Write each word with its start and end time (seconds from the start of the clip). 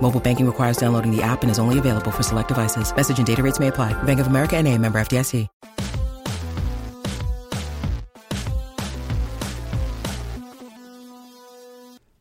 Mobile 0.00 0.20
banking 0.20 0.46
requires 0.46 0.76
downloading 0.76 1.10
the 1.10 1.22
app 1.24 1.42
and 1.42 1.50
is 1.50 1.58
only 1.58 1.80
available 1.80 2.12
for 2.12 2.22
select 2.22 2.48
devices. 2.48 2.94
Message 2.94 3.18
and 3.18 3.26
data 3.26 3.42
rates 3.42 3.58
may 3.58 3.66
apply. 3.66 4.00
Bank 4.04 4.20
of 4.20 4.28
America 4.28 4.56
and 4.56 4.68
a 4.68 4.78
member 4.78 5.00
FDIC. 5.00 5.48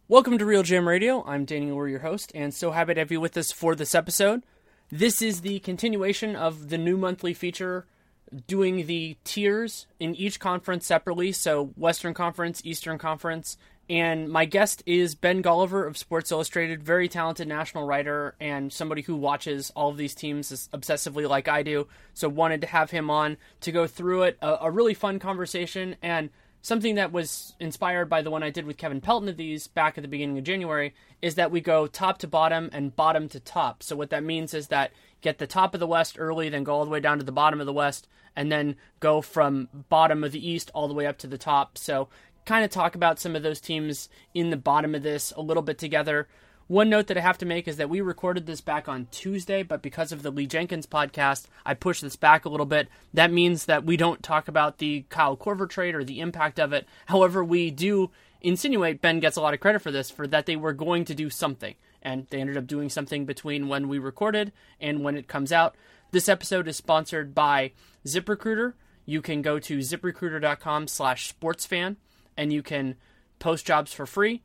Welcome 0.08 0.38
to 0.38 0.46
RealGM 0.46 0.86
Radio. 0.86 1.26
I'm 1.26 1.46
Danny 1.46 1.72
Orr, 1.72 1.90
your 1.90 2.00
host, 2.00 2.32
and 2.36 2.54
so 2.54 2.72
happy 2.72 2.94
to 2.94 3.02
have 3.02 3.12
you 3.12 3.20
with 3.20 3.36
us 3.36 3.52
for 3.52 3.76
this 3.76 3.96
episode. 3.96 4.44
This 4.92 5.20
is 5.20 5.42
the 5.42 5.60
continuation 5.60 6.36
of 6.36 6.70
the 6.70 6.78
new 6.78 6.96
monthly 6.96 7.34
feature 7.34 7.88
doing 8.48 8.86
the 8.86 9.18
tiers 9.24 9.88
in 10.00 10.14
each 10.16 10.40
conference 10.40 10.86
separately. 10.86 11.32
So, 11.32 11.74
Western 11.76 12.14
Conference, 12.14 12.62
Eastern 12.64 12.98
Conference. 12.98 13.58
And 13.90 14.30
my 14.30 14.46
guest 14.46 14.82
is 14.86 15.14
Ben 15.14 15.44
Golliver 15.44 15.88
of 15.88 15.98
Sports 15.98 16.32
Illustrated, 16.32 16.82
very 16.82 17.08
talented 17.08 17.48
national 17.48 17.86
writer 17.86 18.36
and 18.40 18.74
somebody 18.74 19.04
who 19.04 19.16
watches 19.16 19.72
all 19.76 19.90
of 19.90 19.98
these 19.98 20.16
teams 20.16 20.70
obsessively 20.74 21.30
like 21.30 21.48
I 21.48 21.62
do. 21.62 21.88
So, 22.14 22.28
wanted 22.28 22.62
to 22.62 22.68
have 22.68 22.90
him 22.90 23.12
on 23.12 23.38
to 23.62 23.72
go 23.72 23.86
through 23.86 24.24
it. 24.24 24.38
A, 24.42 24.58
a 24.62 24.72
really 24.72 24.96
fun 24.96 25.20
conversation 25.20 25.98
and 26.02 26.32
something 26.66 26.96
that 26.96 27.12
was 27.12 27.54
inspired 27.60 28.10
by 28.10 28.24
the 28.24 28.32
one 28.32 28.42
I 28.42 28.50
did 28.50 28.66
with 28.66 28.78
Kevin 28.78 29.00
Pelton 29.00 29.30
of 29.30 29.38
these 29.38 29.68
back 29.68 30.00
at 30.00 30.02
the 30.02 30.08
beginning 30.08 30.40
of 30.40 30.44
January 30.44 30.96
is 31.22 31.36
that 31.36 31.52
we 31.52 31.62
go 31.62 31.86
top 31.86 32.18
to 32.20 32.28
bottom 32.28 32.72
and 32.74 32.96
bottom 32.96 33.30
to 33.30 33.40
top. 33.40 33.84
So 33.84 33.96
what 33.96 34.10
that 34.10 34.24
means 34.24 34.52
is 34.56 34.70
that 34.70 34.92
get 35.22 35.38
the 35.38 35.46
top 35.46 35.76
of 35.76 35.80
the 35.80 35.86
West 35.86 36.16
early, 36.18 36.50
then 36.50 36.64
go 36.64 36.74
all 36.74 36.84
the 36.84 36.90
way 36.90 37.00
down 37.00 37.20
to 37.20 37.24
the 37.24 37.32
bottom 37.32 37.60
of 37.60 37.68
the 37.68 37.74
West, 37.74 38.08
and 38.36 38.52
then 38.52 38.78
go 39.00 39.22
from 39.22 39.70
bottom 39.90 40.24
of 40.24 40.32
the 40.32 40.50
East 40.50 40.72
all 40.74 40.88
the 40.88 40.96
way 40.96 41.06
up 41.06 41.20
to 41.20 41.28
the 41.28 41.38
top. 41.38 41.78
So 41.78 42.10
kind 42.46 42.64
of 42.64 42.72
talk 42.72 42.96
about 42.96 43.20
some 43.20 43.36
of 43.36 43.44
those 43.44 43.60
teams 43.60 44.10
in 44.34 44.50
the 44.50 44.58
bottom 44.58 44.96
of 44.96 45.04
this 45.04 45.34
a 45.36 45.42
little 45.42 45.64
bit 45.64 45.78
together. 45.78 46.28
One 46.68 46.90
note 46.90 47.08
that 47.08 47.18
I 47.18 47.22
have 47.22 47.38
to 47.40 47.46
make 47.46 47.68
is 47.68 47.78
that 47.78 47.92
we 47.92 48.02
recorded 48.02 48.48
this 48.48 48.62
back 48.62 48.90
on 48.90 49.08
Tuesday, 49.12 49.62
but 49.62 49.84
because 49.84 50.12
of 50.12 50.24
the 50.24 50.32
Lee 50.32 50.48
Jenkins 50.48 50.88
podcast, 50.88 51.46
I 51.64 51.76
pushed 51.76 52.02
this 52.02 52.16
back 52.16 52.44
a 52.44 52.50
little 52.50 52.66
bit. 52.66 52.88
That 53.14 53.32
means 53.32 53.66
that 53.66 53.84
we 53.84 53.98
don't 53.98 54.24
talk 54.24 54.48
about 54.48 54.80
the 54.80 55.06
Kyle 55.10 55.38
Korver 55.38 55.70
trade 55.70 55.94
or 55.94 56.04
the 56.04 56.22
impact 56.22 56.60
of 56.60 56.74
it. 56.74 56.88
However, 57.06 57.44
we 57.44 57.70
do 57.70 58.10
insinuate 58.42 59.02
Ben 59.02 59.20
gets 59.20 59.38
a 59.38 59.42
lot 59.42 59.54
of 59.54 59.60
credit 59.60 59.84
for 59.84 59.92
this, 59.92 60.10
for 60.10 60.26
that 60.28 60.48
they 60.48 60.56
were 60.56 60.74
going 60.74 61.06
to 61.06 61.14
do 61.14 61.30
something. 61.30 61.76
And 62.02 62.26
they 62.30 62.40
ended 62.42 62.58
up 62.58 62.68
doing 62.68 62.90
something 62.90 63.26
between 63.26 63.68
when 63.68 63.88
we 63.88 64.00
recorded 64.00 64.52
and 64.80 65.04
when 65.04 65.18
it 65.18 65.28
comes 65.28 65.52
out. 65.52 65.76
This 66.12 66.30
episode 66.30 66.68
is 66.68 66.78
sponsored 66.78 67.36
by 67.36 67.74
ZipRecruiter. 68.08 68.74
You 69.06 69.22
can 69.22 69.44
go 69.44 69.60
to 69.60 69.80
ziprecruiter.com 69.80 70.88
slash 70.88 71.32
sportsfan 71.32 71.98
and 72.38 72.52
you 72.52 72.64
can 72.64 72.96
post 73.40 73.66
jobs 73.66 73.94
for 73.94 74.06
free. 74.06 74.44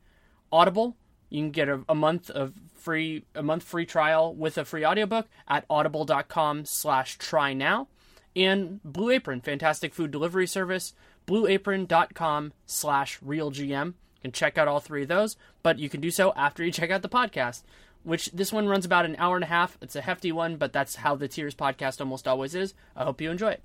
Audible 0.51 0.97
you 1.31 1.41
can 1.41 1.51
get 1.51 1.69
a, 1.69 1.81
a 1.89 1.95
month 1.95 2.29
of 2.29 2.53
free 2.75 3.23
a 3.33 3.41
month 3.41 3.63
free 3.63 3.85
trial 3.85 4.35
with 4.35 4.57
a 4.57 4.65
free 4.65 4.85
audiobook 4.85 5.27
at 5.47 5.65
audible.com 5.69 6.65
slash 6.65 7.17
try 7.17 7.53
now. 7.53 7.87
And 8.35 8.83
Blue 8.83 9.09
Apron, 9.09 9.41
fantastic 9.41 9.93
food 9.93 10.11
delivery 10.11 10.45
service, 10.45 10.93
blueapron.com 11.25 12.53
slash 12.65 13.19
realgm. 13.21 13.87
You 13.87 14.21
can 14.21 14.31
check 14.31 14.57
out 14.57 14.67
all 14.67 14.79
three 14.79 15.03
of 15.03 15.07
those, 15.07 15.37
but 15.63 15.79
you 15.79 15.89
can 15.89 16.01
do 16.01 16.11
so 16.11 16.33
after 16.35 16.63
you 16.63 16.71
check 16.71 16.91
out 16.91 17.01
the 17.01 17.09
podcast, 17.09 17.63
which 18.03 18.31
this 18.31 18.53
one 18.53 18.67
runs 18.67 18.85
about 18.85 19.05
an 19.05 19.15
hour 19.17 19.35
and 19.35 19.43
a 19.43 19.47
half. 19.47 19.77
It's 19.81 19.95
a 19.95 20.01
hefty 20.01 20.31
one, 20.31 20.57
but 20.57 20.73
that's 20.73 20.95
how 20.95 21.15
the 21.15 21.27
Tiers 21.27 21.55
podcast 21.55 21.99
almost 21.99 22.27
always 22.27 22.55
is. 22.55 22.73
I 22.95 23.05
hope 23.05 23.21
you 23.21 23.31
enjoy 23.31 23.51
it. 23.51 23.63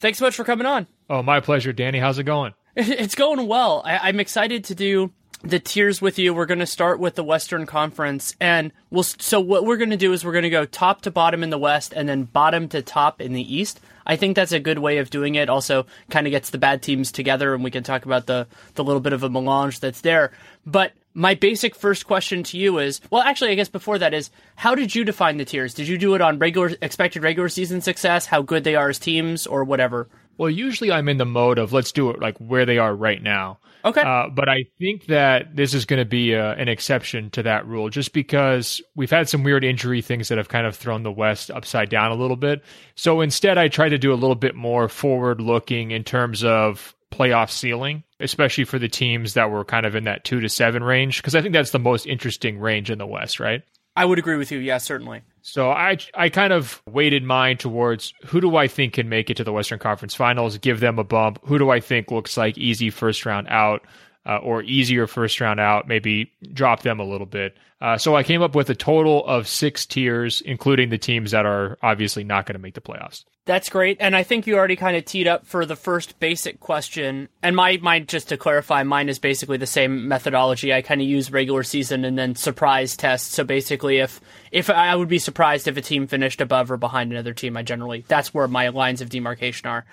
Thanks 0.00 0.18
so 0.18 0.26
much 0.26 0.36
for 0.36 0.44
coming 0.44 0.66
on. 0.66 0.86
Oh, 1.10 1.22
my 1.22 1.40
pleasure, 1.40 1.72
Danny. 1.72 1.98
How's 1.98 2.18
it 2.18 2.24
going? 2.24 2.54
It's 2.86 3.16
going 3.16 3.44
well. 3.48 3.82
I, 3.84 3.98
I'm 3.98 4.20
excited 4.20 4.62
to 4.66 4.74
do 4.76 5.10
the 5.42 5.58
tiers 5.58 6.00
with 6.00 6.16
you. 6.16 6.32
We're 6.32 6.46
going 6.46 6.60
to 6.60 6.66
start 6.66 7.00
with 7.00 7.16
the 7.16 7.24
Western 7.24 7.66
Conference, 7.66 8.36
and 8.40 8.70
we'll. 8.90 9.02
So 9.02 9.40
what 9.40 9.64
we're 9.64 9.78
going 9.78 9.90
to 9.90 9.96
do 9.96 10.12
is 10.12 10.24
we're 10.24 10.32
going 10.32 10.44
to 10.44 10.50
go 10.50 10.64
top 10.64 11.00
to 11.02 11.10
bottom 11.10 11.42
in 11.42 11.50
the 11.50 11.58
West, 11.58 11.92
and 11.92 12.08
then 12.08 12.22
bottom 12.22 12.68
to 12.68 12.80
top 12.80 13.20
in 13.20 13.32
the 13.32 13.56
East. 13.56 13.80
I 14.06 14.14
think 14.14 14.36
that's 14.36 14.52
a 14.52 14.60
good 14.60 14.78
way 14.78 14.98
of 14.98 15.10
doing 15.10 15.34
it. 15.34 15.50
Also, 15.50 15.86
kind 16.08 16.28
of 16.28 16.30
gets 16.30 16.50
the 16.50 16.58
bad 16.58 16.80
teams 16.80 17.10
together, 17.10 17.52
and 17.52 17.64
we 17.64 17.72
can 17.72 17.82
talk 17.82 18.04
about 18.04 18.26
the 18.26 18.46
the 18.74 18.84
little 18.84 19.00
bit 19.00 19.12
of 19.12 19.24
a 19.24 19.28
melange 19.28 19.80
that's 19.80 20.02
there. 20.02 20.30
But 20.64 20.92
my 21.14 21.34
basic 21.34 21.74
first 21.74 22.06
question 22.06 22.44
to 22.44 22.58
you 22.58 22.78
is, 22.78 23.00
well, 23.10 23.22
actually, 23.22 23.50
I 23.50 23.56
guess 23.56 23.68
before 23.68 23.98
that 23.98 24.14
is, 24.14 24.30
how 24.54 24.76
did 24.76 24.94
you 24.94 25.04
define 25.04 25.36
the 25.36 25.44
tiers? 25.44 25.74
Did 25.74 25.88
you 25.88 25.98
do 25.98 26.14
it 26.14 26.20
on 26.20 26.38
regular 26.38 26.70
expected 26.80 27.24
regular 27.24 27.48
season 27.48 27.80
success, 27.80 28.26
how 28.26 28.42
good 28.42 28.62
they 28.62 28.76
are 28.76 28.88
as 28.88 29.00
teams, 29.00 29.48
or 29.48 29.64
whatever? 29.64 30.08
Well, 30.38 30.48
usually 30.48 30.90
I'm 30.92 31.08
in 31.08 31.18
the 31.18 31.26
mode 31.26 31.58
of 31.58 31.72
let's 31.72 31.92
do 31.92 32.10
it 32.10 32.20
like 32.20 32.38
where 32.38 32.64
they 32.64 32.78
are 32.78 32.94
right 32.94 33.22
now. 33.22 33.58
Okay. 33.84 34.00
Uh, 34.00 34.28
but 34.28 34.48
I 34.48 34.64
think 34.78 35.06
that 35.06 35.54
this 35.54 35.74
is 35.74 35.84
going 35.84 35.98
to 35.98 36.04
be 36.04 36.32
a, 36.32 36.50
uh, 36.50 36.54
an 36.54 36.68
exception 36.68 37.30
to 37.30 37.42
that 37.44 37.66
rule 37.66 37.90
just 37.90 38.12
because 38.12 38.80
we've 38.96 39.10
had 39.10 39.28
some 39.28 39.44
weird 39.44 39.64
injury 39.64 40.02
things 40.02 40.28
that 40.28 40.38
have 40.38 40.48
kind 40.48 40.66
of 40.66 40.76
thrown 40.76 41.02
the 41.02 41.12
West 41.12 41.50
upside 41.50 41.88
down 41.88 42.10
a 42.10 42.16
little 42.16 42.36
bit. 42.36 42.64
So 42.94 43.20
instead, 43.20 43.58
I 43.58 43.68
try 43.68 43.88
to 43.88 43.98
do 43.98 44.12
a 44.12 44.14
little 44.14 44.36
bit 44.36 44.54
more 44.54 44.88
forward 44.88 45.40
looking 45.40 45.90
in 45.90 46.04
terms 46.04 46.44
of 46.44 46.94
playoff 47.10 47.50
ceiling, 47.50 48.04
especially 48.20 48.64
for 48.64 48.78
the 48.78 48.88
teams 48.88 49.34
that 49.34 49.50
were 49.50 49.64
kind 49.64 49.86
of 49.86 49.94
in 49.94 50.04
that 50.04 50.24
two 50.24 50.40
to 50.40 50.48
seven 50.48 50.82
range, 50.82 51.18
because 51.18 51.34
I 51.34 51.42
think 51.42 51.54
that's 51.54 51.70
the 51.70 51.78
most 51.78 52.06
interesting 52.06 52.58
range 52.58 52.90
in 52.90 52.98
the 52.98 53.06
West, 53.06 53.40
right? 53.40 53.62
I 53.96 54.04
would 54.04 54.18
agree 54.18 54.36
with 54.36 54.52
you. 54.52 54.58
Yeah, 54.58 54.78
certainly. 54.78 55.22
So 55.48 55.70
I 55.70 55.96
I 56.14 56.28
kind 56.28 56.52
of 56.52 56.82
weighted 56.86 57.24
mine 57.24 57.56
towards 57.56 58.12
who 58.26 58.38
do 58.38 58.56
I 58.56 58.68
think 58.68 58.92
can 58.92 59.08
make 59.08 59.30
it 59.30 59.38
to 59.38 59.44
the 59.44 59.52
Western 59.52 59.78
Conference 59.78 60.14
Finals, 60.14 60.58
give 60.58 60.80
them 60.80 60.98
a 60.98 61.04
bump. 61.04 61.38
Who 61.44 61.58
do 61.58 61.70
I 61.70 61.80
think 61.80 62.10
looks 62.10 62.36
like 62.36 62.58
easy 62.58 62.90
first 62.90 63.24
round 63.24 63.48
out 63.48 63.82
uh, 64.28 64.36
or 64.36 64.62
easier 64.62 65.06
first 65.06 65.40
round 65.40 65.58
out? 65.58 65.88
Maybe 65.88 66.30
drop 66.52 66.82
them 66.82 67.00
a 67.00 67.04
little 67.04 67.26
bit. 67.26 67.56
Uh, 67.80 67.96
so 67.96 68.16
I 68.16 68.22
came 68.22 68.42
up 68.42 68.54
with 68.54 68.70
a 68.70 68.74
total 68.74 69.24
of 69.26 69.46
six 69.46 69.86
tiers, 69.86 70.40
including 70.40 70.90
the 70.90 70.98
teams 70.98 71.30
that 71.30 71.46
are 71.46 71.78
obviously 71.82 72.24
not 72.24 72.44
going 72.44 72.54
to 72.54 72.60
make 72.60 72.74
the 72.74 72.80
playoffs. 72.80 73.24
That's 73.48 73.70
great. 73.70 73.96
And 73.98 74.14
I 74.14 74.24
think 74.24 74.46
you 74.46 74.56
already 74.56 74.76
kind 74.76 74.94
of 74.94 75.06
teed 75.06 75.26
up 75.26 75.46
for 75.46 75.64
the 75.64 75.74
first 75.74 76.20
basic 76.20 76.60
question. 76.60 77.30
And 77.42 77.56
my 77.56 77.78
mine, 77.80 78.04
just 78.06 78.28
to 78.28 78.36
clarify, 78.36 78.82
mine 78.82 79.08
is 79.08 79.18
basically 79.18 79.56
the 79.56 79.66
same 79.66 80.06
methodology. 80.06 80.74
I 80.74 80.82
kind 80.82 81.00
of 81.00 81.06
use 81.06 81.32
regular 81.32 81.62
season 81.62 82.04
and 82.04 82.18
then 82.18 82.34
surprise 82.34 82.94
tests. 82.94 83.34
So 83.34 83.44
basically, 83.44 84.00
if 84.00 84.20
if 84.52 84.68
I 84.68 84.94
would 84.94 85.08
be 85.08 85.18
surprised 85.18 85.66
if 85.66 85.78
a 85.78 85.80
team 85.80 86.08
finished 86.08 86.42
above 86.42 86.70
or 86.70 86.76
behind 86.76 87.10
another 87.10 87.32
team, 87.32 87.56
I 87.56 87.62
generally 87.62 88.04
that's 88.06 88.34
where 88.34 88.48
my 88.48 88.68
lines 88.68 89.00
of 89.00 89.08
demarcation 89.08 89.70
are. 89.70 89.86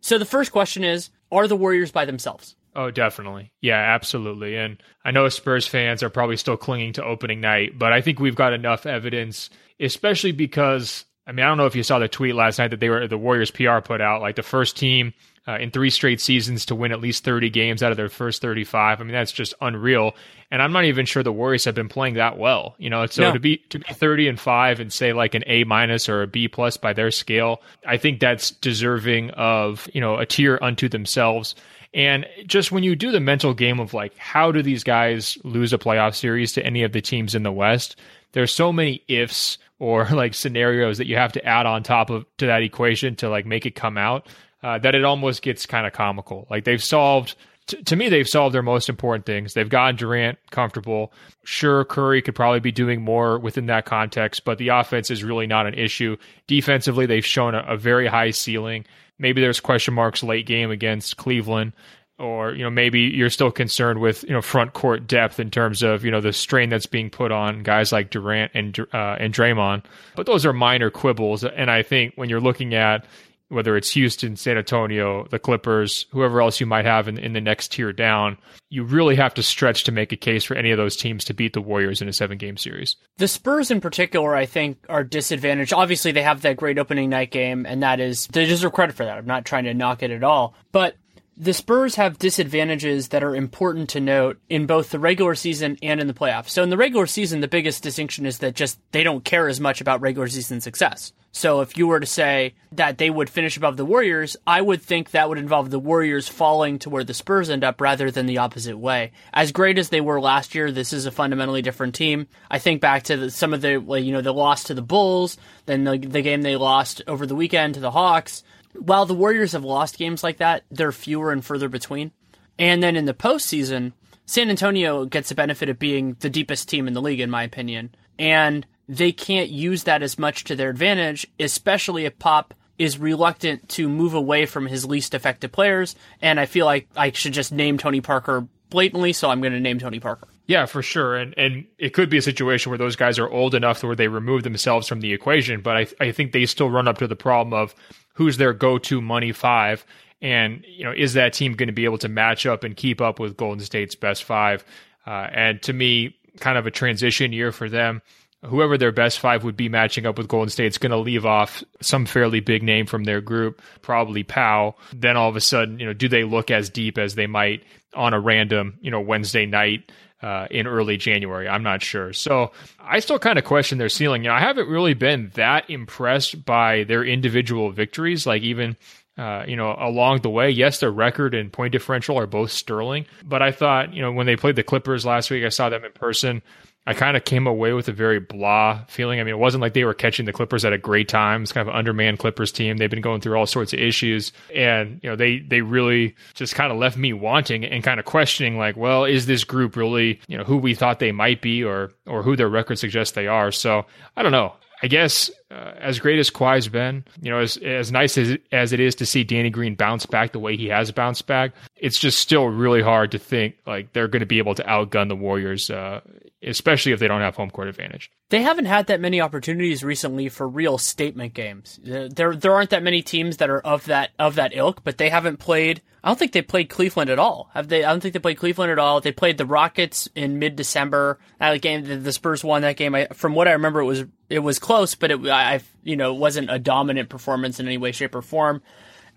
So 0.00 0.18
the 0.18 0.24
first 0.24 0.50
question 0.50 0.82
is: 0.82 1.10
Are 1.30 1.46
the 1.46 1.56
Warriors 1.56 1.92
by 1.92 2.06
themselves? 2.06 2.56
Oh, 2.76 2.90
definitely. 2.90 3.52
Yeah, 3.62 3.78
absolutely. 3.78 4.56
And 4.56 4.76
I 5.02 5.10
know 5.10 5.30
Spurs 5.30 5.66
fans 5.66 6.02
are 6.02 6.10
probably 6.10 6.36
still 6.36 6.58
clinging 6.58 6.92
to 6.94 7.04
opening 7.04 7.40
night, 7.40 7.78
but 7.78 7.94
I 7.94 8.02
think 8.02 8.20
we've 8.20 8.36
got 8.36 8.52
enough 8.52 8.84
evidence, 8.84 9.48
especially 9.80 10.32
because 10.32 11.06
I 11.26 11.32
mean, 11.32 11.44
I 11.44 11.48
don't 11.48 11.56
know 11.56 11.66
if 11.66 11.74
you 11.74 11.82
saw 11.82 11.98
the 11.98 12.06
tweet 12.06 12.34
last 12.34 12.58
night 12.58 12.68
that 12.68 12.80
they 12.80 12.88
were 12.88 13.08
the 13.08 13.18
Warriors 13.18 13.50
PR 13.50 13.80
put 13.82 14.00
out, 14.00 14.20
like 14.20 14.36
the 14.36 14.44
first 14.44 14.76
team 14.76 15.12
uh, 15.48 15.58
in 15.58 15.70
three 15.70 15.90
straight 15.90 16.20
seasons 16.20 16.66
to 16.66 16.74
win 16.74 16.92
at 16.92 17.00
least 17.00 17.24
30 17.24 17.50
games 17.50 17.82
out 17.82 17.90
of 17.90 17.96
their 17.96 18.08
first 18.08 18.42
35. 18.42 19.00
I 19.00 19.04
mean, 19.04 19.12
that's 19.12 19.32
just 19.32 19.54
unreal. 19.60 20.14
And 20.50 20.62
I'm 20.62 20.72
not 20.72 20.84
even 20.84 21.06
sure 21.06 21.22
the 21.22 21.32
Warriors 21.32 21.64
have 21.64 21.74
been 21.74 21.88
playing 21.88 22.14
that 22.14 22.38
well. 22.38 22.76
You 22.78 22.90
know, 22.90 23.06
so 23.06 23.22
no. 23.22 23.32
to 23.32 23.40
be 23.40 23.56
to 23.70 23.80
be 23.80 23.92
30 23.92 24.28
and 24.28 24.40
five 24.40 24.78
and 24.78 24.92
say 24.92 25.12
like 25.12 25.34
an 25.34 25.42
A 25.46 25.64
minus 25.64 26.08
or 26.08 26.22
a 26.22 26.26
B 26.26 26.46
plus 26.46 26.76
by 26.76 26.92
their 26.92 27.10
scale, 27.10 27.60
I 27.84 27.96
think 27.96 28.20
that's 28.20 28.50
deserving 28.50 29.30
of 29.30 29.88
you 29.92 30.00
know 30.00 30.16
a 30.16 30.26
tier 30.26 30.58
unto 30.62 30.88
themselves. 30.88 31.56
And 31.94 32.26
just 32.46 32.72
when 32.72 32.82
you 32.82 32.94
do 32.96 33.10
the 33.10 33.20
mental 33.20 33.54
game 33.54 33.80
of 33.80 33.94
like, 33.94 34.16
how 34.18 34.52
do 34.52 34.62
these 34.62 34.84
guys 34.84 35.38
lose 35.44 35.72
a 35.72 35.78
playoff 35.78 36.14
series 36.14 36.52
to 36.52 36.64
any 36.66 36.82
of 36.82 36.92
the 36.92 37.00
teams 37.00 37.34
in 37.34 37.42
the 37.42 37.52
West? 37.52 37.96
There's 38.32 38.52
so 38.52 38.72
many 38.72 39.02
ifs 39.08 39.56
or 39.78 40.04
like 40.12 40.34
scenarios 40.34 40.98
that 40.98 41.06
you 41.06 41.16
have 41.16 41.32
to 41.32 41.44
add 41.44 41.66
on 41.66 41.82
top 41.82 42.10
of 42.10 42.26
to 42.38 42.46
that 42.46 42.62
equation 42.62 43.16
to 43.16 43.28
like 43.30 43.46
make 43.46 43.64
it 43.66 43.74
come 43.74 43.96
out. 43.98 44.26
uh, 44.62 44.78
that 44.78 44.94
it 44.94 45.04
almost 45.04 45.42
gets 45.42 45.64
kind 45.66 45.86
of 45.86 45.92
comical. 45.92 46.46
Like 46.50 46.64
they've 46.64 46.82
solved 46.82 47.34
t- 47.66 47.82
to 47.82 47.96
me, 47.96 48.08
they've 48.08 48.26
solved 48.28 48.54
their 48.54 48.62
most 48.62 48.88
important 48.88 49.24
things. 49.26 49.54
They've 49.54 49.68
gotten 49.68 49.96
Durant 49.96 50.38
comfortable. 50.50 51.12
Sure, 51.44 51.84
Curry 51.84 52.20
could 52.22 52.34
probably 52.34 52.60
be 52.60 52.72
doing 52.72 53.02
more 53.02 53.38
within 53.38 53.66
that 53.66 53.84
context, 53.84 54.44
but 54.44 54.58
the 54.58 54.68
offense 54.68 55.10
is 55.10 55.22
really 55.22 55.46
not 55.46 55.66
an 55.66 55.74
issue. 55.74 56.16
Defensively, 56.46 57.06
they've 57.06 57.24
shown 57.26 57.54
a, 57.54 57.60
a 57.68 57.76
very 57.76 58.06
high 58.06 58.30
ceiling. 58.30 58.84
Maybe 59.18 59.40
there's 59.40 59.60
question 59.60 59.94
marks 59.94 60.22
late 60.22 60.46
game 60.46 60.70
against 60.70 61.16
Cleveland, 61.16 61.72
or 62.18 62.52
you 62.52 62.62
know 62.62 62.70
maybe 62.70 63.00
you're 63.00 63.30
still 63.30 63.50
concerned 63.50 64.00
with 64.00 64.22
you 64.24 64.30
know 64.30 64.42
front 64.42 64.72
court 64.72 65.06
depth 65.06 65.38
in 65.40 65.50
terms 65.50 65.82
of 65.82 66.04
you 66.04 66.10
know 66.10 66.20
the 66.20 66.32
strain 66.32 66.68
that's 66.68 66.86
being 66.86 67.10
put 67.10 67.32
on 67.32 67.62
guys 67.62 67.92
like 67.92 68.10
Durant 68.10 68.52
and 68.54 68.78
uh, 68.92 69.16
and 69.18 69.32
Draymond. 69.32 69.84
But 70.14 70.26
those 70.26 70.46
are 70.46 70.52
minor 70.52 70.90
quibbles, 70.90 71.44
and 71.44 71.70
I 71.70 71.82
think 71.82 72.14
when 72.16 72.28
you're 72.28 72.40
looking 72.40 72.74
at 72.74 73.04
whether 73.48 73.76
it's 73.76 73.90
Houston, 73.90 74.36
San 74.36 74.58
Antonio, 74.58 75.26
the 75.30 75.38
Clippers, 75.38 76.06
whoever 76.10 76.40
else 76.40 76.58
you 76.58 76.66
might 76.66 76.84
have 76.84 77.06
in, 77.06 77.18
in 77.18 77.32
the 77.32 77.40
next 77.40 77.72
tier 77.72 77.92
down, 77.92 78.36
you 78.70 78.82
really 78.82 79.14
have 79.14 79.34
to 79.34 79.42
stretch 79.42 79.84
to 79.84 79.92
make 79.92 80.12
a 80.12 80.16
case 80.16 80.44
for 80.44 80.56
any 80.56 80.72
of 80.72 80.78
those 80.78 80.96
teams 80.96 81.24
to 81.24 81.34
beat 81.34 81.52
the 81.52 81.60
Warriors 81.60 82.02
in 82.02 82.08
a 82.08 82.12
seven 82.12 82.38
game 82.38 82.56
series. 82.56 82.96
The 83.18 83.28
Spurs, 83.28 83.70
in 83.70 83.80
particular, 83.80 84.34
I 84.34 84.46
think, 84.46 84.78
are 84.88 85.04
disadvantaged. 85.04 85.72
Obviously, 85.72 86.12
they 86.12 86.22
have 86.22 86.42
that 86.42 86.56
great 86.56 86.78
opening 86.78 87.10
night 87.10 87.30
game, 87.30 87.66
and 87.66 87.82
that 87.82 88.00
is, 88.00 88.26
they 88.28 88.46
deserve 88.46 88.72
credit 88.72 88.96
for 88.96 89.04
that. 89.04 89.18
I'm 89.18 89.26
not 89.26 89.44
trying 89.44 89.64
to 89.64 89.74
knock 89.74 90.02
it 90.02 90.10
at 90.10 90.24
all. 90.24 90.54
But 90.72 90.96
the 91.38 91.52
Spurs 91.52 91.96
have 91.96 92.18
disadvantages 92.18 93.08
that 93.08 93.22
are 93.22 93.36
important 93.36 93.90
to 93.90 94.00
note 94.00 94.38
in 94.48 94.64
both 94.64 94.90
the 94.90 94.98
regular 94.98 95.34
season 95.34 95.76
and 95.82 96.00
in 96.00 96.06
the 96.06 96.14
playoffs. 96.14 96.48
So 96.48 96.62
in 96.62 96.70
the 96.70 96.78
regular 96.78 97.06
season, 97.06 97.40
the 97.40 97.48
biggest 97.48 97.82
distinction 97.82 98.24
is 98.24 98.38
that 98.38 98.54
just 98.54 98.80
they 98.92 99.02
don't 99.02 99.24
care 99.24 99.48
as 99.48 99.60
much 99.60 99.82
about 99.82 100.00
regular 100.00 100.28
season 100.28 100.62
success. 100.62 101.12
So 101.32 101.60
if 101.60 101.76
you 101.76 101.86
were 101.86 102.00
to 102.00 102.06
say 102.06 102.54
that 102.72 102.96
they 102.96 103.10
would 103.10 103.28
finish 103.28 103.58
above 103.58 103.76
the 103.76 103.84
Warriors, 103.84 104.38
I 104.46 104.62
would 104.62 104.80
think 104.80 105.10
that 105.10 105.28
would 105.28 105.36
involve 105.36 105.68
the 105.68 105.78
Warriors 105.78 106.26
falling 106.26 106.78
to 106.78 106.88
where 106.88 107.04
the 107.04 107.12
Spurs 107.12 107.50
end 107.50 107.62
up 107.62 107.78
rather 107.82 108.10
than 108.10 108.24
the 108.24 108.38
opposite 108.38 108.78
way. 108.78 109.12
As 109.34 109.52
great 109.52 109.78
as 109.78 109.90
they 109.90 110.00
were 110.00 110.18
last 110.18 110.54
year, 110.54 110.72
this 110.72 110.94
is 110.94 111.04
a 111.04 111.10
fundamentally 111.10 111.60
different 111.60 111.94
team. 111.94 112.26
I 112.50 112.58
think 112.58 112.80
back 112.80 113.02
to 113.04 113.18
the, 113.18 113.30
some 113.30 113.52
of 113.52 113.60
the, 113.60 113.72
you 114.00 114.12
know, 114.12 114.22
the 114.22 114.32
loss 114.32 114.64
to 114.64 114.74
the 114.74 114.80
Bulls, 114.80 115.36
then 115.66 115.84
the, 115.84 115.98
the 115.98 116.22
game 116.22 116.40
they 116.40 116.56
lost 116.56 117.02
over 117.06 117.26
the 117.26 117.36
weekend 117.36 117.74
to 117.74 117.80
the 117.80 117.90
Hawks 117.90 118.42
while 118.80 119.06
the 119.06 119.14
Warriors 119.14 119.52
have 119.52 119.64
lost 119.64 119.98
games 119.98 120.22
like 120.22 120.38
that, 120.38 120.64
they're 120.70 120.92
fewer 120.92 121.32
and 121.32 121.44
further 121.44 121.68
between. 121.68 122.12
And 122.58 122.82
then 122.82 122.96
in 122.96 123.04
the 123.04 123.14
postseason, 123.14 123.92
San 124.24 124.50
Antonio 124.50 125.04
gets 125.04 125.28
the 125.28 125.34
benefit 125.34 125.68
of 125.68 125.78
being 125.78 126.16
the 126.20 126.30
deepest 126.30 126.68
team 126.68 126.88
in 126.88 126.94
the 126.94 127.02
league, 127.02 127.20
in 127.20 127.30
my 127.30 127.42
opinion. 127.42 127.94
And 128.18 128.66
they 128.88 129.12
can't 129.12 129.50
use 129.50 129.84
that 129.84 130.02
as 130.02 130.18
much 130.18 130.44
to 130.44 130.56
their 130.56 130.70
advantage, 130.70 131.26
especially 131.38 132.04
if 132.04 132.18
Pop 132.18 132.54
is 132.78 132.98
reluctant 132.98 133.68
to 133.70 133.88
move 133.88 134.14
away 134.14 134.46
from 134.46 134.66
his 134.66 134.84
least 134.84 135.14
effective 135.14 135.52
players. 135.52 135.96
And 136.20 136.38
I 136.38 136.46
feel 136.46 136.66
like 136.66 136.88
I 136.96 137.10
should 137.12 137.32
just 137.32 137.52
name 137.52 137.78
Tony 137.78 138.00
Parker 138.00 138.46
blatantly, 138.70 139.12
so 139.12 139.30
I'm 139.30 139.40
going 139.40 139.52
to 139.52 139.60
name 139.60 139.78
Tony 139.78 140.00
Parker. 140.00 140.28
Yeah, 140.46 140.66
for 140.66 140.80
sure, 140.80 141.16
and 141.16 141.34
and 141.36 141.66
it 141.76 141.92
could 141.92 142.08
be 142.08 142.18
a 142.18 142.22
situation 142.22 142.70
where 142.70 142.78
those 142.78 142.94
guys 142.94 143.18
are 143.18 143.28
old 143.28 143.54
enough 143.56 143.82
where 143.82 143.96
they 143.96 144.06
remove 144.06 144.44
themselves 144.44 144.86
from 144.86 145.00
the 145.00 145.12
equation. 145.12 145.60
But 145.60 145.76
I 145.76 145.86
I 145.98 146.12
think 146.12 146.30
they 146.30 146.46
still 146.46 146.70
run 146.70 146.86
up 146.86 146.98
to 146.98 147.08
the 147.08 147.16
problem 147.16 147.52
of 147.52 147.74
who's 148.16 148.36
their 148.36 148.52
go-to 148.52 149.00
money 149.00 149.32
five, 149.32 149.86
and 150.20 150.64
you 150.66 150.84
know 150.84 150.92
is 150.92 151.14
that 151.14 151.32
team 151.32 151.54
going 151.54 151.68
to 151.68 151.72
be 151.72 151.84
able 151.84 151.98
to 151.98 152.08
match 152.08 152.46
up 152.46 152.64
and 152.64 152.76
keep 152.76 153.00
up 153.00 153.20
with 153.20 153.36
Golden 153.36 153.64
State's 153.64 153.94
best 153.94 154.24
five? 154.24 154.64
Uh, 155.06 155.28
and 155.32 155.62
to 155.62 155.72
me, 155.72 156.16
kind 156.40 156.58
of 156.58 156.66
a 156.66 156.70
transition 156.70 157.32
year 157.32 157.52
for 157.52 157.68
them. 157.68 158.02
Whoever 158.44 158.76
their 158.76 158.92
best 158.92 159.18
five 159.18 159.44
would 159.44 159.56
be 159.56 159.68
matching 159.68 160.06
up 160.06 160.18
with 160.18 160.28
Golden 160.28 160.50
State 160.50 160.66
is 160.66 160.78
going 160.78 160.90
to 160.90 160.98
leave 160.98 161.24
off 161.24 161.64
some 161.80 162.06
fairly 162.06 162.40
big 162.40 162.62
name 162.62 162.86
from 162.86 163.04
their 163.04 163.20
group, 163.20 163.62
probably 163.82 164.22
Pau. 164.22 164.76
Then 164.94 165.16
all 165.16 165.28
of 165.28 165.36
a 165.36 165.40
sudden, 165.40 165.80
you 165.80 165.86
know, 165.86 165.94
do 165.94 166.08
they 166.08 166.22
look 166.22 166.50
as 166.50 166.68
deep 166.68 166.98
as 166.98 167.14
they 167.14 167.26
might 167.26 167.64
on 167.94 168.14
a 168.14 168.20
random, 168.20 168.78
you 168.82 168.90
know, 168.90 169.00
Wednesday 169.00 169.46
night 169.46 169.90
uh, 170.22 170.46
in 170.50 170.66
early 170.66 170.96
January. 170.96 171.48
I'm 171.48 171.62
not 171.62 171.82
sure. 171.82 172.12
So 172.12 172.52
I 172.80 173.00
still 173.00 173.18
kind 173.18 173.38
of 173.38 173.44
question 173.44 173.78
their 173.78 173.88
ceiling. 173.88 174.24
You 174.24 174.30
know, 174.30 174.34
I 174.34 174.40
haven't 174.40 174.68
really 174.68 174.94
been 174.94 175.30
that 175.34 175.68
impressed 175.68 176.44
by 176.44 176.84
their 176.84 177.04
individual 177.04 177.70
victories. 177.70 178.26
Like 178.26 178.42
even 178.42 178.76
uh, 179.18 179.44
you 179.48 179.56
know, 179.56 179.74
along 179.78 180.20
the 180.20 180.30
way, 180.30 180.50
yes, 180.50 180.80
their 180.80 180.90
record 180.90 181.34
and 181.34 181.50
point 181.50 181.72
differential 181.72 182.18
are 182.18 182.26
both 182.26 182.50
sterling. 182.50 183.06
But 183.24 183.40
I 183.40 183.50
thought, 183.50 183.94
you 183.94 184.02
know, 184.02 184.12
when 184.12 184.26
they 184.26 184.36
played 184.36 184.56
the 184.56 184.62
Clippers 184.62 185.06
last 185.06 185.30
week, 185.30 185.44
I 185.44 185.48
saw 185.48 185.70
them 185.70 185.84
in 185.84 185.92
person. 185.92 186.42
I 186.86 186.94
kind 186.94 187.16
of 187.16 187.24
came 187.24 187.46
away 187.46 187.72
with 187.72 187.88
a 187.88 187.92
very 187.92 188.20
blah 188.20 188.84
feeling. 188.86 189.18
I 189.18 189.24
mean, 189.24 189.34
it 189.34 189.38
wasn't 189.38 189.62
like 189.62 189.74
they 189.74 189.84
were 189.84 189.94
catching 189.94 190.24
the 190.24 190.32
Clippers 190.32 190.64
at 190.64 190.72
a 190.72 190.78
great 190.78 191.08
time. 191.08 191.42
It's 191.42 191.52
kind 191.52 191.66
of 191.68 191.74
an 191.74 191.78
undermanned 191.78 192.18
Clippers 192.20 192.52
team. 192.52 192.76
They've 192.76 192.90
been 192.90 193.00
going 193.00 193.20
through 193.20 193.36
all 193.36 193.46
sorts 193.46 193.72
of 193.72 193.80
issues, 193.80 194.32
and 194.54 195.00
you 195.02 195.10
know, 195.10 195.16
they 195.16 195.40
they 195.40 195.62
really 195.62 196.14
just 196.34 196.54
kind 196.54 196.70
of 196.70 196.78
left 196.78 196.96
me 196.96 197.12
wanting 197.12 197.64
and 197.64 197.82
kind 197.82 197.98
of 197.98 198.06
questioning, 198.06 198.56
like, 198.56 198.76
well, 198.76 199.04
is 199.04 199.26
this 199.26 199.42
group 199.42 199.74
really 199.76 200.20
you 200.28 200.38
know 200.38 200.44
who 200.44 200.56
we 200.56 200.74
thought 200.74 201.00
they 201.00 201.12
might 201.12 201.42
be, 201.42 201.64
or 201.64 201.92
or 202.06 202.22
who 202.22 202.36
their 202.36 202.48
record 202.48 202.78
suggests 202.78 203.14
they 203.14 203.26
are? 203.26 203.50
So 203.50 203.86
I 204.16 204.22
don't 204.22 204.32
know. 204.32 204.54
I 204.82 204.88
guess 204.88 205.30
uh, 205.50 205.72
as 205.80 205.98
great 205.98 206.18
as 206.18 206.30
Kawhi's 206.30 206.68
been, 206.68 207.04
you 207.22 207.30
know, 207.30 207.38
as 207.38 207.56
as 207.56 207.90
nice 207.90 208.18
as 208.18 208.36
as 208.52 208.72
it 208.72 208.80
is 208.80 208.94
to 208.96 209.06
see 209.06 209.24
Danny 209.24 209.50
Green 209.50 209.74
bounce 209.74 210.04
back 210.06 210.32
the 210.32 210.38
way 210.38 210.56
he 210.56 210.66
has 210.68 210.92
bounced 210.92 211.26
back, 211.26 211.52
it's 211.76 211.98
just 211.98 212.18
still 212.18 212.46
really 212.46 212.82
hard 212.82 213.10
to 213.12 213.18
think 213.18 213.56
like 213.66 213.92
they're 213.92 214.08
going 214.08 214.20
to 214.20 214.26
be 214.26 214.38
able 214.38 214.54
to 214.54 214.62
outgun 214.64 215.08
the 215.08 215.16
Warriors, 215.16 215.70
uh, 215.70 216.00
especially 216.46 216.92
if 216.92 217.00
they 217.00 217.08
don't 217.08 217.20
have 217.20 217.36
home 217.36 217.50
court 217.50 217.68
advantage. 217.68 218.10
They 218.30 218.42
haven't 218.42 218.66
had 218.66 218.86
that 218.86 219.00
many 219.00 219.20
opportunities 219.20 219.84
recently 219.84 220.28
for 220.28 220.48
real 220.48 220.78
statement 220.78 221.34
games. 221.34 221.78
Uh, 221.84 222.08
there 222.10 222.34
there 222.34 222.52
aren't 222.52 222.70
that 222.70 222.82
many 222.82 223.02
teams 223.02 223.38
that 223.38 223.50
are 223.50 223.60
of 223.60 223.86
that 223.86 224.10
of 224.18 224.36
that 224.36 224.52
ilk, 224.54 224.82
but 224.84 224.98
they 224.98 225.10
haven't 225.10 225.38
played 225.38 225.82
I 226.06 226.10
don't 226.10 226.20
think 226.20 226.30
they 226.30 226.42
played 226.42 226.68
Cleveland 226.68 227.10
at 227.10 227.18
all. 227.18 227.50
Have 227.52 227.66
they? 227.66 227.82
I 227.82 227.90
don't 227.90 228.00
think 228.00 228.12
they 228.12 228.20
played 228.20 228.38
Cleveland 228.38 228.70
at 228.70 228.78
all. 228.78 229.00
They 229.00 229.10
played 229.10 229.38
the 229.38 229.44
Rockets 229.44 230.08
in 230.14 230.38
mid 230.38 230.54
December. 230.54 231.18
That 231.40 231.60
game, 231.60 231.82
the 232.04 232.12
Spurs 232.12 232.44
won 232.44 232.62
that 232.62 232.76
game. 232.76 232.94
I, 232.94 233.08
from 233.12 233.34
what 233.34 233.48
I 233.48 233.52
remember, 233.54 233.80
it 233.80 233.86
was 233.86 234.04
it 234.30 234.38
was 234.38 234.60
close, 234.60 234.94
but 234.94 235.10
it 235.10 235.26
I 235.26 235.62
you 235.82 235.96
know 235.96 236.14
wasn't 236.14 236.48
a 236.48 236.60
dominant 236.60 237.08
performance 237.08 237.58
in 237.58 237.66
any 237.66 237.76
way, 237.76 237.90
shape, 237.90 238.14
or 238.14 238.22
form. 238.22 238.62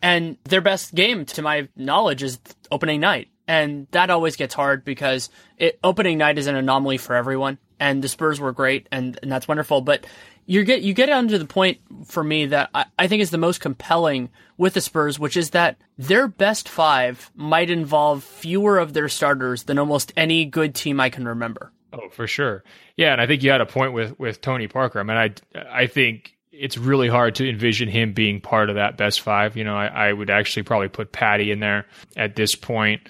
And 0.01 0.37
their 0.45 0.61
best 0.61 0.95
game, 0.95 1.25
to 1.25 1.43
my 1.43 1.67
knowledge, 1.75 2.23
is 2.23 2.39
opening 2.71 3.01
night, 3.01 3.27
and 3.49 3.87
that 3.91 4.11
always 4.11 4.35
gets 4.35 4.53
hard 4.53 4.85
because 4.85 5.31
it, 5.57 5.79
opening 5.83 6.19
night 6.19 6.37
is 6.37 6.45
an 6.45 6.55
anomaly 6.55 6.97
for 6.97 7.15
everyone. 7.15 7.57
And 7.79 8.03
the 8.03 8.07
Spurs 8.07 8.39
were 8.39 8.51
great, 8.51 8.87
and, 8.91 9.17
and 9.23 9.31
that's 9.31 9.47
wonderful. 9.47 9.81
But 9.81 10.05
you 10.45 10.63
get 10.63 10.81
you 10.83 10.93
get 10.93 11.07
down 11.07 11.29
to 11.29 11.39
the 11.39 11.45
point 11.45 11.79
for 12.05 12.23
me 12.23 12.45
that 12.47 12.69
I, 12.75 12.85
I 12.99 13.07
think 13.07 13.21
is 13.21 13.31
the 13.31 13.37
most 13.39 13.59
compelling 13.59 14.29
with 14.57 14.75
the 14.75 14.81
Spurs, 14.81 15.17
which 15.17 15.35
is 15.35 15.49
that 15.51 15.77
their 15.97 16.27
best 16.27 16.69
five 16.69 17.31
might 17.35 17.71
involve 17.71 18.23
fewer 18.23 18.77
of 18.77 18.93
their 18.93 19.09
starters 19.09 19.63
than 19.63 19.79
almost 19.79 20.13
any 20.15 20.45
good 20.45 20.75
team 20.75 20.99
I 20.99 21.09
can 21.09 21.27
remember. 21.27 21.71
Oh, 21.91 22.09
for 22.11 22.27
sure. 22.27 22.63
Yeah, 22.97 23.13
and 23.13 23.21
I 23.21 23.25
think 23.25 23.41
you 23.41 23.49
had 23.49 23.61
a 23.61 23.65
point 23.65 23.93
with 23.93 24.19
with 24.19 24.41
Tony 24.41 24.67
Parker. 24.67 24.99
I 24.99 25.03
mean, 25.03 25.17
I 25.17 25.33
I 25.71 25.87
think 25.87 26.35
it's 26.51 26.77
really 26.77 27.07
hard 27.07 27.35
to 27.35 27.49
envision 27.49 27.87
him 27.87 28.13
being 28.13 28.41
part 28.41 28.69
of 28.69 28.75
that 28.75 28.97
best 28.97 29.21
five. 29.21 29.57
You 29.57 29.63
know, 29.63 29.75
I, 29.75 29.87
I 29.87 30.13
would 30.13 30.29
actually 30.29 30.63
probably 30.63 30.89
put 30.89 31.11
Patty 31.11 31.51
in 31.51 31.61
there 31.61 31.85
at 32.17 32.35
this 32.35 32.53
point, 32.53 33.01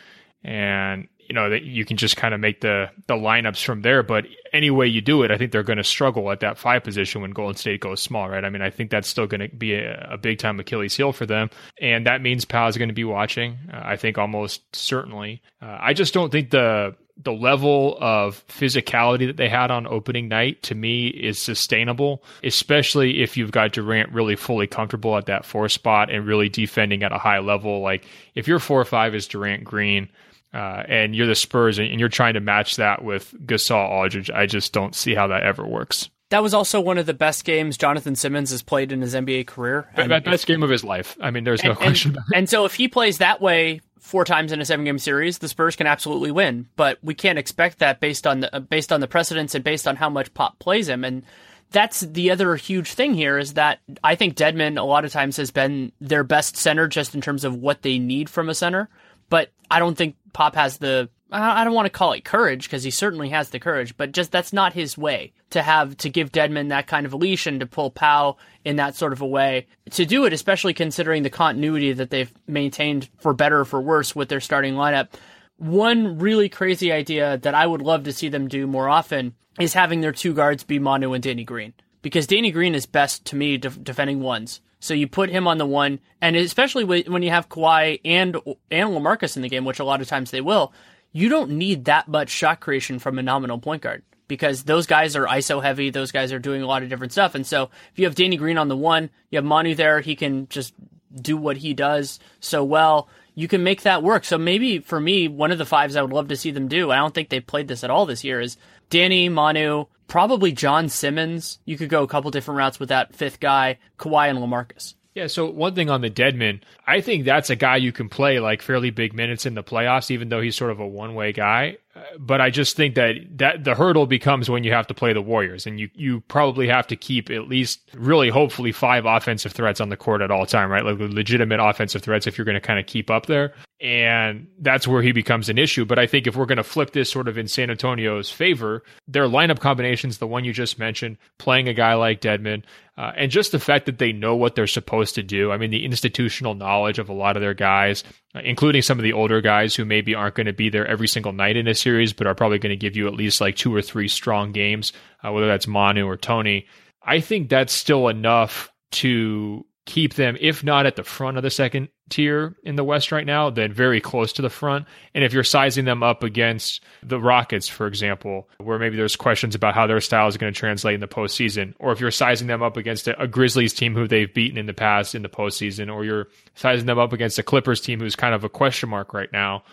and 0.43 1.07
you 1.29 1.35
know 1.35 1.51
that 1.51 1.61
you 1.61 1.85
can 1.85 1.95
just 1.95 2.17
kind 2.17 2.33
of 2.33 2.39
make 2.39 2.61
the 2.61 2.89
the 3.07 3.13
lineups 3.13 3.63
from 3.63 3.83
there. 3.83 4.01
But 4.01 4.25
any 4.51 4.71
way 4.71 4.87
you 4.87 4.99
do 4.99 5.21
it, 5.23 5.31
I 5.31 5.37
think 5.37 5.51
they're 5.51 5.63
going 5.63 5.77
to 5.77 5.83
struggle 5.83 6.31
at 6.31 6.39
that 6.39 6.57
five 6.57 6.83
position 6.83 7.21
when 7.21 7.31
Golden 7.31 7.55
State 7.55 7.81
goes 7.81 8.01
small, 8.01 8.27
right? 8.27 8.43
I 8.43 8.49
mean, 8.49 8.63
I 8.63 8.71
think 8.71 8.89
that's 8.89 9.07
still 9.07 9.27
going 9.27 9.41
to 9.41 9.55
be 9.55 9.75
a, 9.75 10.09
a 10.11 10.17
big 10.17 10.39
time 10.39 10.59
Achilles 10.59 10.95
heel 10.95 11.11
for 11.11 11.27
them, 11.27 11.49
and 11.79 12.07
that 12.07 12.21
means 12.21 12.45
Pau's 12.45 12.77
going 12.77 12.89
to 12.89 12.95
be 12.95 13.03
watching. 13.03 13.57
Uh, 13.71 13.81
I 13.83 13.95
think 13.95 14.17
almost 14.17 14.75
certainly. 14.75 15.41
Uh, 15.61 15.77
I 15.79 15.93
just 15.93 16.13
don't 16.13 16.31
think 16.31 16.49
the 16.49 16.95
the 17.21 17.33
level 17.33 17.97
of 17.99 18.45
physicality 18.47 19.27
that 19.27 19.35
they 19.35 19.49
had 19.49 19.71
on 19.71 19.85
opening 19.85 20.29
night 20.29 20.63
to 20.63 20.73
me 20.73 21.07
is 21.07 21.37
sustainable, 21.37 22.23
especially 22.43 23.21
if 23.21 23.35
you've 23.35 23.51
got 23.51 23.73
Durant 23.73 24.13
really 24.13 24.37
fully 24.37 24.67
comfortable 24.67 25.17
at 25.17 25.25
that 25.25 25.45
four 25.45 25.67
spot 25.67 26.09
and 26.09 26.25
really 26.25 26.47
defending 26.47 27.03
at 27.03 27.11
a 27.11 27.17
high 27.17 27.39
level. 27.39 27.81
Like 27.81 28.05
if 28.35 28.47
your 28.47 28.59
four 28.59 28.79
or 28.79 28.85
five 28.85 29.13
is 29.13 29.27
Durant 29.27 29.65
Green, 29.65 30.09
uh, 30.53 30.83
and 30.87 31.15
you're 31.15 31.27
the 31.27 31.35
Spurs 31.35 31.79
and 31.79 31.99
you're 31.99 32.09
trying 32.09 32.33
to 32.33 32.39
match 32.39 32.77
that 32.77 33.03
with 33.03 33.33
Gasol 33.45 33.89
Aldridge, 33.89 34.31
I 34.31 34.45
just 34.45 34.73
don't 34.73 34.95
see 34.95 35.13
how 35.13 35.27
that 35.27 35.43
ever 35.43 35.65
works. 35.65 36.09
That 36.29 36.43
was 36.43 36.53
also 36.53 36.79
one 36.79 36.99
of 36.99 37.07
the 37.07 37.13
best 37.13 37.43
games 37.43 37.75
Jonathan 37.75 38.15
Simmons 38.15 38.51
has 38.51 38.61
played 38.61 38.91
in 38.91 39.01
his 39.01 39.15
NBA 39.15 39.47
career. 39.47 39.89
And 39.95 40.09
best 40.23 40.45
game 40.45 40.61
of 40.61 40.69
his 40.69 40.83
life. 40.83 41.17
I 41.19 41.31
mean, 41.31 41.43
there's 41.43 41.63
no 41.63 41.71
and, 41.71 41.79
question 41.79 42.11
and, 42.11 42.17
about 42.17 42.27
it. 42.31 42.37
And 42.37 42.49
so 42.49 42.65
if 42.65 42.75
he 42.75 42.87
plays 42.87 43.17
that 43.17 43.41
way 43.41 43.81
four 43.99 44.25
times 44.25 44.51
in 44.51 44.61
a 44.61 44.65
seven 44.65 44.85
game 44.85 44.99
series, 44.99 45.39
the 45.39 45.47
Spurs 45.47 45.75
can 45.75 45.87
absolutely 45.87 46.31
win. 46.31 46.67
But 46.75 46.99
we 47.03 47.15
can't 47.15 47.39
expect 47.39 47.79
that 47.79 47.99
based 47.99 48.27
on 48.27 48.41
the 48.41 48.65
based 48.69 48.91
on 48.91 49.01
the 49.01 49.07
precedents 49.07 49.55
and 49.55 49.63
based 49.63 49.87
on 49.87 49.95
how 49.95 50.09
much 50.09 50.33
Pop 50.35 50.59
plays 50.59 50.87
him. 50.87 51.03
And 51.03 51.23
that's 51.71 52.01
the 52.01 52.31
other 52.31 52.55
huge 52.55 52.93
thing 52.93 53.13
here 53.13 53.37
is 53.37 53.53
that 53.53 53.79
I 54.03 54.15
think 54.15 54.35
Dedmon 54.35 54.79
a 54.79 54.83
lot 54.83 55.05
of 55.05 55.11
times 55.11 55.37
has 55.37 55.51
been 55.51 55.91
their 55.99 56.23
best 56.23 56.57
center 56.57 56.87
just 56.87 57.15
in 57.15 57.21
terms 57.21 57.43
of 57.43 57.55
what 57.55 57.81
they 57.81 57.97
need 57.97 58.29
from 58.29 58.49
a 58.49 58.55
center. 58.55 58.89
But 59.29 59.51
I 59.69 59.79
don't 59.79 59.95
think 59.95 60.15
Pop 60.33 60.55
has 60.55 60.77
the 60.77 61.09
I 61.31 61.63
don't 61.63 61.75
want 61.75 61.85
to 61.85 61.91
call 61.91 62.13
it 62.13 62.25
courage 62.25 62.63
because 62.63 62.83
he 62.83 62.89
certainly 62.89 63.29
has 63.29 63.51
the 63.51 63.59
courage, 63.59 63.95
but 63.95 64.13
just 64.13 64.31
that's 64.31 64.51
not 64.51 64.73
his 64.73 64.97
way 64.97 65.33
to 65.51 65.61
have 65.61 65.95
to 65.97 66.09
give 66.09 66.31
Dedmon 66.31 66.69
that 66.69 66.87
kind 66.87 67.05
of 67.05 67.13
a 67.13 67.17
leash 67.17 67.45
and 67.45 67.59
to 67.59 67.67
pull 67.67 67.91
Pau 67.91 68.37
in 68.65 68.77
that 68.77 68.95
sort 68.95 69.13
of 69.13 69.21
a 69.21 69.27
way 69.27 69.67
to 69.91 70.05
do 70.05 70.25
it, 70.25 70.33
especially 70.33 70.73
considering 70.73 71.21
the 71.21 71.29
continuity 71.29 71.93
that 71.93 72.09
they've 72.09 72.33
maintained 72.47 73.09
for 73.19 73.33
better 73.33 73.59
or 73.59 73.65
for 73.65 73.79
worse 73.79 74.15
with 74.15 74.29
their 74.29 74.39
starting 74.39 74.73
lineup. 74.73 75.09
One 75.57 76.17
really 76.17 76.49
crazy 76.49 76.91
idea 76.91 77.37
that 77.37 77.53
I 77.53 77.67
would 77.67 77.81
love 77.81 78.05
to 78.05 78.13
see 78.13 78.29
them 78.29 78.47
do 78.47 78.65
more 78.65 78.89
often 78.89 79.35
is 79.59 79.73
having 79.73 80.01
their 80.01 80.11
two 80.11 80.33
guards 80.33 80.63
be 80.63 80.79
Manu 80.79 81.13
and 81.13 81.21
Danny 81.21 81.43
Green 81.43 81.73
because 82.01 82.25
Danny 82.25 82.49
Green 82.49 82.73
is 82.73 82.85
best 82.87 83.25
to 83.25 83.35
me 83.35 83.57
def- 83.57 83.83
defending 83.83 84.21
ones. 84.21 84.61
So 84.79 84.93
you 84.93 85.07
put 85.07 85.29
him 85.29 85.47
on 85.47 85.57
the 85.57 85.65
one, 85.65 85.99
and 86.21 86.35
especially 86.35 86.83
when 86.83 87.21
you 87.21 87.31
have 87.31 87.49
Kawhi 87.49 87.99
and 88.05 88.35
and 88.71 88.89
LaMarcus 88.89 89.35
in 89.35 89.41
the 89.41 89.49
game, 89.49 89.65
which 89.65 89.79
a 89.79 89.83
lot 89.83 90.01
of 90.01 90.07
times 90.07 90.31
they 90.31 90.41
will, 90.41 90.73
you 91.11 91.27
don't 91.27 91.51
need 91.51 91.85
that 91.85 92.07
much 92.07 92.29
shot 92.29 92.59
creation 92.59 92.99
from 92.99 93.19
a 93.19 93.23
nominal 93.23 93.59
point 93.59 93.81
guard 93.81 94.03
because 94.27 94.63
those 94.63 94.85
guys 94.87 95.15
are 95.15 95.25
ISO 95.25 95.61
heavy. 95.61 95.89
Those 95.89 96.11
guys 96.11 96.31
are 96.31 96.39
doing 96.39 96.61
a 96.61 96.67
lot 96.67 96.83
of 96.83 96.89
different 96.89 97.11
stuff, 97.11 97.35
and 97.35 97.45
so 97.45 97.69
if 97.91 97.99
you 97.99 98.05
have 98.05 98.15
Danny 98.15 98.37
Green 98.37 98.57
on 98.57 98.69
the 98.69 98.77
one, 98.77 99.09
you 99.29 99.37
have 99.37 99.45
Manu 99.45 99.75
there, 99.75 99.99
he 99.99 100.15
can 100.15 100.47
just 100.47 100.73
do 101.13 101.35
what 101.35 101.57
he 101.57 101.73
does 101.73 102.19
so 102.39 102.63
well. 102.63 103.09
You 103.35 103.47
can 103.47 103.63
make 103.63 103.81
that 103.83 104.03
work. 104.03 104.25
So 104.25 104.37
maybe 104.37 104.79
for 104.79 104.99
me, 104.99 105.27
one 105.27 105.51
of 105.51 105.57
the 105.57 105.65
fives 105.65 105.95
I 105.95 106.01
would 106.01 106.13
love 106.13 106.27
to 106.27 106.35
see 106.35 106.51
them 106.51 106.67
do. 106.67 106.91
I 106.91 106.97
don't 106.97 107.13
think 107.13 107.29
they've 107.29 107.45
played 107.45 107.67
this 107.67 107.83
at 107.83 107.89
all 107.89 108.05
this 108.05 108.23
year. 108.23 108.39
Is 108.41 108.57
Danny 108.89 109.29
Manu, 109.29 109.85
probably 110.09 110.51
John 110.51 110.89
Simmons. 110.89 111.59
You 111.63 111.77
could 111.77 111.89
go 111.89 112.03
a 112.03 112.07
couple 112.07 112.31
different 112.31 112.57
routes 112.57 112.79
with 112.79 112.89
that 112.89 113.15
fifth 113.15 113.39
guy, 113.39 113.77
Kawhi 113.97 114.29
and 114.29 114.39
LaMarcus. 114.39 114.95
Yeah, 115.15 115.27
so 115.27 115.49
one 115.49 115.73
thing 115.73 115.89
on 115.89 116.01
the 116.01 116.09
Dedmon, 116.09 116.61
I 116.85 117.01
think 117.01 117.25
that's 117.25 117.49
a 117.49 117.55
guy 117.55 117.77
you 117.77 117.91
can 117.91 118.09
play 118.09 118.39
like 118.39 118.61
fairly 118.61 118.89
big 118.89 119.13
minutes 119.13 119.45
in 119.45 119.55
the 119.55 119.63
playoffs, 119.63 120.11
even 120.11 120.29
though 120.29 120.41
he's 120.41 120.55
sort 120.55 120.71
of 120.71 120.79
a 120.79 120.87
one 120.87 121.15
way 121.15 121.31
guy. 121.31 121.77
But 122.19 122.39
I 122.39 122.49
just 122.49 122.75
think 122.75 122.95
that 122.95 123.15
that 123.37 123.63
the 123.63 123.75
hurdle 123.75 124.05
becomes 124.05 124.49
when 124.49 124.63
you 124.63 124.71
have 124.71 124.87
to 124.87 124.93
play 124.93 125.11
the 125.11 125.21
Warriors, 125.21 125.65
and 125.65 125.79
you 125.79 125.89
you 125.93 126.21
probably 126.21 126.67
have 126.67 126.87
to 126.87 126.95
keep 126.95 127.29
at 127.29 127.47
least 127.47 127.81
really 127.93 128.29
hopefully 128.29 128.71
five 128.71 129.05
offensive 129.05 129.51
threats 129.51 129.81
on 129.81 129.89
the 129.89 129.97
court 129.97 130.21
at 130.21 130.31
all 130.31 130.45
time, 130.45 130.69
right? 130.69 130.85
Like 130.85 130.99
legitimate 130.99 131.59
offensive 131.59 132.01
threats 132.01 132.27
if 132.27 132.37
you're 132.37 132.45
going 132.45 132.55
to 132.55 132.61
kind 132.61 132.79
of 132.79 132.85
keep 132.85 133.09
up 133.09 133.25
there 133.25 133.53
and 133.81 134.47
that's 134.59 134.87
where 134.87 135.01
he 135.01 135.13
becomes 135.13 135.47
an 135.47 135.57
issue. 135.57 135.85
But 135.85 135.99
I 135.99 136.05
think 136.05 136.27
if 136.27 136.35
we're 136.35 136.45
going 136.45 136.57
to 136.57 136.63
flip 136.63 136.91
this 136.91 137.09
sort 137.09 137.29
of 137.29 137.37
in 137.37 137.47
San 137.47 137.69
Antonio's 137.69 138.29
favor, 138.29 138.83
their 139.07 139.25
lineup 139.25 139.59
combinations, 139.59 140.17
the 140.17 140.27
one 140.27 140.43
you 140.43 140.51
just 140.51 140.77
mentioned, 140.77 141.17
playing 141.37 141.69
a 141.69 141.73
guy 141.73 141.93
like 141.93 142.19
Dedmon, 142.19 142.63
uh, 142.97 143.13
and 143.15 143.31
just 143.31 143.53
the 143.53 143.59
fact 143.59 143.85
that 143.85 143.97
they 143.97 144.11
know 144.11 144.35
what 144.35 144.55
they're 144.55 144.67
supposed 144.67 145.15
to 145.15 145.23
do. 145.23 145.51
I 145.51 145.57
mean, 145.57 145.71
the 145.71 145.85
institutional 145.85 146.55
knowledge 146.55 146.99
of 146.99 147.07
a 147.07 147.13
lot 147.13 147.37
of 147.37 147.41
their 147.41 147.53
guys, 147.53 148.03
including 148.35 148.81
some 148.81 148.99
of 148.99 149.03
the 149.03 149.13
older 149.13 149.41
guys 149.41 149.75
who 149.75 149.85
maybe 149.85 150.13
aren't 150.13 150.35
going 150.35 150.47
to 150.47 150.53
be 150.53 150.69
there 150.69 150.87
every 150.87 151.07
single 151.07 151.33
night 151.33 151.57
in 151.57 151.67
a 151.67 151.75
series, 151.75 152.13
but 152.13 152.27
are 152.27 152.35
probably 152.35 152.59
going 152.59 152.71
to 152.71 152.77
give 152.77 152.95
you 152.95 153.07
at 153.07 153.13
least 153.13 153.41
like 153.41 153.55
two 153.55 153.73
or 153.73 153.81
three 153.81 154.07
strong 154.07 154.51
games, 154.51 154.93
uh, 155.23 155.31
whether 155.31 155.47
that's 155.47 155.67
Manu 155.67 156.05
or 156.05 156.17
Tony. 156.17 156.67
I 157.01 157.19
think 157.21 157.49
that's 157.49 157.73
still 157.73 158.07
enough 158.07 158.71
to 158.91 159.65
keep 159.89 160.13
them, 160.13 160.37
if 160.39 160.63
not 160.63 160.85
at 160.85 160.95
the 160.95 161.03
front 161.03 161.37
of 161.37 161.43
the 161.43 161.49
second 161.49 161.89
tier 162.09 162.55
in 162.63 162.75
the 162.75 162.83
West 162.83 163.11
right 163.11 163.25
now, 163.25 163.49
then 163.49 163.73
very 163.73 163.99
close 163.99 164.31
to 164.33 164.43
the 164.43 164.49
front. 164.49 164.85
And 165.15 165.23
if 165.23 165.33
you're 165.33 165.43
sizing 165.43 165.85
them 165.85 166.03
up 166.03 166.21
against 166.21 166.83
the 167.01 167.19
Rockets, 167.19 167.67
for 167.67 167.87
example, 167.87 168.47
where 168.59 168.77
maybe 168.77 168.97
there's 168.97 169.15
questions 169.15 169.55
about 169.55 169.73
how 169.73 169.87
their 169.87 169.99
style 169.99 170.27
is 170.27 170.37
going 170.37 170.53
to 170.53 170.59
translate 170.59 170.93
in 170.93 170.99
the 171.01 171.07
postseason, 171.07 171.73
or 171.79 171.91
if 171.91 171.99
you're 171.99 172.11
sizing 172.11 172.47
them 172.47 172.61
up 172.61 172.77
against 172.77 173.07
a, 173.07 173.27
Grizzlies 173.27 173.73
team 173.73 173.95
who 173.95 174.07
they've 174.07 174.31
beaten 174.31 174.59
in 174.59 174.67
the 174.67 174.73
past 174.73 175.15
in 175.15 175.23
the 175.23 175.29
postseason, 175.29 175.91
or 175.91 176.05
you're 176.05 176.27
sizing 176.53 176.85
them 176.85 176.99
up 176.99 177.11
against 177.11 177.39
a 177.39 177.43
Clippers 177.43 177.81
team 177.81 177.99
who's 177.99 178.15
kind 178.15 178.35
of 178.35 178.43
a 178.43 178.49
question 178.49 178.89
mark 178.89 179.11
right 179.13 179.31
now, 179.33 179.63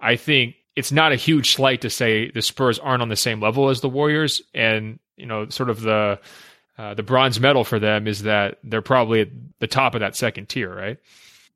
I 0.00 0.16
think 0.16 0.54
it's 0.74 0.92
not 0.92 1.12
a 1.12 1.16
huge 1.16 1.54
slight 1.54 1.82
to 1.82 1.90
say 1.90 2.30
the 2.30 2.40
Spurs 2.40 2.78
aren't 2.78 3.02
on 3.02 3.10
the 3.10 3.16
same 3.16 3.42
level 3.42 3.68
as 3.68 3.82
the 3.82 3.90
Warriors. 3.90 4.40
And, 4.54 4.98
you 5.16 5.26
know, 5.26 5.50
sort 5.50 5.68
of 5.68 5.82
the 5.82 6.18
uh, 6.78 6.94
the 6.94 7.02
bronze 7.02 7.40
medal 7.40 7.64
for 7.64 7.78
them 7.78 8.06
is 8.06 8.22
that 8.22 8.58
they're 8.62 8.82
probably 8.82 9.22
at 9.22 9.28
the 9.58 9.66
top 9.66 9.94
of 9.94 10.00
that 10.00 10.16
second 10.16 10.48
tier, 10.48 10.74
right? 10.74 10.98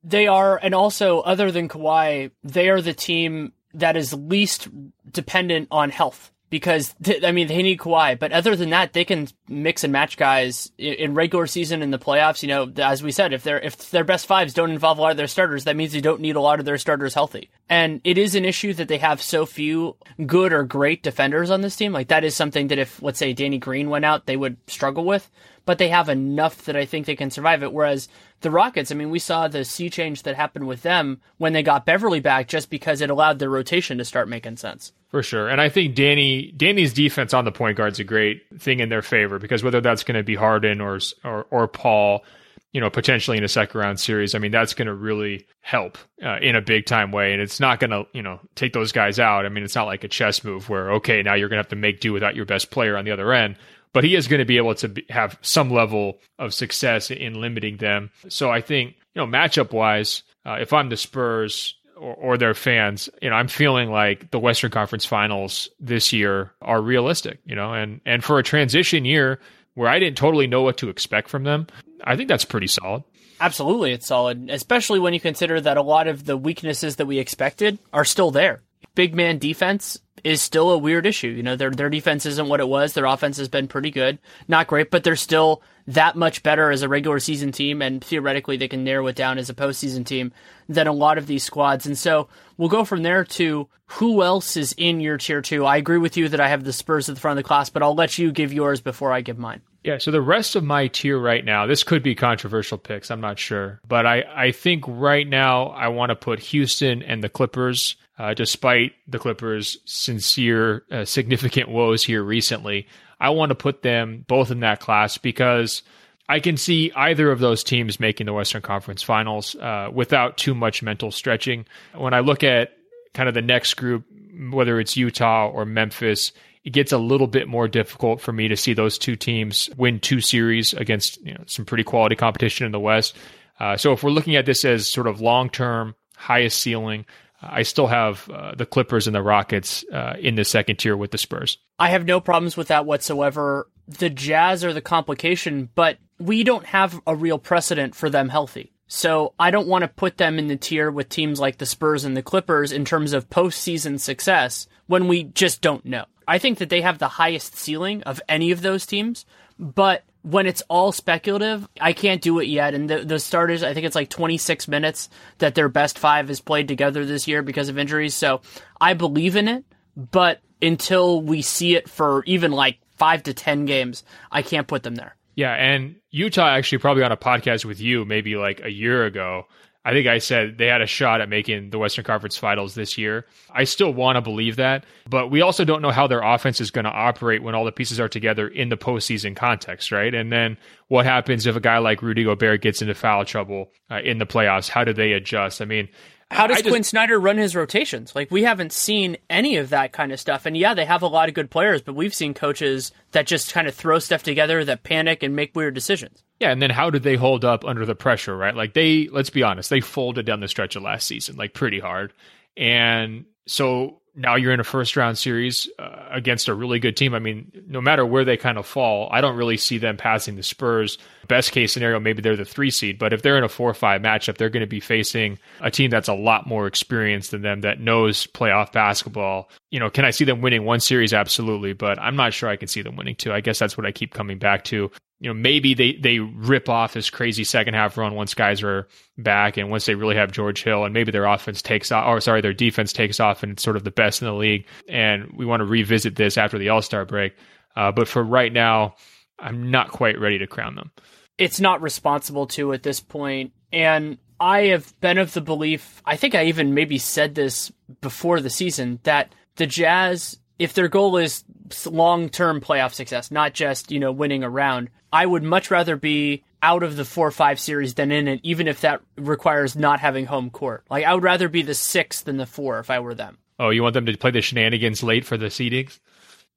They 0.03 0.27
are, 0.27 0.59
and 0.63 0.75
also 0.75 1.21
other 1.21 1.51
than 1.51 1.69
Kawhi, 1.69 2.31
they 2.43 2.71
are 2.71 2.81
the 2.81 2.95
team 2.95 3.53
that 3.75 3.97
is 3.97 4.15
least 4.15 4.69
dependent 5.11 5.69
on 5.71 5.91
health 5.91 6.31
because 6.51 6.95
th- 7.03 7.25
I 7.25 7.33
mean 7.33 7.47
they 7.47 7.63
need 7.63 7.79
Kawhi, 7.79 8.19
but 8.19 8.33
other 8.33 8.57
than 8.57 8.71
that, 8.71 8.93
they 8.93 9.05
can 9.05 9.29
mix 9.49 9.85
and 9.85 9.93
match 9.93 10.17
guys 10.17 10.71
in, 10.77 10.95
in 10.95 11.15
regular 11.15 11.47
season 11.47 11.81
in 11.81 11.93
the 11.93 11.99
playoffs. 11.99 12.43
You 12.43 12.49
know, 12.49 12.73
as 12.85 13.03
we 13.03 13.13
said, 13.13 13.33
if 13.33 13.45
their 13.45 13.59
if 13.61 13.91
their 13.91 14.05
best 14.05 14.27
fives 14.27 14.53
don't 14.53 14.73
involve 14.73 14.99
a 14.99 15.01
lot 15.01 15.13
of 15.13 15.17
their 15.17 15.29
starters, 15.29 15.65
that 15.65 15.77
means 15.77 15.93
they 15.93 16.01
don't 16.01 16.21
need 16.21 16.37
a 16.37 16.41
lot 16.41 16.59
of 16.59 16.67
their 16.67 16.79
starters 16.79 17.15
healthy. 17.15 17.51
And 17.69 18.01
it 18.05 18.19
is 18.19 18.35
an 18.35 18.45
issue 18.45 18.75
that 18.75 18.89
they 18.89 18.99
have 18.99 19.23
so 19.23 19.47
few 19.47 19.97
good 20.27 20.53
or 20.53 20.65
great 20.65 21.03
defenders 21.03 21.51
on 21.51 21.61
this 21.61 21.77
team. 21.77 21.93
Like 21.93 22.09
that 22.09 22.25
is 22.25 22.35
something 22.35 22.69
that 22.69 22.79
if 22.79 23.01
let's 23.01 23.19
say 23.19 23.33
Danny 23.33 23.59
Green 23.59 23.89
went 23.89 24.05
out, 24.05 24.27
they 24.27 24.37
would 24.37 24.57
struggle 24.69 25.05
with. 25.05 25.31
But 25.67 25.79
they 25.79 25.89
have 25.89 26.09
enough 26.09 26.65
that 26.65 26.75
I 26.75 26.85
think 26.85 27.07
they 27.07 27.15
can 27.15 27.31
survive 27.31 27.63
it. 27.63 27.73
Whereas 27.73 28.09
the 28.41 28.51
Rockets, 28.51 28.91
I 28.91 28.95
mean, 28.95 29.11
we 29.11 29.19
saw 29.19 29.47
the 29.47 29.65
sea 29.65 29.91
change 29.91 30.23
that 30.23 30.35
happened 30.35 30.67
with 30.67 30.83
them 30.83 31.21
when 31.37 31.53
they 31.53 31.63
got 31.63 31.87
Beverley 31.87 32.19
back, 32.19 32.49
just 32.49 32.71
because 32.71 33.03
it 33.03 33.11
allowed 33.11 33.39
their 33.39 33.51
rotation 33.51 33.99
to 33.99 34.05
start 34.05 34.29
making 34.29 34.57
sense. 34.57 34.93
For 35.11 35.25
sure. 35.25 35.49
And 35.49 35.61
I 35.61 35.69
think 35.69 35.97
Danny 35.97 36.53
Danny's 36.57 36.93
defense 36.93 37.35
on 37.35 37.45
the 37.45 37.51
point 37.51 37.77
guard 37.77 37.93
is 37.93 37.99
a 37.99 38.05
great 38.05 38.43
thing 38.61 38.79
in 38.79 38.89
their 38.91 39.03
favor 39.03 39.41
because 39.41 39.63
whether 39.63 39.81
that's 39.81 40.05
going 40.05 40.17
to 40.17 40.23
be 40.23 40.37
Harden 40.37 40.81
or 40.81 41.01
or 41.25 41.47
or 41.51 41.67
Paul, 41.67 42.25
you 42.73 42.81
know, 42.81 42.91
potentially 42.91 43.37
in 43.37 43.43
a 43.43 43.49
second 43.49 43.81
round 43.81 43.99
series, 43.99 44.37
I 44.37 44.39
mean, 44.39 44.53
that's 44.53 44.73
going 44.73 44.87
to 44.87 44.95
really 44.95 45.49
help 45.63 45.99
uh, 46.25 46.39
in 46.41 46.55
a 46.55 46.61
big 46.61 46.87
time 46.87 47.11
way. 47.11 47.33
And 47.33 47.43
it's 47.43 47.59
not 47.59 47.81
going 47.81 47.91
to, 47.91 48.07
you 48.13 48.23
know, 48.23 48.39
take 48.55 48.73
those 48.73 48.93
guys 48.93 49.19
out. 49.19 49.47
I 49.47 49.49
mean, 49.49 49.65
it's 49.65 49.75
not 49.75 49.87
like 49.87 50.05
a 50.05 50.09
chess 50.09 50.45
move 50.45 50.69
where, 50.69 50.93
okay, 50.93 51.23
now 51.23 51.35
you're 51.35 51.49
going 51.49 51.59
to 51.59 51.65
have 51.65 51.71
to 51.71 51.77
make 51.77 51.99
do 51.99 52.13
without 52.13 52.37
your 52.37 52.45
best 52.45 52.71
player 52.71 52.97
on 52.97 53.05
the 53.05 53.11
other 53.11 53.33
end. 53.33 53.57
But 53.93 54.05
he 54.05 54.15
is 54.15 54.29
going 54.29 54.39
to 54.39 54.45
be 54.45 54.59
able 54.59 54.77
to 54.77 54.89
be, 54.89 55.05
have 55.11 55.37
some 55.43 55.71
level 55.73 56.21
of 56.39 56.55
success 56.55 57.11
in 57.11 57.41
limiting 57.41 57.79
them. 57.79 58.13
So 58.29 58.49
I 58.49 58.61
think, 58.61 58.95
you 59.15 59.21
know, 59.21 59.27
matchup 59.27 59.73
wise, 59.73 60.23
uh, 60.47 60.59
if 60.61 60.73
I'm 60.73 60.89
the 60.89 60.97
Spurs, 60.97 61.75
or, 62.01 62.15
or 62.15 62.39
their 62.39 62.55
fans, 62.55 63.09
you 63.21 63.31
know, 63.31 63.37
I'm 63.37 63.49
feeling 63.49 63.91
like 63.91 64.31
the 64.31 64.39
Western 64.39 64.71
Conference 64.71 65.05
Finals 65.05 65.69
this 65.79 66.13
year 66.13 66.53
are 66.63 66.81
realistic, 66.81 67.39
you 67.45 67.55
know, 67.55 67.73
and 67.73 68.01
and 68.07 68.25
for 68.25 68.39
a 68.39 68.43
transition 68.43 69.05
year 69.05 69.39
where 69.75 69.89
I 69.89 69.99
didn't 69.99 70.17
totally 70.17 70.47
know 70.47 70.63
what 70.63 70.79
to 70.79 70.89
expect 70.89 71.29
from 71.29 71.45
them, 71.45 71.67
I 72.03 72.17
think 72.17 72.29
that's 72.29 72.45
pretty 72.45 72.67
solid. 72.67 73.05
Absolutely, 73.41 73.93
it's 73.93 74.07
solid, 74.07 74.51
especially 74.51 74.99
when 74.99 75.15
you 75.15 75.21
consider 75.21 75.61
that 75.61 75.77
a 75.77 75.83
lot 75.83 76.09
of 76.09 76.25
the 76.25 76.37
weaknesses 76.37 76.97
that 76.97 77.07
we 77.07 77.19
expected 77.19 77.79
are 77.93 78.05
still 78.05 78.31
there. 78.31 78.63
Big 78.95 79.15
man 79.15 79.39
defense 79.39 79.99
is 80.25 80.43
still 80.43 80.71
a 80.71 80.79
weird 80.79 81.07
issue. 81.07 81.29
You 81.29 81.43
know, 81.43 81.57
their 81.57 81.71
their 81.71 81.91
defense 81.91 82.27
isn't 82.27 82.49
what 82.49 82.61
it 82.61 82.69
was. 82.69 82.93
Their 82.93 83.07
offense 83.07 83.39
has 83.39 83.49
been 83.49 83.69
pretty 83.69 83.91
good, 83.91 84.19
not 84.49 84.67
great, 84.67 84.91
but 84.91 85.05
they're 85.05 85.17
still 85.17 85.63
that 85.87 86.17
much 86.17 86.43
better 86.43 86.71
as 86.71 86.83
a 86.83 86.89
regular 86.89 87.19
season 87.19 87.53
team, 87.53 87.83
and 87.83 88.03
theoretically 88.05 88.57
they 88.57 88.69
can 88.69 88.85
narrow 88.85 89.07
it 89.09 89.17
down 89.17 89.39
as 89.39 89.51
a 89.51 89.55
postseason 89.55 90.05
team 90.05 90.33
than 90.69 90.87
a 90.87 90.93
lot 90.93 91.19
of 91.19 91.27
these 91.27 91.45
squads. 91.45 91.87
And 91.87 91.99
so 91.99 92.29
we'll 92.57 92.69
go 92.69 92.85
from 92.85 93.03
there 93.03 93.25
to 93.25 93.69
who 93.87 94.23
else 94.23 94.57
is 94.57 94.73
in 94.77 95.01
your 95.01 95.19
tier 95.19 95.43
two. 95.43 95.65
I 95.65 95.77
agree 95.77 95.99
with 95.99 96.17
you 96.17 96.29
that 96.29 96.41
I 96.41 96.49
have 96.49 96.63
the 96.63 96.73
Spurs 96.73 97.09
at 97.09 97.17
the 97.17 97.21
front 97.21 97.39
of 97.39 97.43
the 97.45 97.49
class, 97.49 97.71
but 97.71 97.83
I'll 97.83 97.95
let 97.95 98.19
you 98.19 98.31
give 98.31 98.53
yours 98.53 98.81
before 98.81 99.13
I 99.13 99.21
give 99.21 99.39
mine. 99.39 99.63
Yeah, 99.83 99.97
so 99.97 100.11
the 100.11 100.21
rest 100.21 100.57
of 100.57 100.63
my 100.63 100.89
tier 100.89 101.19
right 101.19 101.45
now, 101.45 101.67
this 101.67 101.85
could 101.85 102.03
be 102.03 102.15
controversial 102.15 102.77
picks, 102.77 103.11
I'm 103.11 103.23
not 103.23 103.39
sure. 103.39 103.81
But 103.89 104.07
I, 104.07 104.25
I 104.33 104.53
think 104.53 104.85
right 104.87 105.27
now 105.27 105.69
I 105.69 105.89
want 105.89 106.11
to 106.11 106.17
put 106.17 106.39
Houston 106.39 107.03
and 107.03 107.25
the 107.25 107.31
Clippers, 107.31 107.97
uh, 108.21 108.35
despite 108.35 108.93
the 109.09 109.19
Clippers' 109.19 109.79
sincere, 109.87 110.85
uh, 110.91 111.07
significant 111.07 111.71
woes 111.71 112.05
here 112.05 112.23
recently. 112.23 112.87
I 113.19 113.31
want 113.31 113.49
to 113.49 113.55
put 113.55 113.81
them 113.81 114.27
both 114.29 114.51
in 114.51 114.61
that 114.61 114.79
class 114.79 115.17
because 115.17 115.83
I 116.29 116.39
can 116.41 116.59
see 116.59 116.93
either 116.95 117.33
of 117.33 117.39
those 117.39 117.65
teams 117.65 117.99
making 117.99 118.27
the 118.27 118.35
Western 118.35 118.61
Conference 118.61 119.03
Finals 119.03 119.57
uh, 119.57 119.89
without 119.91 120.37
too 120.37 120.55
much 120.55 120.83
mental 120.83 121.11
stretching. 121.11 121.65
When 121.95 122.13
I 122.13 122.21
look 122.21 122.45
at 122.45 122.77
kind 123.15 123.27
of 123.27 123.35
the 123.35 123.41
next 123.41 123.73
group, 123.75 124.05
whether 124.51 124.79
it's 124.79 124.99
Utah 124.99 125.49
or 125.49 125.65
Memphis, 125.65 126.33
it 126.63 126.75
gets 126.75 126.93
a 126.93 126.99
little 126.99 127.27
bit 127.27 127.49
more 127.49 127.69
difficult 127.69 128.21
for 128.21 128.35
me 128.35 128.49
to 128.49 128.57
see 128.57 128.75
those 128.75 128.99
two 128.99 129.17
teams 129.17 129.71
win 129.79 129.99
two 129.99 130.21
series 130.21 130.75
against 130.75 131.19
you 131.25 131.33
know, 131.33 131.45
some 131.47 131.65
pretty 131.65 131.85
quality 131.85 132.17
competition 132.17 132.67
in 132.67 132.73
the 132.73 132.81
West. 132.81 133.17
Uh, 133.59 133.79
so 133.79 133.93
if 133.93 134.03
we're 134.03 134.11
looking 134.11 134.37
at 134.37 134.45
this 134.45 134.63
as 134.67 134.87
sort 134.87 135.07
of 135.07 135.23
long 135.23 135.49
term, 135.49 135.95
highest 136.17 136.61
ceiling, 136.61 137.07
I 137.43 137.63
still 137.63 137.87
have 137.87 138.29
uh, 138.29 138.55
the 138.55 138.67
Clippers 138.67 139.07
and 139.07 139.17
the 139.17 139.23
Rockets 139.23 139.85
uh, 139.93 140.15
in 140.19 140.35
the 140.35 140.45
second 140.45 140.77
tier 140.77 140.97
with 140.97 141.11
the 141.11 141.19
Spurs. 141.19 141.59
I 141.79 141.91
have 141.91 142.05
no 142.05 142.21
problems 142.21 142.57
with 142.57 142.69
that 142.69 142.87
whatsoever. 142.87 143.69
The 143.89 144.11
Jazz 144.11 144.65
are 144.65 144.73
the 144.73 144.81
complication, 144.83 145.71
but 145.75 145.99
we 146.19 146.45
don't 146.45 146.67
have 146.67 147.01
a 147.07 147.17
real 147.17 147.39
precedent 147.39 147.95
for 147.95 148.11
them 148.11 148.29
healthy. 148.29 148.73
So 148.87 149.35
I 149.39 149.51
don't 149.51 149.69
want 149.69 149.83
to 149.83 149.89
put 149.89 150.19
them 150.19 150.39
in 150.39 150.49
the 150.49 150.57
tier 150.57 150.91
with 150.91 151.09
teams 151.09 151.39
like 151.39 151.59
the 151.59 151.67
Spurs 151.67 152.05
and 152.05 152.17
the 152.17 152.23
Clippers 152.23 152.73
in 152.73 152.85
terms 152.85 153.13
of 153.13 153.31
postseason 153.31 154.01
success 154.01 154.67
when 154.87 155.07
we 155.07 155.25
just 155.25 155.61
don't 155.61 155.85
know. 155.85 156.05
I 156.27 156.39
think 156.39 156.59
that 156.59 156.69
they 156.69 156.81
have 156.81 156.99
the 156.99 157.09
highest 157.09 157.57
ceiling 157.57 158.03
of 158.03 158.21
any 158.29 158.51
of 158.51 158.63
those 158.63 158.87
teams, 158.87 159.25
but 159.59 160.05
when 160.23 160.47
it's 160.47 160.63
all 160.69 160.93
speculative, 160.93 161.67
I 161.81 161.93
can't 161.93 162.21
do 162.21 162.41
it 162.41 162.49
yet. 162.49 162.75
And 162.75 162.89
the, 162.91 163.05
the 163.05 163.19
starters, 163.19 163.63
I 163.63 163.73
think 163.73 163.87
it's 163.87 163.95
like 163.95 164.11
26 164.11 164.69
minutes 164.69 165.09
that 165.39 165.55
their 165.55 165.69
best 165.69 165.99
five 165.99 166.29
has 166.29 166.41
played 166.41 166.69
together 166.69 167.05
this 167.05 167.27
year 167.27 167.43
because 167.43 167.69
of 167.69 167.79
injuries. 167.79 168.15
So 168.15 168.43
I 168.81 168.95
believe 168.95 169.37
in 169.37 169.49
it, 169.49 169.65
but 169.97 170.41
until 170.61 171.23
we 171.23 171.43
see 171.43 171.75
it 171.75 171.89
for 171.89 172.23
even 172.27 172.53
like 172.53 172.79
five 172.97 173.23
to 173.25 173.35
10 173.35 173.65
games, 173.65 174.05
I 174.31 174.43
can't 174.43 174.67
put 174.69 174.83
them 174.83 174.95
there. 174.95 175.17
Yeah. 175.37 175.55
And 175.55 175.97
Utah 176.11 176.49
actually 176.49 176.79
probably 176.79 177.03
on 177.03 177.13
a 177.13 177.17
podcast 177.17 177.65
with 177.65 177.81
you 177.81 178.05
maybe 178.05 178.37
like 178.37 178.61
a 178.63 178.71
year 178.71 179.07
ago 179.07 179.47
I 179.83 179.93
think 179.93 180.07
I 180.07 180.19
said 180.19 180.59
they 180.59 180.67
had 180.67 180.83
a 180.83 180.87
shot 180.87 181.23
at 181.23 181.29
making 181.31 181.71
the 181.71 181.79
Western 181.79 182.05
Conference 182.05 182.37
Finals 182.37 182.75
this 182.75 182.99
year. 182.99 183.25
I 183.51 183.65
still 183.65 183.95
want 183.95 184.17
to 184.17 184.21
believe 184.21 184.57
that, 184.57 184.85
but 185.09 185.31
we 185.31 185.41
also 185.41 185.65
don't 185.65 185.81
know 185.81 185.91
how 185.91 186.07
their 186.07 186.21
offense 186.21 186.61
is 186.61 186.71
going 186.71 186.85
to 186.85 186.91
operate 186.91 187.43
when 187.43 187.55
all 187.55 187.65
the 187.65 187.73
pieces 187.73 187.99
are 187.99 188.09
together 188.09 188.47
in 188.47 188.69
the 188.69 188.77
postseason 188.77 189.35
context, 189.35 189.91
right? 189.91 190.15
And 190.15 190.31
then 190.31 190.59
what 190.89 191.07
happens 191.07 191.47
if 191.47 191.57
a 191.57 191.61
guy 191.61 191.79
like 191.79 192.03
Rudy 192.03 192.25
Gobert 192.25 192.61
gets 192.61 192.83
into 192.83 192.95
foul 192.95 193.25
trouble 193.25 193.73
uh, 193.91 194.01
in 194.05 194.19
the 194.19 194.27
playoffs? 194.27 194.69
How 194.69 194.85
do 194.85 194.93
they 194.93 195.13
adjust? 195.13 195.63
I 195.63 195.65
mean, 195.65 195.89
how 196.31 196.47
does 196.47 196.63
Quin 196.63 196.85
Snyder 196.85 197.19
run 197.19 197.37
his 197.37 197.57
rotations? 197.57 198.15
Like 198.15 198.31
we 198.31 198.45
haven't 198.45 198.73
seen 198.73 199.17
any 199.29 199.57
of 199.57 199.71
that 199.71 199.93
kind 199.93 200.13
of 200.13 200.21
stuff. 200.21 200.47
And 200.47 200.57
yeah, 200.57 200.75
they 200.75 200.85
have 200.85 201.03
a 201.03 201.09
lot 201.09 201.29
of 201.29 201.35
good 201.35 201.51
players, 201.51 201.83
but 201.83 201.95
we've 201.95 202.15
seen 202.15 202.35
coaches 202.35 202.93
that 203.13 203.27
just 203.27 203.53
kind 203.53 203.67
of 203.67 203.75
throw 203.75 203.99
stuff 203.99 204.23
together 204.23 204.65
that 204.65 204.85
panic 204.85 205.23
and 205.23 205.35
make 205.35 205.57
weird 205.57 205.75
decisions. 205.75 206.23
Yeah, 206.39 206.53
and 206.53 206.63
then 206.63 206.71
how 206.71 206.89
did 206.89 207.03
they 207.03 207.17
hold 207.17 207.45
up 207.45 207.65
under 207.65 207.85
the 207.85 207.95
pressure, 207.95 208.37
right? 208.37 208.55
Like 208.55 208.75
they 208.75 209.09
let's 209.09 209.31
be 209.31 209.43
honest, 209.43 209.71
they 209.71 209.81
folded 209.81 210.25
down 210.25 210.41
the 210.41 210.49
stretch 210.49 210.77
of 210.77 210.83
last 210.83 211.07
season 211.07 211.37
like 211.37 211.53
pretty 211.53 211.81
hard. 211.81 212.13
And 212.57 213.25
so 213.47 214.01
now 214.15 214.35
you're 214.35 214.53
in 214.53 214.61
a 214.61 214.65
first 214.65 214.97
round 214.97 215.19
series 215.19 215.69
uh, 215.79 216.07
against 216.11 216.49
a 216.49 216.55
really 216.55 216.79
good 216.79 216.97
team. 216.97 217.15
I 217.15 217.19
mean, 217.19 217.51
no 217.67 217.81
matter 217.81 218.05
where 218.05 218.25
they 218.25 218.37
kind 218.37 218.59
of 218.59 218.67
fall, 218.67 219.09
I 219.13 219.21
don't 219.21 219.37
really 219.37 219.57
see 219.57 219.79
them 219.79 219.97
passing 219.97 220.37
the 220.37 220.43
Spurs. 220.43 220.99
Best 221.29 221.53
case 221.53 221.73
scenario, 221.73 222.01
maybe 222.01 222.23
they're 222.23 222.37
the 222.37 222.45
three 222.45 222.71
seed, 222.71 222.99
but 222.99 223.13
if 223.13 223.23
they're 223.23 223.39
in 223.39 223.45
a 223.45 223.49
four 223.49 223.71
or 223.71 223.75
five 223.75 224.03
matchup, 224.03 224.37
they're 224.37 224.49
going 224.49 224.63
to 224.63 224.67
be 224.67 224.81
facing 224.81 225.39
a 225.61 225.71
team 225.71 225.91
that's 225.91 226.09
a 226.09 226.15
lot 226.15 226.47
more 226.47 226.67
experienced 226.67 227.31
than 227.31 227.43
them 227.43 227.61
that 227.61 227.81
knows 227.81 228.27
playoff 228.27 228.73
basketball. 228.73 229.49
You 229.71 229.79
know, 229.79 229.91
can 229.91 230.05
I 230.05 230.11
see 230.11 230.25
them 230.25 230.41
winning 230.41 230.65
one 230.65 230.81
series? 230.81 231.13
Absolutely, 231.13 231.73
but 231.73 231.99
I'm 232.01 232.17
not 232.17 232.33
sure 232.33 232.49
I 232.49 232.57
can 232.57 232.69
see 232.69 232.83
them 232.83 232.97
winning 232.97 233.17
two. 233.17 233.33
I 233.33 233.41
guess 233.41 233.59
that's 233.59 233.77
what 233.77 233.87
I 233.87 233.93
keep 233.93 234.13
coming 234.13 234.39
back 234.39 234.65
to 234.65 234.91
you 235.21 235.29
know, 235.29 235.35
maybe 235.35 235.75
they, 235.75 235.93
they 235.93 236.19
rip 236.19 236.69
off 236.69 236.95
this 236.95 237.11
crazy 237.11 237.45
second 237.45 237.75
half 237.75 237.99
run 237.99 238.15
once 238.15 238.33
guys 238.33 238.63
are 238.63 238.89
back 239.19 239.59
and 239.59 239.71
once 239.71 239.85
they 239.85 239.95
really 239.95 240.17
have 240.17 240.33
George 240.33 240.63
Hill 240.63 240.85
and 240.85 240.95
maybe 240.95 241.13
their 241.13 241.27
offense 241.27 241.61
takes 241.61 241.93
off, 241.93 242.07
or 242.09 242.21
sorry, 242.23 242.41
their 242.41 242.55
defense 242.55 242.93
takes 242.93 243.21
off 243.21 243.43
and 243.43 243.53
it's 243.53 243.63
sort 243.63 243.77
of 243.77 243.85
the 243.85 243.91
best 243.91 244.23
in 244.23 244.29
the 244.29 244.35
league. 244.35 244.67
And 244.89 245.31
we 245.37 245.45
want 245.45 245.61
to 245.61 245.67
revisit 245.67 246.17
this 246.17 246.39
after 246.39 246.59
the 246.59 246.71
All 246.71 246.81
Star 246.81 247.05
break. 247.05 247.37
Uh, 247.77 247.93
but 247.93 248.09
for 248.09 248.25
right 248.25 248.53
now, 248.53 248.95
I'm 249.39 249.71
not 249.71 249.91
quite 249.91 250.19
ready 250.19 250.39
to 250.39 250.47
crown 250.47 250.75
them. 250.75 250.91
It's 251.37 251.61
not 251.61 251.83
responsible 251.83 252.47
to 252.49 252.73
at 252.73 252.83
this 252.83 253.01
point. 253.01 253.53
And 253.73 254.19
I 254.41 254.69
have 254.69 254.99
been 255.01 255.19
of 255.19 255.35
the 255.35 255.43
belief, 255.43 256.03
I 256.07 256.17
think 256.17 256.35
I 256.35 256.47
even 256.47 256.73
maybe 256.73 256.97
said 256.97 257.35
this 257.35 257.71
before 258.01 258.41
the 258.41 258.51
season, 258.51 259.01
that 259.03 259.35
the 259.57 259.67
Jazz, 259.67 260.39
if 260.61 260.75
their 260.75 260.89
goal 260.89 261.17
is 261.17 261.43
long 261.87 262.29
term 262.29 262.61
playoff 262.61 262.93
success, 262.93 263.31
not 263.31 263.55
just, 263.55 263.91
you 263.91 263.99
know, 263.99 264.13
winning 264.13 264.45
a 264.45 264.51
round, 264.51 264.91
I 265.11 265.25
would 265.25 265.43
much 265.43 265.71
rather 265.71 265.97
be 265.97 266.45
out 266.63 266.83
of 266.83 266.97
the 266.97 267.05
4 267.07 267.31
5 267.31 267.59
series 267.59 267.95
than 267.95 268.13
in 268.13 268.29
it, 268.29 268.41
even 268.43 268.69
if 268.69 268.83
that 268.83 269.01
requires 269.17 269.75
not 269.75 270.01
having 270.01 270.27
home 270.27 270.51
court. 270.51 270.85
Like, 270.91 271.07
I 271.07 271.15
would 271.15 271.23
rather 271.23 271.49
be 271.49 271.63
the 271.63 271.75
six 271.75 272.21
than 272.21 272.37
the 272.37 272.47
four 272.47 272.79
if 272.79 272.91
I 272.91 273.01
were 273.01 273.15
them. 273.15 273.39
Oh, 273.59 273.71
you 273.71 273.83
want 273.83 273.95
them 273.95 274.07
to 274.07 274.17
play 274.17 274.31
the 274.31 274.43
shenanigans 274.43 275.03
late 275.03 275.25
for 275.25 275.39
the 275.39 275.47
seedings? 275.47 275.99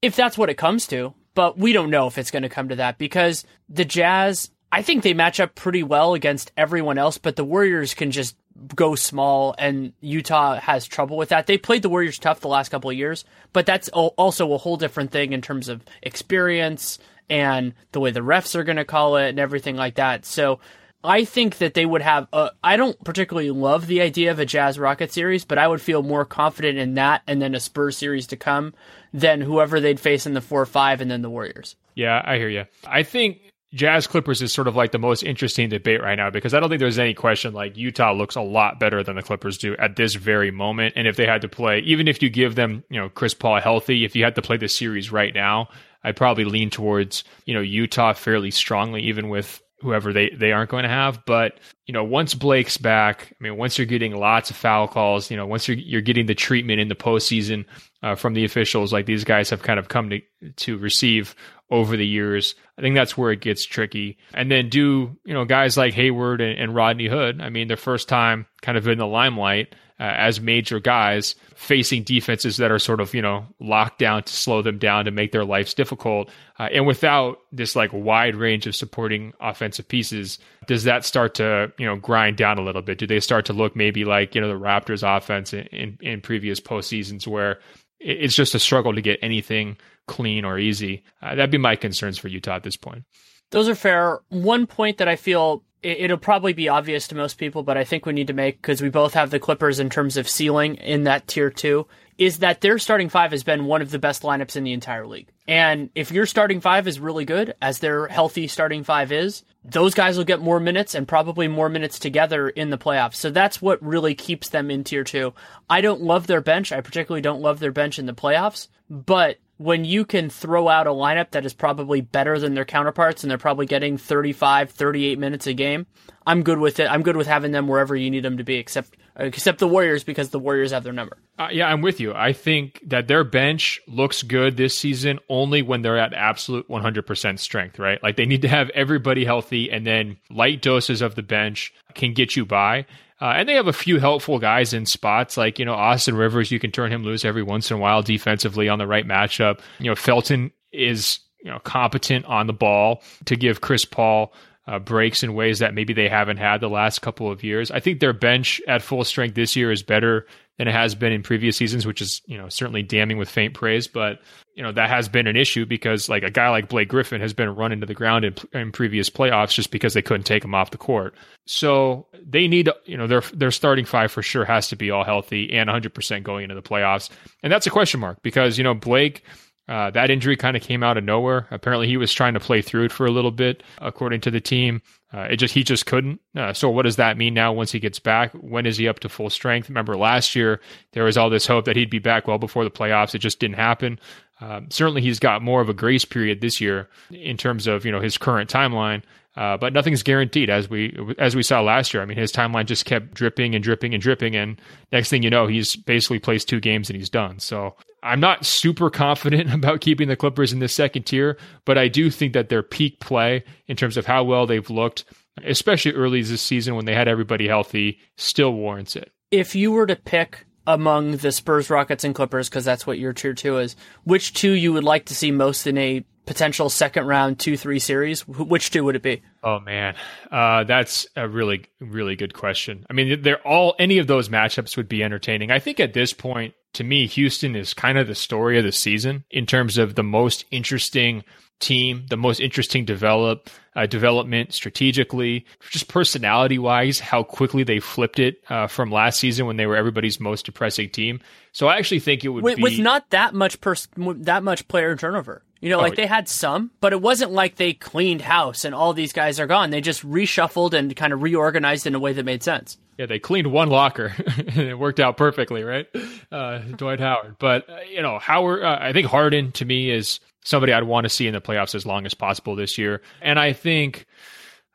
If 0.01 0.17
that's 0.17 0.37
what 0.37 0.49
it 0.49 0.57
comes 0.57 0.85
to. 0.87 1.13
But 1.35 1.57
we 1.57 1.73
don't 1.73 1.89
know 1.89 2.07
if 2.07 2.17
it's 2.17 2.31
going 2.31 2.43
to 2.43 2.49
come 2.49 2.69
to 2.69 2.75
that 2.75 2.97
because 2.97 3.43
the 3.67 3.85
Jazz, 3.85 4.51
I 4.71 4.81
think 4.81 5.03
they 5.03 5.13
match 5.13 5.39
up 5.39 5.55
pretty 5.55 5.81
well 5.81 6.13
against 6.13 6.51
everyone 6.55 6.97
else, 6.97 7.17
but 7.17 7.35
the 7.35 7.43
Warriors 7.43 7.93
can 7.93 8.11
just 8.11 8.35
go 8.75 8.95
small 8.95 9.55
and 9.57 9.93
Utah 10.01 10.59
has 10.59 10.85
trouble 10.85 11.17
with 11.17 11.29
that. 11.29 11.47
They 11.47 11.57
played 11.57 11.81
the 11.81 11.89
Warriors 11.89 12.19
tough 12.19 12.39
the 12.39 12.47
last 12.47 12.69
couple 12.69 12.89
of 12.89 12.95
years, 12.95 13.25
but 13.51 13.65
that's 13.65 13.89
also 13.89 14.53
a 14.53 14.57
whole 14.57 14.77
different 14.77 15.11
thing 15.11 15.33
in 15.33 15.41
terms 15.41 15.69
of 15.69 15.83
experience 16.01 16.99
and 17.29 17.73
the 17.91 17.99
way 17.99 18.11
the 18.11 18.19
refs 18.19 18.55
are 18.55 18.63
going 18.63 18.77
to 18.77 18.85
call 18.85 19.17
it 19.17 19.29
and 19.29 19.39
everything 19.39 19.75
like 19.75 19.95
that. 19.95 20.25
So 20.25 20.59
I 21.03 21.25
think 21.25 21.57
that 21.57 21.73
they 21.73 21.85
would 21.85 22.01
have. 22.01 22.27
I 22.63 22.77
don't 22.77 23.01
particularly 23.03 23.51
love 23.51 23.87
the 23.87 24.01
idea 24.01 24.31
of 24.31 24.39
a 24.39 24.45
Jazz 24.45 24.79
Rocket 24.79 25.11
series, 25.11 25.43
but 25.43 25.57
I 25.57 25.67
would 25.67 25.81
feel 25.81 26.01
more 26.01 26.23
confident 26.23 26.77
in 26.77 26.93
that 26.93 27.23
and 27.27 27.41
then 27.41 27.55
a 27.55 27.59
Spurs 27.59 27.97
series 27.97 28.27
to 28.27 28.37
come 28.37 28.73
than 29.13 29.41
whoever 29.41 29.79
they'd 29.79 29.99
face 29.99 30.25
in 30.25 30.33
the 30.33 30.41
four 30.41 30.65
five 30.65 31.01
and 31.01 31.11
then 31.11 31.21
the 31.21 31.29
Warriors. 31.29 31.75
Yeah, 31.95 32.21
I 32.23 32.37
hear 32.37 32.49
you. 32.49 32.65
I 32.87 33.03
think 33.03 33.41
Jazz 33.73 34.05
Clippers 34.05 34.41
is 34.41 34.53
sort 34.53 34.67
of 34.67 34.75
like 34.75 34.91
the 34.91 34.99
most 34.99 35.23
interesting 35.23 35.69
debate 35.69 36.01
right 36.01 36.15
now 36.15 36.29
because 36.29 36.53
I 36.53 36.59
don't 36.59 36.69
think 36.69 36.79
there's 36.79 36.99
any 36.99 37.13
question 37.15 37.53
like 37.53 37.75
Utah 37.75 38.11
looks 38.11 38.35
a 38.35 38.41
lot 38.41 38.79
better 38.79 39.03
than 39.03 39.15
the 39.15 39.23
Clippers 39.23 39.57
do 39.57 39.75
at 39.77 39.95
this 39.95 40.13
very 40.13 40.51
moment. 40.51 40.93
And 40.95 41.07
if 41.07 41.15
they 41.15 41.25
had 41.25 41.41
to 41.41 41.47
play, 41.47 41.79
even 41.79 42.07
if 42.07 42.21
you 42.21 42.29
give 42.29 42.53
them, 42.53 42.83
you 42.89 42.99
know, 42.99 43.09
Chris 43.09 43.33
Paul 43.33 43.59
healthy, 43.59 44.05
if 44.05 44.15
you 44.15 44.23
had 44.23 44.35
to 44.35 44.43
play 44.43 44.57
the 44.57 44.67
series 44.67 45.11
right 45.11 45.33
now, 45.33 45.69
I'd 46.03 46.15
probably 46.15 46.45
lean 46.45 46.69
towards, 46.69 47.23
you 47.45 47.53
know, 47.53 47.61
Utah 47.61 48.13
fairly 48.13 48.51
strongly, 48.51 49.01
even 49.03 49.29
with 49.29 49.61
whoever 49.83 50.13
they, 50.13 50.29
they 50.29 50.51
aren't 50.51 50.69
going 50.69 50.83
to 50.83 50.89
have. 50.89 51.25
But, 51.25 51.59
you 51.85 51.93
know, 51.93 52.03
once 52.03 52.33
Blake's 52.33 52.77
back, 52.77 53.33
I 53.39 53.43
mean, 53.43 53.57
once 53.57 53.77
you're 53.77 53.87
getting 53.87 54.15
lots 54.15 54.49
of 54.49 54.55
foul 54.55 54.87
calls, 54.87 55.29
you 55.29 55.37
know, 55.37 55.45
once 55.45 55.67
you're, 55.67 55.77
you're 55.77 56.01
getting 56.01 56.25
the 56.25 56.35
treatment 56.35 56.79
in 56.79 56.87
the 56.87 56.95
postseason 56.95 57.65
uh, 58.01 58.15
from 58.15 58.33
the 58.33 58.45
officials, 58.45 58.93
like 58.93 59.05
these 59.05 59.23
guys 59.23 59.49
have 59.49 59.61
kind 59.61 59.79
of 59.79 59.89
come 59.89 60.09
to, 60.09 60.21
to 60.57 60.77
receive 60.77 61.35
over 61.69 61.97
the 61.97 62.05
years, 62.05 62.55
I 62.77 62.81
think 62.81 62.95
that's 62.95 63.17
where 63.17 63.31
it 63.31 63.41
gets 63.41 63.65
tricky. 63.65 64.17
And 64.33 64.51
then 64.51 64.69
do, 64.69 65.17
you 65.25 65.33
know, 65.33 65.45
guys 65.45 65.77
like 65.77 65.93
Hayward 65.93 66.41
and, 66.41 66.59
and 66.59 66.75
Rodney 66.75 67.07
Hood, 67.07 67.41
I 67.41 67.49
mean, 67.49 67.67
their 67.67 67.77
first 67.77 68.07
time 68.07 68.45
kind 68.61 68.77
of 68.77 68.87
in 68.87 68.99
the 68.99 69.07
limelight 69.07 69.73
uh, 69.99 70.03
as 70.03 70.41
major 70.41 70.79
guys 70.79 71.35
facing 71.55 72.03
defenses 72.03 72.57
that 72.57 72.71
are 72.71 72.79
sort 72.79 72.99
of 72.99 73.13
you 73.13 73.21
know 73.21 73.45
locked 73.59 73.99
down 73.99 74.23
to 74.23 74.33
slow 74.33 74.61
them 74.61 74.77
down 74.77 75.05
to 75.05 75.11
make 75.11 75.31
their 75.31 75.45
lives 75.45 75.73
difficult. 75.73 76.29
Uh, 76.59 76.67
and 76.73 76.85
without 76.85 77.37
this 77.51 77.75
like 77.75 77.91
wide 77.93 78.35
range 78.35 78.67
of 78.67 78.75
supporting 78.75 79.33
offensive 79.39 79.87
pieces 79.87 80.39
does 80.67 80.83
that 80.85 81.05
start 81.05 81.35
to 81.35 81.71
you 81.77 81.85
know 81.85 81.95
grind 81.95 82.37
down 82.37 82.57
a 82.57 82.63
little 82.63 82.81
bit? 82.81 82.97
Do 82.97 83.07
they 83.07 83.19
start 83.19 83.45
to 83.45 83.53
look 83.53 83.75
maybe 83.75 84.03
like 84.03 84.35
you 84.35 84.41
know 84.41 84.47
the 84.47 84.59
raptors 84.59 85.03
offense 85.05 85.53
in, 85.53 85.67
in, 85.67 85.97
in 86.01 86.21
previous 86.21 86.59
postseasons 86.59 87.27
where 87.27 87.59
it's 87.99 88.35
just 88.35 88.55
a 88.55 88.59
struggle 88.59 88.93
to 88.93 89.01
get 89.01 89.19
anything 89.21 89.77
clean 90.07 90.45
or 90.45 90.57
easy 90.59 91.03
uh, 91.21 91.35
that'd 91.35 91.51
be 91.51 91.57
my 91.57 91.75
concerns 91.75 92.17
for 92.17 92.27
utah 92.27 92.55
at 92.55 92.63
this 92.63 92.77
point 92.77 93.03
those 93.51 93.69
are 93.69 93.75
fair 93.75 94.19
one 94.29 94.65
point 94.67 94.97
that 94.97 95.07
i 95.07 95.15
feel 95.15 95.63
it'll 95.83 96.17
probably 96.17 96.53
be 96.53 96.69
obvious 96.69 97.07
to 97.09 97.15
most 97.15 97.37
people, 97.37 97.61
but 97.61 97.77
I 97.77 97.83
think 97.83 98.05
we 98.05 98.13
need 98.13 98.27
to 98.27 98.33
make 98.33 98.61
because 98.61 98.81
we 98.81 98.89
both 98.89 99.13
have 99.13 99.29
the 99.29 99.39
Clippers 99.39 99.79
in 99.79 99.89
terms 99.89 100.17
of 100.17 100.29
ceiling 100.29 100.75
in 100.75 101.03
that 101.03 101.27
tier 101.27 101.49
two. 101.49 101.87
Is 102.17 102.39
that 102.39 102.61
their 102.61 102.77
starting 102.77 103.09
five 103.09 103.31
has 103.31 103.43
been 103.43 103.65
one 103.65 103.81
of 103.81 103.89
the 103.89 103.99
best 103.99 104.21
lineups 104.21 104.55
in 104.55 104.63
the 104.63 104.73
entire 104.73 105.07
league. 105.07 105.29
And 105.47 105.89
if 105.95 106.11
your 106.11 106.27
starting 106.27 106.61
five 106.61 106.87
is 106.87 106.99
really 106.99 107.25
good, 107.25 107.55
as 107.59 107.79
their 107.79 108.07
healthy 108.07 108.47
starting 108.47 108.83
five 108.83 109.11
is, 109.11 109.43
those 109.65 109.95
guys 109.95 110.15
will 110.15 110.23
get 110.23 110.39
more 110.39 110.59
minutes 110.59 110.93
and 110.93 111.07
probably 111.07 111.47
more 111.47 111.69
minutes 111.69 111.97
together 111.97 112.49
in 112.49 112.69
the 112.69 112.77
playoffs. 112.77 113.15
So 113.15 113.31
that's 113.31 113.61
what 113.61 113.83
really 113.83 114.13
keeps 114.13 114.49
them 114.49 114.69
in 114.69 114.83
tier 114.83 115.03
two. 115.03 115.33
I 115.69 115.81
don't 115.81 116.01
love 116.01 116.27
their 116.27 116.41
bench. 116.41 116.71
I 116.71 116.81
particularly 116.81 117.21
don't 117.21 117.41
love 117.41 117.59
their 117.59 117.71
bench 117.71 117.97
in 117.97 118.05
the 118.05 118.13
playoffs, 118.13 118.67
but 118.89 119.39
when 119.57 119.85
you 119.85 120.03
can 120.05 120.29
throw 120.29 120.67
out 120.67 120.87
a 120.87 120.91
lineup 120.91 121.31
that 121.31 121.45
is 121.45 121.53
probably 121.53 122.01
better 122.01 122.39
than 122.39 122.53
their 122.53 122.65
counterparts 122.65 123.23
and 123.23 123.31
they're 123.31 123.37
probably 123.37 123.65
getting 123.65 123.97
35, 123.97 124.71
38 124.71 125.19
minutes 125.19 125.47
a 125.47 125.53
game, 125.53 125.85
I'm 126.25 126.43
good 126.43 126.59
with 126.59 126.79
it. 126.79 126.89
I'm 126.89 127.03
good 127.03 127.17
with 127.17 127.27
having 127.27 127.51
them 127.51 127.67
wherever 127.67 127.95
you 127.95 128.09
need 128.09 128.23
them 128.23 128.37
to 128.37 128.43
be, 128.43 128.55
except 128.55 128.97
except 129.15 129.59
the 129.59 129.67
Warriors 129.67 130.03
because 130.03 130.29
the 130.29 130.39
Warriors 130.39 130.71
have 130.71 130.83
their 130.83 130.93
number. 130.93 131.17
Uh, 131.37 131.49
yeah, 131.51 131.67
I'm 131.67 131.81
with 131.81 131.99
you. 131.99 132.13
I 132.13 132.33
think 132.33 132.81
that 132.87 133.07
their 133.07 133.23
bench 133.23 133.79
looks 133.87 134.23
good 134.23 134.57
this 134.57 134.77
season 134.77 135.19
only 135.29 135.61
when 135.61 135.81
they're 135.81 135.99
at 135.99 136.13
absolute 136.13 136.67
100% 136.67 137.39
strength, 137.39 137.79
right? 137.79 138.01
Like 138.01 138.15
they 138.15 138.25
need 138.25 138.41
to 138.43 138.47
have 138.47 138.69
everybody 138.71 139.25
healthy 139.25 139.71
and 139.71 139.85
then 139.85 140.17
light 140.31 140.61
doses 140.61 141.01
of 141.01 141.15
the 141.15 141.23
bench 141.23 141.73
can 141.93 142.13
get 142.13 142.35
you 142.35 142.45
by. 142.45 142.85
Uh, 143.23 143.35
and 143.37 143.47
they 143.47 143.53
have 143.53 143.67
a 143.67 143.73
few 143.73 144.01
helpful 144.01 144.37
guys 144.37 144.73
in 144.73 144.85
spots 144.85 145.37
like, 145.37 145.57
you 145.57 145.63
know, 145.63 145.73
Austin 145.73 146.13
Rivers, 146.13 146.51
you 146.51 146.59
can 146.59 146.71
turn 146.71 146.91
him 146.91 147.05
loose 147.05 147.23
every 147.23 147.41
once 147.41 147.71
in 147.71 147.77
a 147.77 147.79
while 147.79 148.01
defensively 148.01 148.67
on 148.67 148.79
the 148.79 148.85
right 148.85 149.07
matchup. 149.07 149.61
You 149.79 149.91
know, 149.91 149.95
Felton 149.95 150.51
is, 150.73 151.19
you 151.41 151.49
know, 151.49 151.59
competent 151.59 152.25
on 152.25 152.47
the 152.47 152.53
ball 152.53 153.01
to 153.23 153.37
give 153.37 153.61
Chris 153.61 153.85
Paul 153.85 154.33
uh, 154.67 154.77
breaks 154.79 155.23
in 155.23 155.35
ways 155.35 155.59
that 155.59 155.73
maybe 155.73 155.93
they 155.93 156.09
haven't 156.09 156.35
had 156.35 156.59
the 156.59 156.67
last 156.67 157.01
couple 157.01 157.31
of 157.31 157.45
years. 157.45 157.71
I 157.71 157.79
think 157.79 158.01
their 158.01 158.11
bench 158.11 158.61
at 158.67 158.81
full 158.81 159.05
strength 159.05 159.35
this 159.35 159.55
year 159.55 159.71
is 159.71 159.83
better 159.83 160.27
than 160.57 160.67
it 160.67 160.73
has 160.73 160.93
been 160.95 161.11
in 161.11 161.23
previous 161.23 161.57
seasons, 161.57 161.85
which 161.85 162.01
is 162.01 162.21
you 162.25 162.37
know 162.37 162.49
certainly 162.49 162.83
damning 162.83 163.17
with 163.17 163.29
faint 163.29 163.53
praise. 163.53 163.87
But 163.87 164.19
you 164.55 164.61
know 164.63 164.71
that 164.71 164.89
has 164.89 165.09
been 165.09 165.27
an 165.27 165.35
issue 165.35 165.65
because 165.65 166.09
like 166.09 166.23
a 166.23 166.29
guy 166.29 166.49
like 166.49 166.69
Blake 166.69 166.89
Griffin 166.89 167.21
has 167.21 167.33
been 167.33 167.55
run 167.55 167.71
into 167.71 167.85
the 167.87 167.93
ground 167.95 168.23
in, 168.25 168.35
in 168.53 168.71
previous 168.71 169.09
playoffs 169.09 169.53
just 169.53 169.71
because 169.71 169.93
they 169.93 170.01
couldn't 170.01 170.25
take 170.25 170.43
him 170.43 170.53
off 170.53 170.71
the 170.71 170.77
court. 170.77 171.15
So 171.47 172.07
they 172.23 172.47
need 172.47 172.69
you 172.85 172.97
know 172.97 173.07
their 173.07 173.21
their 173.33 173.51
starting 173.51 173.85
five 173.85 174.11
for 174.11 174.21
sure 174.21 174.45
has 174.45 174.69
to 174.69 174.75
be 174.75 174.91
all 174.91 175.03
healthy 175.03 175.51
and 175.51 175.67
100 175.67 175.93
percent 175.93 176.23
going 176.23 176.43
into 176.43 176.55
the 176.55 176.61
playoffs, 176.61 177.09
and 177.41 177.51
that's 177.51 177.67
a 177.67 177.71
question 177.71 177.99
mark 177.99 178.21
because 178.21 178.57
you 178.57 178.63
know 178.63 178.73
Blake 178.75 179.23
Uh, 179.69 179.89
that 179.91 180.09
injury 180.09 180.35
kind 180.35 180.57
of 180.57 180.61
came 180.61 180.83
out 180.83 180.97
of 180.97 181.05
nowhere. 181.05 181.47
Apparently, 181.49 181.87
he 181.87 181.95
was 181.95 182.11
trying 182.13 182.33
to 182.33 182.39
play 182.39 182.61
through 182.61 182.83
it 182.83 182.91
for 182.91 183.05
a 183.05 183.11
little 183.11 183.31
bit, 183.31 183.63
according 183.77 184.19
to 184.19 184.29
the 184.29 184.41
team. 184.41 184.81
Uh, 185.13 185.27
it 185.29 185.35
just 185.37 185.53
he 185.53 185.63
just 185.63 185.85
couldn't. 185.85 186.19
Uh, 186.35 186.53
so 186.53 186.69
what 186.69 186.83
does 186.83 186.95
that 186.95 187.17
mean 187.17 187.33
now? 187.33 187.53
Once 187.53 187.71
he 187.71 187.79
gets 187.79 187.99
back, 187.99 188.31
when 188.33 188.65
is 188.65 188.77
he 188.77 188.87
up 188.87 188.99
to 188.99 189.09
full 189.09 189.29
strength? 189.29 189.69
Remember 189.69 189.95
last 189.95 190.35
year 190.35 190.59
there 190.93 191.03
was 191.03 191.17
all 191.17 191.29
this 191.29 191.45
hope 191.45 191.65
that 191.65 191.75
he'd 191.75 191.89
be 191.89 191.99
back 191.99 192.27
well 192.27 192.39
before 192.39 192.63
the 192.63 192.71
playoffs. 192.71 193.13
It 193.13 193.19
just 193.19 193.39
didn't 193.39 193.57
happen. 193.57 193.99
Um, 194.41 194.67
certainly, 194.71 195.01
he's 195.01 195.19
got 195.19 195.43
more 195.43 195.61
of 195.61 195.69
a 195.69 195.73
grace 195.73 196.03
period 196.03 196.41
this 196.41 196.59
year 196.59 196.89
in 197.11 197.37
terms 197.37 197.67
of 197.67 197.85
you 197.85 197.91
know 197.91 198.01
his 198.01 198.17
current 198.17 198.49
timeline. 198.49 199.03
Uh, 199.35 199.57
but 199.57 199.73
nothing's 199.73 200.03
guaranteed, 200.03 200.49
as 200.49 200.69
we 200.69 200.95
as 201.17 201.35
we 201.35 201.43
saw 201.43 201.61
last 201.61 201.93
year. 201.93 202.01
I 202.03 202.05
mean, 202.05 202.17
his 202.17 202.31
timeline 202.31 202.65
just 202.65 202.85
kept 202.85 203.13
dripping 203.13 203.55
and 203.55 203.63
dripping 203.63 203.93
and 203.93 204.01
dripping, 204.01 204.35
and 204.35 204.59
next 204.91 205.09
thing 205.09 205.23
you 205.23 205.29
know, 205.29 205.47
he's 205.47 205.75
basically 205.75 206.19
plays 206.19 206.45
two 206.45 206.59
games 206.59 206.89
and 206.89 206.97
he's 206.97 207.09
done. 207.09 207.39
So 207.39 207.75
I'm 208.03 208.19
not 208.19 208.45
super 208.45 208.89
confident 208.89 209.51
about 209.53 209.81
keeping 209.81 210.09
the 210.09 210.15
Clippers 210.15 210.53
in 210.53 210.59
the 210.59 210.67
second 210.67 211.03
tier, 211.03 211.37
but 211.65 211.77
I 211.77 211.87
do 211.87 212.11
think 212.11 212.33
that 212.33 212.49
their 212.49 212.61
peak 212.61 212.99
play 212.99 213.43
in 213.67 213.77
terms 213.77 213.97
of 213.97 214.05
how 214.05 214.23
well 214.23 214.45
they've 214.45 214.69
looked, 214.69 215.05
especially 215.43 215.93
early 215.93 216.21
this 216.21 216.41
season 216.41 216.75
when 216.75 216.85
they 216.85 216.93
had 216.93 217.07
everybody 217.07 217.47
healthy, 217.47 217.99
still 218.17 218.53
warrants 218.53 218.95
it. 218.95 219.11
If 219.31 219.55
you 219.55 219.71
were 219.71 219.87
to 219.87 219.95
pick 219.95 220.45
among 220.67 221.17
the 221.17 221.31
Spurs, 221.31 221.69
Rockets, 221.69 222.03
and 222.03 222.13
Clippers, 222.13 222.49
because 222.49 222.65
that's 222.65 222.85
what 222.85 222.99
your 222.99 223.13
tier 223.13 223.33
two 223.33 223.57
is, 223.57 223.75
which 224.03 224.33
two 224.33 224.51
you 224.51 224.73
would 224.73 224.83
like 224.83 225.05
to 225.05 225.15
see 225.15 225.31
most 225.31 225.65
in 225.65 225.77
a 225.77 226.05
potential 226.25 226.69
second 226.69 227.05
round 227.05 227.39
two 227.39 227.57
three 227.57 227.79
series? 227.79 228.27
Which 228.27 228.71
two 228.71 228.83
would 228.83 228.95
it 228.95 229.01
be? 229.01 229.21
Oh 229.43 229.59
man, 229.59 229.95
uh, 230.31 230.63
that's 230.63 231.07
a 231.15 231.27
really 231.27 231.65
really 231.79 232.15
good 232.15 232.33
question. 232.33 232.85
I 232.89 232.93
mean, 232.93 233.21
they're 233.21 233.45
all 233.47 233.75
any 233.79 233.97
of 233.97 234.07
those 234.07 234.29
matchups 234.29 234.77
would 234.77 234.89
be 234.89 235.03
entertaining. 235.03 235.51
I 235.51 235.59
think 235.59 235.79
at 235.79 235.93
this 235.93 236.13
point, 236.13 236.53
to 236.73 236.83
me, 236.83 237.07
Houston 237.07 237.55
is 237.55 237.73
kind 237.73 237.97
of 237.97 238.07
the 238.07 238.15
story 238.15 238.57
of 238.57 238.63
the 238.63 238.71
season 238.71 239.23
in 239.29 239.45
terms 239.45 239.77
of 239.77 239.95
the 239.95 240.03
most 240.03 240.45
interesting 240.51 241.23
team, 241.59 242.05
the 242.09 242.17
most 242.17 242.39
interesting 242.39 242.85
develop 242.85 243.49
uh, 243.75 243.85
development 243.85 244.53
strategically, 244.53 245.45
just 245.69 245.87
personality 245.87 246.59
wise, 246.59 246.99
how 246.99 247.23
quickly 247.23 247.63
they 247.63 247.79
flipped 247.79 248.19
it 248.19 248.43
uh, 248.49 248.67
from 248.67 248.91
last 248.91 249.19
season 249.19 249.45
when 249.45 249.57
they 249.57 249.65
were 249.65 249.75
everybody's 249.75 250.19
most 250.19 250.45
depressing 250.45 250.89
team. 250.89 251.19
So 251.51 251.67
I 251.67 251.77
actually 251.77 252.01
think 252.01 252.23
it 252.23 252.29
would 252.29 252.43
with, 252.43 252.57
be 252.57 252.63
with 252.63 252.79
not 252.79 253.09
that 253.11 253.33
much 253.33 253.61
pers- 253.61 253.87
that 253.95 254.43
much 254.43 254.67
player 254.67 254.95
turnover. 254.95 255.43
You 255.63 255.69
know, 255.69 255.79
oh, 255.79 255.81
like 255.81 255.95
they 255.95 256.07
had 256.07 256.27
some, 256.27 256.71
but 256.81 256.91
it 256.91 256.99
wasn't 256.99 257.31
like 257.31 257.55
they 257.55 257.71
cleaned 257.71 258.19
house 258.19 258.65
and 258.65 258.75
all 258.75 258.91
these 258.93 259.13
guys 259.13 259.39
are 259.39 259.47
gone. 259.47 259.69
They 259.69 259.79
just 259.79 260.05
reshuffled 260.05 260.73
and 260.73 260.93
kind 260.93 261.13
of 261.13 261.21
reorganized 261.21 261.87
in 261.87 261.95
a 261.95 261.99
way 261.99 262.11
that 262.11 262.25
made 262.25 262.43
sense. 262.43 262.77
Yeah, 262.97 263.05
they 263.05 263.17
cleaned 263.17 263.47
one 263.47 263.69
locker 263.69 264.13
and 264.37 264.57
it 264.57 264.77
worked 264.77 264.99
out 264.99 265.15
perfectly, 265.15 265.63
right? 265.63 265.87
Uh, 266.29 266.57
Dwight 266.57 266.99
Howard. 266.99 267.37
But, 267.39 267.69
uh, 267.69 267.77
you 267.89 268.01
know, 268.01 268.19
Howard, 268.19 268.61
uh, 268.61 268.77
I 268.77 268.91
think 268.91 269.07
Harden 269.07 269.53
to 269.53 269.63
me 269.63 269.89
is 269.89 270.19
somebody 270.43 270.73
I'd 270.73 270.83
want 270.83 271.05
to 271.05 271.09
see 271.09 271.27
in 271.27 271.33
the 271.33 271.39
playoffs 271.39 271.75
as 271.75 271.85
long 271.85 272.05
as 272.05 272.13
possible 272.13 272.57
this 272.57 272.77
year. 272.77 273.01
And 273.21 273.39
I 273.39 273.53
think, 273.53 274.05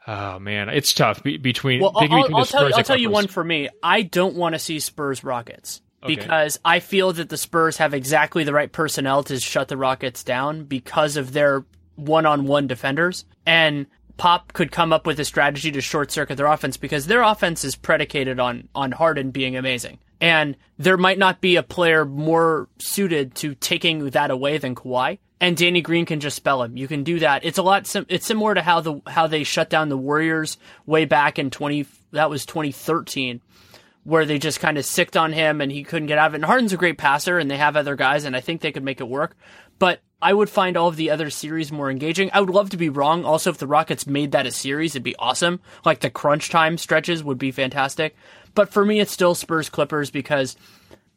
oh 0.06 0.38
man, 0.38 0.70
it's 0.70 0.94
tough 0.94 1.22
be- 1.22 1.36
between. 1.36 1.82
Well, 1.82 1.92
I'll, 1.94 2.34
I'll, 2.34 2.46
tell, 2.46 2.74
I'll 2.74 2.82
tell 2.82 2.96
you 2.96 3.10
one 3.10 3.26
for 3.26 3.44
me. 3.44 3.68
I 3.82 4.00
don't 4.00 4.36
want 4.36 4.54
to 4.54 4.58
see 4.58 4.80
Spurs 4.80 5.22
Rockets. 5.22 5.82
Okay. 6.02 6.14
Because 6.14 6.60
I 6.64 6.80
feel 6.80 7.12
that 7.14 7.28
the 7.28 7.36
Spurs 7.36 7.78
have 7.78 7.92
exactly 7.92 8.44
the 8.44 8.52
right 8.52 8.70
personnel 8.70 9.22
to 9.24 9.40
shut 9.40 9.68
the 9.68 9.76
Rockets 9.76 10.22
down 10.22 10.64
because 10.64 11.16
of 11.16 11.32
their 11.32 11.64
one 11.96 12.24
on 12.24 12.46
one 12.46 12.68
defenders. 12.68 13.24
And 13.44 13.86
Pop 14.16 14.52
could 14.52 14.70
come 14.70 14.92
up 14.92 15.06
with 15.06 15.18
a 15.20 15.24
strategy 15.24 15.70
to 15.72 15.80
short 15.80 16.12
circuit 16.12 16.36
their 16.36 16.46
offense 16.46 16.76
because 16.76 17.06
their 17.06 17.22
offense 17.22 17.64
is 17.64 17.76
predicated 17.76 18.38
on 18.38 18.68
on 18.74 18.92
Harden 18.92 19.30
being 19.30 19.56
amazing. 19.56 19.98
And 20.20 20.56
there 20.78 20.96
might 20.96 21.18
not 21.18 21.40
be 21.40 21.56
a 21.56 21.62
player 21.62 22.04
more 22.04 22.68
suited 22.78 23.34
to 23.36 23.54
taking 23.54 24.10
that 24.10 24.30
away 24.30 24.58
than 24.58 24.74
Kawhi. 24.74 25.18
And 25.40 25.56
Danny 25.56 25.80
Green 25.80 26.04
can 26.04 26.18
just 26.18 26.36
spell 26.36 26.64
him. 26.64 26.76
You 26.76 26.88
can 26.88 27.04
do 27.04 27.20
that. 27.20 27.44
It's 27.44 27.58
a 27.58 27.62
lot. 27.62 27.86
Sim- 27.86 28.06
it's 28.08 28.26
similar 28.26 28.54
to 28.54 28.62
how 28.62 28.80
the 28.80 29.00
how 29.06 29.28
they 29.28 29.44
shut 29.44 29.70
down 29.70 29.88
the 29.88 29.96
Warriors 29.96 30.58
way 30.84 31.04
back 31.04 31.38
in 31.38 31.50
twenty. 31.50 31.86
That 32.10 32.28
was 32.28 32.44
twenty 32.44 32.72
thirteen, 32.72 33.40
where 34.04 34.24
they 34.24 34.38
just 34.38 34.60
kind 34.60 34.78
of 34.78 34.84
sicked 34.84 35.16
on 35.16 35.32
him 35.32 35.60
and 35.60 35.70
he 35.70 35.84
couldn't 35.84 36.08
get 36.08 36.18
out 36.18 36.28
of 36.28 36.34
it. 36.34 36.38
And 36.38 36.44
Harden's 36.44 36.72
a 36.72 36.78
great 36.78 36.98
passer, 36.98 37.38
and 37.38 37.50
they 37.50 37.56
have 37.56 37.76
other 37.76 37.96
guys, 37.96 38.24
and 38.24 38.34
I 38.34 38.40
think 38.40 38.60
they 38.60 38.72
could 38.72 38.84
make 38.84 39.00
it 39.00 39.08
work. 39.08 39.36
But 39.78 40.00
I 40.20 40.32
would 40.32 40.50
find 40.50 40.76
all 40.76 40.88
of 40.88 40.96
the 40.96 41.10
other 41.10 41.30
series 41.30 41.70
more 41.70 41.90
engaging. 41.90 42.30
I 42.32 42.40
would 42.40 42.50
love 42.50 42.70
to 42.70 42.76
be 42.76 42.88
wrong. 42.88 43.24
Also, 43.24 43.50
if 43.50 43.58
the 43.58 43.66
Rockets 43.66 44.06
made 44.06 44.32
that 44.32 44.46
a 44.46 44.50
series, 44.50 44.92
it'd 44.92 45.04
be 45.04 45.16
awesome. 45.16 45.60
Like 45.84 46.00
the 46.00 46.10
crunch 46.10 46.50
time 46.50 46.76
stretches 46.78 47.22
would 47.22 47.38
be 47.38 47.52
fantastic. 47.52 48.16
But 48.54 48.70
for 48.70 48.84
me, 48.84 48.98
it's 48.98 49.12
still 49.12 49.34
Spurs 49.34 49.68
Clippers 49.68 50.10
because 50.10 50.56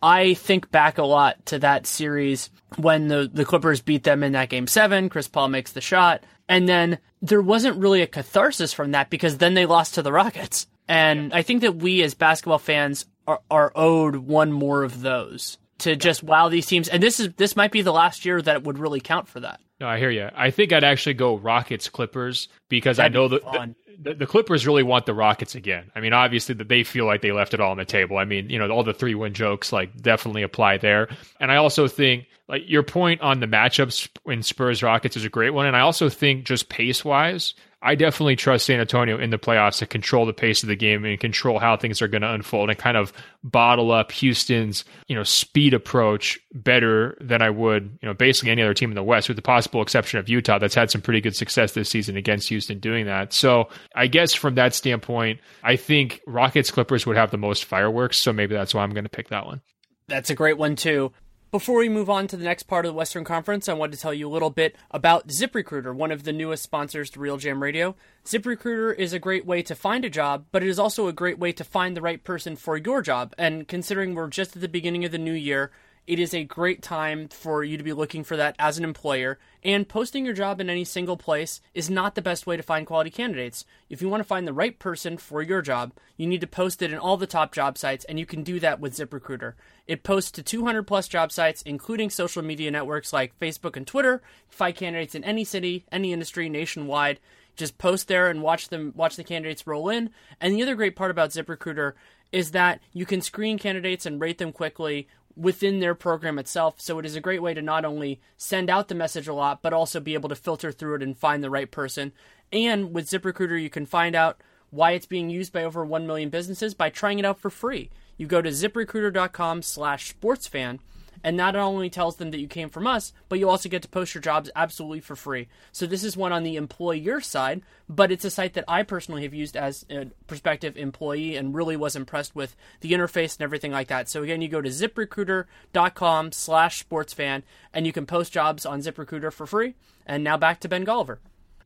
I 0.03 0.35
think 0.35 0.69
back 0.69 0.97
a 0.97 1.03
lot 1.03 1.43
to 1.47 1.59
that 1.59 1.87
series 1.87 2.49
when 2.77 3.07
the, 3.07 3.29
the 3.31 3.45
Clippers 3.45 3.81
beat 3.81 4.03
them 4.03 4.23
in 4.23 4.33
that 4.33 4.49
game 4.49 4.67
seven. 4.67 5.09
Chris 5.09 5.27
Paul 5.27 5.47
makes 5.47 5.71
the 5.71 5.81
shot. 5.81 6.23
And 6.47 6.67
then 6.67 6.99
there 7.21 7.41
wasn't 7.41 7.77
really 7.77 8.01
a 8.01 8.07
catharsis 8.07 8.73
from 8.73 8.91
that 8.91 9.09
because 9.09 9.37
then 9.37 9.53
they 9.53 9.65
lost 9.65 9.95
to 9.95 10.01
the 10.01 10.11
Rockets. 10.11 10.67
And 10.87 11.33
I 11.33 11.41
think 11.41 11.61
that 11.61 11.77
we 11.77 12.03
as 12.03 12.13
basketball 12.13 12.59
fans 12.59 13.05
are, 13.27 13.41
are 13.49 13.71
owed 13.75 14.15
one 14.15 14.51
more 14.51 14.83
of 14.83 15.01
those 15.01 15.57
to 15.79 15.95
just 15.95 16.23
wow 16.23 16.49
these 16.49 16.65
teams. 16.65 16.87
And 16.87 17.01
this 17.01 17.19
is 17.19 17.33
this 17.37 17.55
might 17.55 17.71
be 17.71 17.81
the 17.81 17.93
last 17.93 18.25
year 18.25 18.41
that 18.41 18.63
would 18.63 18.77
really 18.77 18.99
count 18.99 19.27
for 19.27 19.39
that. 19.39 19.59
No, 19.79 19.87
I 19.87 19.97
hear 19.97 20.11
you. 20.11 20.29
I 20.35 20.51
think 20.51 20.73
I'd 20.73 20.83
actually 20.83 21.15
go 21.15 21.37
Rockets 21.37 21.89
Clippers 21.89 22.49
because 22.69 22.97
That'd 22.97 23.15
I 23.15 23.19
know 23.19 23.27
that 23.29 23.41
the, 23.41 23.75
the, 23.99 24.13
the, 24.13 24.27
Clippers 24.27 24.67
really 24.67 24.83
want 24.83 25.07
the 25.07 25.13
Rockets 25.15 25.55
again. 25.55 25.91
I 25.95 26.01
mean, 26.01 26.13
obviously 26.13 26.53
that 26.53 26.67
they 26.67 26.83
feel 26.83 27.05
like 27.05 27.21
they 27.21 27.31
left 27.31 27.55
it 27.55 27.59
all 27.59 27.71
on 27.71 27.77
the 27.77 27.85
table. 27.85 28.17
I 28.17 28.25
mean, 28.25 28.51
you 28.51 28.59
know, 28.59 28.69
all 28.69 28.83
the 28.83 28.93
three 28.93 29.15
win 29.15 29.33
jokes 29.33 29.73
like 29.73 29.99
definitely 29.99 30.43
apply 30.43 30.77
there. 30.77 31.07
And 31.39 31.51
I 31.51 31.55
also 31.55 31.87
think 31.87 32.27
like 32.47 32.61
your 32.67 32.83
point 32.83 33.21
on 33.21 33.39
the 33.39 33.47
matchups 33.47 34.07
in 34.25 34.43
Spurs 34.43 34.83
Rockets 34.83 35.17
is 35.17 35.25
a 35.25 35.29
great 35.29 35.49
one. 35.49 35.65
And 35.65 35.75
I 35.75 35.79
also 35.79 36.09
think 36.09 36.45
just 36.45 36.69
pace 36.69 37.03
wise, 37.03 37.55
I 37.83 37.95
definitely 37.95 38.35
trust 38.35 38.67
San 38.67 38.79
Antonio 38.79 39.17
in 39.17 39.31
the 39.31 39.39
playoffs 39.39 39.79
to 39.79 39.87
control 39.87 40.25
the 40.25 40.33
pace 40.33 40.61
of 40.61 40.69
the 40.69 40.75
game 40.75 41.03
and 41.03 41.19
control 41.19 41.57
how 41.57 41.77
things 41.77 42.01
are 42.01 42.07
going 42.07 42.21
to 42.21 42.31
unfold 42.31 42.69
and 42.69 42.77
kind 42.77 42.95
of 42.95 43.11
bottle 43.43 43.91
up 43.91 44.11
Houston's, 44.11 44.85
you 45.07 45.15
know, 45.15 45.23
speed 45.23 45.73
approach 45.73 46.39
better 46.53 47.17
than 47.19 47.41
I 47.41 47.49
would, 47.49 47.97
you 48.01 48.07
know, 48.07 48.13
basically 48.13 48.51
any 48.51 48.61
other 48.61 48.75
team 48.75 48.91
in 48.91 48.95
the 48.95 49.03
West 49.03 49.29
with 49.29 49.35
the 49.35 49.41
possible 49.41 49.81
exception 49.81 50.19
of 50.19 50.29
Utah 50.29 50.59
that's 50.59 50.75
had 50.75 50.91
some 50.91 51.01
pretty 51.01 51.21
good 51.21 51.35
success 51.35 51.71
this 51.71 51.89
season 51.89 52.17
against 52.17 52.49
Houston 52.49 52.79
doing 52.79 53.07
that. 53.07 53.33
So, 53.33 53.69
I 53.95 54.07
guess 54.07 54.33
from 54.33 54.55
that 54.55 54.75
standpoint, 54.75 55.39
I 55.63 55.75
think 55.75 56.21
Rockets 56.27 56.69
Clippers 56.69 57.07
would 57.07 57.17
have 57.17 57.31
the 57.31 57.37
most 57.37 57.65
fireworks, 57.65 58.21
so 58.21 58.31
maybe 58.31 58.53
that's 58.53 58.75
why 58.75 58.83
I'm 58.83 58.91
going 58.91 59.05
to 59.05 59.09
pick 59.09 59.29
that 59.29 59.45
one. 59.45 59.61
That's 60.07 60.29
a 60.29 60.35
great 60.35 60.57
one 60.57 60.75
too. 60.75 61.13
Before 61.51 61.79
we 61.79 61.89
move 61.89 62.09
on 62.09 62.27
to 62.27 62.37
the 62.37 62.45
next 62.45 62.63
part 62.63 62.85
of 62.85 62.93
the 62.93 62.97
Western 62.97 63.25
Conference, 63.25 63.67
I 63.67 63.73
want 63.73 63.91
to 63.91 63.99
tell 63.99 64.13
you 64.13 64.25
a 64.25 64.31
little 64.31 64.51
bit 64.51 64.77
about 64.89 65.27
ZipRecruiter, 65.27 65.93
one 65.93 66.09
of 66.09 66.23
the 66.23 66.31
newest 66.31 66.63
sponsors 66.63 67.09
to 67.09 67.19
GM 67.19 67.61
Radio. 67.61 67.93
ZipRecruiter 68.25 68.97
is 68.97 69.11
a 69.11 69.19
great 69.19 69.45
way 69.45 69.61
to 69.63 69.75
find 69.75 70.05
a 70.05 70.09
job, 70.09 70.45
but 70.53 70.63
it 70.63 70.69
is 70.69 70.79
also 70.79 71.09
a 71.09 71.13
great 71.13 71.37
way 71.37 71.51
to 71.51 71.65
find 71.65 71.97
the 71.97 72.01
right 72.01 72.23
person 72.23 72.55
for 72.55 72.77
your 72.77 73.01
job. 73.01 73.33
And 73.37 73.67
considering 73.67 74.15
we're 74.15 74.29
just 74.29 74.55
at 74.55 74.61
the 74.61 74.69
beginning 74.69 75.03
of 75.03 75.11
the 75.11 75.17
new 75.17 75.33
year, 75.33 75.71
it 76.07 76.19
is 76.19 76.33
a 76.33 76.43
great 76.43 76.81
time 76.81 77.27
for 77.27 77.63
you 77.63 77.77
to 77.77 77.83
be 77.83 77.93
looking 77.93 78.23
for 78.23 78.35
that 78.35 78.55
as 78.57 78.77
an 78.77 78.83
employer. 78.83 79.37
And 79.63 79.87
posting 79.87 80.25
your 80.25 80.33
job 80.33 80.59
in 80.59 80.69
any 80.69 80.83
single 80.83 81.15
place 81.15 81.61
is 81.75 81.89
not 81.89 82.15
the 82.15 82.23
best 82.23 82.47
way 82.47 82.57
to 82.57 82.63
find 82.63 82.87
quality 82.87 83.11
candidates. 83.11 83.65
If 83.89 84.01
you 84.01 84.09
want 84.09 84.21
to 84.21 84.27
find 84.27 84.47
the 84.47 84.53
right 84.53 84.79
person 84.79 85.17
for 85.17 85.43
your 85.43 85.61
job, 85.61 85.93
you 86.17 86.25
need 86.25 86.41
to 86.41 86.47
post 86.47 86.81
it 86.81 86.91
in 86.91 86.97
all 86.97 87.17
the 87.17 87.27
top 87.27 87.53
job 87.53 87.77
sites, 87.77 88.03
and 88.05 88.17
you 88.17 88.25
can 88.25 88.41
do 88.41 88.59
that 88.61 88.79
with 88.79 88.95
ZipRecruiter. 88.95 89.53
It 89.91 90.03
posts 90.03 90.31
to 90.31 90.41
200 90.41 90.83
plus 90.83 91.09
job 91.09 91.33
sites, 91.33 91.63
including 91.63 92.09
social 92.09 92.41
media 92.41 92.71
networks 92.71 93.11
like 93.11 93.37
Facebook 93.41 93.75
and 93.75 93.85
Twitter. 93.85 94.21
Find 94.47 94.73
candidates 94.73 95.15
in 95.15 95.25
any 95.25 95.43
city, 95.43 95.83
any 95.91 96.13
industry, 96.13 96.47
nationwide. 96.47 97.19
Just 97.57 97.77
post 97.77 98.07
there 98.07 98.29
and 98.29 98.41
watch 98.41 98.69
them 98.69 98.93
watch 98.95 99.17
the 99.17 99.25
candidates 99.25 99.67
roll 99.67 99.89
in. 99.89 100.11
And 100.39 100.55
the 100.55 100.61
other 100.61 100.75
great 100.75 100.95
part 100.95 101.11
about 101.11 101.31
ZipRecruiter 101.31 101.91
is 102.31 102.51
that 102.51 102.79
you 102.93 103.05
can 103.05 103.19
screen 103.19 103.59
candidates 103.59 104.05
and 104.05 104.21
rate 104.21 104.37
them 104.37 104.53
quickly 104.53 105.09
within 105.35 105.81
their 105.81 105.93
program 105.93 106.39
itself. 106.39 106.79
So 106.79 106.97
it 106.97 107.05
is 107.05 107.17
a 107.17 107.19
great 107.19 107.41
way 107.41 107.53
to 107.53 107.61
not 107.61 107.83
only 107.83 108.21
send 108.37 108.69
out 108.69 108.87
the 108.87 108.95
message 108.95 109.27
a 109.27 109.33
lot, 109.33 109.61
but 109.61 109.73
also 109.73 109.99
be 109.99 110.13
able 110.13 110.29
to 110.29 110.35
filter 110.35 110.71
through 110.71 110.95
it 110.95 111.03
and 111.03 111.17
find 111.17 111.43
the 111.43 111.49
right 111.49 111.69
person. 111.69 112.13
And 112.53 112.93
with 112.93 113.09
ZipRecruiter, 113.09 113.61
you 113.61 113.69
can 113.69 113.85
find 113.85 114.15
out 114.15 114.39
why 114.69 114.91
it's 114.91 115.05
being 115.05 115.29
used 115.29 115.51
by 115.51 115.65
over 115.65 115.83
1 115.83 116.07
million 116.07 116.29
businesses 116.29 116.73
by 116.73 116.89
trying 116.89 117.19
it 117.19 117.25
out 117.25 117.39
for 117.39 117.49
free. 117.49 117.89
You 118.17 118.27
go 118.27 118.41
to 118.41 118.49
ziprecruiter.com 118.49 119.61
slash 119.61 120.13
sportsfan 120.13 120.79
and 121.23 121.37
not 121.37 121.55
only 121.55 121.89
tells 121.89 122.15
them 122.15 122.31
that 122.31 122.39
you 122.39 122.47
came 122.47 122.69
from 122.69 122.87
us, 122.87 123.13
but 123.29 123.39
you 123.39 123.49
also 123.49 123.69
get 123.69 123.81
to 123.83 123.87
post 123.87 124.13
your 124.13 124.21
jobs 124.21 124.49
absolutely 124.55 124.99
for 125.01 125.15
free. 125.15 125.47
So 125.71 125.85
this 125.85 126.03
is 126.03 126.17
one 126.17 126.31
on 126.31 126.43
the 126.43 126.55
employer 126.55 127.21
side, 127.21 127.61
but 127.87 128.11
it's 128.11 128.25
a 128.25 128.31
site 128.31 128.53
that 128.53 128.65
I 128.67 128.83
personally 128.83 129.23
have 129.23 129.33
used 129.33 129.55
as 129.55 129.85
a 129.89 130.05
prospective 130.27 130.77
employee 130.77 131.35
and 131.35 131.53
really 131.53 131.77
was 131.77 131.95
impressed 131.95 132.35
with 132.35 132.55
the 132.81 132.91
interface 132.91 133.35
and 133.35 133.43
everything 133.43 133.71
like 133.71 133.87
that. 133.87 134.09
So 134.09 134.23
again, 134.23 134.41
you 134.41 134.47
go 134.47 134.61
to 134.61 134.69
ziprecruiter.com 134.69 136.31
slash 136.31 136.85
sportsfan 136.85 137.43
and 137.73 137.85
you 137.85 137.93
can 137.93 138.05
post 138.05 138.33
jobs 138.33 138.65
on 138.65 138.81
ZipRecruiter 138.81 139.31
for 139.31 139.45
free. 139.45 139.75
And 140.05 140.23
now 140.23 140.37
back 140.37 140.59
to 140.61 140.69
Ben 140.69 140.85
Golliver. 140.85 141.17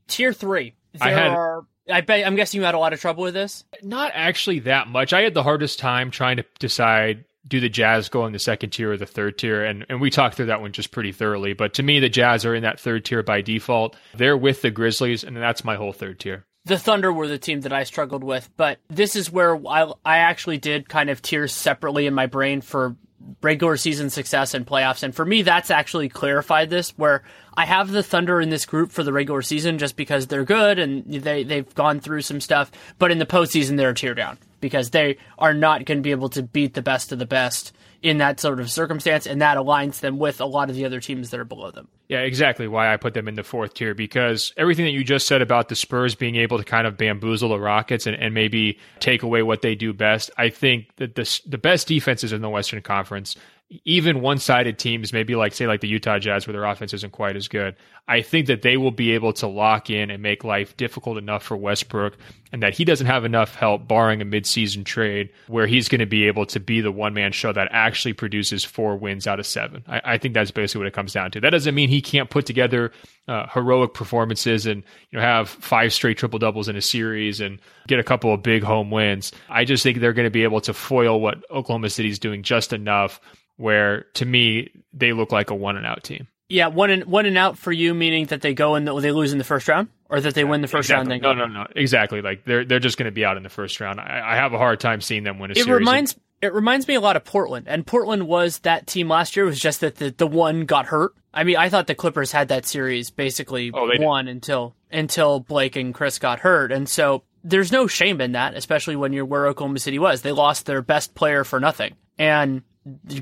Tier 0.08 0.34
three. 0.34 0.74
There 1.00 1.14
had, 1.14 1.32
are 1.32 1.66
I 1.90 2.02
bet 2.02 2.26
I'm 2.26 2.36
guessing 2.36 2.60
you 2.60 2.66
had 2.66 2.76
a 2.76 2.80
lot 2.80 2.94
of 2.94 3.02
trouble 3.02 3.24
with 3.24 3.34
this. 3.34 3.64
Not 3.82 4.12
actually 4.14 4.60
that 4.60 4.88
much. 4.88 5.14
I 5.14 5.22
had 5.22 5.34
the 5.34 5.44
hardest 5.44 5.80
time 5.80 6.12
trying 6.12 6.38
to 6.38 6.46
decide 6.60 7.26
do 7.48 7.60
the 7.60 7.70
Jazz 7.70 8.10
go 8.10 8.26
in 8.26 8.34
the 8.34 8.40
second 8.40 8.72
tier 8.72 8.92
or 8.92 8.98
the 8.98 9.06
third 9.06 9.38
tier? 9.38 9.64
And 9.64 9.86
and 9.90 10.02
we 10.02 10.10
talked 10.10 10.36
through 10.36 10.48
that 10.48 10.62
one 10.62 10.72
just 10.72 10.92
pretty 10.92 11.12
thoroughly. 11.12 11.54
But 11.54 11.76
to 11.76 11.84
me, 11.84 12.00
the 12.00 12.10
Jazz 12.10 12.46
are 12.46 12.56
in 12.56 12.64
that 12.64 12.80
third 12.80 13.06
tier 13.06 13.24
by 13.24 13.42
default. 13.42 13.96
They're 14.16 14.38
with 14.38 14.62
the 14.62 14.72
Grizzlies, 14.72 15.24
and 15.24 15.38
that's 15.38 15.64
my 15.64 15.76
whole 15.76 15.94
third 15.94 16.20
tier. 16.20 16.46
The 16.66 16.80
Thunder 16.80 17.14
were 17.14 17.28
the 17.28 17.38
team 17.38 17.62
that 17.62 17.74
I 17.74 17.84
struggled 17.84 18.24
with, 18.24 18.50
but 18.58 18.80
this 18.90 19.16
is 19.16 19.32
where 19.32 19.56
I, 19.68 19.92
I 20.04 20.18
actually 20.18 20.58
did 20.58 20.90
kind 20.90 21.12
of 21.12 21.22
tier 21.22 21.48
separately 21.48 22.08
in 22.08 22.16
my 22.16 22.26
brain 22.26 22.62
for 22.62 22.96
regular 23.42 23.78
season 23.78 24.10
success 24.10 24.54
and 24.54 24.66
playoffs. 24.66 25.04
And 25.04 25.16
for 25.16 25.26
me, 25.26 25.42
that's 25.42 25.72
actually 25.72 26.10
clarified 26.10 26.70
this 26.70 26.92
where 26.92 27.24
I 27.56 27.66
have 27.66 27.92
the 27.92 28.04
Thunder 28.04 28.42
in 28.42 28.50
this 28.50 28.66
group 28.66 28.92
for 28.92 29.04
the 29.04 29.14
regular 29.14 29.42
season 29.42 29.78
just 29.78 29.96
because 29.96 30.28
they're 30.28 30.44
good 30.44 30.80
and 30.80 31.06
they, 31.06 31.44
they've 31.44 31.74
gone 31.76 32.00
through 32.00 32.22
some 32.22 32.42
stuff. 32.42 32.72
But 33.00 33.12
in 33.12 33.20
the 33.20 33.26
postseason, 33.26 33.78
they're 33.78 33.90
a 33.90 33.96
tier 33.96 34.14
down 34.14 34.38
because 34.62 34.90
they 34.90 35.18
are 35.38 35.54
not 35.54 35.86
going 35.86 36.00
to 36.00 36.04
be 36.04 36.12
able 36.12 36.30
to 36.30 36.44
beat 36.44 36.74
the 36.74 36.82
best 36.82 37.12
of 37.12 37.20
the 37.20 37.26
best 37.26 37.74
in 38.02 38.18
that 38.20 38.40
sort 38.40 38.60
of 38.60 38.70
circumstance, 38.72 39.26
and 39.26 39.42
that 39.42 39.58
aligns 39.58 40.00
them 40.00 40.20
with 40.20 40.42
a 40.42 40.46
lot 40.46 40.70
of 40.70 40.76
the 40.76 40.86
other 40.86 41.00
teams 41.00 41.30
that 41.32 41.40
are 41.40 41.46
below 41.46 41.72
them. 41.72 41.88
Yeah, 42.08 42.20
exactly 42.20 42.68
why 42.68 42.94
I 42.94 42.98
put 42.98 43.14
them 43.14 43.28
in 43.28 43.36
the 43.36 43.44
fourth 43.44 43.74
tier 43.74 43.96
because 43.96 44.54
everything 44.58 44.86
that 44.86 44.92
you 44.92 45.04
just 45.04 45.28
said 45.28 45.42
about 45.42 45.70
the 45.70 45.76
Spurs 45.76 46.14
being 46.14 46.36
able 46.36 46.58
to 46.58 46.64
kind 46.64 46.86
of 46.86 46.98
bamboozle 46.98 47.50
the 47.50 47.60
Rockets 47.60 48.06
and, 48.06 48.16
and 48.16 48.34
maybe 48.34 48.78
take 49.00 49.24
away 49.24 49.42
what 49.42 49.62
they 49.62 49.74
do 49.74 49.92
best, 49.92 50.30
I 50.38 50.50
think 50.50 50.96
that 50.98 51.16
the, 51.16 51.42
the 51.48 51.58
best 51.58 51.88
defenses 51.88 52.32
in 52.32 52.42
the 52.42 52.50
Western 52.50 52.82
Conference 52.82 53.36
even 53.84 54.22
one-sided 54.22 54.78
teams, 54.78 55.12
maybe 55.12 55.36
like 55.36 55.54
say 55.54 55.66
like 55.66 55.82
the 55.82 55.88
Utah 55.88 56.20
Jazz, 56.20 56.46
where 56.46 56.54
their 56.54 56.66
offense 56.66 56.94
isn't 56.94 57.12
quite 57.12 57.36
as 57.36 57.48
good, 57.48 57.76
I 58.08 58.22
think 58.22 58.46
that 58.46 58.62
they 58.62 58.78
will 58.78 58.92
be 58.92 59.12
able 59.14 59.34
to 59.34 59.48
lock 59.48 59.90
in 59.90 60.12
and 60.12 60.22
make 60.22 60.44
life 60.44 60.78
difficult 60.78 61.18
enough 61.18 61.42
for 61.42 61.58
Westbrook, 61.58 62.16
and 62.52 62.62
that 62.62 62.76
he 62.76 62.86
doesn't 62.86 63.08
have 63.08 63.26
enough 63.26 63.56
help, 63.56 63.88
barring 63.88 64.22
a 64.22 64.26
mid-season 64.26 64.84
trade, 64.84 65.32
where 65.48 65.66
he's 65.66 65.90
going 65.90 66.00
to 66.00 66.06
be 66.06 66.28
able 66.28 66.46
to 66.46 66.60
be 66.60 66.80
the 66.80 66.92
one-man 66.92 67.32
show 67.32 67.52
that 67.52 67.68
actually 67.72 68.14
produces 68.14 68.64
four 68.64 68.96
wins 68.96 69.26
out 69.26 69.40
of 69.40 69.48
seven. 69.48 69.84
I, 69.88 70.02
I 70.06 70.18
think 70.20 70.36
that's 70.36 70.52
basically 70.52 70.80
what 70.80 70.88
it 70.88 70.94
comes 70.94 71.14
down 71.14 71.32
to. 71.32 71.42
That 71.42 71.50
doesn't 71.50 71.74
mean 71.74 71.90
he 71.90 72.02
can't 72.02 72.30
put 72.30 72.46
together 72.46 72.92
uh, 73.28 73.48
heroic 73.52 73.96
performances 73.96 74.68
and 74.68 74.84
you 75.10 75.18
know 75.18 75.26
have 75.26 75.50
five 75.50 75.92
straight 75.92 76.20
triple 76.20 76.38
doubles 76.38 76.70
in 76.70 76.76
a 76.76 76.82
series 76.82 77.42
and 77.42 77.60
get 77.88 78.00
a 78.00 78.04
couple 78.04 78.32
of 78.32 78.44
big 78.44 78.62
home 78.62 78.92
wins. 78.92 79.32
I 79.50 79.66
just 79.66 79.82
think 79.82 80.00
they're 80.00 80.14
going 80.14 80.28
to 80.28 80.32
be 80.32 80.44
able 80.44 80.62
to 80.62 80.74
foil 80.74 81.20
what 81.20 81.44
Oklahoma 81.50 81.90
City's 81.90 82.20
doing 82.20 82.44
just 82.44 82.72
enough 82.72 83.20
where 83.58 84.04
to 84.14 84.26
me 84.26 84.72
they 84.94 85.14
look 85.14 85.32
like 85.32 85.50
a 85.50 85.56
one 85.56 85.78
and 85.78 85.86
out 85.86 86.04
team. 86.04 86.28
Yeah, 86.48 86.68
one 86.68 86.92
and 86.92 87.06
one 87.06 87.26
and 87.26 87.38
out 87.38 87.58
for 87.58 87.72
you, 87.72 87.94
meaning 87.94 88.28
that 88.28 88.42
they 88.42 88.54
go 88.54 88.76
and 88.76 88.88
the, 88.88 89.00
they 89.00 89.12
lose 89.12 89.32
in 89.32 89.40
the 89.40 89.44
first 89.44 89.68
round, 89.68 89.88
or 90.10 90.22
that 90.22 90.36
they 90.36 90.42
yeah, 90.42 90.50
win 90.50 90.62
the 90.62 90.68
first 90.68 90.90
exactly. 90.90 91.20
round. 91.20 91.24
no, 91.24 91.34
no, 91.34 91.48
no, 91.48 91.68
exactly. 91.76 92.22
Like 92.22 92.46
they're 92.46 92.64
they're 92.64 92.80
just 92.80 92.98
going 92.98 93.08
to 93.08 93.12
be 93.12 93.26
out 93.26 93.36
in 93.36 93.44
the 93.44 93.50
first 93.50 93.80
round. 93.80 94.00
I, 94.00 94.22
I, 94.24 94.36
have 94.36 94.54
a 94.54 94.60
hard 94.60 94.80
time 94.80 95.02
seeing 95.02 95.24
them 95.24 95.40
win 95.40 95.50
a 95.50 95.54
it 95.54 95.56
series. 95.64 95.70
It 95.70 95.74
reminds 95.74 96.16
it 96.42 96.54
reminds 96.54 96.88
me 96.88 96.94
a 96.94 97.02
lot 97.02 97.16
of 97.16 97.24
Portland, 97.24 97.68
and 97.68 97.86
Portland 97.86 98.28
was 98.28 98.60
that 98.60 98.86
team 98.86 99.10
last 99.10 99.36
year. 99.36 99.46
It 99.46 99.50
was 99.50 99.60
just 99.60 99.82
that 99.82 99.96
the 99.96 100.12
the 100.12 100.28
one 100.28 100.66
got 100.66 100.86
hurt. 100.86 101.14
I 101.34 101.44
mean, 101.44 101.58
I 101.58 101.70
thought 101.70 101.88
the 101.88 101.96
Clippers 101.96 102.32
had 102.32 102.50
that 102.50 102.66
series 102.66 103.10
basically 103.10 103.72
oh, 103.74 103.90
won 103.98 104.28
until 104.28 104.76
until 104.92 105.40
Blake 105.40 105.76
and 105.76 105.96
Chris 105.96 106.20
got 106.20 106.42
hurt, 106.42 106.72
and 106.72 106.88
so 106.88 107.24
there's 107.44 107.72
no 107.72 107.88
shame 107.88 108.22
in 108.22 108.34
that, 108.34 108.56
especially 108.56 108.96
when 108.96 109.14
you're 109.14 109.26
where 109.26 109.48
Oklahoma 109.48 109.80
City 109.80 109.98
was. 109.98 110.22
They 110.22 110.32
lost 110.32 110.68
their 110.68 110.84
best 110.84 111.16
player 111.16 111.44
for 111.44 111.60
nothing, 111.60 111.96
and 112.20 112.62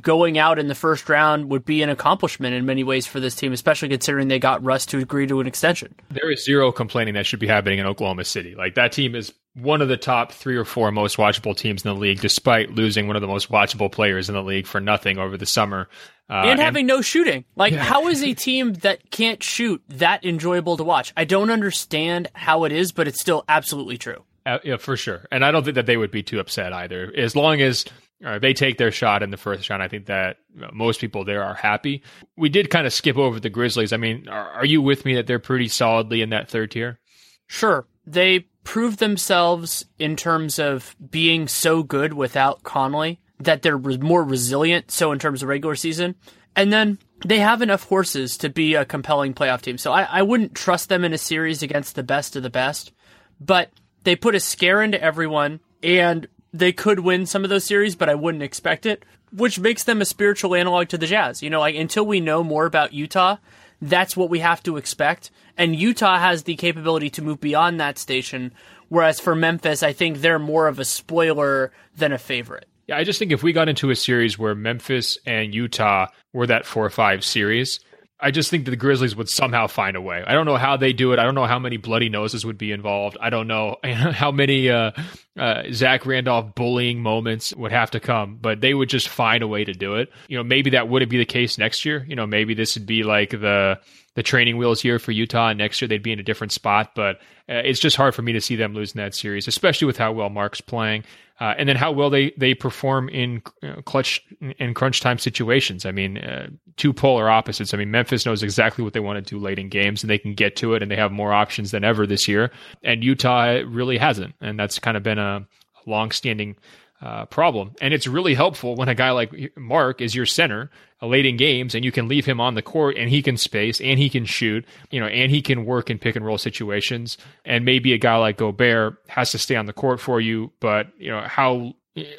going 0.01 0.37
out 0.37 0.59
in 0.59 0.67
the 0.67 0.75
first 0.75 1.07
round 1.07 1.49
would 1.49 1.63
be 1.63 1.81
an 1.83 1.89
accomplishment 1.89 2.53
in 2.53 2.65
many 2.65 2.83
ways 2.83 3.07
for 3.07 3.19
this 3.19 3.35
team, 3.35 3.53
especially 3.53 3.89
considering 3.89 4.27
they 4.27 4.39
got 4.39 4.63
Russ 4.63 4.85
to 4.87 4.99
agree 4.99 5.27
to 5.27 5.39
an 5.39 5.47
extension. 5.47 5.95
There 6.09 6.29
is 6.31 6.43
zero 6.43 6.71
complaining 6.71 7.13
that 7.13 7.25
should 7.25 7.39
be 7.39 7.47
happening 7.47 7.79
in 7.79 7.85
Oklahoma 7.85 8.25
City. 8.25 8.55
Like 8.55 8.75
that 8.75 8.91
team 8.91 9.15
is 9.15 9.33
one 9.55 9.81
of 9.81 9.87
the 9.87 9.97
top 9.97 10.31
three 10.31 10.57
or 10.57 10.65
four 10.65 10.91
most 10.91 11.17
watchable 11.17 11.55
teams 11.55 11.85
in 11.85 11.93
the 11.93 11.99
league, 11.99 12.19
despite 12.19 12.71
losing 12.71 13.07
one 13.07 13.15
of 13.15 13.21
the 13.21 13.27
most 13.27 13.49
watchable 13.49 13.91
players 13.91 14.27
in 14.27 14.35
the 14.35 14.43
league 14.43 14.67
for 14.67 14.81
nothing 14.81 15.17
over 15.17 15.37
the 15.37 15.45
summer. 15.45 15.87
Uh, 16.29 16.43
and 16.45 16.59
having 16.59 16.81
and, 16.81 16.87
no 16.87 17.01
shooting. 17.01 17.45
Like, 17.55 17.73
yeah. 17.73 17.83
how 17.83 18.07
is 18.07 18.23
a 18.23 18.33
team 18.33 18.73
that 18.75 19.11
can't 19.11 19.43
shoot 19.43 19.83
that 19.89 20.25
enjoyable 20.25 20.77
to 20.77 20.83
watch? 20.83 21.13
I 21.15 21.25
don't 21.25 21.51
understand 21.51 22.29
how 22.33 22.63
it 22.63 22.71
is, 22.71 22.91
but 22.91 23.07
it's 23.07 23.21
still 23.21 23.43
absolutely 23.47 23.97
true. 23.97 24.23
Uh, 24.45 24.59
yeah, 24.63 24.77
for 24.77 24.97
sure. 24.97 25.25
And 25.31 25.45
I 25.45 25.51
don't 25.51 25.63
think 25.63 25.75
that 25.75 25.85
they 25.85 25.97
would 25.97 26.11
be 26.11 26.23
too 26.23 26.39
upset 26.39 26.73
either. 26.73 27.13
As 27.15 27.35
long 27.35 27.61
as 27.61 27.85
uh, 28.23 28.39
they 28.39 28.53
take 28.53 28.77
their 28.77 28.91
shot 28.91 29.21
in 29.21 29.31
the 29.31 29.37
first 29.37 29.69
round. 29.69 29.83
I 29.83 29.87
think 29.87 30.05
that 30.05 30.37
most 30.71 31.01
people 31.01 31.25
there 31.25 31.43
are 31.43 31.53
happy. 31.53 32.03
We 32.37 32.49
did 32.49 32.69
kind 32.69 32.87
of 32.87 32.93
skip 32.93 33.17
over 33.17 33.39
the 33.39 33.49
Grizzlies. 33.49 33.91
I 33.91 33.97
mean, 33.97 34.27
are, 34.29 34.49
are 34.51 34.65
you 34.65 34.81
with 34.81 35.05
me 35.05 35.15
that 35.15 35.27
they're 35.27 35.39
pretty 35.39 35.67
solidly 35.67 36.21
in 36.21 36.29
that 36.29 36.49
third 36.49 36.71
tier? 36.71 36.99
Sure. 37.47 37.85
They 38.05 38.47
proved 38.63 38.99
themselves 38.99 39.85
in 39.99 40.15
terms 40.15 40.59
of 40.59 40.95
being 41.09 41.47
so 41.47 41.83
good 41.83 42.13
without 42.13 42.63
Conley 42.63 43.19
that 43.39 43.61
they're 43.61 43.77
more 43.77 44.23
resilient. 44.23 44.91
So, 44.91 45.11
in 45.11 45.19
terms 45.19 45.43
of 45.43 45.49
regular 45.49 45.75
season, 45.75 46.15
and 46.55 46.71
then 46.71 46.99
they 47.25 47.39
have 47.39 47.61
enough 47.61 47.83
horses 47.83 48.37
to 48.37 48.49
be 48.49 48.75
a 48.75 48.85
compelling 48.85 49.33
playoff 49.33 49.61
team. 49.61 49.77
So, 49.77 49.91
I, 49.91 50.03
I 50.03 50.21
wouldn't 50.21 50.55
trust 50.55 50.89
them 50.89 51.03
in 51.03 51.13
a 51.13 51.17
series 51.17 51.61
against 51.61 51.95
the 51.95 52.03
best 52.03 52.35
of 52.35 52.43
the 52.43 52.49
best, 52.49 52.93
but 53.39 53.69
they 54.03 54.15
put 54.15 54.35
a 54.35 54.39
scare 54.39 54.81
into 54.81 55.01
everyone. 55.01 55.59
And 55.81 56.27
they 56.53 56.71
could 56.71 56.99
win 56.99 57.25
some 57.25 57.43
of 57.43 57.49
those 57.49 57.65
series, 57.65 57.95
but 57.95 58.09
I 58.09 58.15
wouldn't 58.15 58.43
expect 58.43 58.85
it, 58.85 59.03
which 59.31 59.59
makes 59.59 59.83
them 59.83 60.01
a 60.01 60.05
spiritual 60.05 60.53
analog 60.53 60.87
to 60.89 60.97
the 60.97 61.07
Jazz. 61.07 61.41
You 61.41 61.49
know, 61.49 61.59
like 61.59 61.75
until 61.75 62.05
we 62.05 62.19
know 62.19 62.43
more 62.43 62.65
about 62.65 62.93
Utah, 62.93 63.37
that's 63.81 64.15
what 64.15 64.29
we 64.29 64.39
have 64.39 64.61
to 64.63 64.77
expect. 64.77 65.31
And 65.57 65.75
Utah 65.75 66.19
has 66.19 66.43
the 66.43 66.55
capability 66.55 67.09
to 67.11 67.21
move 67.21 67.41
beyond 67.41 67.79
that 67.79 67.97
station. 67.97 68.53
Whereas 68.89 69.19
for 69.19 69.33
Memphis, 69.33 69.81
I 69.81 69.91
think 69.91 70.19
they're 70.19 70.39
more 70.39 70.67
of 70.67 70.77
a 70.77 70.85
spoiler 70.85 71.71
than 71.97 72.11
a 72.11 72.17
favorite. 72.17 72.67
Yeah, 72.87 72.97
I 72.97 73.03
just 73.03 73.17
think 73.17 73.31
if 73.31 73.43
we 73.43 73.53
got 73.53 73.69
into 73.69 73.89
a 73.89 73.95
series 73.95 74.37
where 74.37 74.55
Memphis 74.55 75.17
and 75.25 75.53
Utah 75.53 76.07
were 76.33 76.47
that 76.47 76.65
four 76.65 76.85
or 76.85 76.89
five 76.89 77.23
series, 77.23 77.79
I 78.23 78.31
just 78.31 78.49
think 78.49 78.63
that 78.65 78.71
the 78.71 78.77
Grizzlies 78.77 79.17
would 79.17 79.27
somehow 79.27 79.67
find 79.67 79.97
a 79.97 80.01
way. 80.01 80.23
I 80.25 80.31
don't 80.33 80.45
know 80.45 80.55
how 80.55 80.77
they 80.77 80.93
do 80.93 81.11
it. 81.11 81.19
I 81.19 81.23
don't 81.23 81.35
know 81.35 81.45
how 81.45 81.59
many 81.59 81.75
bloody 81.75 82.07
noses 82.07 82.45
would 82.45 82.57
be 82.57 82.71
involved. 82.71 83.17
I 83.19 83.29
don't 83.29 83.47
know 83.47 83.75
how 83.83 84.31
many 84.31 84.69
uh, 84.69 84.91
uh, 85.37 85.63
Zach 85.73 86.05
Randolph 86.05 86.55
bullying 86.55 87.01
moments 87.01 87.53
would 87.53 87.73
have 87.73 87.91
to 87.91 87.99
come, 87.99 88.37
but 88.41 88.61
they 88.61 88.73
would 88.73 88.87
just 88.87 89.09
find 89.09 89.43
a 89.43 89.47
way 89.47 89.65
to 89.65 89.73
do 89.73 89.95
it. 89.95 90.09
You 90.29 90.37
know, 90.37 90.43
maybe 90.43 90.69
that 90.69 90.87
wouldn't 90.87 91.11
be 91.11 91.17
the 91.17 91.25
case 91.25 91.57
next 91.57 91.83
year. 91.83 92.05
You 92.07 92.15
know, 92.15 92.25
maybe 92.25 92.53
this 92.53 92.75
would 92.77 92.85
be 92.85 93.03
like 93.03 93.31
the 93.31 93.79
the 94.15 94.23
training 94.23 94.57
wheels 94.57 94.81
here 94.81 94.99
for 94.99 95.11
Utah, 95.11 95.49
and 95.49 95.57
next 95.57 95.81
year 95.81 95.87
they'd 95.87 96.03
be 96.03 96.11
in 96.11 96.19
a 96.19 96.23
different 96.23 96.53
spot. 96.53 96.91
But 96.95 97.17
uh, 97.49 97.61
it's 97.65 97.79
just 97.79 97.95
hard 97.95 98.13
for 98.15 98.21
me 98.21 98.33
to 98.33 98.41
see 98.41 98.55
them 98.55 98.73
losing 98.73 98.99
that 98.99 99.15
series, 99.15 99.47
especially 99.47 99.87
with 99.87 99.97
how 99.97 100.11
well 100.11 100.29
Marc's 100.29 100.61
playing. 100.61 101.03
Uh, 101.39 101.55
and 101.57 101.67
then 101.67 101.75
how 101.75 101.91
well 101.91 102.11
they 102.11 102.31
they 102.37 102.53
perform 102.53 103.09
in 103.09 103.41
uh, 103.63 103.81
clutch 103.81 104.23
and 104.59 104.75
crunch 104.75 105.01
time 105.01 105.17
situations. 105.17 105.83
I 105.85 105.91
mean, 105.91 106.19
uh, 106.19 106.49
two 106.77 106.93
polar 106.93 107.27
opposites. 107.27 107.73
I 107.73 107.77
mean, 107.77 107.89
Memphis 107.89 108.25
knows 108.25 108.43
exactly 108.43 108.83
what 108.83 108.93
they 108.93 108.99
want 108.99 109.25
to 109.25 109.35
do 109.35 109.41
late 109.41 109.57
in 109.57 109.67
games, 109.67 110.03
and 110.03 110.09
they 110.11 110.19
can 110.19 110.35
get 110.35 110.55
to 110.57 110.75
it, 110.75 110.83
and 110.83 110.91
they 110.91 110.95
have 110.95 111.11
more 111.11 111.33
options 111.33 111.71
than 111.71 111.83
ever 111.83 112.05
this 112.05 112.27
year. 112.27 112.51
And 112.83 113.03
Utah 113.03 113.61
really 113.65 113.97
hasn't, 113.97 114.35
and 114.41 114.59
that's 114.59 114.77
kind 114.77 114.95
of 114.95 115.01
been 115.01 115.17
a 115.17 115.47
long-standing 115.87 116.55
uh, 117.01 117.25
problem. 117.25 117.73
And 117.81 117.93
it's 117.93 118.07
really 118.07 118.35
helpful 118.35 118.75
when 118.75 118.87
a 118.87 118.95
guy 118.95 119.11
like 119.11 119.33
Marc 119.57 120.01
is 120.01 120.15
your 120.15 120.25
center 120.25 120.69
late 121.05 121.25
in 121.25 121.37
games 121.37 121.75
and 121.75 121.83
you 121.83 121.91
can 121.91 122.07
leave 122.07 122.25
him 122.25 122.39
on 122.39 122.55
the 122.55 122.61
court 122.61 122.97
and 122.97 123.09
he 123.09 123.21
can 123.21 123.37
space 123.37 123.81
and 123.81 123.99
he 123.99 124.09
can 124.09 124.25
shoot, 124.25 124.65
you 124.91 124.99
know, 124.99 125.07
and 125.07 125.31
he 125.31 125.41
can 125.41 125.65
work 125.65 125.89
in 125.89 125.99
pick 125.99 126.15
and 126.15 126.25
roll 126.25 126.37
situations. 126.37 127.17
And 127.45 127.65
maybe 127.65 127.93
a 127.93 127.97
guy 127.97 128.15
like 128.17 128.37
Gobert 128.37 128.97
has 129.07 129.31
to 129.31 129.37
stay 129.37 129.55
on 129.55 129.65
the 129.65 129.73
court 129.73 129.99
for 129.99 130.21
you, 130.21 130.51
but, 130.59 130.87
you 130.97 131.11
know, 131.11 131.21
how 131.21 131.73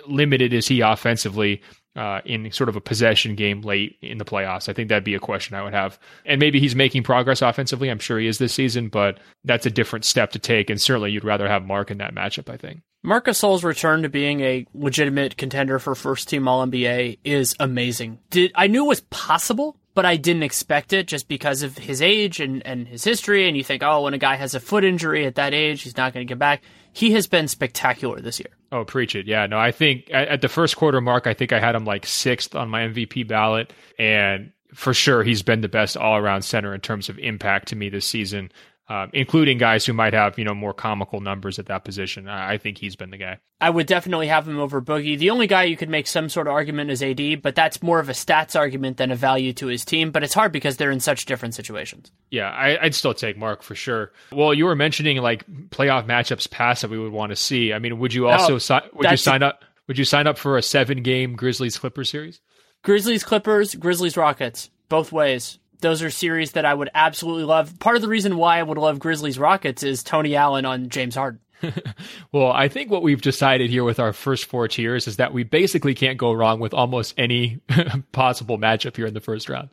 limited 0.06 0.52
is 0.52 0.68
he 0.68 0.80
offensively? 0.80 1.62
Uh, 1.96 2.20
in 2.24 2.50
sort 2.50 2.68
of 2.68 2.74
a 2.74 2.80
possession 2.80 3.36
game 3.36 3.60
late 3.60 3.96
in 4.02 4.18
the 4.18 4.24
playoffs? 4.24 4.68
I 4.68 4.72
think 4.72 4.88
that'd 4.88 5.04
be 5.04 5.14
a 5.14 5.20
question 5.20 5.54
I 5.54 5.62
would 5.62 5.74
have. 5.74 5.96
And 6.26 6.40
maybe 6.40 6.58
he's 6.58 6.74
making 6.74 7.04
progress 7.04 7.40
offensively. 7.40 7.88
I'm 7.88 8.00
sure 8.00 8.18
he 8.18 8.26
is 8.26 8.38
this 8.38 8.52
season, 8.52 8.88
but 8.88 9.20
that's 9.44 9.64
a 9.64 9.70
different 9.70 10.04
step 10.04 10.32
to 10.32 10.40
take. 10.40 10.70
And 10.70 10.80
certainly 10.80 11.12
you'd 11.12 11.22
rather 11.22 11.46
have 11.46 11.64
Marc 11.64 11.92
in 11.92 11.98
that 11.98 12.12
matchup, 12.12 12.52
I 12.52 12.56
think. 12.56 12.80
Marc 13.04 13.26
Gasol's 13.26 13.62
return 13.62 14.02
to 14.02 14.08
being 14.08 14.40
a 14.40 14.66
legitimate 14.72 15.36
contender 15.36 15.78
for 15.78 15.94
first 15.94 16.28
team 16.28 16.48
All 16.48 16.66
NBA 16.66 17.18
is 17.22 17.54
amazing. 17.60 18.18
Did 18.30 18.50
I 18.54 18.66
knew 18.66 18.86
it 18.86 18.88
was 18.88 19.02
possible, 19.02 19.76
but 19.92 20.06
I 20.06 20.16
didn't 20.16 20.42
expect 20.42 20.92
it 20.92 21.06
just 21.06 21.28
because 21.28 21.62
of 21.62 21.76
his 21.76 22.02
age 22.02 22.40
and, 22.40 22.66
and 22.66 22.88
his 22.88 23.04
history. 23.04 23.46
And 23.46 23.56
you 23.56 23.62
think, 23.62 23.82
oh, 23.82 24.02
when 24.02 24.14
a 24.14 24.18
guy 24.18 24.36
has 24.36 24.54
a 24.54 24.60
foot 24.60 24.84
injury 24.84 25.26
at 25.26 25.34
that 25.36 25.54
age, 25.54 25.82
he's 25.82 25.96
not 25.96 26.12
going 26.14 26.26
to 26.26 26.30
get 26.30 26.38
back. 26.38 26.62
He 26.94 27.10
has 27.12 27.26
been 27.26 27.48
spectacular 27.48 28.20
this 28.20 28.38
year. 28.38 28.50
Oh, 28.70 28.84
preach 28.84 29.16
it. 29.16 29.26
Yeah, 29.26 29.46
no, 29.46 29.58
I 29.58 29.72
think 29.72 30.08
at, 30.12 30.28
at 30.28 30.40
the 30.40 30.48
first 30.48 30.76
quarter 30.76 31.00
mark, 31.00 31.26
I 31.26 31.34
think 31.34 31.52
I 31.52 31.58
had 31.58 31.74
him 31.74 31.84
like 31.84 32.06
sixth 32.06 32.54
on 32.54 32.70
my 32.70 32.82
MVP 32.82 33.26
ballot. 33.26 33.72
And 33.98 34.52
for 34.72 34.94
sure, 34.94 35.24
he's 35.24 35.42
been 35.42 35.60
the 35.60 35.68
best 35.68 35.96
all 35.96 36.16
around 36.16 36.42
center 36.42 36.72
in 36.72 36.80
terms 36.80 37.08
of 37.08 37.18
impact 37.18 37.68
to 37.68 37.76
me 37.76 37.88
this 37.88 38.06
season 38.06 38.50
uh, 38.88 39.06
including 39.12 39.56
guys 39.56 39.86
who 39.86 39.92
might 39.92 40.12
have 40.12 40.38
you 40.38 40.44
know 40.44 40.54
more 40.54 40.74
comical 40.74 41.20
numbers 41.20 41.58
at 41.58 41.66
that 41.66 41.84
position. 41.84 42.28
I, 42.28 42.54
I 42.54 42.58
think 42.58 42.78
he's 42.78 42.96
been 42.96 43.10
the 43.10 43.16
guy. 43.16 43.38
I 43.60 43.70
would 43.70 43.86
definitely 43.86 44.26
have 44.26 44.46
him 44.46 44.58
over 44.58 44.82
Boogie. 44.82 45.18
The 45.18 45.30
only 45.30 45.46
guy 45.46 45.64
you 45.64 45.76
could 45.76 45.88
make 45.88 46.06
some 46.06 46.28
sort 46.28 46.46
of 46.46 46.52
argument 46.52 46.90
is 46.90 47.02
AD, 47.02 47.40
but 47.40 47.54
that's 47.54 47.82
more 47.82 47.98
of 47.98 48.08
a 48.08 48.12
stats 48.12 48.58
argument 48.58 48.98
than 48.98 49.10
a 49.10 49.16
value 49.16 49.52
to 49.54 49.68
his 49.68 49.84
team. 49.84 50.10
But 50.10 50.22
it's 50.22 50.34
hard 50.34 50.52
because 50.52 50.76
they're 50.76 50.90
in 50.90 51.00
such 51.00 51.24
different 51.24 51.54
situations. 51.54 52.12
Yeah, 52.30 52.50
I, 52.50 52.78
would 52.82 52.94
still 52.94 53.14
take 53.14 53.38
Marc 53.38 53.62
for 53.62 53.74
sure. 53.74 54.12
Well, 54.32 54.52
you 54.52 54.66
were 54.66 54.76
mentioning 54.76 55.16
like 55.18 55.46
playoff 55.70 56.06
matchups 56.06 56.50
past 56.50 56.82
that 56.82 56.90
we 56.90 56.98
would 56.98 57.12
want 57.12 57.30
to 57.30 57.36
see. 57.36 57.72
I 57.72 57.78
mean, 57.78 57.98
would 57.98 58.12
you 58.12 58.28
also 58.28 58.56
oh, 58.56 58.58
si- 58.58 58.80
would 58.92 59.10
you 59.10 59.16
sign 59.16 59.42
up? 59.42 59.64
Would 59.86 59.98
you 59.98 60.04
sign 60.04 60.26
up 60.26 60.38
for 60.38 60.56
a 60.56 60.62
seven 60.62 61.02
game 61.02 61.36
Grizzlies 61.36 61.78
Clippers 61.78 62.10
series? 62.10 62.40
Grizzlies 62.82 63.24
Clippers, 63.24 63.74
Grizzlies 63.74 64.16
Rockets, 64.16 64.70
both 64.88 65.10
ways. 65.10 65.58
Those 65.84 66.02
are 66.02 66.08
series 66.08 66.52
that 66.52 66.64
I 66.64 66.72
would 66.72 66.88
absolutely 66.94 67.44
love. 67.44 67.78
Part 67.78 67.96
of 67.96 68.00
the 68.00 68.08
reason 68.08 68.38
why 68.38 68.58
I 68.58 68.62
would 68.62 68.78
love 68.78 68.98
Grizzlies 68.98 69.38
Rockets 69.38 69.82
is 69.82 70.02
Tony 70.02 70.34
Allen 70.34 70.64
on 70.64 70.88
James 70.88 71.14
Harden. 71.14 71.40
well, 72.32 72.50
I 72.50 72.68
think 72.68 72.90
what 72.90 73.02
we've 73.02 73.20
decided 73.20 73.68
here 73.68 73.84
with 73.84 74.00
our 74.00 74.14
first 74.14 74.46
four 74.46 74.66
tiers 74.66 75.06
is 75.06 75.16
that 75.16 75.34
we 75.34 75.42
basically 75.42 75.94
can't 75.94 76.16
go 76.16 76.32
wrong 76.32 76.58
with 76.58 76.72
almost 76.72 77.12
any 77.18 77.60
possible 78.12 78.56
matchup 78.56 78.96
here 78.96 79.04
in 79.04 79.12
the 79.12 79.20
first 79.20 79.50
round. 79.50 79.68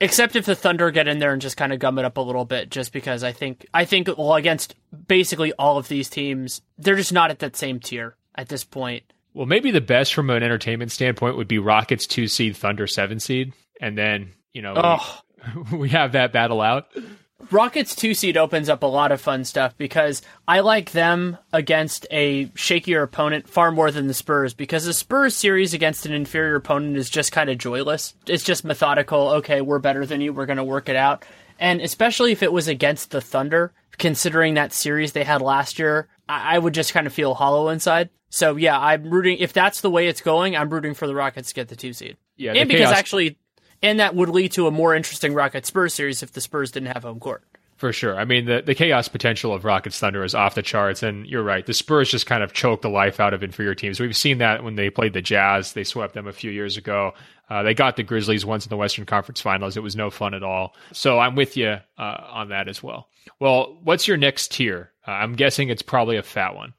Except 0.00 0.34
if 0.34 0.46
the 0.46 0.56
Thunder 0.56 0.90
get 0.90 1.06
in 1.06 1.20
there 1.20 1.32
and 1.32 1.40
just 1.40 1.56
kind 1.56 1.72
of 1.72 1.78
gum 1.78 1.96
it 1.96 2.04
up 2.04 2.16
a 2.16 2.20
little 2.20 2.44
bit, 2.44 2.68
just 2.68 2.92
because 2.92 3.22
I 3.22 3.30
think 3.30 3.64
I 3.72 3.84
think 3.84 4.08
well 4.18 4.34
against 4.34 4.74
basically 5.06 5.52
all 5.52 5.78
of 5.78 5.86
these 5.86 6.10
teams, 6.10 6.60
they're 6.76 6.96
just 6.96 7.12
not 7.12 7.30
at 7.30 7.38
that 7.38 7.54
same 7.54 7.78
tier 7.78 8.16
at 8.34 8.48
this 8.48 8.64
point. 8.64 9.04
Well, 9.32 9.46
maybe 9.46 9.70
the 9.70 9.80
best 9.80 10.12
from 10.12 10.28
an 10.30 10.42
entertainment 10.42 10.90
standpoint 10.90 11.36
would 11.36 11.46
be 11.46 11.60
Rockets 11.60 12.08
two 12.08 12.26
seed, 12.26 12.56
Thunder 12.56 12.88
seven 12.88 13.20
seed, 13.20 13.52
and 13.80 13.96
then 13.96 14.32
you 14.52 14.60
know 14.60 14.74
we 15.72 15.90
have 15.90 16.12
that 16.12 16.32
battle 16.32 16.60
out. 16.60 16.88
Rockets 17.50 17.96
two 17.96 18.14
seed 18.14 18.36
opens 18.36 18.68
up 18.68 18.82
a 18.82 18.86
lot 18.86 19.10
of 19.10 19.20
fun 19.20 19.44
stuff 19.44 19.76
because 19.76 20.22
I 20.46 20.60
like 20.60 20.92
them 20.92 21.36
against 21.52 22.06
a 22.10 22.46
shakier 22.48 23.02
opponent 23.02 23.48
far 23.48 23.72
more 23.72 23.90
than 23.90 24.06
the 24.06 24.14
Spurs 24.14 24.54
because 24.54 24.84
the 24.84 24.94
Spurs 24.94 25.34
series 25.34 25.74
against 25.74 26.06
an 26.06 26.12
inferior 26.12 26.54
opponent 26.54 26.96
is 26.96 27.10
just 27.10 27.32
kind 27.32 27.50
of 27.50 27.58
joyless. 27.58 28.14
It's 28.26 28.44
just 28.44 28.64
methodical. 28.64 29.30
Okay, 29.30 29.60
we're 29.60 29.80
better 29.80 30.06
than 30.06 30.20
you. 30.20 30.32
We're 30.32 30.46
going 30.46 30.58
to 30.58 30.64
work 30.64 30.88
it 30.88 30.96
out. 30.96 31.24
And 31.58 31.80
especially 31.80 32.32
if 32.32 32.42
it 32.42 32.52
was 32.52 32.68
against 32.68 33.10
the 33.10 33.20
Thunder, 33.20 33.72
considering 33.98 34.54
that 34.54 34.72
series 34.72 35.12
they 35.12 35.24
had 35.24 35.42
last 35.42 35.78
year, 35.78 36.08
I, 36.28 36.56
I 36.56 36.58
would 36.58 36.74
just 36.74 36.94
kind 36.94 37.06
of 37.06 37.12
feel 37.12 37.34
hollow 37.34 37.68
inside. 37.68 38.10
So 38.30 38.56
yeah, 38.56 38.78
I'm 38.78 39.10
rooting. 39.10 39.38
If 39.38 39.52
that's 39.52 39.80
the 39.80 39.90
way 39.90 40.06
it's 40.06 40.22
going, 40.22 40.56
I'm 40.56 40.70
rooting 40.70 40.94
for 40.94 41.06
the 41.06 41.14
Rockets 41.14 41.48
to 41.48 41.54
get 41.54 41.68
the 41.68 41.76
two 41.76 41.92
seed. 41.92 42.16
Yeah, 42.36 42.52
and 42.52 42.68
because 42.68 42.86
chaos- 42.86 42.98
actually 42.98 43.36
and 43.82 44.00
that 44.00 44.14
would 44.14 44.28
lead 44.28 44.52
to 44.52 44.66
a 44.66 44.70
more 44.70 44.94
interesting 44.94 45.34
Rocket 45.34 45.66
Spurs 45.66 45.94
series 45.94 46.22
if 46.22 46.32
the 46.32 46.40
Spurs 46.40 46.70
didn't 46.70 46.92
have 46.94 47.02
home 47.02 47.20
court. 47.20 47.42
For 47.76 47.92
sure. 47.92 48.16
I 48.16 48.24
mean, 48.24 48.44
the, 48.44 48.62
the 48.62 48.76
chaos 48.76 49.08
potential 49.08 49.52
of 49.52 49.64
Rockets 49.64 49.98
Thunder 49.98 50.22
is 50.22 50.36
off 50.36 50.54
the 50.54 50.62
charts. 50.62 51.02
And 51.02 51.26
you're 51.26 51.42
right. 51.42 51.66
The 51.66 51.74
Spurs 51.74 52.08
just 52.08 52.26
kind 52.26 52.44
of 52.44 52.52
choke 52.52 52.80
the 52.80 52.88
life 52.88 53.18
out 53.18 53.34
of 53.34 53.42
inferior 53.42 53.74
teams. 53.74 53.98
We've 53.98 54.16
seen 54.16 54.38
that 54.38 54.62
when 54.62 54.76
they 54.76 54.88
played 54.88 55.14
the 55.14 55.20
Jazz. 55.20 55.72
They 55.72 55.82
swept 55.82 56.14
them 56.14 56.28
a 56.28 56.32
few 56.32 56.52
years 56.52 56.76
ago. 56.76 57.12
Uh, 57.50 57.64
they 57.64 57.74
got 57.74 57.96
the 57.96 58.04
Grizzlies 58.04 58.46
once 58.46 58.64
in 58.64 58.70
the 58.70 58.76
Western 58.76 59.04
Conference 59.04 59.40
Finals. 59.40 59.76
It 59.76 59.82
was 59.82 59.96
no 59.96 60.10
fun 60.10 60.32
at 60.32 60.44
all. 60.44 60.76
So 60.92 61.18
I'm 61.18 61.34
with 61.34 61.56
you 61.56 61.78
uh, 61.98 62.16
on 62.30 62.50
that 62.50 62.68
as 62.68 62.84
well. 62.84 63.08
Well, 63.40 63.76
what's 63.82 64.06
your 64.06 64.16
next 64.16 64.52
tier? 64.52 64.92
Uh, 65.04 65.10
I'm 65.10 65.32
guessing 65.32 65.68
it's 65.68 65.82
probably 65.82 66.18
a 66.18 66.22
fat 66.22 66.54
one. 66.54 66.74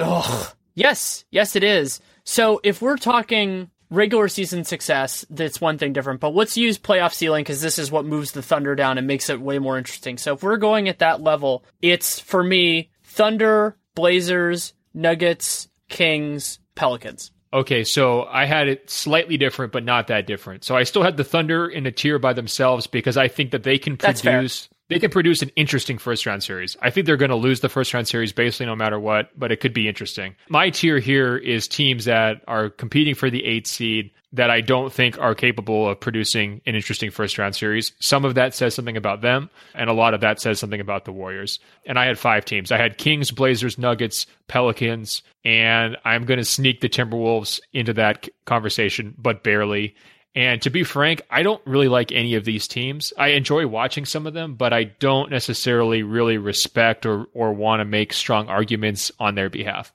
Ugh. 0.00 0.52
Yes. 0.74 1.24
Yes, 1.30 1.54
it 1.54 1.62
is. 1.62 2.00
So 2.24 2.60
if 2.64 2.82
we're 2.82 2.96
talking 2.96 3.70
regular 3.90 4.28
season 4.28 4.64
success, 4.64 5.24
that's 5.30 5.60
one 5.60 5.78
thing 5.78 5.92
different. 5.92 6.20
But 6.20 6.34
let's 6.34 6.56
use 6.56 6.78
playoff 6.78 7.14
ceiling 7.14 7.42
because 7.42 7.60
this 7.60 7.78
is 7.78 7.90
what 7.90 8.04
moves 8.04 8.32
the 8.32 8.42
Thunder 8.42 8.74
down 8.74 8.98
and 8.98 9.06
makes 9.06 9.30
it 9.30 9.40
way 9.40 9.58
more 9.58 9.78
interesting. 9.78 10.18
So 10.18 10.34
if 10.34 10.42
we're 10.42 10.56
going 10.56 10.88
at 10.88 10.98
that 11.00 11.20
level, 11.20 11.64
it's 11.80 12.18
for 12.18 12.42
me 12.42 12.90
Thunder, 13.04 13.76
Blazers, 13.94 14.74
Nuggets, 14.94 15.68
Kings, 15.88 16.58
Pelicans. 16.74 17.30
Okay, 17.52 17.84
so 17.84 18.24
I 18.24 18.44
had 18.44 18.68
it 18.68 18.90
slightly 18.90 19.36
different, 19.36 19.72
but 19.72 19.84
not 19.84 20.08
that 20.08 20.26
different. 20.26 20.64
So 20.64 20.76
I 20.76 20.82
still 20.82 21.02
had 21.02 21.16
the 21.16 21.24
Thunder 21.24 21.66
in 21.66 21.86
a 21.86 21.92
tier 21.92 22.18
by 22.18 22.32
themselves 22.32 22.86
because 22.86 23.16
I 23.16 23.28
think 23.28 23.52
that 23.52 23.62
they 23.62 23.78
can 23.78 23.96
produce 23.96 24.68
they 24.88 24.98
can 24.98 25.10
produce 25.10 25.42
an 25.42 25.50
interesting 25.56 25.98
first 25.98 26.26
round 26.26 26.42
series. 26.42 26.76
I 26.80 26.90
think 26.90 27.06
they're 27.06 27.16
going 27.16 27.30
to 27.30 27.36
lose 27.36 27.60
the 27.60 27.68
first 27.68 27.92
round 27.92 28.08
series 28.08 28.32
basically 28.32 28.66
no 28.66 28.76
matter 28.76 29.00
what, 29.00 29.30
but 29.38 29.52
it 29.52 29.60
could 29.60 29.72
be 29.72 29.88
interesting. 29.88 30.34
My 30.48 30.70
tier 30.70 30.98
here 30.98 31.36
is 31.36 31.66
teams 31.66 32.04
that 32.04 32.42
are 32.46 32.70
competing 32.70 33.14
for 33.14 33.30
the 33.30 33.44
eighth 33.44 33.66
seed 33.66 34.10
that 34.32 34.50
I 34.50 34.60
don't 34.60 34.92
think 34.92 35.18
are 35.18 35.34
capable 35.34 35.88
of 35.88 35.98
producing 35.98 36.60
an 36.66 36.74
interesting 36.74 37.10
first 37.10 37.38
round 37.38 37.54
series. 37.54 37.92
Some 38.00 38.24
of 38.24 38.34
that 38.34 38.54
says 38.54 38.74
something 38.74 38.96
about 38.96 39.22
them, 39.22 39.50
and 39.74 39.88
a 39.88 39.94
lot 39.94 40.14
of 40.14 40.20
that 40.20 40.40
says 40.40 40.58
something 40.58 40.80
about 40.80 41.04
the 41.04 41.12
Warriors. 41.12 41.58
And 41.86 41.98
I 41.98 42.06
had 42.06 42.18
five 42.18 42.44
teams. 42.44 42.70
I 42.70 42.76
had 42.76 42.98
Kings, 42.98 43.30
Blazers, 43.30 43.78
Nuggets, 43.78 44.26
Pelicans, 44.46 45.22
and 45.44 45.96
I'm 46.04 46.24
going 46.24 46.38
to 46.38 46.44
sneak 46.44 46.80
the 46.80 46.88
Timberwolves 46.88 47.60
into 47.72 47.92
that 47.94 48.28
conversation, 48.44 49.14
but 49.16 49.42
barely. 49.42 49.94
And 50.36 50.60
to 50.62 50.70
be 50.70 50.84
frank, 50.84 51.22
I 51.30 51.42
don't 51.42 51.66
really 51.66 51.88
like 51.88 52.12
any 52.12 52.34
of 52.34 52.44
these 52.44 52.68
teams. 52.68 53.10
I 53.16 53.28
enjoy 53.28 53.66
watching 53.66 54.04
some 54.04 54.26
of 54.26 54.34
them, 54.34 54.54
but 54.54 54.74
I 54.74 54.84
don't 54.84 55.30
necessarily 55.30 56.02
really 56.02 56.36
respect 56.36 57.06
or, 57.06 57.24
or 57.32 57.54
want 57.54 57.80
to 57.80 57.86
make 57.86 58.12
strong 58.12 58.48
arguments 58.48 59.10
on 59.18 59.34
their 59.34 59.48
behalf. 59.48 59.94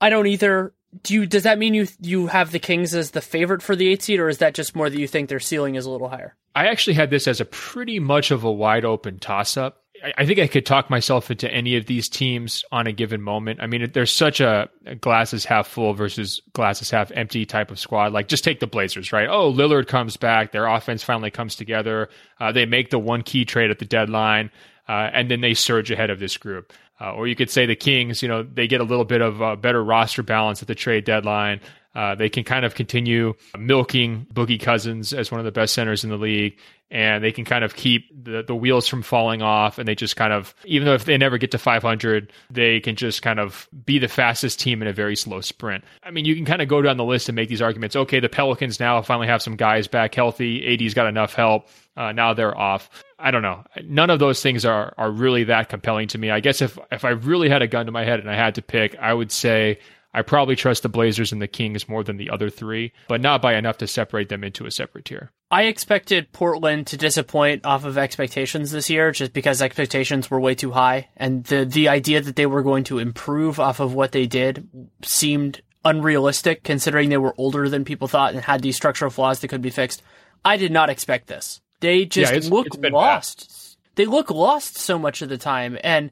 I 0.00 0.10
don't 0.10 0.26
either. 0.26 0.74
Do 1.02 1.14
you? 1.14 1.26
Does 1.26 1.44
that 1.44 1.58
mean 1.58 1.74
you 1.74 1.86
you 2.00 2.26
have 2.26 2.50
the 2.50 2.58
Kings 2.58 2.94
as 2.94 3.12
the 3.12 3.20
favorite 3.20 3.62
for 3.62 3.76
the 3.76 3.88
eight 3.88 4.02
seed, 4.02 4.18
or 4.18 4.28
is 4.28 4.38
that 4.38 4.54
just 4.54 4.74
more 4.74 4.90
that 4.90 4.98
you 4.98 5.06
think 5.06 5.28
their 5.28 5.40
ceiling 5.40 5.76
is 5.76 5.86
a 5.86 5.90
little 5.90 6.08
higher? 6.08 6.34
I 6.54 6.66
actually 6.66 6.94
had 6.94 7.10
this 7.10 7.28
as 7.28 7.40
a 7.40 7.44
pretty 7.44 8.00
much 8.00 8.30
of 8.30 8.44
a 8.44 8.52
wide 8.52 8.84
open 8.84 9.18
toss 9.18 9.56
up. 9.56 9.84
I 10.16 10.26
think 10.26 10.38
I 10.38 10.46
could 10.46 10.66
talk 10.66 10.90
myself 10.90 11.30
into 11.30 11.50
any 11.50 11.76
of 11.76 11.86
these 11.86 12.08
teams 12.08 12.64
on 12.72 12.86
a 12.86 12.92
given 12.92 13.20
moment. 13.22 13.60
I 13.62 13.66
mean, 13.66 13.90
there's 13.92 14.12
such 14.12 14.40
a, 14.40 14.68
a 14.84 14.94
glasses 14.94 15.44
half 15.44 15.66
full 15.66 15.94
versus 15.94 16.40
glasses 16.52 16.90
half 16.90 17.10
empty 17.12 17.46
type 17.46 17.70
of 17.70 17.78
squad. 17.78 18.12
Like, 18.12 18.28
just 18.28 18.44
take 18.44 18.60
the 18.60 18.66
Blazers, 18.66 19.12
right? 19.12 19.28
Oh, 19.28 19.52
Lillard 19.52 19.88
comes 19.88 20.16
back. 20.16 20.52
Their 20.52 20.66
offense 20.66 21.02
finally 21.02 21.30
comes 21.30 21.56
together. 21.56 22.08
Uh, 22.40 22.52
they 22.52 22.66
make 22.66 22.90
the 22.90 22.98
one 22.98 23.22
key 23.22 23.44
trade 23.44 23.70
at 23.70 23.78
the 23.78 23.84
deadline, 23.84 24.50
uh, 24.88 25.10
and 25.12 25.30
then 25.30 25.40
they 25.40 25.54
surge 25.54 25.90
ahead 25.90 26.10
of 26.10 26.18
this 26.18 26.36
group. 26.36 26.72
Uh, 27.00 27.12
or 27.12 27.26
you 27.26 27.36
could 27.36 27.50
say 27.50 27.66
the 27.66 27.76
Kings, 27.76 28.22
you 28.22 28.28
know, 28.28 28.42
they 28.42 28.66
get 28.66 28.80
a 28.80 28.84
little 28.84 29.04
bit 29.04 29.20
of 29.20 29.42
uh, 29.42 29.56
better 29.56 29.82
roster 29.84 30.22
balance 30.22 30.62
at 30.62 30.68
the 30.68 30.74
trade 30.74 31.04
deadline. 31.04 31.60
Uh, 31.94 32.14
they 32.14 32.28
can 32.28 32.44
kind 32.44 32.66
of 32.66 32.74
continue 32.74 33.32
milking 33.58 34.26
Boogie 34.32 34.60
Cousins 34.60 35.14
as 35.14 35.30
one 35.30 35.40
of 35.40 35.46
the 35.46 35.52
best 35.52 35.72
centers 35.72 36.04
in 36.04 36.10
the 36.10 36.18
league, 36.18 36.58
and 36.90 37.22
they 37.22 37.32
can 37.32 37.44
kind 37.44 37.64
of 37.64 37.74
keep 37.74 38.08
the, 38.24 38.44
the 38.46 38.54
wheels 38.54 38.86
from 38.86 39.02
falling 39.02 39.42
off. 39.42 39.78
And 39.78 39.88
they 39.88 39.94
just 39.94 40.16
kind 40.16 40.32
of, 40.32 40.54
even 40.64 40.86
though 40.86 40.94
if 40.94 41.04
they 41.04 41.18
never 41.18 41.36
get 41.36 41.50
to 41.50 41.58
500, 41.58 42.32
they 42.50 42.80
can 42.80 42.94
just 42.94 43.22
kind 43.22 43.40
of 43.40 43.68
be 43.84 43.98
the 43.98 44.08
fastest 44.08 44.60
team 44.60 44.82
in 44.82 44.88
a 44.88 44.92
very 44.92 45.16
slow 45.16 45.40
sprint. 45.40 45.84
I 46.04 46.10
mean, 46.10 46.24
you 46.24 46.36
can 46.36 46.44
kind 46.44 46.62
of 46.62 46.68
go 46.68 46.82
down 46.82 46.96
the 46.96 47.04
list 47.04 47.28
and 47.28 47.34
make 47.34 47.48
these 47.48 47.62
arguments. 47.62 47.96
Okay, 47.96 48.20
the 48.20 48.28
Pelicans 48.28 48.78
now 48.78 49.02
finally 49.02 49.26
have 49.26 49.42
some 49.42 49.56
guys 49.56 49.88
back 49.88 50.14
healthy. 50.14 50.74
AD's 50.74 50.94
got 50.94 51.08
enough 51.08 51.34
help. 51.34 51.68
Uh, 51.96 52.12
now 52.12 52.34
they're 52.34 52.56
off. 52.56 52.90
I 53.18 53.30
don't 53.30 53.42
know. 53.42 53.64
None 53.84 54.10
of 54.10 54.18
those 54.18 54.42
things 54.42 54.66
are 54.66 54.92
are 54.98 55.10
really 55.10 55.44
that 55.44 55.70
compelling 55.70 56.08
to 56.08 56.18
me. 56.18 56.30
I 56.30 56.40
guess 56.40 56.60
if 56.60 56.78
if 56.92 57.04
I 57.04 57.10
really 57.10 57.48
had 57.48 57.62
a 57.62 57.66
gun 57.66 57.86
to 57.86 57.92
my 57.92 58.04
head 58.04 58.20
and 58.20 58.30
I 58.30 58.34
had 58.34 58.56
to 58.56 58.62
pick, 58.62 58.94
I 58.96 59.14
would 59.14 59.32
say 59.32 59.78
I 60.16 60.22
probably 60.22 60.56
trust 60.56 60.82
the 60.82 60.88
Blazers 60.88 61.30
and 61.30 61.42
the 61.42 61.46
Kings 61.46 61.88
more 61.88 62.02
than 62.02 62.16
the 62.16 62.30
other 62.30 62.48
three, 62.48 62.92
but 63.06 63.20
not 63.20 63.42
by 63.42 63.54
enough 63.54 63.76
to 63.78 63.86
separate 63.86 64.30
them 64.30 64.42
into 64.42 64.64
a 64.64 64.70
separate 64.70 65.04
tier. 65.04 65.30
I 65.50 65.64
expected 65.64 66.32
Portland 66.32 66.86
to 66.88 66.96
disappoint 66.96 67.66
off 67.66 67.84
of 67.84 67.98
expectations 67.98 68.70
this 68.70 68.88
year, 68.88 69.12
just 69.12 69.34
because 69.34 69.60
expectations 69.60 70.30
were 70.30 70.40
way 70.40 70.54
too 70.54 70.70
high, 70.72 71.08
and 71.18 71.44
the 71.44 71.66
the 71.66 71.88
idea 71.88 72.22
that 72.22 72.34
they 72.34 72.46
were 72.46 72.62
going 72.62 72.84
to 72.84 72.98
improve 72.98 73.60
off 73.60 73.78
of 73.78 73.92
what 73.92 74.12
they 74.12 74.26
did 74.26 74.66
seemed 75.04 75.60
unrealistic, 75.84 76.64
considering 76.64 77.10
they 77.10 77.18
were 77.18 77.34
older 77.38 77.68
than 77.68 77.84
people 77.84 78.08
thought 78.08 78.32
and 78.34 78.42
had 78.42 78.62
these 78.62 78.74
structural 78.74 79.10
flaws 79.10 79.40
that 79.40 79.48
could 79.48 79.62
be 79.62 79.70
fixed. 79.70 80.02
I 80.44 80.56
did 80.56 80.72
not 80.72 80.90
expect 80.90 81.26
this. 81.28 81.60
They 81.80 82.06
just 82.06 82.32
Yeah, 82.32 82.36
it's- 82.38 82.50
look 82.50 82.66
it's 82.68 82.78
lost. 82.90 83.76
They 83.96 84.06
look 84.06 84.30
lost 84.30 84.78
so 84.78 84.98
much 84.98 85.20
of 85.22 85.28
the 85.28 85.38
time, 85.38 85.78
and 85.84 86.10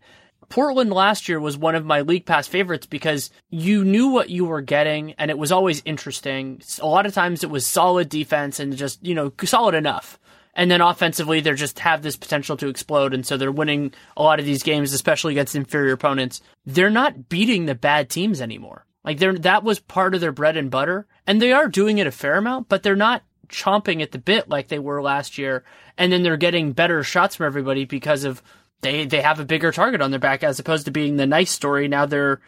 Portland 0.54 0.92
last 0.92 1.28
year 1.28 1.40
was 1.40 1.58
one 1.58 1.74
of 1.74 1.84
my 1.84 2.02
league 2.02 2.26
pass 2.26 2.46
favorites 2.46 2.86
because 2.86 3.32
you 3.50 3.82
knew 3.82 4.10
what 4.10 4.30
you 4.30 4.44
were 4.44 4.60
getting 4.60 5.10
and 5.14 5.28
it 5.28 5.36
was 5.36 5.50
always 5.50 5.82
interesting. 5.84 6.62
A 6.80 6.86
lot 6.86 7.06
of 7.06 7.12
times 7.12 7.42
it 7.42 7.50
was 7.50 7.66
solid 7.66 8.08
defense 8.08 8.60
and 8.60 8.76
just, 8.76 9.04
you 9.04 9.16
know, 9.16 9.32
solid 9.42 9.74
enough. 9.74 10.16
And 10.54 10.70
then 10.70 10.80
offensively, 10.80 11.40
they 11.40 11.52
just 11.54 11.80
have 11.80 12.02
this 12.02 12.14
potential 12.14 12.56
to 12.58 12.68
explode. 12.68 13.14
And 13.14 13.26
so 13.26 13.36
they're 13.36 13.50
winning 13.50 13.94
a 14.16 14.22
lot 14.22 14.38
of 14.38 14.46
these 14.46 14.62
games, 14.62 14.92
especially 14.92 15.32
against 15.32 15.56
inferior 15.56 15.92
opponents. 15.92 16.40
They're 16.64 16.88
not 16.88 17.28
beating 17.28 17.66
the 17.66 17.74
bad 17.74 18.08
teams 18.08 18.40
anymore. 18.40 18.86
Like 19.02 19.18
they're, 19.18 19.36
that 19.36 19.64
was 19.64 19.80
part 19.80 20.14
of 20.14 20.20
their 20.20 20.30
bread 20.30 20.56
and 20.56 20.70
butter. 20.70 21.08
And 21.26 21.42
they 21.42 21.50
are 21.50 21.66
doing 21.66 21.98
it 21.98 22.06
a 22.06 22.12
fair 22.12 22.36
amount, 22.36 22.68
but 22.68 22.84
they're 22.84 22.94
not 22.94 23.24
chomping 23.48 24.02
at 24.02 24.12
the 24.12 24.18
bit 24.18 24.48
like 24.48 24.68
they 24.68 24.78
were 24.78 25.02
last 25.02 25.36
year. 25.36 25.64
And 25.98 26.12
then 26.12 26.22
they're 26.22 26.36
getting 26.36 26.70
better 26.70 27.02
shots 27.02 27.34
from 27.34 27.46
everybody 27.46 27.86
because 27.86 28.22
of 28.22 28.40
they 28.82 29.06
they 29.06 29.20
have 29.20 29.40
a 29.40 29.44
bigger 29.44 29.72
target 29.72 30.00
on 30.00 30.10
their 30.10 30.20
back 30.20 30.42
as 30.42 30.58
opposed 30.58 30.84
to 30.86 30.90
being 30.90 31.16
the 31.16 31.26
nice 31.26 31.50
story. 31.50 31.88
Now 31.88 32.06
they're 32.06 32.40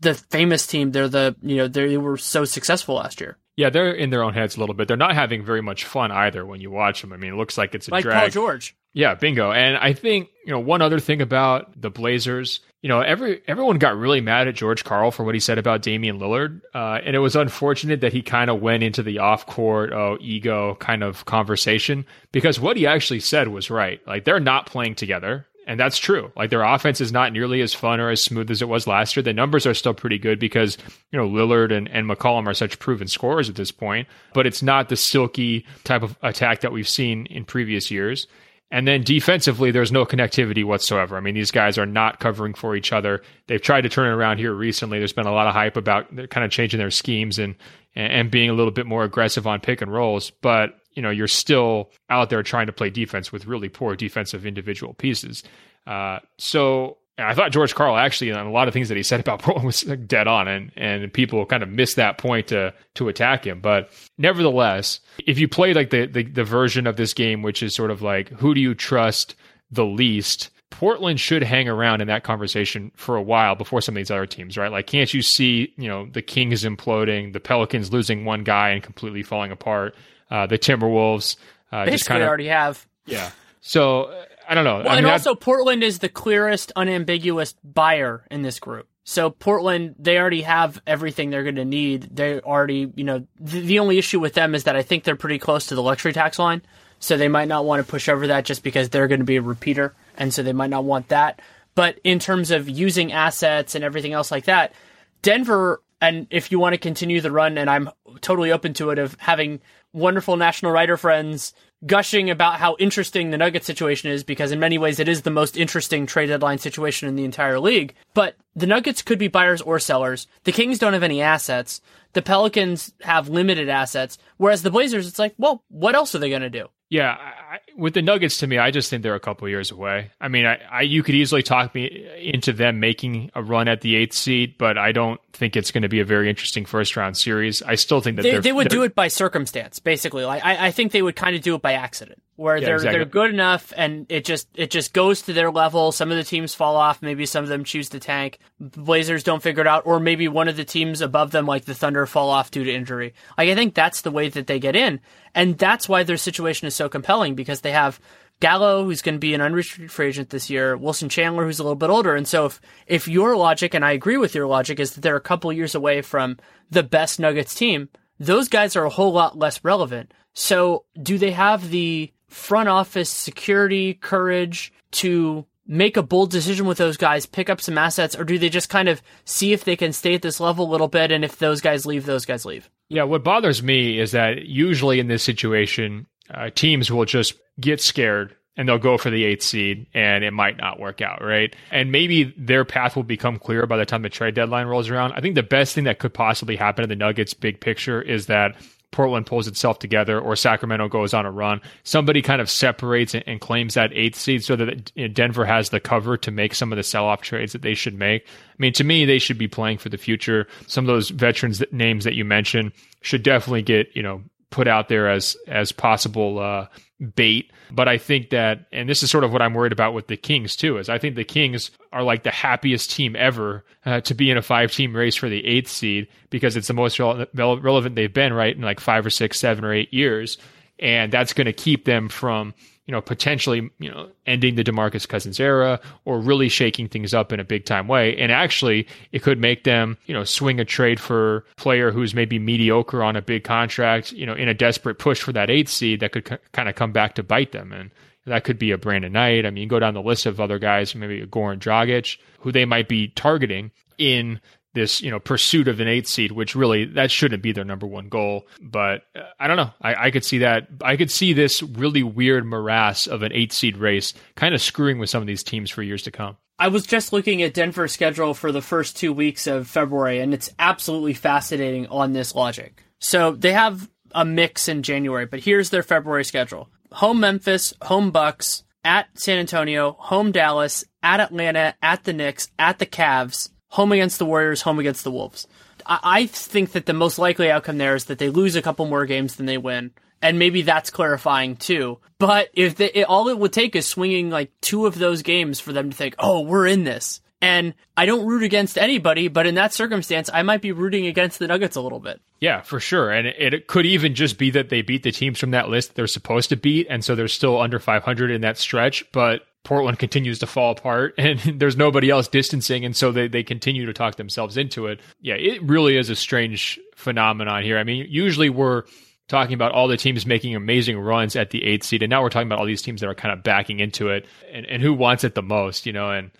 the 0.00 0.14
famous 0.14 0.66
team. 0.66 0.92
They're 0.92 1.08
the 1.08 1.36
you 1.42 1.56
know 1.56 1.68
they 1.68 1.96
were 1.96 2.16
so 2.16 2.44
successful 2.44 2.96
last 2.96 3.20
year. 3.20 3.38
Yeah, 3.56 3.70
they're 3.70 3.92
in 3.92 4.10
their 4.10 4.24
own 4.24 4.34
heads 4.34 4.56
a 4.56 4.60
little 4.60 4.74
bit. 4.74 4.88
They're 4.88 4.96
not 4.96 5.14
having 5.14 5.44
very 5.44 5.62
much 5.62 5.84
fun 5.84 6.10
either 6.10 6.44
when 6.44 6.60
you 6.60 6.72
watch 6.72 7.00
them. 7.02 7.12
I 7.12 7.16
mean, 7.16 7.32
it 7.32 7.36
looks 7.36 7.56
like 7.56 7.74
it's 7.74 7.86
a 7.86 7.92
Like 7.92 8.02
drag. 8.02 8.18
Paul 8.18 8.28
George. 8.30 8.76
Yeah, 8.94 9.14
bingo. 9.14 9.52
And 9.52 9.76
I 9.76 9.92
think, 9.92 10.28
you 10.44 10.52
know, 10.52 10.60
one 10.60 10.82
other 10.82 10.98
thing 11.00 11.20
about 11.20 11.80
the 11.80 11.90
Blazers, 11.90 12.60
you 12.82 12.88
know, 12.88 13.00
every 13.00 13.42
everyone 13.46 13.78
got 13.78 13.96
really 13.96 14.20
mad 14.20 14.48
at 14.48 14.54
George 14.54 14.84
Karl 14.84 15.12
for 15.12 15.24
what 15.24 15.34
he 15.34 15.40
said 15.40 15.58
about 15.58 15.82
Damian 15.82 16.18
Lillard. 16.18 16.62
Uh, 16.74 16.98
and 17.04 17.14
it 17.14 17.20
was 17.20 17.36
unfortunate 17.36 18.00
that 18.00 18.12
he 18.12 18.22
kind 18.22 18.50
of 18.50 18.60
went 18.60 18.82
into 18.82 19.04
the 19.04 19.20
off 19.20 19.46
court, 19.46 19.92
oh, 19.92 20.18
ego 20.20 20.76
kind 20.80 21.04
of 21.04 21.24
conversation 21.24 22.06
because 22.32 22.58
what 22.58 22.76
he 22.76 22.86
actually 22.86 23.20
said 23.20 23.48
was 23.48 23.70
right. 23.70 24.00
Like, 24.06 24.24
they're 24.24 24.40
not 24.40 24.66
playing 24.66 24.96
together. 24.96 25.46
And 25.66 25.80
that's 25.80 25.98
true. 25.98 26.30
Like 26.36 26.50
their 26.50 26.62
offense 26.62 27.00
is 27.00 27.12
not 27.12 27.32
nearly 27.32 27.62
as 27.62 27.72
fun 27.72 27.98
or 27.98 28.10
as 28.10 28.22
smooth 28.22 28.50
as 28.50 28.60
it 28.60 28.68
was 28.68 28.86
last 28.86 29.16
year. 29.16 29.22
The 29.22 29.32
numbers 29.32 29.66
are 29.66 29.74
still 29.74 29.94
pretty 29.94 30.18
good 30.18 30.38
because, 30.38 30.76
you 31.10 31.18
know, 31.18 31.26
Lillard 31.26 31.72
and, 31.74 31.88
and 31.88 32.08
McCollum 32.08 32.46
are 32.46 32.54
such 32.54 32.78
proven 32.78 33.08
scorers 33.08 33.48
at 33.48 33.54
this 33.54 33.70
point, 33.70 34.06
but 34.34 34.46
it's 34.46 34.62
not 34.62 34.88
the 34.88 34.96
silky 34.96 35.64
type 35.84 36.02
of 36.02 36.16
attack 36.22 36.60
that 36.60 36.72
we've 36.72 36.88
seen 36.88 37.26
in 37.26 37.44
previous 37.44 37.90
years. 37.90 38.26
And 38.74 38.88
then 38.88 39.04
defensively, 39.04 39.70
there's 39.70 39.92
no 39.92 40.04
connectivity 40.04 40.64
whatsoever. 40.64 41.16
I 41.16 41.20
mean, 41.20 41.36
these 41.36 41.52
guys 41.52 41.78
are 41.78 41.86
not 41.86 42.18
covering 42.18 42.54
for 42.54 42.74
each 42.74 42.92
other. 42.92 43.22
They've 43.46 43.62
tried 43.62 43.82
to 43.82 43.88
turn 43.88 44.08
it 44.08 44.16
around 44.16 44.38
here 44.38 44.52
recently. 44.52 44.98
There's 44.98 45.12
been 45.12 45.28
a 45.28 45.32
lot 45.32 45.46
of 45.46 45.54
hype 45.54 45.76
about 45.76 46.08
kind 46.28 46.44
of 46.44 46.50
changing 46.50 46.78
their 46.78 46.90
schemes 46.90 47.38
and 47.38 47.54
and 47.94 48.32
being 48.32 48.50
a 48.50 48.52
little 48.52 48.72
bit 48.72 48.84
more 48.84 49.04
aggressive 49.04 49.46
on 49.46 49.60
pick 49.60 49.80
and 49.80 49.92
rolls. 49.92 50.30
But 50.30 50.70
you 50.90 51.02
know, 51.02 51.10
you're 51.10 51.28
still 51.28 51.92
out 52.10 52.30
there 52.30 52.42
trying 52.42 52.66
to 52.66 52.72
play 52.72 52.90
defense 52.90 53.30
with 53.30 53.46
really 53.46 53.68
poor 53.68 53.94
defensive 53.94 54.44
individual 54.44 54.92
pieces. 54.92 55.44
Uh, 55.86 56.18
so 56.38 56.98
and 57.16 57.26
I 57.26 57.34
thought 57.34 57.52
George 57.52 57.74
Karl 57.74 57.96
actually 57.96 58.32
on 58.32 58.46
a 58.46 58.50
lot 58.50 58.68
of 58.68 58.74
things 58.74 58.88
that 58.88 58.96
he 58.96 59.02
said 59.02 59.20
about 59.24 59.40
Portland 59.40 59.66
was 59.66 59.82
dead 59.82 60.26
on, 60.26 60.48
and 60.48 60.72
and 60.76 61.12
people 61.12 61.44
kind 61.46 61.62
of 61.62 61.68
missed 61.68 61.96
that 61.96 62.18
point 62.18 62.48
to 62.48 62.72
to 62.94 63.08
attack 63.08 63.46
him. 63.46 63.60
But 63.60 63.90
nevertheless, 64.18 65.00
if 65.26 65.38
you 65.38 65.48
play 65.48 65.74
like 65.74 65.90
the, 65.90 66.06
the 66.06 66.24
the 66.24 66.44
version 66.44 66.86
of 66.86 66.96
this 66.96 67.12
game, 67.12 67.42
which 67.42 67.62
is 67.62 67.74
sort 67.74 67.90
of 67.90 68.02
like 68.02 68.28
who 68.30 68.54
do 68.54 68.60
you 68.60 68.74
trust 68.74 69.34
the 69.70 69.84
least, 69.84 70.50
Portland 70.70 71.20
should 71.20 71.42
hang 71.42 71.68
around 71.68 72.00
in 72.00 72.08
that 72.08 72.24
conversation 72.24 72.90
for 72.96 73.16
a 73.16 73.22
while 73.22 73.54
before 73.54 73.80
some 73.80 73.94
of 73.94 74.00
these 74.00 74.10
other 74.10 74.26
teams, 74.26 74.56
right? 74.56 74.70
Like, 74.70 74.86
can't 74.86 75.12
you 75.12 75.22
see, 75.22 75.72
you 75.76 75.88
know, 75.88 76.06
the 76.06 76.22
Kings 76.22 76.64
imploding, 76.64 77.32
the 77.32 77.40
Pelicans 77.40 77.92
losing 77.92 78.24
one 78.24 78.44
guy 78.44 78.70
and 78.70 78.82
completely 78.82 79.22
falling 79.22 79.52
apart, 79.52 79.94
uh, 80.30 80.46
the 80.46 80.58
Timberwolves 80.58 81.36
uh, 81.72 81.84
Basically, 81.84 81.92
just 81.92 82.06
kind 82.06 82.22
of 82.22 82.28
already 82.28 82.48
have. 82.48 82.86
Yeah. 83.06 83.30
So 83.60 84.24
I 84.48 84.54
don't 84.54 84.64
know. 84.64 84.78
Well, 84.78 84.88
I 84.88 84.96
and 84.96 85.04
mean, 85.04 85.12
also 85.12 85.34
Portland 85.34 85.82
is 85.82 85.98
the 85.98 86.08
clearest, 86.08 86.72
unambiguous 86.76 87.54
buyer 87.64 88.26
in 88.30 88.42
this 88.42 88.58
group. 88.58 88.88
So 89.04 89.30
Portland, 89.30 89.96
they 89.98 90.18
already 90.18 90.42
have 90.42 90.80
everything 90.86 91.28
they're 91.30 91.42
going 91.42 91.56
to 91.56 91.64
need. 91.64 92.08
They 92.16 92.40
already, 92.40 92.90
you 92.94 93.04
know, 93.04 93.26
the, 93.38 93.60
the 93.60 93.78
only 93.78 93.98
issue 93.98 94.18
with 94.18 94.32
them 94.32 94.54
is 94.54 94.64
that 94.64 94.76
I 94.76 94.82
think 94.82 95.04
they're 95.04 95.16
pretty 95.16 95.38
close 95.38 95.66
to 95.66 95.74
the 95.74 95.82
luxury 95.82 96.12
tax 96.12 96.38
line. 96.38 96.62
So 97.00 97.18
they 97.18 97.28
might 97.28 97.48
not 97.48 97.66
want 97.66 97.84
to 97.84 97.90
push 97.90 98.08
over 98.08 98.28
that 98.28 98.46
just 98.46 98.62
because 98.62 98.88
they're 98.88 99.08
going 99.08 99.20
to 99.20 99.26
be 99.26 99.36
a 99.36 99.42
repeater, 99.42 99.94
and 100.16 100.32
so 100.32 100.42
they 100.42 100.54
might 100.54 100.70
not 100.70 100.84
want 100.84 101.08
that. 101.08 101.42
But 101.74 101.98
in 102.02 102.18
terms 102.18 102.50
of 102.50 102.66
using 102.68 103.12
assets 103.12 103.74
and 103.74 103.84
everything 103.84 104.14
else 104.14 104.30
like 104.30 104.44
that, 104.44 104.72
Denver, 105.20 105.82
and 106.04 106.26
if 106.30 106.52
you 106.52 106.58
want 106.58 106.74
to 106.74 106.78
continue 106.78 107.20
the 107.20 107.30
run, 107.30 107.56
and 107.56 107.70
I'm 107.70 107.88
totally 108.20 108.52
open 108.52 108.74
to 108.74 108.90
it, 108.90 108.98
of 108.98 109.16
having 109.18 109.60
wonderful 109.92 110.36
national 110.36 110.72
writer 110.72 110.96
friends 110.96 111.54
gushing 111.86 112.30
about 112.30 112.58
how 112.58 112.76
interesting 112.78 113.30
the 113.30 113.38
Nugget 113.38 113.64
situation 113.64 114.10
is 114.10 114.24
because 114.24 114.52
in 114.52 114.58
many 114.58 114.78
ways 114.78 114.98
it 114.98 115.08
is 115.08 115.22
the 115.22 115.30
most 115.30 115.56
interesting 115.56 116.06
trade 116.06 116.26
deadline 116.26 116.58
situation 116.58 117.08
in 117.08 117.16
the 117.16 117.24
entire 117.24 117.60
league. 117.60 117.94
But 118.14 118.36
the 118.56 118.66
Nuggets 118.66 119.02
could 119.02 119.18
be 119.18 119.28
buyers 119.28 119.60
or 119.60 119.78
sellers. 119.78 120.26
The 120.44 120.52
Kings 120.52 120.78
don't 120.78 120.94
have 120.94 121.02
any 121.02 121.20
assets. 121.20 121.80
The 122.12 122.22
Pelicans 122.22 122.92
have 123.02 123.28
limited 123.28 123.68
assets. 123.68 124.18
Whereas 124.36 124.62
the 124.62 124.70
Blazers, 124.70 125.06
it's 125.06 125.18
like, 125.18 125.34
well, 125.38 125.62
what 125.68 125.94
else 125.94 126.14
are 126.14 126.18
they 126.18 126.30
going 126.30 126.42
to 126.42 126.50
do? 126.50 126.68
Yeah, 126.90 127.10
I, 127.10 127.58
with 127.76 127.94
the 127.94 128.02
Nuggets, 128.02 128.38
to 128.38 128.46
me, 128.46 128.58
I 128.58 128.70
just 128.70 128.88
think 128.88 129.02
they're 129.02 129.14
a 129.14 129.20
couple 129.20 129.48
years 129.48 129.70
away. 129.70 130.10
I 130.20 130.28
mean, 130.28 130.46
I, 130.46 130.60
I, 130.70 130.82
you 130.82 131.02
could 131.02 131.14
easily 131.14 131.42
talk 131.42 131.74
me 131.74 132.08
into 132.20 132.52
them 132.52 132.78
making 132.78 133.30
a 133.34 133.42
run 133.42 133.68
at 133.68 133.80
the 133.80 133.96
eighth 133.96 134.14
seed, 134.14 134.56
but 134.58 134.78
I 134.78 134.92
don't 134.92 135.20
think 135.34 135.56
it's 135.56 135.70
going 135.70 135.82
to 135.82 135.88
be 135.88 136.00
a 136.00 136.04
very 136.04 136.28
interesting 136.28 136.64
first 136.64 136.96
round 136.96 137.16
series. 137.16 137.62
I 137.62 137.74
still 137.74 138.00
think 138.00 138.16
that 138.16 138.22
they, 138.22 138.38
they 138.38 138.52
would 138.52 138.68
do 138.68 138.82
it 138.82 138.94
by 138.94 139.08
circumstance, 139.08 139.78
basically. 139.78 140.24
Like 140.24 140.44
I, 140.44 140.68
I 140.68 140.70
think 140.70 140.92
they 140.92 141.02
would 141.02 141.16
kind 141.16 141.34
of 141.36 141.42
do 141.42 141.54
it 141.54 141.62
by 141.62 141.72
accident, 141.74 142.22
where 142.36 142.56
Yeah, 142.56 142.66
they're 142.66 142.74
exactly. 142.76 142.98
they're 142.98 143.04
good 143.06 143.30
enough, 143.30 143.72
and 143.76 144.06
it 144.08 144.24
just 144.24 144.48
it 144.54 144.70
just 144.70 144.92
goes 144.92 145.22
to 145.22 145.32
their 145.32 145.50
level. 145.50 145.92
Some 145.92 146.10
of 146.10 146.16
the 146.16 146.24
teams 146.24 146.54
fall 146.54 146.76
off, 146.76 147.02
maybe 147.02 147.26
some 147.26 147.42
of 147.44 147.50
them 147.50 147.64
choose 147.64 147.88
to 147.90 148.00
tank. 148.00 148.38
Blazers 148.60 149.22
don't 149.22 149.42
figure 149.42 149.60
it 149.62 149.66
out, 149.66 149.84
or 149.86 150.00
maybe 150.00 150.28
one 150.28 150.48
of 150.48 150.56
the 150.56 150.64
teams 150.64 151.00
above 151.00 151.30
them, 151.30 151.46
like 151.46 151.64
the 151.64 151.74
Thunder, 151.74 152.06
fall 152.06 152.30
off 152.30 152.50
due 152.50 152.64
to 152.64 152.72
injury. 152.72 153.14
Like 153.36 153.48
I 153.48 153.54
think 153.54 153.74
that's 153.74 154.00
the 154.02 154.10
way 154.10 154.28
that 154.28 154.46
they 154.46 154.58
get 154.58 154.76
in, 154.76 155.00
and 155.34 155.58
that's 155.58 155.88
why 155.88 156.02
their 156.02 156.16
situation 156.16 156.66
is 156.66 156.74
so 156.74 156.88
compelling 156.88 157.34
because 157.34 157.60
they 157.60 157.72
have 157.72 158.00
Gallo, 158.40 158.84
who's 158.84 159.02
going 159.02 159.14
to 159.14 159.20
be 159.20 159.34
an 159.34 159.40
unrestricted 159.40 159.90
free 159.90 160.08
agent 160.08 160.30
this 160.30 160.50
year, 160.50 160.76
Wilson 160.76 161.08
Chandler, 161.08 161.44
who's 161.44 161.58
a 161.58 161.62
little 161.62 161.76
bit 161.76 161.90
older. 161.90 162.14
And 162.14 162.28
so 162.28 162.46
if, 162.46 162.60
if 162.86 163.08
your 163.08 163.36
logic, 163.36 163.74
and 163.74 163.84
I 163.84 163.92
agree 163.92 164.16
with 164.16 164.34
your 164.34 164.46
logic, 164.46 164.80
is 164.80 164.94
that 164.94 165.00
they're 165.00 165.16
a 165.16 165.20
couple 165.20 165.52
years 165.52 165.74
away 165.74 166.02
from 166.02 166.38
the 166.70 166.82
best 166.82 167.18
Nuggets 167.18 167.54
team, 167.54 167.88
those 168.18 168.48
guys 168.48 168.76
are 168.76 168.84
a 168.84 168.90
whole 168.90 169.12
lot 169.12 169.38
less 169.38 169.64
relevant. 169.64 170.12
So 170.34 170.84
do 171.00 171.16
they 171.16 171.30
have 171.30 171.70
the 171.70 172.12
front 172.28 172.68
office 172.68 173.10
security 173.10 173.94
courage 173.94 174.72
to 174.92 175.46
make 175.66 175.96
a 175.96 176.02
bold 176.02 176.30
decision 176.30 176.66
with 176.66 176.78
those 176.78 176.96
guys, 176.96 177.26
pick 177.26 177.48
up 177.48 177.60
some 177.60 177.78
assets, 177.78 178.16
or 178.16 178.24
do 178.24 178.38
they 178.38 178.48
just 178.48 178.68
kind 178.68 178.88
of 178.88 179.00
see 179.24 179.52
if 179.52 179.64
they 179.64 179.76
can 179.76 179.92
stay 179.92 180.14
at 180.14 180.22
this 180.22 180.40
level 180.40 180.68
a 180.68 180.70
little 180.70 180.88
bit 180.88 181.10
and 181.10 181.24
if 181.24 181.38
those 181.38 181.60
guys 181.60 181.86
leave, 181.86 182.04
those 182.04 182.26
guys 182.26 182.44
leave? 182.44 182.68
Yeah, 182.88 183.04
what 183.04 183.24
bothers 183.24 183.62
me 183.62 183.98
is 183.98 184.12
that 184.12 184.44
usually 184.44 185.00
in 185.00 185.08
this 185.08 185.22
situation, 185.22 186.06
uh, 186.30 186.50
teams 186.54 186.90
will 186.90 187.06
just 187.06 187.34
get 187.60 187.80
scared 187.80 188.34
and 188.56 188.68
they'll 188.68 188.78
go 188.78 188.96
for 188.96 189.10
the 189.10 189.24
eighth 189.24 189.42
seed 189.42 189.86
and 189.94 190.22
it 190.22 190.32
might 190.32 190.56
not 190.56 190.78
work 190.78 191.00
out, 191.00 191.22
right? 191.22 191.54
And 191.70 191.90
maybe 191.90 192.34
their 192.36 192.64
path 192.64 192.94
will 192.96 193.02
become 193.02 193.38
clear 193.38 193.66
by 193.66 193.76
the 193.76 193.86
time 193.86 194.02
the 194.02 194.08
trade 194.08 194.34
deadline 194.34 194.66
rolls 194.66 194.88
around. 194.88 195.12
I 195.12 195.20
think 195.20 195.34
the 195.34 195.42
best 195.42 195.74
thing 195.74 195.84
that 195.84 195.98
could 195.98 196.14
possibly 196.14 196.56
happen 196.56 196.82
to 196.82 196.86
the 196.86 196.96
Nuggets' 196.96 197.34
big 197.34 197.60
picture 197.60 198.00
is 198.00 198.26
that 198.26 198.54
Portland 198.92 199.26
pulls 199.26 199.48
itself 199.48 199.80
together 199.80 200.20
or 200.20 200.36
Sacramento 200.36 200.88
goes 200.88 201.12
on 201.12 201.26
a 201.26 201.30
run. 201.30 201.60
Somebody 201.82 202.22
kind 202.22 202.40
of 202.40 202.48
separates 202.48 203.14
and, 203.14 203.40
claims 203.40 203.74
that 203.74 203.92
eighth 203.92 204.16
seed 204.16 204.44
so 204.44 204.54
that 204.54 204.92
you 204.94 205.08
know, 205.08 205.12
Denver 205.12 205.44
has 205.44 205.70
the 205.70 205.80
cover 205.80 206.16
to 206.18 206.30
make 206.30 206.54
some 206.54 206.72
of 206.72 206.76
the 206.76 206.84
sell 206.84 207.06
off 207.06 207.20
trades 207.20 207.52
that 207.52 207.62
they 207.62 207.74
should 207.74 207.98
make. 207.98 208.24
I 208.24 208.56
mean, 208.58 208.72
to 208.74 208.84
me, 208.84 209.04
they 209.04 209.18
should 209.18 209.36
be 209.36 209.48
playing 209.48 209.78
for 209.78 209.88
the 209.88 209.98
future. 209.98 210.46
Some 210.68 210.84
of 210.84 210.86
those 210.86 211.10
veterans 211.10 211.60
names 211.72 212.04
that 212.04 212.14
you 212.14 212.24
mentioned 212.24 212.70
should 213.00 213.24
definitely 213.24 213.62
get, 213.62 213.88
you 213.94 214.02
know, 214.02 214.22
put 214.54 214.68
out 214.68 214.88
there 214.88 215.10
as 215.10 215.36
as 215.48 215.72
possible 215.72 216.38
uh, 216.38 216.68
bait. 217.16 217.50
But 217.72 217.88
I 217.88 217.98
think 217.98 218.30
that, 218.30 218.66
and 218.72 218.88
this 218.88 219.02
is 219.02 219.10
sort 219.10 219.24
of 219.24 219.32
what 219.32 219.42
I'm 219.42 219.52
worried 219.52 219.72
about 219.72 219.94
with 219.94 220.06
the 220.06 220.16
Kings 220.16 220.54
too, 220.54 220.78
is 220.78 220.88
I 220.88 220.98
think 220.98 221.16
the 221.16 221.24
Kings 221.24 221.72
are 221.92 222.04
like 222.04 222.22
the 222.22 222.30
happiest 222.30 222.92
team 222.92 223.16
ever 223.18 223.64
uh, 223.84 224.00
to 224.02 224.14
be 224.14 224.30
in 224.30 224.36
a 224.36 224.42
five 224.42 224.70
team 224.70 224.94
race 224.94 225.16
for 225.16 225.28
the 225.28 225.44
eighth 225.44 225.68
seed 225.68 226.06
because 226.30 226.56
it's 226.56 226.68
the 226.68 226.74
most 226.74 226.98
rele- 226.98 227.62
relevant 227.64 227.96
they've 227.96 228.14
been, 228.14 228.32
right, 228.32 228.54
in 228.54 228.62
like 228.62 228.78
five 228.78 229.04
or 229.04 229.10
six, 229.10 229.40
seven 229.40 229.64
or 229.64 229.74
eight 229.74 229.92
years, 229.92 230.38
and 230.78 231.12
that's 231.12 231.32
going 231.32 231.46
to 231.46 231.52
keep 231.52 231.84
them 231.84 232.08
from 232.08 232.54
you 232.86 232.92
know, 232.92 233.00
potentially, 233.00 233.70
you 233.78 233.90
know, 233.90 234.10
ending 234.26 234.56
the 234.56 234.64
DeMarcus 234.64 235.08
Cousins 235.08 235.40
era 235.40 235.80
or 236.04 236.20
really 236.20 236.48
shaking 236.48 236.88
things 236.88 237.14
up 237.14 237.32
in 237.32 237.40
a 237.40 237.44
big 237.44 237.64
time 237.64 237.88
way. 237.88 238.16
And 238.16 238.30
actually, 238.30 238.86
it 239.12 239.22
could 239.22 239.40
make 239.40 239.64
them, 239.64 239.96
you 240.06 240.12
know, 240.12 240.24
swing 240.24 240.60
a 240.60 240.64
trade 240.64 241.00
for 241.00 241.38
a 241.38 241.42
player 241.56 241.90
who's 241.90 242.14
maybe 242.14 242.38
mediocre 242.38 243.02
on 243.02 243.16
a 243.16 243.22
big 243.22 243.44
contract, 243.44 244.12
you 244.12 244.26
know, 244.26 244.34
in 244.34 244.48
a 244.48 244.54
desperate 244.54 244.98
push 244.98 245.22
for 245.22 245.32
that 245.32 245.50
eighth 245.50 245.70
seed 245.70 246.00
that 246.00 246.12
could 246.12 246.28
c- 246.28 246.36
kind 246.52 246.68
of 246.68 246.74
come 246.74 246.92
back 246.92 247.14
to 247.14 247.22
bite 247.22 247.52
them. 247.52 247.72
And 247.72 247.90
that 248.26 248.44
could 248.44 248.58
be 248.58 248.70
a 248.70 248.78
Brandon 248.78 249.12
Knight. 249.12 249.46
I 249.46 249.50
mean, 249.50 249.62
you 249.62 249.68
go 249.68 249.78
down 249.78 249.94
the 249.94 250.02
list 250.02 250.26
of 250.26 250.40
other 250.40 250.58
guys, 250.58 250.94
maybe 250.94 251.20
a 251.20 251.26
Goran 251.26 251.58
Dragic, 251.58 252.18
who 252.40 252.52
they 252.52 252.64
might 252.64 252.88
be 252.88 253.08
targeting 253.08 253.70
in 253.98 254.40
this 254.74 255.00
you 255.00 255.10
know 255.10 255.18
pursuit 255.18 255.68
of 255.68 255.80
an 255.80 255.88
eighth 255.88 256.08
seed, 256.08 256.32
which 256.32 256.54
really 256.54 256.84
that 256.84 257.10
shouldn't 257.10 257.42
be 257.42 257.52
their 257.52 257.64
number 257.64 257.86
one 257.86 258.08
goal. 258.08 258.46
But 258.60 259.02
uh, 259.16 259.22
I 259.40 259.46
don't 259.46 259.56
know. 259.56 259.70
I, 259.80 260.06
I 260.06 260.10
could 260.10 260.24
see 260.24 260.38
that. 260.38 260.68
I 260.82 260.96
could 260.96 261.10
see 261.10 261.32
this 261.32 261.62
really 261.62 262.02
weird 262.02 262.44
morass 262.44 263.06
of 263.06 263.22
an 263.22 263.32
eight 263.32 263.52
seed 263.52 263.76
race 263.76 264.12
kind 264.36 264.54
of 264.54 264.60
screwing 264.60 264.98
with 264.98 265.10
some 265.10 265.22
of 265.22 265.26
these 265.26 265.42
teams 265.42 265.70
for 265.70 265.82
years 265.82 266.02
to 266.02 266.10
come. 266.10 266.36
I 266.58 266.68
was 266.68 266.86
just 266.86 267.12
looking 267.12 267.42
at 267.42 267.54
Denver's 267.54 267.92
schedule 267.92 268.32
for 268.32 268.52
the 268.52 268.62
first 268.62 268.96
two 268.96 269.12
weeks 269.12 269.46
of 269.46 269.66
February, 269.66 270.20
and 270.20 270.32
it's 270.32 270.50
absolutely 270.58 271.14
fascinating 271.14 271.88
on 271.88 272.12
this 272.12 272.34
logic. 272.34 272.84
So 273.00 273.32
they 273.32 273.52
have 273.52 273.90
a 274.12 274.24
mix 274.24 274.68
in 274.68 274.82
January, 274.82 275.26
but 275.26 275.40
here's 275.40 275.70
their 275.70 275.82
February 275.82 276.24
schedule 276.24 276.68
home 276.92 277.18
Memphis, 277.18 277.74
home 277.82 278.12
Bucks, 278.12 278.62
at 278.84 279.08
San 279.14 279.38
Antonio, 279.38 279.96
home 279.98 280.30
Dallas, 280.30 280.84
at 281.02 281.18
Atlanta, 281.18 281.74
at 281.82 282.04
the 282.04 282.12
Knicks, 282.12 282.48
at 282.58 282.78
the 282.78 282.86
Cavs, 282.86 283.50
home 283.74 283.90
against 283.90 284.20
the 284.20 284.24
Warriors, 284.24 284.62
home 284.62 284.78
against 284.78 285.02
the 285.02 285.10
Wolves. 285.10 285.48
I, 285.84 285.98
I 286.04 286.26
think 286.26 286.72
that 286.72 286.86
the 286.86 286.92
most 286.92 287.18
likely 287.18 287.50
outcome 287.50 287.76
there 287.76 287.96
is 287.96 288.04
that 288.04 288.20
they 288.20 288.30
lose 288.30 288.54
a 288.54 288.62
couple 288.62 288.86
more 288.86 289.04
games 289.04 289.34
than 289.34 289.46
they 289.46 289.58
win. 289.58 289.90
And 290.22 290.38
maybe 290.38 290.62
that's 290.62 290.90
clarifying 290.90 291.56
too. 291.56 291.98
But 292.18 292.50
if 292.54 292.76
they, 292.76 292.92
it, 292.92 293.08
all 293.08 293.28
it 293.28 293.36
would 293.36 293.52
take 293.52 293.74
is 293.74 293.84
swinging 293.84 294.30
like 294.30 294.52
two 294.60 294.86
of 294.86 294.96
those 294.96 295.22
games 295.22 295.58
for 295.58 295.72
them 295.72 295.90
to 295.90 295.96
think, 295.96 296.14
oh, 296.20 296.42
we're 296.42 296.68
in 296.68 296.84
this. 296.84 297.20
And 297.44 297.74
I 297.94 298.06
don't 298.06 298.24
root 298.24 298.42
against 298.42 298.78
anybody, 298.78 299.28
but 299.28 299.46
in 299.46 299.54
that 299.56 299.74
circumstance, 299.74 300.30
I 300.32 300.42
might 300.42 300.62
be 300.62 300.72
rooting 300.72 301.06
against 301.06 301.38
the 301.38 301.46
Nuggets 301.46 301.76
a 301.76 301.82
little 301.82 302.00
bit. 302.00 302.22
Yeah, 302.40 302.62
for 302.62 302.80
sure. 302.80 303.10
And 303.10 303.26
it, 303.26 303.52
it 303.52 303.66
could 303.66 303.84
even 303.84 304.14
just 304.14 304.38
be 304.38 304.50
that 304.52 304.70
they 304.70 304.80
beat 304.80 305.02
the 305.02 305.12
teams 305.12 305.38
from 305.38 305.50
that 305.50 305.68
list 305.68 305.94
they're 305.94 306.06
supposed 306.06 306.48
to 306.48 306.56
beat. 306.56 306.86
And 306.88 307.04
so 307.04 307.14
they're 307.14 307.28
still 307.28 307.60
under 307.60 307.78
500 307.78 308.30
in 308.30 308.40
that 308.40 308.56
stretch. 308.56 309.04
But 309.12 309.42
Portland 309.62 309.98
continues 309.98 310.38
to 310.38 310.46
fall 310.46 310.72
apart 310.72 311.14
and 311.18 311.38
there's 311.38 311.76
nobody 311.76 312.08
else 312.08 312.28
distancing. 312.28 312.82
And 312.82 312.96
so 312.96 313.12
they, 313.12 313.28
they 313.28 313.42
continue 313.42 313.84
to 313.84 313.92
talk 313.92 314.16
themselves 314.16 314.56
into 314.56 314.86
it. 314.86 315.00
Yeah, 315.20 315.34
it 315.34 315.62
really 315.62 315.98
is 315.98 316.08
a 316.08 316.16
strange 316.16 316.80
phenomenon 316.96 317.62
here. 317.62 317.76
I 317.76 317.84
mean, 317.84 318.06
usually 318.08 318.48
we're 318.48 318.84
talking 319.28 319.52
about 319.52 319.72
all 319.72 319.86
the 319.86 319.98
teams 319.98 320.24
making 320.24 320.56
amazing 320.56 320.98
runs 320.98 321.36
at 321.36 321.50
the 321.50 321.62
eighth 321.62 321.84
seed, 321.84 322.02
and 322.02 322.08
now 322.08 322.22
we're 322.22 322.30
talking 322.30 322.48
about 322.48 322.58
all 322.58 322.66
these 322.66 322.82
teams 322.82 323.02
that 323.02 323.08
are 323.08 323.14
kind 323.14 323.32
of 323.32 323.42
backing 323.42 323.80
into 323.80 324.08
it, 324.08 324.26
and, 324.50 324.66
and 324.66 324.82
who 324.82 324.92
wants 324.92 325.24
it 325.24 325.34
the 325.34 325.42
most, 325.42 325.86
you 325.86 325.92
know, 325.92 326.10
and 326.10 326.30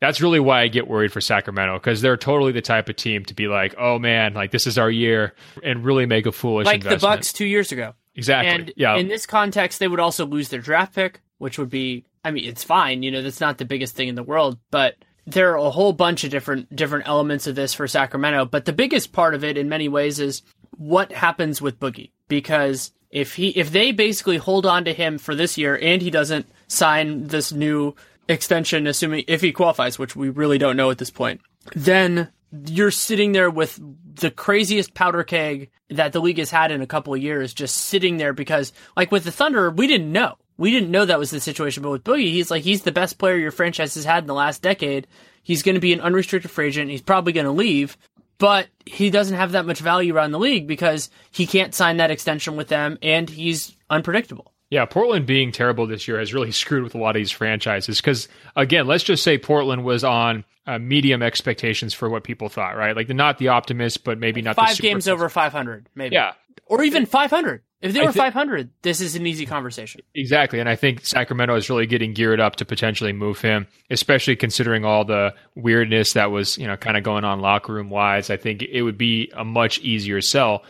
that's 0.00 0.20
really 0.20 0.40
why 0.40 0.62
I 0.62 0.68
get 0.68 0.88
worried 0.88 1.12
for 1.12 1.20
Sacramento 1.20 1.74
because 1.74 2.00
they're 2.00 2.16
totally 2.16 2.52
the 2.52 2.62
type 2.62 2.88
of 2.88 2.96
team 2.96 3.24
to 3.26 3.34
be 3.34 3.48
like, 3.48 3.74
oh 3.78 3.98
man, 3.98 4.34
like 4.34 4.50
this 4.50 4.66
is 4.66 4.78
our 4.78 4.90
year, 4.90 5.34
and 5.62 5.84
really 5.84 6.06
make 6.06 6.26
a 6.26 6.32
foolish 6.32 6.66
like 6.66 6.76
investment. 6.76 7.00
the 7.00 7.06
Bucks 7.06 7.32
two 7.32 7.44
years 7.44 7.70
ago. 7.70 7.94
Exactly. 8.14 8.50
And 8.50 8.72
yeah. 8.76 8.96
in 8.96 9.08
this 9.08 9.26
context, 9.26 9.78
they 9.78 9.88
would 9.88 10.00
also 10.00 10.26
lose 10.26 10.48
their 10.48 10.60
draft 10.60 10.94
pick, 10.94 11.20
which 11.38 11.58
would 11.58 11.70
be, 11.70 12.04
I 12.24 12.30
mean, 12.30 12.44
it's 12.44 12.64
fine. 12.64 13.02
You 13.02 13.10
know, 13.10 13.22
that's 13.22 13.40
not 13.40 13.58
the 13.58 13.64
biggest 13.64 13.94
thing 13.94 14.08
in 14.08 14.14
the 14.14 14.22
world, 14.22 14.58
but 14.70 14.96
there 15.26 15.52
are 15.52 15.58
a 15.58 15.70
whole 15.70 15.92
bunch 15.92 16.24
of 16.24 16.30
different 16.30 16.74
different 16.74 17.06
elements 17.06 17.46
of 17.46 17.54
this 17.54 17.74
for 17.74 17.86
Sacramento. 17.86 18.46
But 18.46 18.64
the 18.64 18.72
biggest 18.72 19.12
part 19.12 19.34
of 19.34 19.44
it, 19.44 19.58
in 19.58 19.68
many 19.68 19.88
ways, 19.88 20.18
is 20.18 20.42
what 20.76 21.12
happens 21.12 21.60
with 21.60 21.78
Boogie 21.78 22.10
because 22.28 22.92
if 23.10 23.34
he 23.34 23.50
if 23.50 23.70
they 23.70 23.92
basically 23.92 24.38
hold 24.38 24.64
on 24.64 24.84
to 24.84 24.94
him 24.94 25.18
for 25.18 25.34
this 25.34 25.58
year 25.58 25.78
and 25.80 26.00
he 26.00 26.10
doesn't 26.10 26.46
sign 26.68 27.26
this 27.26 27.52
new 27.52 27.94
extension, 28.30 28.86
assuming 28.86 29.24
if 29.26 29.40
he 29.40 29.52
qualifies, 29.52 29.98
which 29.98 30.16
we 30.16 30.30
really 30.30 30.58
don't 30.58 30.76
know 30.76 30.90
at 30.90 30.98
this 30.98 31.10
point, 31.10 31.40
then 31.74 32.30
you're 32.66 32.90
sitting 32.90 33.32
there 33.32 33.50
with 33.50 33.78
the 34.14 34.30
craziest 34.30 34.94
powder 34.94 35.22
keg 35.22 35.70
that 35.90 36.12
the 36.12 36.20
league 36.20 36.38
has 36.38 36.50
had 36.50 36.70
in 36.70 36.82
a 36.82 36.86
couple 36.86 37.14
of 37.14 37.22
years, 37.22 37.52
just 37.52 37.76
sitting 37.76 38.16
there 38.16 38.32
because, 38.32 38.72
like 38.96 39.12
with 39.12 39.24
the 39.24 39.32
Thunder, 39.32 39.70
we 39.70 39.86
didn't 39.86 40.12
know. 40.12 40.36
We 40.56 40.70
didn't 40.70 40.90
know 40.90 41.04
that 41.04 41.18
was 41.18 41.30
the 41.30 41.40
situation, 41.40 41.82
but 41.82 41.90
with 41.90 42.04
Boogie, 42.04 42.32
he's 42.32 42.50
like 42.50 42.62
he's 42.62 42.82
the 42.82 42.92
best 42.92 43.18
player 43.18 43.36
your 43.36 43.50
franchise 43.50 43.94
has 43.94 44.04
had 44.04 44.24
in 44.24 44.26
the 44.26 44.34
last 44.34 44.62
decade. 44.62 45.06
He's 45.42 45.62
going 45.62 45.74
to 45.74 45.80
be 45.80 45.92
an 45.92 46.00
unrestricted 46.00 46.50
free 46.50 46.68
agent. 46.68 46.90
He's 46.90 47.00
probably 47.00 47.32
going 47.32 47.46
to 47.46 47.52
leave, 47.52 47.96
but 48.38 48.68
he 48.84 49.10
doesn't 49.10 49.36
have 49.36 49.52
that 49.52 49.64
much 49.64 49.80
value 49.80 50.14
around 50.14 50.32
the 50.32 50.38
league 50.38 50.66
because 50.66 51.08
he 51.30 51.46
can't 51.46 51.74
sign 51.74 51.96
that 51.96 52.10
extension 52.10 52.56
with 52.56 52.68
them, 52.68 52.98
and 53.00 53.28
he's 53.30 53.74
unpredictable. 53.88 54.52
Yeah, 54.70 54.84
Portland 54.84 55.26
being 55.26 55.50
terrible 55.50 55.86
this 55.86 56.06
year 56.06 56.18
has 56.18 56.32
really 56.32 56.52
screwed 56.52 56.84
with 56.84 56.94
a 56.94 56.98
lot 56.98 57.10
of 57.10 57.20
these 57.20 57.32
franchises. 57.32 58.00
Because 58.00 58.28
again, 58.56 58.86
let's 58.86 59.04
just 59.04 59.24
say 59.24 59.36
Portland 59.36 59.84
was 59.84 60.04
on 60.04 60.44
uh, 60.66 60.78
medium 60.78 61.22
expectations 61.22 61.92
for 61.92 62.08
what 62.08 62.22
people 62.22 62.48
thought, 62.48 62.76
right? 62.76 62.94
Like 62.94 63.08
not 63.08 63.38
the 63.38 63.48
optimist, 63.48 64.04
but 64.04 64.18
maybe 64.18 64.42
not 64.42 64.54
five 64.54 64.78
games 64.78 65.08
over 65.08 65.28
500, 65.28 65.88
maybe. 65.94 66.14
Yeah, 66.14 66.32
or 66.66 66.84
even 66.84 67.04
500. 67.04 67.62
If 67.82 67.94
they 67.94 68.02
were 68.02 68.12
thi- 68.12 68.18
500, 68.18 68.70
this 68.82 69.00
is 69.00 69.16
an 69.16 69.26
easy 69.26 69.46
conversation. 69.46 70.02
Exactly. 70.14 70.60
And 70.60 70.68
I 70.68 70.76
think 70.76 71.06
Sacramento 71.06 71.56
is 71.56 71.70
really 71.70 71.86
getting 71.86 72.12
geared 72.12 72.38
up 72.38 72.56
to 72.56 72.66
potentially 72.66 73.12
move 73.14 73.40
him, 73.40 73.66
especially 73.88 74.36
considering 74.36 74.84
all 74.84 75.04
the 75.04 75.34
weirdness 75.54 76.12
that 76.12 76.30
was, 76.30 76.58
you 76.58 76.66
know, 76.66 76.76
kind 76.76 76.98
of 76.98 77.02
going 77.02 77.24
on 77.24 77.40
locker 77.40 77.72
room 77.72 77.88
wise. 77.88 78.28
I 78.28 78.36
think 78.36 78.62
it 78.62 78.82
would 78.82 78.98
be 78.98 79.32
a 79.34 79.44
much 79.46 79.78
easier 79.78 80.20
sell. 80.20 80.62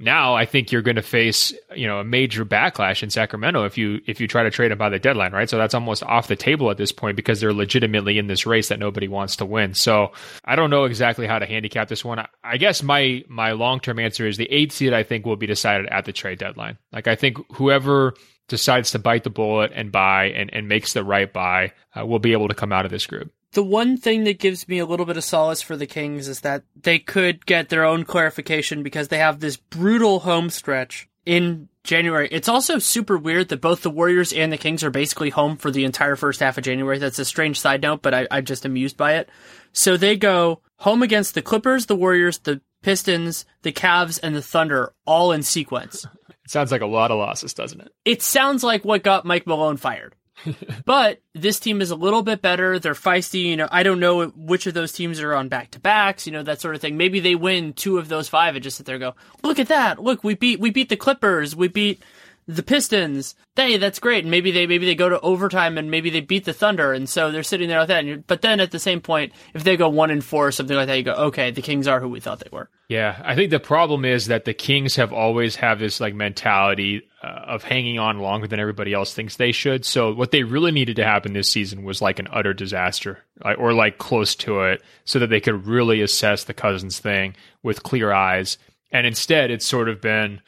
Now 0.00 0.34
I 0.34 0.46
think 0.46 0.72
you're 0.72 0.80
going 0.80 0.96
to 0.96 1.02
face, 1.02 1.52
you 1.76 1.86
know, 1.86 1.98
a 2.00 2.04
major 2.04 2.46
backlash 2.46 3.02
in 3.02 3.10
Sacramento 3.10 3.64
if 3.66 3.76
you 3.76 4.00
if 4.06 4.18
you 4.18 4.26
try 4.26 4.42
to 4.42 4.50
trade 4.50 4.72
him 4.72 4.78
by 4.78 4.88
the 4.88 4.98
deadline, 4.98 5.32
right? 5.32 5.48
So 5.48 5.58
that's 5.58 5.74
almost 5.74 6.02
off 6.02 6.26
the 6.26 6.36
table 6.36 6.70
at 6.70 6.78
this 6.78 6.90
point 6.90 7.16
because 7.16 7.40
they're 7.40 7.52
legitimately 7.52 8.18
in 8.18 8.26
this 8.26 8.46
race 8.46 8.68
that 8.68 8.78
nobody 8.78 9.08
wants 9.08 9.36
to 9.36 9.44
win. 9.44 9.74
So 9.74 10.12
I 10.44 10.56
don't 10.56 10.70
know 10.70 10.84
exactly 10.84 11.26
how 11.26 11.38
to 11.38 11.46
handicap 11.46 11.88
this 11.88 12.04
one. 12.04 12.18
I- 12.42 12.56
guess 12.56 12.82
my 12.82 13.24
my 13.28 13.52
long 13.52 13.80
term 13.80 13.98
answer 13.98 14.26
is 14.26 14.36
the 14.36 14.50
eighth 14.50 14.72
seed. 14.72 14.92
I 14.92 15.02
think 15.02 15.26
will 15.26 15.36
be 15.36 15.46
decided 15.46 15.86
at 15.86 16.04
the 16.06 16.12
trade 16.12 16.38
deadline. 16.38 16.78
Like 16.92 17.06
I 17.06 17.14
think 17.14 17.38
whoever 17.54 18.14
decides 18.48 18.90
to 18.92 18.98
bite 18.98 19.24
the 19.24 19.30
bullet 19.30 19.70
and 19.74 19.92
buy 19.92 20.24
and, 20.26 20.52
and 20.52 20.68
makes 20.68 20.92
the 20.92 21.04
right 21.04 21.32
buy 21.32 21.72
uh, 21.98 22.04
will 22.04 22.18
be 22.18 22.32
able 22.32 22.48
to 22.48 22.54
come 22.54 22.72
out 22.72 22.84
of 22.84 22.90
this 22.90 23.06
group. 23.06 23.32
The 23.52 23.62
one 23.64 23.96
thing 23.96 24.24
that 24.24 24.38
gives 24.38 24.68
me 24.68 24.78
a 24.78 24.86
little 24.86 25.06
bit 25.06 25.16
of 25.16 25.24
solace 25.24 25.60
for 25.60 25.76
the 25.76 25.86
Kings 25.86 26.28
is 26.28 26.40
that 26.40 26.62
they 26.80 26.98
could 26.98 27.46
get 27.46 27.68
their 27.68 27.84
own 27.84 28.04
clarification 28.04 28.82
because 28.82 29.08
they 29.08 29.18
have 29.18 29.40
this 29.40 29.56
brutal 29.56 30.20
home 30.20 30.50
stretch 30.50 31.08
in 31.26 31.68
January. 31.82 32.28
It's 32.30 32.48
also 32.48 32.78
super 32.78 33.18
weird 33.18 33.48
that 33.48 33.60
both 33.60 33.82
the 33.82 33.90
Warriors 33.90 34.32
and 34.32 34.52
the 34.52 34.58
Kings 34.58 34.84
are 34.84 34.90
basically 34.90 35.30
home 35.30 35.56
for 35.56 35.70
the 35.70 35.84
entire 35.84 36.14
first 36.14 36.40
half 36.40 36.58
of 36.58 36.64
January. 36.64 36.98
That's 36.98 37.18
a 37.18 37.24
strange 37.24 37.58
side 37.58 37.82
note, 37.82 38.02
but 38.02 38.14
I, 38.14 38.28
I'm 38.30 38.44
just 38.44 38.64
amused 38.64 38.96
by 38.96 39.14
it. 39.14 39.28
So 39.72 39.96
they 39.96 40.16
go 40.16 40.60
home 40.76 41.02
against 41.02 41.34
the 41.34 41.42
Clippers, 41.42 41.86
the 41.86 41.96
Warriors, 41.96 42.38
the 42.38 42.60
Pistons, 42.82 43.44
the 43.62 43.72
Cavs, 43.72 44.20
and 44.22 44.34
the 44.34 44.42
Thunder 44.42 44.92
all 45.06 45.32
in 45.32 45.42
sequence. 45.42 46.06
It 46.42 46.52
sounds 46.52 46.72
like 46.72 46.80
a 46.80 46.86
lot 46.86 47.12
of 47.12 47.18
losses, 47.18 47.54
doesn't 47.54 47.80
it? 47.80 47.92
it 48.04 48.22
sounds 48.22 48.64
like 48.64 48.84
what 48.84 49.04
got 49.04 49.24
Mike 49.24 49.46
Malone 49.46 49.76
fired. 49.76 50.16
but 50.84 51.20
this 51.34 51.60
team 51.60 51.80
is 51.80 51.90
a 51.90 51.96
little 51.96 52.22
bit 52.22 52.42
better. 52.42 52.78
They're 52.78 52.94
feisty. 52.94 53.44
You 53.44 53.56
know, 53.56 53.68
I 53.70 53.82
don't 53.82 54.00
know 54.00 54.28
which 54.28 54.66
of 54.66 54.74
those 54.74 54.92
teams 54.92 55.20
are 55.20 55.34
on 55.34 55.48
back 55.48 55.70
to 55.72 55.80
backs. 55.80 56.26
You 56.26 56.32
know 56.32 56.42
that 56.42 56.60
sort 56.60 56.74
of 56.74 56.80
thing. 56.80 56.96
Maybe 56.96 57.20
they 57.20 57.34
win 57.34 57.72
two 57.72 57.98
of 57.98 58.08
those 58.08 58.28
five 58.28 58.54
and 58.54 58.62
just 58.62 58.76
sit 58.76 58.86
there 58.86 58.96
and 58.96 59.02
go, 59.02 59.14
look 59.42 59.58
at 59.58 59.68
that. 59.68 60.02
Look, 60.02 60.24
we 60.24 60.34
beat 60.34 60.60
we 60.60 60.70
beat 60.70 60.88
the 60.88 60.96
Clippers. 60.96 61.54
We 61.54 61.68
beat 61.68 62.02
the 62.46 62.62
Pistons. 62.62 63.34
Hey, 63.54 63.76
that's 63.76 63.98
great. 63.98 64.24
And 64.24 64.30
maybe 64.30 64.50
they 64.50 64.66
maybe 64.66 64.86
they 64.86 64.94
go 64.94 65.08
to 65.08 65.20
overtime 65.20 65.78
and 65.78 65.90
maybe 65.90 66.10
they 66.10 66.20
beat 66.20 66.44
the 66.44 66.52
Thunder. 66.52 66.92
And 66.92 67.08
so 67.08 67.30
they're 67.30 67.42
sitting 67.42 67.68
there 67.68 67.78
like 67.78 67.88
that. 67.88 68.26
But 68.26 68.42
then 68.42 68.60
at 68.60 68.70
the 68.70 68.78
same 68.78 69.00
point, 69.00 69.32
if 69.54 69.64
they 69.64 69.76
go 69.76 69.88
one 69.88 70.10
and 70.10 70.24
four 70.24 70.46
or 70.46 70.52
something 70.52 70.76
like 70.76 70.86
that, 70.86 70.96
you 70.96 71.02
go, 71.04 71.14
okay, 71.14 71.50
the 71.50 71.62
Kings 71.62 71.86
are 71.86 72.00
who 72.00 72.08
we 72.08 72.20
thought 72.20 72.40
they 72.40 72.50
were. 72.50 72.68
Yeah, 72.88 73.20
I 73.24 73.34
think 73.34 73.50
the 73.50 73.60
problem 73.60 74.04
is 74.04 74.26
that 74.26 74.44
the 74.44 74.54
Kings 74.54 74.96
have 74.96 75.12
always 75.12 75.56
have 75.56 75.78
this 75.78 76.00
like 76.00 76.14
mentality 76.14 77.08
uh, 77.22 77.26
of 77.26 77.62
hanging 77.62 77.98
on 77.98 78.18
longer 78.18 78.46
than 78.46 78.60
everybody 78.60 78.94
else 78.94 79.12
thinks 79.12 79.36
they 79.36 79.52
should. 79.52 79.84
So 79.84 80.12
what 80.12 80.30
they 80.30 80.42
really 80.42 80.72
needed 80.72 80.96
to 80.96 81.04
happen 81.04 81.32
this 81.32 81.52
season 81.52 81.84
was 81.84 82.00
like 82.00 82.18
an 82.18 82.28
utter 82.32 82.54
disaster, 82.54 83.18
or 83.44 83.74
like 83.74 83.98
close 83.98 84.34
to 84.36 84.62
it, 84.62 84.82
so 85.04 85.18
that 85.18 85.28
they 85.28 85.40
could 85.40 85.66
really 85.66 86.00
assess 86.00 86.44
the 86.44 86.54
Cousins 86.54 86.98
thing 86.98 87.34
with 87.62 87.82
clear 87.82 88.10
eyes. 88.12 88.56
And 88.90 89.06
instead, 89.06 89.50
it's 89.50 89.66
sort 89.66 89.88
of 89.88 90.00
been, 90.00 90.40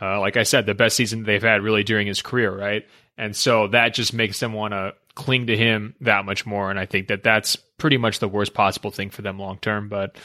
uh, 0.00 0.20
like 0.20 0.36
I 0.36 0.44
said, 0.44 0.66
the 0.66 0.74
best 0.74 0.96
season 0.96 1.24
they've 1.24 1.42
had 1.42 1.62
really 1.62 1.82
during 1.82 2.06
his 2.06 2.22
career, 2.22 2.56
right? 2.56 2.86
And 3.18 3.34
so 3.36 3.68
that 3.68 3.94
just 3.94 4.12
makes 4.12 4.40
them 4.40 4.52
want 4.52 4.72
to 4.72 4.94
cling 5.14 5.46
to 5.48 5.56
him 5.56 5.94
that 6.00 6.24
much 6.24 6.46
more. 6.46 6.70
And 6.70 6.78
I 6.78 6.86
think 6.86 7.08
that 7.08 7.22
that's 7.22 7.56
pretty 7.56 7.96
much 7.96 8.18
the 8.18 8.28
worst 8.28 8.54
possible 8.54 8.90
thing 8.90 9.10
for 9.10 9.22
them 9.22 9.38
long 9.38 9.58
term. 9.58 9.88
But 9.88 10.16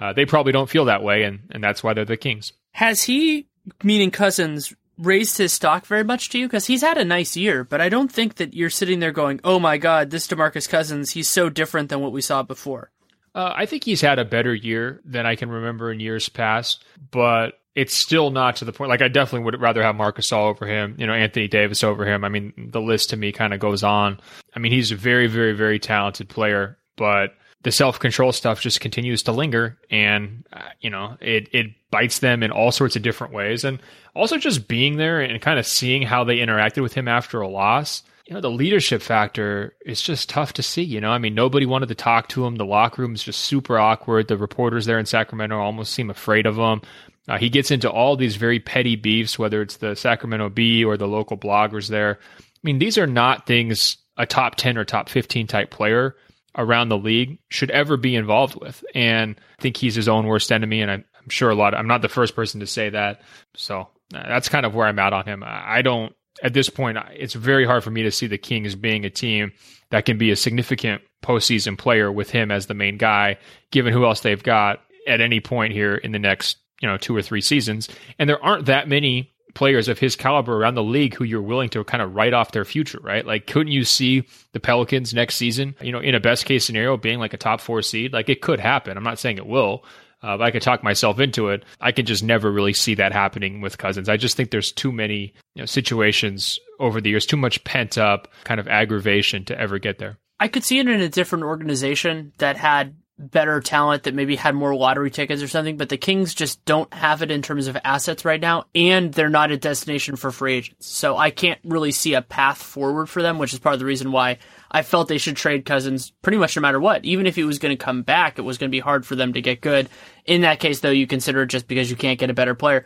uh, 0.00 0.12
they 0.12 0.26
probably 0.26 0.52
don't 0.52 0.68
feel 0.68 0.86
that 0.86 1.02
way, 1.02 1.22
and, 1.22 1.40
and 1.50 1.62
that's 1.62 1.82
why 1.82 1.94
they're 1.94 2.04
the 2.04 2.16
Kings. 2.16 2.52
Has 2.72 3.02
he, 3.02 3.46
meaning 3.82 4.10
Cousins, 4.10 4.74
raised 4.98 5.38
his 5.38 5.52
stock 5.52 5.86
very 5.86 6.04
much 6.04 6.28
to 6.30 6.38
you? 6.38 6.46
Because 6.46 6.66
he's 6.66 6.82
had 6.82 6.98
a 6.98 7.04
nice 7.04 7.36
year, 7.36 7.64
but 7.64 7.80
I 7.80 7.88
don't 7.88 8.12
think 8.12 8.36
that 8.36 8.54
you're 8.54 8.70
sitting 8.70 9.00
there 9.00 9.12
going, 9.12 9.40
"Oh 9.44 9.58
my 9.58 9.78
God, 9.78 10.10
this 10.10 10.26
DeMarcus 10.26 10.68
Cousins, 10.68 11.12
he's 11.12 11.28
so 11.28 11.48
different 11.48 11.88
than 11.88 12.00
what 12.00 12.12
we 12.12 12.20
saw 12.20 12.42
before." 12.42 12.90
Uh, 13.34 13.52
I 13.56 13.66
think 13.66 13.84
he's 13.84 14.00
had 14.00 14.18
a 14.18 14.24
better 14.24 14.54
year 14.54 15.00
than 15.04 15.26
I 15.26 15.34
can 15.34 15.50
remember 15.50 15.90
in 15.90 15.98
years 15.98 16.28
past, 16.28 16.84
but 17.10 17.58
it's 17.74 17.96
still 17.96 18.30
not 18.30 18.56
to 18.56 18.64
the 18.64 18.72
point. 18.72 18.90
Like 18.90 19.02
I 19.02 19.08
definitely 19.08 19.44
would 19.46 19.60
rather 19.60 19.82
have 19.82 19.96
Marc 19.96 20.18
Gasol 20.18 20.50
over 20.50 20.66
him, 20.66 20.94
you 20.98 21.06
know, 21.06 21.12
Anthony 21.12 21.48
Davis 21.48 21.82
over 21.82 22.06
him. 22.06 22.24
I 22.24 22.28
mean, 22.28 22.52
the 22.56 22.80
list 22.80 23.10
to 23.10 23.16
me 23.16 23.32
kind 23.32 23.52
of 23.52 23.58
goes 23.58 23.82
on. 23.82 24.20
I 24.54 24.60
mean, 24.60 24.70
he's 24.70 24.92
a 24.92 24.96
very, 24.96 25.26
very, 25.26 25.52
very 25.52 25.80
talented 25.80 26.28
player, 26.28 26.78
but 26.96 27.34
the 27.64 27.72
self 27.72 27.98
control 27.98 28.32
stuff 28.32 28.60
just 28.60 28.80
continues 28.80 29.24
to 29.24 29.32
linger, 29.32 29.78
and 29.90 30.46
uh, 30.52 30.60
you 30.80 30.90
know, 30.90 31.16
it 31.20 31.48
it 31.52 31.66
bites 31.90 32.20
them 32.20 32.42
in 32.42 32.50
all 32.50 32.70
sorts 32.72 32.96
of 32.96 33.02
different 33.02 33.32
ways, 33.32 33.64
and 33.64 33.80
also 34.14 34.38
just 34.38 34.68
being 34.68 34.96
there 34.96 35.20
and 35.20 35.42
kind 35.42 35.58
of 35.58 35.66
seeing 35.66 36.02
how 36.02 36.24
they 36.24 36.38
interacted 36.38 36.82
with 36.82 36.94
him 36.94 37.08
after 37.08 37.40
a 37.40 37.48
loss 37.48 38.02
you 38.26 38.32
know, 38.32 38.40
the 38.40 38.50
leadership 38.50 39.02
factor 39.02 39.74
is 39.84 40.00
just 40.00 40.30
tough 40.30 40.54
to 40.54 40.62
see. 40.62 40.82
You 40.82 41.00
know, 41.00 41.10
I 41.10 41.18
mean, 41.18 41.34
nobody 41.34 41.66
wanted 41.66 41.90
to 41.90 41.94
talk 41.94 42.28
to 42.28 42.46
him. 42.46 42.56
The 42.56 42.64
locker 42.64 43.02
room 43.02 43.14
is 43.14 43.22
just 43.22 43.42
super 43.42 43.78
awkward. 43.78 44.28
The 44.28 44.38
reporters 44.38 44.86
there 44.86 44.98
in 44.98 45.06
Sacramento 45.06 45.58
almost 45.58 45.92
seem 45.92 46.08
afraid 46.08 46.46
of 46.46 46.56
him. 46.56 46.80
Uh, 47.28 47.38
he 47.38 47.50
gets 47.50 47.70
into 47.70 47.90
all 47.90 48.16
these 48.16 48.36
very 48.36 48.60
petty 48.60 48.96
beefs, 48.96 49.38
whether 49.38 49.60
it's 49.60 49.76
the 49.76 49.94
Sacramento 49.94 50.48
Bee 50.48 50.84
or 50.84 50.96
the 50.96 51.08
local 51.08 51.36
bloggers 51.36 51.88
there. 51.88 52.18
I 52.38 52.42
mean, 52.62 52.78
these 52.78 52.96
are 52.96 53.06
not 53.06 53.46
things 53.46 53.98
a 54.16 54.26
top 54.26 54.54
10 54.56 54.78
or 54.78 54.84
top 54.84 55.08
15 55.08 55.46
type 55.46 55.70
player 55.70 56.16
around 56.56 56.88
the 56.88 56.98
league 56.98 57.38
should 57.50 57.70
ever 57.70 57.96
be 57.96 58.14
involved 58.14 58.54
with. 58.60 58.84
And 58.94 59.36
I 59.58 59.62
think 59.62 59.76
he's 59.76 59.94
his 59.94 60.08
own 60.08 60.26
worst 60.26 60.52
enemy. 60.52 60.80
And 60.80 60.90
I'm, 60.90 61.04
I'm 61.20 61.28
sure 61.28 61.50
a 61.50 61.54
lot, 61.54 61.74
I'm 61.74 61.88
not 61.88 62.02
the 62.02 62.08
first 62.08 62.36
person 62.36 62.60
to 62.60 62.66
say 62.66 62.90
that. 62.90 63.22
So 63.56 63.88
uh, 64.14 64.28
that's 64.28 64.48
kind 64.48 64.66
of 64.66 64.74
where 64.74 64.86
I'm 64.86 64.98
at 64.98 65.12
on 65.12 65.26
him. 65.26 65.42
I 65.44 65.82
don't, 65.82 66.14
at 66.42 66.52
this 66.52 66.68
point, 66.68 66.98
it's 67.12 67.34
very 67.34 67.64
hard 67.64 67.84
for 67.84 67.90
me 67.90 68.02
to 68.02 68.10
see 68.10 68.26
the 68.26 68.38
Kings 68.38 68.74
being 68.74 69.04
a 69.04 69.10
team 69.10 69.52
that 69.90 70.04
can 70.04 70.18
be 70.18 70.30
a 70.30 70.36
significant 70.36 71.02
postseason 71.24 71.78
player 71.78 72.10
with 72.10 72.30
him 72.30 72.50
as 72.50 72.66
the 72.66 72.74
main 72.74 72.98
guy, 72.98 73.38
given 73.70 73.92
who 73.92 74.04
else 74.04 74.20
they've 74.20 74.42
got 74.42 74.80
at 75.06 75.20
any 75.20 75.40
point 75.40 75.72
here 75.72 75.94
in 75.94 76.12
the 76.12 76.18
next, 76.18 76.56
you 76.80 76.88
know, 76.88 76.96
two 76.96 77.16
or 77.16 77.22
three 77.22 77.40
seasons. 77.40 77.88
And 78.18 78.28
there 78.28 78.42
aren't 78.42 78.66
that 78.66 78.88
many 78.88 79.33
players 79.54 79.88
of 79.88 79.98
his 79.98 80.16
caliber 80.16 80.56
around 80.56 80.74
the 80.74 80.82
league 80.82 81.14
who 81.14 81.24
you're 81.24 81.42
willing 81.42 81.68
to 81.70 81.82
kind 81.84 82.02
of 82.02 82.14
write 82.14 82.34
off 82.34 82.52
their 82.52 82.64
future, 82.64 83.00
right? 83.02 83.24
Like, 83.24 83.46
couldn't 83.46 83.72
you 83.72 83.84
see 83.84 84.26
the 84.52 84.60
Pelicans 84.60 85.14
next 85.14 85.36
season, 85.36 85.74
you 85.80 85.92
know, 85.92 86.00
in 86.00 86.14
a 86.14 86.20
best 86.20 86.44
case 86.44 86.66
scenario 86.66 86.96
being 86.96 87.18
like 87.18 87.32
a 87.32 87.38
top 87.38 87.60
four 87.60 87.82
seed? 87.82 88.12
Like, 88.12 88.28
it 88.28 88.42
could 88.42 88.60
happen. 88.60 88.96
I'm 88.96 89.04
not 89.04 89.18
saying 89.18 89.38
it 89.38 89.46
will. 89.46 89.84
Uh, 90.22 90.38
I 90.40 90.50
could 90.50 90.62
talk 90.62 90.82
myself 90.82 91.20
into 91.20 91.48
it. 91.50 91.64
I 91.80 91.92
could 91.92 92.06
just 92.06 92.22
never 92.22 92.50
really 92.50 92.72
see 92.72 92.94
that 92.94 93.12
happening 93.12 93.60
with 93.60 93.76
Cousins. 93.76 94.08
I 94.08 94.16
just 94.16 94.36
think 94.36 94.50
there's 94.50 94.72
too 94.72 94.90
many 94.90 95.34
you 95.54 95.62
know, 95.62 95.66
situations 95.66 96.58
over 96.80 97.00
the 97.00 97.10
years, 97.10 97.26
too 97.26 97.36
much 97.36 97.62
pent 97.64 97.98
up 97.98 98.28
kind 98.44 98.58
of 98.58 98.66
aggravation 98.66 99.44
to 99.46 99.60
ever 99.60 99.78
get 99.78 99.98
there. 99.98 100.18
I 100.40 100.48
could 100.48 100.64
see 100.64 100.78
it 100.78 100.88
in 100.88 101.00
a 101.00 101.08
different 101.08 101.44
organization 101.44 102.32
that 102.38 102.56
had 102.56 102.96
better 103.18 103.60
talent 103.60 104.02
that 104.02 104.14
maybe 104.14 104.34
had 104.36 104.54
more 104.54 104.74
lottery 104.74 105.10
tickets 105.10 105.42
or 105.42 105.48
something, 105.48 105.76
but 105.76 105.88
the 105.88 105.96
Kings 105.96 106.34
just 106.34 106.64
don't 106.64 106.92
have 106.92 107.22
it 107.22 107.30
in 107.30 107.42
terms 107.42 107.68
of 107.68 107.76
assets 107.84 108.24
right 108.24 108.40
now, 108.40 108.64
and 108.74 109.12
they're 109.12 109.28
not 109.28 109.52
a 109.52 109.56
destination 109.56 110.16
for 110.16 110.30
free 110.30 110.54
agents. 110.54 110.88
So 110.88 111.16
I 111.16 111.30
can't 111.30 111.60
really 111.64 111.92
see 111.92 112.14
a 112.14 112.22
path 112.22 112.58
forward 112.58 113.06
for 113.06 113.22
them, 113.22 113.38
which 113.38 113.52
is 113.52 113.60
part 113.60 113.74
of 113.74 113.78
the 113.78 113.86
reason 113.86 114.10
why 114.10 114.38
I 114.70 114.82
felt 114.82 115.08
they 115.08 115.18
should 115.18 115.36
trade 115.36 115.64
Cousins 115.64 116.12
pretty 116.22 116.38
much 116.38 116.56
no 116.56 116.62
matter 116.62 116.80
what. 116.80 117.04
Even 117.04 117.26
if 117.26 117.36
he 117.36 117.44
was 117.44 117.58
going 117.58 117.76
to 117.76 117.84
come 117.84 118.02
back, 118.02 118.38
it 118.38 118.42
was 118.42 118.58
going 118.58 118.70
to 118.70 118.74
be 118.74 118.80
hard 118.80 119.06
for 119.06 119.14
them 119.14 119.32
to 119.34 119.42
get 119.42 119.60
good. 119.60 119.88
In 120.24 120.40
that 120.40 120.60
case, 120.60 120.80
though, 120.80 120.90
you 120.90 121.06
consider 121.06 121.42
it 121.42 121.48
just 121.48 121.68
because 121.68 121.90
you 121.90 121.96
can't 121.96 122.18
get 122.18 122.30
a 122.30 122.34
better 122.34 122.54
player. 122.54 122.84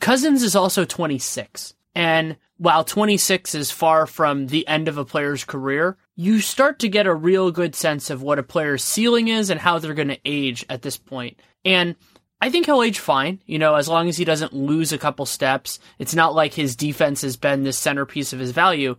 Cousins 0.00 0.42
is 0.42 0.56
also 0.56 0.84
26. 0.84 1.74
And 1.94 2.36
while 2.56 2.84
26 2.84 3.54
is 3.54 3.70
far 3.70 4.06
from 4.06 4.46
the 4.46 4.66
end 4.66 4.88
of 4.88 4.98
a 4.98 5.04
player's 5.04 5.44
career, 5.44 5.96
you 6.20 6.40
start 6.40 6.80
to 6.80 6.88
get 6.88 7.06
a 7.06 7.14
real 7.14 7.52
good 7.52 7.76
sense 7.76 8.10
of 8.10 8.22
what 8.22 8.40
a 8.40 8.42
player's 8.42 8.82
ceiling 8.82 9.28
is 9.28 9.50
and 9.50 9.60
how 9.60 9.78
they're 9.78 9.94
going 9.94 10.08
to 10.08 10.18
age 10.24 10.66
at 10.68 10.82
this 10.82 10.96
point. 10.96 11.38
And 11.64 11.94
I 12.40 12.50
think 12.50 12.66
he'll 12.66 12.82
age 12.82 12.98
fine, 12.98 13.40
you 13.46 13.56
know, 13.56 13.76
as 13.76 13.86
long 13.86 14.08
as 14.08 14.16
he 14.16 14.24
doesn't 14.24 14.52
lose 14.52 14.92
a 14.92 14.98
couple 14.98 15.26
steps. 15.26 15.78
It's 16.00 16.16
not 16.16 16.34
like 16.34 16.54
his 16.54 16.74
defense 16.74 17.22
has 17.22 17.36
been 17.36 17.62
the 17.62 17.72
centerpiece 17.72 18.32
of 18.32 18.40
his 18.40 18.50
value, 18.50 18.96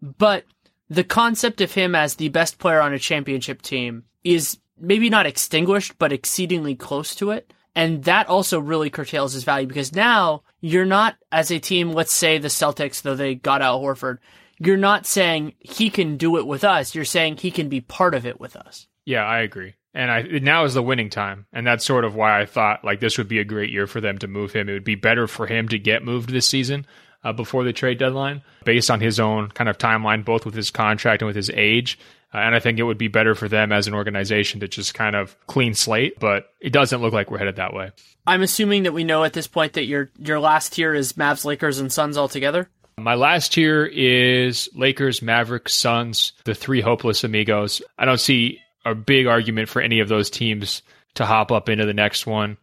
but 0.00 0.46
the 0.88 1.04
concept 1.04 1.60
of 1.60 1.72
him 1.72 1.94
as 1.94 2.14
the 2.14 2.30
best 2.30 2.58
player 2.58 2.80
on 2.80 2.94
a 2.94 2.98
championship 2.98 3.60
team 3.60 4.04
is 4.24 4.56
maybe 4.80 5.10
not 5.10 5.26
extinguished, 5.26 5.98
but 5.98 6.10
exceedingly 6.10 6.74
close 6.74 7.14
to 7.16 7.32
it. 7.32 7.52
And 7.74 8.04
that 8.04 8.28
also 8.28 8.58
really 8.58 8.88
curtails 8.88 9.34
his 9.34 9.44
value 9.44 9.66
because 9.66 9.94
now 9.94 10.42
you're 10.62 10.86
not 10.86 11.16
as 11.30 11.50
a 11.50 11.58
team, 11.58 11.92
let's 11.92 12.14
say 12.14 12.38
the 12.38 12.48
Celtics, 12.48 13.02
though 13.02 13.14
they 13.14 13.34
got 13.34 13.60
out 13.60 13.82
Horford, 13.82 14.20
you're 14.64 14.76
not 14.76 15.06
saying 15.06 15.54
he 15.58 15.90
can 15.90 16.16
do 16.16 16.36
it 16.36 16.46
with 16.46 16.64
us. 16.64 16.94
You're 16.94 17.04
saying 17.04 17.38
he 17.38 17.50
can 17.50 17.68
be 17.68 17.80
part 17.80 18.14
of 18.14 18.26
it 18.26 18.40
with 18.40 18.56
us. 18.56 18.86
Yeah, 19.04 19.24
I 19.24 19.40
agree. 19.40 19.74
And 19.94 20.10
I 20.10 20.22
now 20.22 20.64
is 20.64 20.74
the 20.74 20.82
winning 20.82 21.10
time, 21.10 21.46
and 21.52 21.66
that's 21.66 21.84
sort 21.84 22.04
of 22.04 22.14
why 22.14 22.40
I 22.40 22.46
thought 22.46 22.84
like 22.84 23.00
this 23.00 23.18
would 23.18 23.28
be 23.28 23.40
a 23.40 23.44
great 23.44 23.70
year 23.70 23.86
for 23.86 24.00
them 24.00 24.18
to 24.18 24.26
move 24.26 24.52
him. 24.52 24.68
It 24.68 24.72
would 24.72 24.84
be 24.84 24.94
better 24.94 25.26
for 25.26 25.46
him 25.46 25.68
to 25.68 25.78
get 25.78 26.04
moved 26.04 26.30
this 26.30 26.48
season 26.48 26.86
uh, 27.24 27.32
before 27.32 27.64
the 27.64 27.74
trade 27.74 27.98
deadline, 27.98 28.42
based 28.64 28.90
on 28.90 29.00
his 29.00 29.20
own 29.20 29.50
kind 29.50 29.68
of 29.68 29.76
timeline, 29.76 30.24
both 30.24 30.46
with 30.46 30.54
his 30.54 30.70
contract 30.70 31.20
and 31.20 31.26
with 31.26 31.36
his 31.36 31.50
age. 31.50 31.98
Uh, 32.32 32.38
and 32.38 32.54
I 32.54 32.60
think 32.60 32.78
it 32.78 32.84
would 32.84 32.96
be 32.96 33.08
better 33.08 33.34
for 33.34 33.48
them 33.48 33.70
as 33.70 33.86
an 33.86 33.92
organization 33.92 34.60
to 34.60 34.68
just 34.68 34.94
kind 34.94 35.14
of 35.14 35.36
clean 35.46 35.74
slate, 35.74 36.18
but 36.18 36.46
it 36.60 36.72
doesn't 36.72 37.02
look 37.02 37.12
like 37.12 37.30
we're 37.30 37.36
headed 37.36 37.56
that 37.56 37.74
way. 37.74 37.90
I'm 38.26 38.40
assuming 38.40 38.84
that 38.84 38.94
we 38.94 39.04
know 39.04 39.24
at 39.24 39.34
this 39.34 39.46
point 39.46 39.74
that 39.74 39.84
your 39.84 40.10
your 40.18 40.40
last 40.40 40.72
tier 40.72 40.94
is 40.94 41.14
Mavs, 41.14 41.44
Lakers, 41.44 41.78
and 41.78 41.92
Suns 41.92 42.16
all 42.16 42.28
together. 42.28 42.70
My 42.98 43.14
last 43.14 43.54
here 43.54 43.84
is 43.84 44.68
Lakers, 44.74 45.22
Mavericks, 45.22 45.74
Suns, 45.74 46.32
the 46.44 46.54
three 46.54 46.80
hopeless 46.80 47.24
amigos. 47.24 47.82
I 47.98 48.04
don't 48.04 48.20
see 48.20 48.60
a 48.84 48.94
big 48.94 49.26
argument 49.26 49.68
for 49.68 49.80
any 49.80 50.00
of 50.00 50.08
those 50.08 50.30
teams 50.30 50.82
to 51.14 51.24
hop 51.24 51.52
up 51.52 51.68
into 51.68 51.86
the 51.86 51.94
next 51.94 52.26
one. 52.26 52.56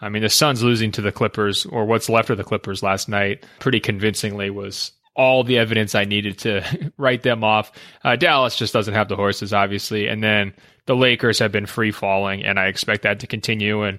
I 0.00 0.08
mean, 0.08 0.22
the 0.22 0.28
Suns 0.28 0.62
losing 0.62 0.92
to 0.92 1.02
the 1.02 1.12
Clippers, 1.12 1.66
or 1.66 1.84
what's 1.84 2.08
left 2.08 2.30
of 2.30 2.38
the 2.38 2.44
Clippers 2.44 2.82
last 2.82 3.08
night, 3.08 3.44
pretty 3.58 3.80
convincingly 3.80 4.50
was 4.50 4.92
all 5.16 5.42
the 5.42 5.58
evidence 5.58 5.94
I 5.94 6.04
needed 6.04 6.38
to 6.38 6.92
write 6.96 7.22
them 7.22 7.42
off. 7.42 7.72
Uh, 8.04 8.14
Dallas 8.16 8.56
just 8.56 8.72
doesn't 8.72 8.94
have 8.94 9.08
the 9.08 9.16
horses, 9.16 9.52
obviously. 9.52 10.06
And 10.06 10.22
then 10.22 10.54
the 10.86 10.94
Lakers 10.94 11.40
have 11.40 11.50
been 11.50 11.66
free 11.66 11.90
falling, 11.90 12.44
and 12.44 12.58
I 12.58 12.66
expect 12.66 13.02
that 13.02 13.20
to 13.20 13.26
continue. 13.26 13.82
And 13.82 13.98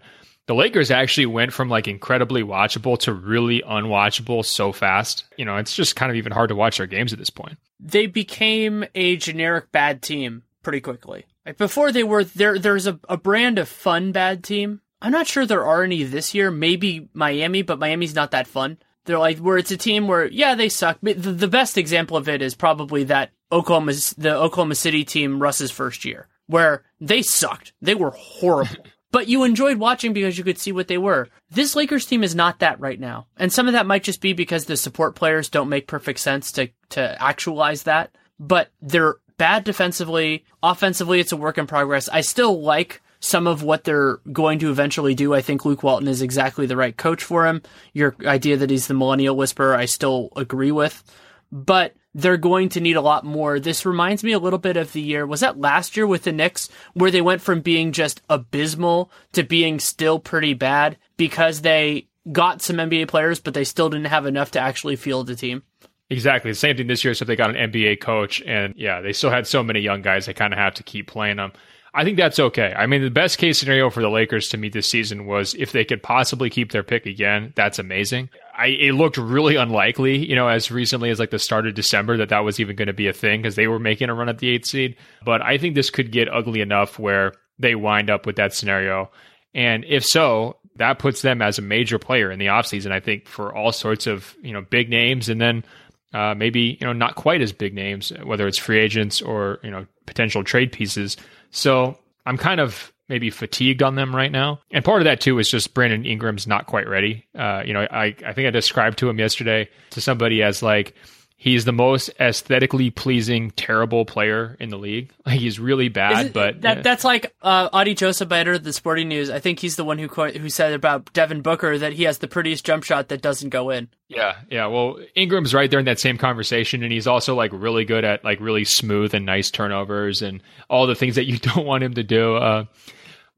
the 0.49 0.55
Lakers 0.55 0.89
actually 0.89 1.27
went 1.27 1.53
from 1.53 1.69
like 1.69 1.87
incredibly 1.87 2.41
watchable 2.41 2.97
to 3.01 3.13
really 3.13 3.61
unwatchable 3.61 4.43
so 4.43 4.71
fast. 4.71 5.25
You 5.37 5.45
know, 5.45 5.57
it's 5.57 5.75
just 5.75 5.95
kind 5.95 6.09
of 6.09 6.15
even 6.15 6.31
hard 6.31 6.49
to 6.49 6.55
watch 6.55 6.77
their 6.77 6.87
games 6.87 7.13
at 7.13 7.19
this 7.19 7.29
point. 7.29 7.59
They 7.79 8.07
became 8.07 8.83
a 8.95 9.15
generic 9.17 9.71
bad 9.71 10.01
team 10.01 10.41
pretty 10.63 10.81
quickly. 10.81 11.27
Like 11.45 11.59
before 11.59 11.91
they 11.91 12.03
were 12.03 12.23
there 12.23 12.57
there's 12.57 12.87
a, 12.87 12.99
a 13.07 13.15
brand 13.15 13.59
of 13.59 13.69
fun 13.69 14.11
bad 14.11 14.43
team. 14.43 14.81
I'm 15.03 15.11
not 15.11 15.27
sure 15.27 15.45
there 15.45 15.67
are 15.67 15.83
any 15.83 16.01
this 16.01 16.33
year. 16.33 16.49
Maybe 16.49 17.09
Miami, 17.13 17.61
but 17.61 17.77
Miami's 17.77 18.15
not 18.15 18.31
that 18.31 18.47
fun. 18.47 18.79
They're 19.05 19.19
like 19.19 19.37
where 19.37 19.59
it's 19.59 19.69
a 19.69 19.77
team 19.77 20.07
where 20.07 20.25
yeah 20.25 20.55
they 20.55 20.69
suck. 20.69 20.97
The, 21.03 21.13
the 21.13 21.47
best 21.47 21.77
example 21.77 22.17
of 22.17 22.27
it 22.27 22.41
is 22.41 22.55
probably 22.55 23.03
that 23.03 23.29
Oklahoma 23.51 23.93
the 24.17 24.35
Oklahoma 24.35 24.73
City 24.73 25.05
team 25.05 25.39
Russ's 25.39 25.69
first 25.69 26.05
year 26.05 26.27
where 26.47 26.85
they 26.99 27.21
sucked. 27.21 27.73
They 27.83 27.93
were 27.93 28.15
horrible. 28.17 28.87
but 29.11 29.27
you 29.27 29.43
enjoyed 29.43 29.77
watching 29.77 30.13
because 30.13 30.37
you 30.37 30.43
could 30.43 30.57
see 30.59 30.71
what 30.71 30.87
they 30.87 30.97
were. 30.97 31.29
This 31.49 31.75
Lakers 31.75 32.05
team 32.05 32.23
is 32.23 32.35
not 32.35 32.59
that 32.59 32.79
right 32.79 32.99
now. 32.99 33.27
And 33.37 33.51
some 33.51 33.67
of 33.67 33.73
that 33.73 33.85
might 33.85 34.03
just 34.03 34.21
be 34.21 34.33
because 34.33 34.65
the 34.65 34.77
support 34.77 35.15
players 35.15 35.49
don't 35.49 35.69
make 35.69 35.87
perfect 35.87 36.19
sense 36.19 36.51
to, 36.53 36.69
to 36.89 37.21
actualize 37.21 37.83
that. 37.83 38.11
But 38.39 38.69
they're 38.81 39.15
bad 39.37 39.63
defensively. 39.63 40.45
Offensively, 40.61 41.19
it's 41.19 41.31
a 41.31 41.37
work 41.37 41.57
in 41.57 41.67
progress. 41.67 42.07
I 42.09 42.21
still 42.21 42.61
like 42.61 43.01
some 43.19 43.47
of 43.47 43.63
what 43.63 43.83
they're 43.83 44.17
going 44.31 44.59
to 44.59 44.69
eventually 44.69 45.15
do. 45.15 45.33
I 45.33 45.41
think 45.41 45.65
Luke 45.65 45.83
Walton 45.83 46.07
is 46.07 46.21
exactly 46.21 46.65
the 46.65 46.77
right 46.77 46.95
coach 46.95 47.23
for 47.23 47.45
him. 47.45 47.61
Your 47.93 48.15
idea 48.25 48.57
that 48.57 48.69
he's 48.69 48.87
the 48.87 48.93
millennial 48.93 49.35
whisperer, 49.35 49.75
I 49.75 49.85
still 49.85 50.29
agree 50.35 50.71
with. 50.71 51.03
But 51.51 51.95
they're 52.13 52.37
going 52.37 52.69
to 52.69 52.79
need 52.79 52.95
a 52.95 53.01
lot 53.01 53.23
more. 53.23 53.59
This 53.59 53.85
reminds 53.85 54.23
me 54.23 54.31
a 54.31 54.39
little 54.39 54.59
bit 54.59 54.77
of 54.77 54.93
the 54.93 55.01
year, 55.01 55.25
was 55.25 55.41
that 55.41 55.59
last 55.59 55.95
year 55.95 56.07
with 56.07 56.23
the 56.23 56.31
Knicks, 56.31 56.69
where 56.93 57.11
they 57.11 57.21
went 57.21 57.41
from 57.41 57.61
being 57.61 57.91
just 57.91 58.21
abysmal 58.29 59.11
to 59.33 59.43
being 59.43 59.79
still 59.79 60.19
pretty 60.19 60.53
bad 60.53 60.97
because 61.17 61.61
they 61.61 62.07
got 62.31 62.61
some 62.61 62.77
NBA 62.77 63.07
players, 63.07 63.39
but 63.39 63.53
they 63.53 63.63
still 63.63 63.89
didn't 63.89 64.07
have 64.07 64.25
enough 64.25 64.51
to 64.51 64.59
actually 64.59 64.95
field 64.95 65.27
the 65.27 65.35
team? 65.35 65.63
Exactly. 66.09 66.51
The 66.51 66.55
same 66.55 66.75
thing 66.75 66.87
this 66.87 67.03
year, 67.03 67.11
except 67.11 67.27
they 67.27 67.35
got 67.35 67.55
an 67.55 67.71
NBA 67.71 68.01
coach, 68.01 68.41
and 68.41 68.73
yeah, 68.75 69.01
they 69.01 69.13
still 69.13 69.29
had 69.29 69.45
so 69.45 69.63
many 69.63 69.79
young 69.79 70.01
guys, 70.01 70.25
they 70.25 70.33
kind 70.33 70.53
of 70.53 70.59
have 70.59 70.73
to 70.75 70.83
keep 70.83 71.07
playing 71.07 71.37
them. 71.37 71.51
I 71.93 72.03
think 72.03 72.17
that's 72.17 72.39
okay. 72.39 72.73
I 72.75 72.85
mean, 72.85 73.01
the 73.01 73.09
best 73.09 73.39
case 73.39 73.59
scenario 73.59 73.89
for 73.89 74.01
the 74.01 74.09
Lakers 74.09 74.49
to 74.49 74.57
meet 74.57 74.73
this 74.73 74.89
season 74.89 75.25
was 75.25 75.55
if 75.55 75.71
they 75.71 75.83
could 75.83 76.03
possibly 76.03 76.49
keep 76.49 76.71
their 76.71 76.83
pick 76.83 77.05
again. 77.05 77.51
That's 77.55 77.79
amazing. 77.79 78.29
I, 78.55 78.67
it 78.67 78.93
looked 78.93 79.17
really 79.17 79.55
unlikely, 79.55 80.17
you 80.17 80.35
know, 80.35 80.47
as 80.47 80.69
recently 80.69 81.09
as 81.09 81.19
like 81.19 81.31
the 81.31 81.39
start 81.39 81.65
of 81.65 81.73
December 81.73 82.17
that 82.17 82.29
that 82.29 82.43
was 82.43 82.59
even 82.59 82.75
going 82.75 82.87
to 82.87 82.93
be 82.93 83.07
a 83.07 83.13
thing 83.13 83.41
because 83.41 83.55
they 83.55 83.67
were 83.67 83.79
making 83.79 84.09
a 84.09 84.13
run 84.13 84.29
at 84.29 84.37
the 84.37 84.49
eighth 84.49 84.67
seed. 84.67 84.97
But 85.25 85.41
I 85.41 85.57
think 85.57 85.73
this 85.73 85.89
could 85.89 86.11
get 86.11 86.31
ugly 86.31 86.61
enough 86.61 86.99
where 86.99 87.33
they 87.57 87.73
wind 87.73 88.09
up 88.09 88.25
with 88.25 88.35
that 88.35 88.53
scenario. 88.53 89.09
And 89.55 89.83
if 89.85 90.05
so, 90.05 90.57
that 90.75 90.99
puts 90.99 91.21
them 91.21 91.41
as 91.41 91.57
a 91.57 91.63
major 91.63 91.97
player 91.97 92.31
in 92.31 92.39
the 92.39 92.47
offseason, 92.47 92.91
I 92.91 92.99
think, 92.99 93.27
for 93.27 93.53
all 93.53 93.71
sorts 93.71 94.07
of, 94.07 94.35
you 94.41 94.53
know, 94.53 94.61
big 94.61 94.89
names 94.89 95.27
and 95.27 95.41
then 95.41 95.65
uh, 96.13 96.35
maybe, 96.35 96.77
you 96.79 96.85
know, 96.85 96.93
not 96.93 97.15
quite 97.15 97.41
as 97.41 97.51
big 97.51 97.73
names, 97.73 98.11
whether 98.23 98.47
it's 98.47 98.57
free 98.57 98.79
agents 98.79 99.21
or, 99.21 99.59
you 99.63 99.71
know, 99.71 99.85
potential 100.05 100.43
trade 100.43 100.71
pieces. 100.71 101.17
So 101.51 101.97
I'm 102.25 102.37
kind 102.37 102.59
of 102.59 102.91
maybe 103.07 103.29
fatigued 103.29 103.81
on 103.81 103.95
them 103.95 104.15
right 104.15 104.31
now. 104.31 104.59
And 104.71 104.85
part 104.85 105.01
of 105.01 105.05
that 105.05 105.19
too 105.19 105.39
is 105.39 105.49
just 105.49 105.73
Brandon 105.73 106.05
Ingram's 106.05 106.45
not 106.45 106.67
quite 106.67 106.87
ready. 106.87 107.25
Uh, 107.35 107.63
you 107.65 107.73
know, 107.73 107.87
I, 107.89 108.15
I 108.25 108.33
think 108.33 108.47
I 108.47 108.51
described 108.51 108.99
to 108.99 109.09
him 109.09 109.17
yesterday 109.17 109.67
to 109.91 110.01
somebody 110.01 110.43
as 110.43 110.61
like, 110.61 110.93
He's 111.41 111.63
the 111.63 111.71
most 111.71 112.09
aesthetically 112.19 112.89
pleasing, 112.89 113.51
terrible 113.51 114.03
player 114.03 114.57
in 114.59 114.67
the 114.67 114.77
league. 114.77 115.11
Like 115.29 115.39
he's 115.39 115.59
really 115.59 115.89
bad, 115.89 116.27
it, 116.27 116.33
but 116.33 116.61
that, 116.61 116.81
that's 116.81 117.03
like 117.03 117.35
uh, 117.43 117.69
Adi 117.71 117.93
Joseph 117.93 118.31
editor 118.31 118.57
the 118.57 118.73
Sporting 118.73 119.09
News. 119.09 119.29
I 119.29 119.37
think 119.37 119.59
he's 119.59 119.75
the 119.75 119.83
one 119.83 119.99
who 119.99 120.07
who 120.07 120.49
said 120.49 120.73
about 120.73 121.13
Devin 121.13 121.41
Booker 121.43 121.77
that 121.77 121.93
he 121.93 122.03
has 122.05 122.17
the 122.17 122.27
prettiest 122.27 122.65
jump 122.65 122.83
shot 122.83 123.09
that 123.09 123.21
doesn't 123.21 123.49
go 123.49 123.69
in. 123.69 123.89
Yeah, 124.07 124.37
yeah. 124.49 124.65
Well, 124.65 124.97
Ingram's 125.13 125.53
right 125.53 125.69
there 125.69 125.79
in 125.79 125.85
that 125.85 125.99
same 125.99 126.17
conversation, 126.17 126.81
and 126.81 126.91
he's 126.91 127.05
also 127.05 127.35
like 127.35 127.51
really 127.53 127.85
good 127.85 128.03
at 128.03 128.23
like 128.23 128.39
really 128.39 128.65
smooth 128.65 129.13
and 129.13 129.23
nice 129.23 129.51
turnovers 129.51 130.23
and 130.23 130.41
all 130.67 130.87
the 130.87 130.95
things 130.95 131.13
that 131.13 131.25
you 131.25 131.37
don't 131.39 131.67
want 131.67 131.83
him 131.83 131.93
to 131.93 132.03
do. 132.03 132.37
Uh, 132.37 132.65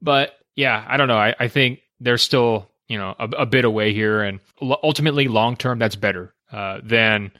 but 0.00 0.38
yeah, 0.56 0.82
I 0.88 0.96
don't 0.96 1.08
know. 1.08 1.18
I, 1.18 1.34
I 1.38 1.48
think 1.48 1.80
they're 2.00 2.16
still 2.16 2.70
you 2.88 2.96
know 2.96 3.14
a, 3.18 3.28
a 3.40 3.46
bit 3.46 3.66
away 3.66 3.92
here, 3.92 4.22
and 4.22 4.40
ultimately 4.82 5.28
long 5.28 5.56
term, 5.56 5.78
that's 5.78 5.96
better 5.96 6.32
uh, 6.50 6.80
than 6.82 7.32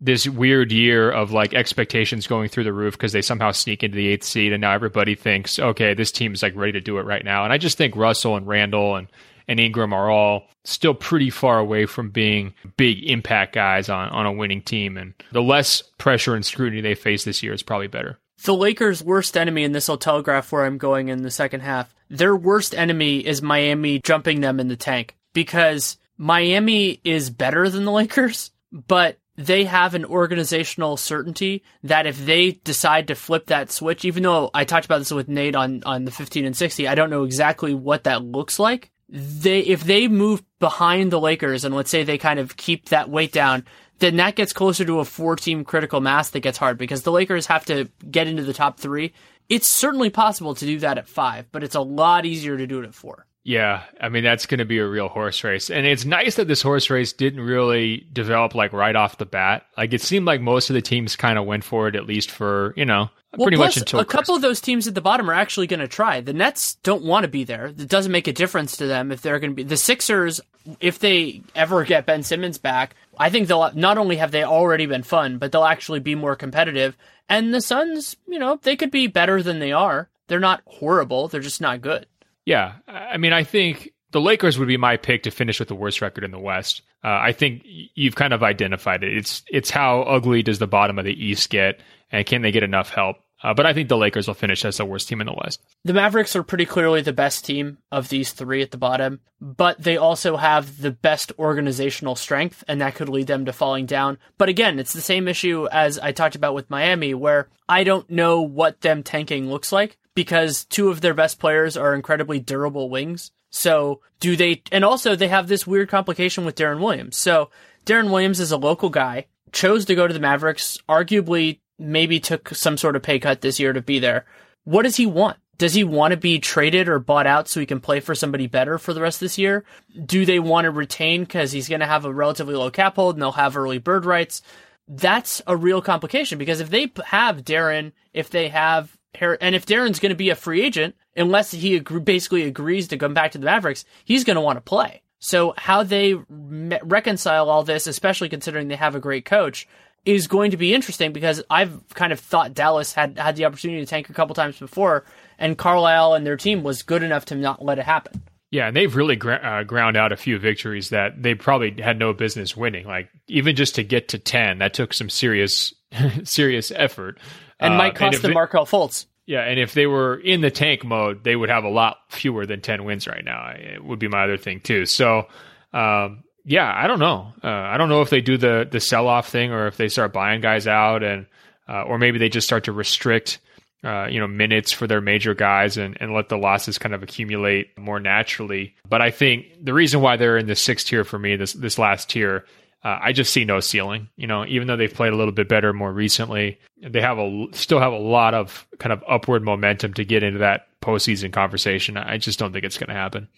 this 0.00 0.28
weird 0.28 0.72
year 0.72 1.10
of 1.10 1.32
like 1.32 1.54
expectations 1.54 2.26
going 2.26 2.48
through 2.48 2.64
the 2.64 2.72
roof 2.72 2.94
because 2.94 3.12
they 3.12 3.22
somehow 3.22 3.50
sneak 3.50 3.82
into 3.82 3.96
the 3.96 4.08
eighth 4.08 4.24
seed 4.24 4.52
and 4.52 4.60
now 4.60 4.72
everybody 4.72 5.14
thinks, 5.14 5.58
okay, 5.58 5.94
this 5.94 6.12
team's 6.12 6.42
like 6.42 6.54
ready 6.54 6.72
to 6.72 6.80
do 6.80 6.98
it 6.98 7.02
right 7.02 7.24
now. 7.24 7.44
And 7.44 7.52
I 7.52 7.58
just 7.58 7.78
think 7.78 7.96
Russell 7.96 8.36
and 8.36 8.46
Randle 8.46 8.96
and, 8.96 9.08
and 9.48 9.58
Ingram 9.58 9.92
are 9.92 10.10
all 10.10 10.48
still 10.64 10.94
pretty 10.94 11.30
far 11.30 11.58
away 11.58 11.86
from 11.86 12.10
being 12.10 12.52
big 12.76 13.04
impact 13.04 13.54
guys 13.54 13.88
on, 13.88 14.08
on 14.10 14.26
a 14.26 14.32
winning 14.32 14.60
team. 14.60 14.98
And 14.98 15.14
the 15.32 15.42
less 15.42 15.82
pressure 15.98 16.34
and 16.34 16.44
scrutiny 16.44 16.82
they 16.82 16.94
face 16.94 17.24
this 17.24 17.42
year 17.42 17.54
is 17.54 17.62
probably 17.62 17.86
better. 17.86 18.18
The 18.44 18.54
Lakers' 18.54 19.02
worst 19.02 19.36
enemy, 19.36 19.64
and 19.64 19.74
this 19.74 19.88
will 19.88 19.96
telegraph 19.96 20.52
where 20.52 20.66
I'm 20.66 20.76
going 20.76 21.08
in 21.08 21.22
the 21.22 21.30
second 21.30 21.60
half, 21.60 21.94
their 22.10 22.36
worst 22.36 22.74
enemy 22.74 23.20
is 23.20 23.40
Miami 23.40 24.00
jumping 24.00 24.40
them 24.42 24.60
in 24.60 24.68
the 24.68 24.76
tank 24.76 25.16
because 25.32 25.96
Miami 26.18 27.00
is 27.02 27.30
better 27.30 27.68
than 27.70 27.84
the 27.84 27.92
Lakers, 27.92 28.50
but 28.70 29.18
they 29.36 29.64
have 29.64 29.94
an 29.94 30.04
organizational 30.04 30.96
certainty 30.96 31.62
that 31.82 32.06
if 32.06 32.24
they 32.24 32.52
decide 32.52 33.08
to 33.08 33.14
flip 33.14 33.46
that 33.46 33.70
switch, 33.70 34.04
even 34.04 34.22
though 34.22 34.50
I 34.54 34.64
talked 34.64 34.86
about 34.86 34.98
this 34.98 35.10
with 35.10 35.28
Nate 35.28 35.54
on, 35.54 35.82
on 35.84 36.04
the 36.04 36.10
15 36.10 36.44
and 36.44 36.56
60, 36.56 36.88
I 36.88 36.94
don't 36.94 37.10
know 37.10 37.24
exactly 37.24 37.74
what 37.74 38.04
that 38.04 38.24
looks 38.24 38.58
like. 38.58 38.90
They, 39.08 39.60
if 39.60 39.84
they 39.84 40.08
move 40.08 40.42
behind 40.58 41.12
the 41.12 41.20
Lakers 41.20 41.64
and 41.64 41.74
let's 41.74 41.90
say 41.90 42.02
they 42.02 42.18
kind 42.18 42.40
of 42.40 42.56
keep 42.56 42.88
that 42.88 43.08
weight 43.08 43.32
down, 43.32 43.64
then 43.98 44.16
that 44.16 44.36
gets 44.36 44.52
closer 44.52 44.84
to 44.84 45.00
a 45.00 45.04
four 45.04 45.36
team 45.36 45.64
critical 45.64 46.00
mass 46.00 46.30
that 46.30 46.40
gets 46.40 46.58
hard 46.58 46.78
because 46.78 47.02
the 47.02 47.12
Lakers 47.12 47.46
have 47.46 47.64
to 47.66 47.88
get 48.10 48.26
into 48.26 48.42
the 48.42 48.52
top 48.52 48.78
three 48.78 49.12
It's 49.48 49.68
certainly 49.68 50.10
possible 50.10 50.54
to 50.54 50.66
do 50.66 50.78
that 50.80 50.98
at 50.98 51.08
five, 51.08 51.46
but 51.52 51.62
it's 51.62 51.76
a 51.76 51.80
lot 51.80 52.26
easier 52.26 52.56
to 52.56 52.66
do 52.66 52.80
it 52.80 52.86
at 52.86 52.94
four. 52.94 53.26
Yeah, 53.46 53.84
I 54.00 54.08
mean 54.08 54.24
that's 54.24 54.44
going 54.46 54.58
to 54.58 54.64
be 54.64 54.78
a 54.78 54.88
real 54.88 55.06
horse 55.06 55.44
race, 55.44 55.70
and 55.70 55.86
it's 55.86 56.04
nice 56.04 56.34
that 56.34 56.48
this 56.48 56.62
horse 56.62 56.90
race 56.90 57.12
didn't 57.12 57.42
really 57.42 58.04
develop 58.12 58.56
like 58.56 58.72
right 58.72 58.96
off 58.96 59.18
the 59.18 59.24
bat. 59.24 59.66
Like 59.78 59.92
it 59.92 60.02
seemed 60.02 60.26
like 60.26 60.40
most 60.40 60.68
of 60.68 60.74
the 60.74 60.82
teams 60.82 61.14
kind 61.14 61.38
of 61.38 61.46
went 61.46 61.62
for 61.62 61.86
it, 61.86 61.94
at 61.94 62.06
least 62.06 62.28
for 62.32 62.74
you 62.76 62.84
know 62.84 63.08
well, 63.36 63.44
pretty 63.44 63.56
much 63.56 63.76
until 63.76 64.00
a 64.00 64.04
couple 64.04 64.34
of 64.34 64.42
those 64.42 64.60
teams 64.60 64.88
at 64.88 64.96
the 64.96 65.00
bottom 65.00 65.30
are 65.30 65.34
actually 65.34 65.68
going 65.68 65.78
to 65.78 65.86
try. 65.86 66.20
The 66.20 66.32
Nets 66.32 66.74
don't 66.82 67.04
want 67.04 67.22
to 67.22 67.28
be 67.28 67.44
there. 67.44 67.66
It 67.66 67.88
doesn't 67.88 68.10
make 68.10 68.26
a 68.26 68.32
difference 68.32 68.78
to 68.78 68.88
them 68.88 69.12
if 69.12 69.22
they're 69.22 69.38
going 69.38 69.52
to 69.52 69.56
be 69.56 69.62
the 69.62 69.76
Sixers. 69.76 70.40
If 70.80 70.98
they 70.98 71.42
ever 71.54 71.84
get 71.84 72.04
Ben 72.04 72.24
Simmons 72.24 72.58
back, 72.58 72.96
I 73.16 73.30
think 73.30 73.46
they'll 73.46 73.70
not 73.74 73.96
only 73.96 74.16
have 74.16 74.32
they 74.32 74.42
already 74.42 74.86
been 74.86 75.04
fun, 75.04 75.38
but 75.38 75.52
they'll 75.52 75.62
actually 75.62 76.00
be 76.00 76.16
more 76.16 76.34
competitive. 76.34 76.96
And 77.28 77.54
the 77.54 77.60
Suns, 77.60 78.16
you 78.26 78.40
know, 78.40 78.58
they 78.60 78.74
could 78.74 78.90
be 78.90 79.06
better 79.06 79.40
than 79.40 79.60
they 79.60 79.70
are. 79.70 80.08
They're 80.26 80.40
not 80.40 80.62
horrible. 80.66 81.28
They're 81.28 81.40
just 81.40 81.60
not 81.60 81.80
good. 81.80 82.06
Yeah, 82.46 82.74
I 82.88 83.18
mean, 83.18 83.32
I 83.32 83.44
think 83.44 83.90
the 84.12 84.20
Lakers 84.20 84.58
would 84.58 84.68
be 84.68 84.76
my 84.76 84.96
pick 84.96 85.24
to 85.24 85.30
finish 85.30 85.58
with 85.58 85.68
the 85.68 85.74
worst 85.74 86.00
record 86.00 86.24
in 86.24 86.30
the 86.30 86.38
West. 86.38 86.80
Uh, 87.04 87.08
I 87.08 87.32
think 87.32 87.62
you've 87.66 88.14
kind 88.14 88.32
of 88.32 88.42
identified 88.42 89.02
it. 89.02 89.14
It's 89.16 89.42
it's 89.48 89.68
how 89.70 90.02
ugly 90.02 90.42
does 90.42 90.58
the 90.58 90.66
bottom 90.66 90.98
of 90.98 91.04
the 91.04 91.12
East 91.12 91.50
get, 91.50 91.80
and 92.10 92.24
can 92.24 92.42
they 92.42 92.52
get 92.52 92.62
enough 92.62 92.88
help? 92.88 93.16
Uh, 93.46 93.54
but 93.54 93.64
I 93.64 93.72
think 93.72 93.88
the 93.88 93.96
Lakers 93.96 94.26
will 94.26 94.34
finish 94.34 94.64
as 94.64 94.78
the 94.78 94.84
worst 94.84 95.08
team 95.08 95.20
in 95.20 95.28
the 95.28 95.32
West. 95.32 95.62
The 95.84 95.94
Mavericks 95.94 96.34
are 96.34 96.42
pretty 96.42 96.66
clearly 96.66 97.00
the 97.00 97.12
best 97.12 97.44
team 97.44 97.78
of 97.92 98.08
these 98.08 98.32
three 98.32 98.60
at 98.60 98.72
the 98.72 98.76
bottom, 98.76 99.20
but 99.40 99.80
they 99.80 99.96
also 99.96 100.36
have 100.36 100.82
the 100.82 100.90
best 100.90 101.30
organizational 101.38 102.16
strength, 102.16 102.64
and 102.66 102.80
that 102.80 102.96
could 102.96 103.08
lead 103.08 103.28
them 103.28 103.44
to 103.44 103.52
falling 103.52 103.86
down. 103.86 104.18
But 104.36 104.48
again, 104.48 104.80
it's 104.80 104.92
the 104.92 105.00
same 105.00 105.28
issue 105.28 105.68
as 105.70 105.96
I 105.96 106.10
talked 106.10 106.34
about 106.34 106.56
with 106.56 106.70
Miami, 106.70 107.14
where 107.14 107.48
I 107.68 107.84
don't 107.84 108.10
know 108.10 108.42
what 108.42 108.80
them 108.80 109.04
tanking 109.04 109.48
looks 109.48 109.70
like 109.70 109.96
because 110.16 110.64
two 110.64 110.88
of 110.88 111.00
their 111.00 111.14
best 111.14 111.38
players 111.38 111.76
are 111.76 111.94
incredibly 111.94 112.40
durable 112.40 112.90
wings. 112.90 113.30
So 113.50 114.00
do 114.18 114.34
they, 114.34 114.62
and 114.72 114.84
also 114.84 115.14
they 115.14 115.28
have 115.28 115.46
this 115.46 115.68
weird 115.68 115.88
complication 115.88 116.44
with 116.44 116.56
Deron 116.56 116.80
Williams. 116.80 117.16
So 117.16 117.50
Deron 117.84 118.10
Williams 118.10 118.40
is 118.40 118.50
a 118.50 118.56
local 118.56 118.90
guy, 118.90 119.26
chose 119.52 119.84
to 119.84 119.94
go 119.94 120.08
to 120.08 120.12
the 120.14 120.18
Mavericks, 120.18 120.78
arguably 120.88 121.60
maybe 121.78 122.20
took 122.20 122.50
some 122.50 122.76
sort 122.76 122.96
of 122.96 123.02
pay 123.02 123.18
cut 123.18 123.40
this 123.40 123.60
year 123.60 123.72
to 123.72 123.82
be 123.82 123.98
there. 123.98 124.24
What 124.64 124.82
does 124.82 124.96
he 124.96 125.06
want? 125.06 125.38
Does 125.58 125.74
he 125.74 125.84
want 125.84 126.10
to 126.10 126.18
be 126.18 126.38
traded 126.38 126.88
or 126.88 126.98
bought 126.98 127.26
out 127.26 127.48
so 127.48 127.60
he 127.60 127.66
can 127.66 127.80
play 127.80 128.00
for 128.00 128.14
somebody 128.14 128.46
better 128.46 128.76
for 128.76 128.92
the 128.92 129.00
rest 129.00 129.16
of 129.16 129.20
this 129.20 129.38
year? 129.38 129.64
Do 130.04 130.26
they 130.26 130.38
want 130.38 130.66
to 130.66 130.70
retain 130.70 131.22
because 131.22 131.52
he's 131.52 131.68
going 131.68 131.80
to 131.80 131.86
have 131.86 132.04
a 132.04 132.12
relatively 132.12 132.54
low 132.54 132.70
cap 132.70 132.96
hold 132.96 133.14
and 133.14 133.22
they'll 133.22 133.32
have 133.32 133.56
early 133.56 133.78
bird 133.78 134.04
rights? 134.04 134.42
That's 134.86 135.40
a 135.46 135.56
real 135.56 135.80
complication 135.80 136.38
because 136.38 136.60
if 136.60 136.68
they 136.68 136.92
have 137.06 137.42
Deron, 137.42 137.92
if 138.12 138.30
they 138.30 138.48
have 138.48 138.96
and 139.18 139.54
if 139.54 139.64
Deron's 139.64 139.98
going 139.98 140.10
to 140.10 140.16
be 140.16 140.28
a 140.28 140.34
free 140.34 140.62
agent, 140.62 140.94
unless 141.16 141.50
he 141.50 141.80
basically 141.80 142.42
agrees 142.42 142.88
to 142.88 142.98
come 142.98 143.14
back 143.14 143.32
to 143.32 143.38
the 143.38 143.46
Mavericks, 143.46 143.86
he's 144.04 144.24
going 144.24 144.34
to 144.34 144.42
want 144.42 144.58
to 144.58 144.60
play. 144.60 145.00
So 145.20 145.54
how 145.56 145.82
they 145.82 146.14
reconcile 146.28 147.48
all 147.48 147.62
this, 147.62 147.86
especially 147.86 148.28
considering 148.28 148.68
they 148.68 148.76
have 148.76 148.94
a 148.94 149.00
great 149.00 149.24
coach, 149.24 149.66
is 150.06 150.28
going 150.28 150.52
to 150.52 150.56
be 150.56 150.72
interesting 150.72 151.12
because 151.12 151.42
I've 151.50 151.86
kind 151.90 152.12
of 152.12 152.20
thought 152.20 152.54
Dallas 152.54 152.92
had 152.92 153.18
had 153.18 153.36
the 153.36 153.44
opportunity 153.44 153.80
to 153.80 153.86
tank 153.86 154.08
a 154.08 154.14
couple 154.14 154.34
times 154.34 154.58
before, 154.58 155.04
and 155.38 155.58
Carlisle 155.58 156.14
and 156.14 156.24
their 156.24 156.36
team 156.36 156.62
was 156.62 156.82
good 156.82 157.02
enough 157.02 157.26
to 157.26 157.34
not 157.34 157.62
let 157.62 157.78
it 157.78 157.84
happen. 157.84 158.22
Yeah, 158.52 158.68
and 158.68 158.76
they've 158.76 158.94
really 158.94 159.16
gra- 159.16 159.42
uh, 159.42 159.64
ground 159.64 159.96
out 159.96 160.12
a 160.12 160.16
few 160.16 160.38
victories 160.38 160.90
that 160.90 161.20
they 161.20 161.34
probably 161.34 161.82
had 161.82 161.98
no 161.98 162.12
business 162.12 162.56
winning. 162.56 162.86
Like 162.86 163.10
even 163.26 163.56
just 163.56 163.74
to 163.74 163.82
get 163.82 164.08
to 164.08 164.18
ten, 164.18 164.58
that 164.58 164.72
took 164.72 164.94
some 164.94 165.10
serious, 165.10 165.74
serious 166.24 166.70
effort 166.70 167.18
and 167.58 167.74
uh, 167.74 167.76
might 167.76 167.96
cost 167.96 168.22
them 168.22 168.32
Markelle 168.32 168.66
Fultz. 168.66 169.06
Yeah, 169.26 169.40
and 169.40 169.58
if 169.58 169.74
they 169.74 169.88
were 169.88 170.16
in 170.16 170.40
the 170.40 170.52
tank 170.52 170.84
mode, 170.84 171.24
they 171.24 171.34
would 171.34 171.48
have 171.50 171.64
a 171.64 171.68
lot 171.68 171.98
fewer 172.10 172.46
than 172.46 172.60
ten 172.60 172.84
wins 172.84 173.08
right 173.08 173.24
now. 173.24 173.48
It 173.48 173.84
would 173.84 173.98
be 173.98 174.06
my 174.06 174.22
other 174.22 174.36
thing 174.36 174.60
too. 174.60 174.86
So, 174.86 175.26
um, 175.72 176.22
yeah, 176.48 176.72
I 176.74 176.86
don't 176.86 177.00
know. 177.00 177.32
Uh, 177.42 177.48
I 177.48 177.76
don't 177.76 177.88
know 177.88 178.02
if 178.02 178.10
they 178.10 178.20
do 178.20 178.38
the 178.38 178.66
the 178.70 178.78
sell 178.78 179.08
off 179.08 179.28
thing 179.28 179.50
or 179.50 179.66
if 179.66 179.76
they 179.76 179.88
start 179.88 180.12
buying 180.12 180.40
guys 180.40 180.68
out, 180.68 181.02
and 181.02 181.26
uh, 181.68 181.82
or 181.82 181.98
maybe 181.98 182.18
they 182.18 182.28
just 182.28 182.46
start 182.46 182.64
to 182.64 182.72
restrict. 182.72 183.40
Uh, 183.84 184.06
you 184.06 184.18
know, 184.18 184.26
minutes 184.26 184.72
for 184.72 184.86
their 184.88 185.00
major 185.00 185.32
guys 185.32 185.76
and, 185.76 185.96
and 186.00 186.12
let 186.12 186.28
the 186.28 186.36
losses 186.36 186.76
kind 186.76 186.92
of 186.92 187.04
accumulate 187.04 187.76
more 187.78 188.00
naturally. 188.00 188.74
But 188.88 189.00
I 189.00 189.10
think 189.12 189.46
the 189.62 189.74
reason 189.74 190.00
why 190.00 190.16
they're 190.16 190.38
in 190.38 190.46
the 190.46 190.56
sixth 190.56 190.88
tier 190.88 191.04
for 191.04 191.18
me, 191.18 191.36
this 191.36 191.52
this 191.52 191.78
last 191.78 192.10
tier, 192.10 192.46
uh, 192.82 192.98
I 193.00 193.12
just 193.12 193.32
see 193.32 193.44
no 193.44 193.60
ceiling. 193.60 194.08
You 194.16 194.26
know, 194.26 194.44
even 194.46 194.66
though 194.66 194.76
they've 194.76 194.92
played 194.92 195.12
a 195.12 195.16
little 195.16 195.32
bit 195.32 195.48
better 195.48 195.72
more 195.72 195.92
recently, 195.92 196.58
they 196.82 197.00
have 197.00 197.18
a 197.18 197.46
still 197.52 197.78
have 197.78 197.92
a 197.92 197.98
lot 197.98 198.34
of 198.34 198.66
kind 198.78 198.92
of 198.92 199.04
upward 199.08 199.44
momentum 199.44 199.94
to 199.94 200.04
get 200.04 200.22
into 200.22 200.38
that 200.38 200.68
postseason 200.80 201.32
conversation. 201.32 201.96
I 201.96 202.18
just 202.18 202.38
don't 202.38 202.52
think 202.52 202.64
it's 202.64 202.78
going 202.78 202.88
to 202.88 202.94
happen. 202.94 203.28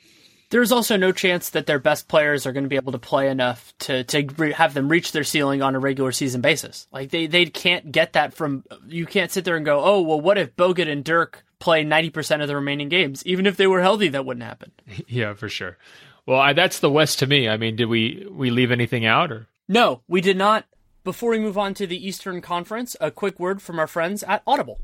There's 0.50 0.72
also 0.72 0.96
no 0.96 1.12
chance 1.12 1.50
that 1.50 1.66
their 1.66 1.78
best 1.78 2.08
players 2.08 2.46
are 2.46 2.52
going 2.52 2.64
to 2.64 2.70
be 2.70 2.76
able 2.76 2.92
to 2.92 2.98
play 2.98 3.28
enough 3.28 3.74
to 3.80 4.04
to 4.04 4.26
re- 4.36 4.52
have 4.52 4.74
them 4.74 4.88
reach 4.88 5.12
their 5.12 5.24
ceiling 5.24 5.62
on 5.62 5.74
a 5.74 5.78
regular 5.78 6.12
season 6.12 6.40
basis. 6.40 6.86
Like 6.90 7.10
they 7.10 7.26
they 7.26 7.46
can't 7.46 7.92
get 7.92 8.14
that 8.14 8.32
from. 8.32 8.64
You 8.86 9.06
can't 9.06 9.30
sit 9.30 9.44
there 9.44 9.56
and 9.56 9.66
go, 9.66 9.82
oh 9.84 10.00
well, 10.00 10.20
what 10.20 10.38
if 10.38 10.56
Bogut 10.56 10.90
and 10.90 11.04
Dirk 11.04 11.44
play 11.58 11.84
90% 11.84 12.40
of 12.40 12.48
the 12.48 12.54
remaining 12.54 12.88
games? 12.88 13.26
Even 13.26 13.46
if 13.46 13.56
they 13.56 13.66
were 13.66 13.82
healthy, 13.82 14.08
that 14.08 14.24
wouldn't 14.24 14.44
happen. 14.44 14.72
yeah, 15.06 15.34
for 15.34 15.48
sure. 15.48 15.76
Well, 16.24 16.40
I, 16.40 16.52
that's 16.52 16.80
the 16.80 16.90
West 16.90 17.18
to 17.20 17.26
me. 17.26 17.48
I 17.48 17.56
mean, 17.56 17.76
did 17.76 17.86
we 17.86 18.26
we 18.30 18.50
leave 18.50 18.70
anything 18.70 19.04
out 19.04 19.30
or? 19.32 19.46
No, 19.68 20.02
we 20.08 20.20
did 20.20 20.36
not. 20.36 20.64
Before 21.04 21.30
we 21.30 21.38
move 21.38 21.56
on 21.56 21.74
to 21.74 21.86
the 21.86 22.06
Eastern 22.06 22.40
Conference, 22.40 22.96
a 23.00 23.10
quick 23.10 23.38
word 23.38 23.62
from 23.62 23.78
our 23.78 23.86
friends 23.86 24.22
at 24.22 24.42
Audible. 24.46 24.80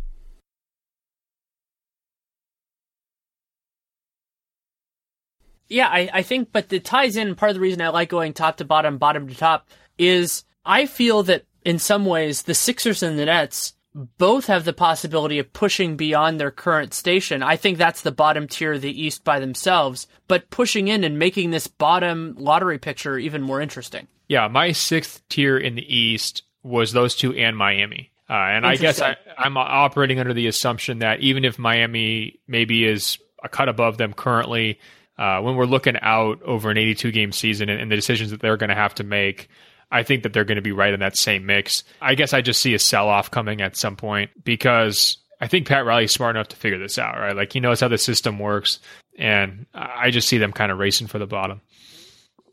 Yeah, 5.69 5.89
I, 5.89 6.11
I 6.13 6.23
think, 6.23 6.51
but 6.53 6.73
it 6.73 6.85
ties 6.85 7.17
in. 7.17 7.35
Part 7.35 7.51
of 7.51 7.55
the 7.55 7.61
reason 7.61 7.81
I 7.81 7.89
like 7.89 8.09
going 8.09 8.33
top 8.33 8.59
to 8.59 8.65
bottom, 8.65 8.99
bottom 8.99 9.29
to 9.29 9.35
top, 9.35 9.69
is 9.99 10.45
I 10.65 10.87
feel 10.87 11.23
that 11.25 11.45
in 11.65 11.79
some 11.79 12.05
ways 12.05 12.43
the 12.43 12.55
Sixers 12.55 13.03
and 13.03 13.19
the 13.19 13.27
Nets 13.27 13.75
both 14.19 14.47
have 14.47 14.65
the 14.65 14.73
possibility 14.73 15.39
of 15.39 15.53
pushing 15.53 15.97
beyond 15.97 16.41
their 16.41 16.51
current 16.51 16.93
station. 16.93 17.43
I 17.43 17.57
think 17.57 17.79
that's 17.79 18.03
the 18.03 18.11
bottom 18.11 18.49
tier 18.49 18.73
of 18.73 18.83
the 18.83 19.03
East 19.03 19.23
by 19.23 19.39
themselves, 19.39 20.09
but 20.27 20.51
pushing 20.51 20.89
in 20.89 21.05
and 21.05 21.19
making 21.19 21.51
this 21.51 21.69
bottom 21.69 22.35
lottery 22.37 22.79
picture 22.79 23.19
even 23.19 23.43
more 23.43 23.61
interesting. 23.61 24.09
Yeah, 24.29 24.49
my 24.49 24.73
sixth 24.73 25.23
tier 25.29 25.57
in 25.57 25.77
the 25.77 25.97
East 25.97 26.43
was 26.63 26.93
those 26.93 27.15
two 27.15 27.35
and 27.35 27.57
Miami. 27.57 28.11
Uh, 28.29 28.33
and 28.33 28.67
I 28.67 28.77
guess 28.77 29.01
I, 29.01 29.17
I'm 29.37 29.57
operating 29.57 30.19
under 30.19 30.33
the 30.33 30.47
assumption 30.47 31.01
that 31.01 31.21
even 31.21 31.45
if 31.45 31.59
Miami 31.59 32.41
maybe 32.49 32.85
is 32.87 33.19
a 33.43 33.49
cut 33.49 33.69
above 33.69 33.99
them 33.99 34.15
currently, 34.15 34.81
uh, 35.19 35.41
when 35.41 35.57
we're 35.57 35.67
looking 35.67 35.97
out 36.03 36.43
over 36.43 36.71
an 36.71 36.79
82 36.79 37.13
game 37.13 37.33
season 37.33 37.69
and, 37.69 37.81
and 37.81 37.91
the 37.91 37.97
decisions 37.97 38.31
that 38.31 38.41
they're 38.41 38.57
going 38.57 38.71
to 38.71 38.75
have 38.75 38.95
to 38.97 39.05
make, 39.05 39.49
I 39.91 40.03
think 40.03 40.23
that 40.23 40.33
they're 40.33 40.45
going 40.45 40.57
to 40.57 40.63
be 40.63 40.73
right 40.73 40.93
in 40.93 41.01
that 41.01 41.17
same 41.17 41.47
mix. 41.47 41.85
I 42.01 42.15
guess 42.15 42.33
I 42.33 42.41
just 42.41 42.61
see 42.61 42.75
a 42.75 42.79
sell 42.79 43.09
off 43.09 43.31
coming 43.31 43.61
at 43.61 43.77
some 43.77 43.97
point 43.97 44.31
because 44.45 45.19
I 45.41 45.47
think 45.47 45.69
Pat 45.69 45.85
Riley's 45.85 46.13
smart 46.13 46.37
enough 46.37 46.49
to 46.49 46.57
figure 46.57 46.79
this 46.79 46.99
out, 46.99 47.17
right? 47.17 47.37
Like 47.37 47.53
he 47.53 47.61
knows 47.61 47.81
how 47.81 47.89
the 47.89 47.99
system 47.99 48.39
works, 48.39 48.81
and 49.19 49.67
I 49.75 50.11
just 50.11 50.29
see 50.29 50.39
them 50.39 50.53
kind 50.53 50.73
of 50.73 50.79
racing 50.79 51.07
for 51.07 51.19
the 51.19 51.27
bottom. 51.27 51.61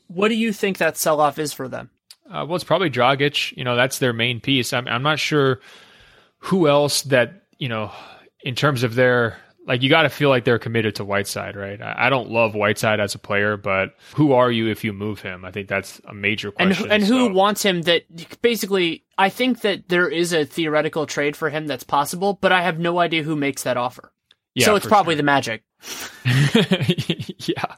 What 0.07 0.27
do 0.27 0.35
you 0.35 0.51
think 0.51 0.77
that 0.77 0.97
sell 0.97 1.21
off 1.21 1.39
is 1.39 1.53
for 1.53 1.67
them? 1.67 1.89
Uh, 2.27 2.45
well, 2.45 2.55
it's 2.55 2.63
probably 2.63 2.89
Dragic. 2.89 3.55
You 3.55 3.63
know, 3.63 3.75
that's 3.75 3.99
their 3.99 4.13
main 4.13 4.39
piece. 4.39 4.73
I'm, 4.73 4.87
I'm 4.87 5.03
not 5.03 5.19
sure 5.19 5.61
who 6.39 6.67
else 6.67 7.03
that 7.03 7.43
you 7.57 7.69
know 7.69 7.91
in 8.43 8.55
terms 8.55 8.83
of 8.83 8.95
their 8.95 9.37
like 9.71 9.81
you 9.81 9.89
got 9.89 10.01
to 10.01 10.09
feel 10.09 10.27
like 10.27 10.43
they're 10.43 10.59
committed 10.59 10.95
to 10.95 11.05
Whiteside, 11.05 11.55
right? 11.55 11.81
I, 11.81 12.09
don't 12.09 12.29
love 12.29 12.55
Whiteside 12.55 12.99
as 12.99 13.15
a 13.15 13.17
player, 13.17 13.55
but 13.55 13.95
who 14.15 14.33
are 14.33 14.51
you 14.51 14.67
if 14.67 14.83
you 14.83 14.91
move 14.91 15.21
him? 15.21 15.45
I 15.45 15.51
think 15.51 15.69
that's 15.69 16.01
a 16.03 16.13
major 16.13 16.51
question. 16.51 16.91
And, 16.91 16.91
and 16.91 17.03
who 17.05 17.31
wants 17.31 17.63
him? 17.63 17.83
That 17.83 18.03
basically, 18.41 19.05
I 19.17 19.29
think 19.29 19.61
that 19.61 19.87
there 19.87 20.09
is 20.09 20.33
a 20.33 20.43
theoretical 20.43 21.05
trade 21.05 21.37
for 21.37 21.49
him 21.49 21.67
that's 21.67 21.85
possible, 21.85 22.37
but 22.41 22.51
I 22.51 22.63
have 22.63 22.79
no 22.79 22.99
idea 22.99 23.23
who 23.23 23.37
makes 23.37 23.63
that 23.63 23.77
offer. 23.77 24.11
Yeah, 24.55 24.65
so 24.65 24.75
it's 24.75 24.85
probably 24.85 25.13
sure. 25.13 25.17
the 25.19 25.23
Magic. 25.23 25.63
yeah, 27.47 27.75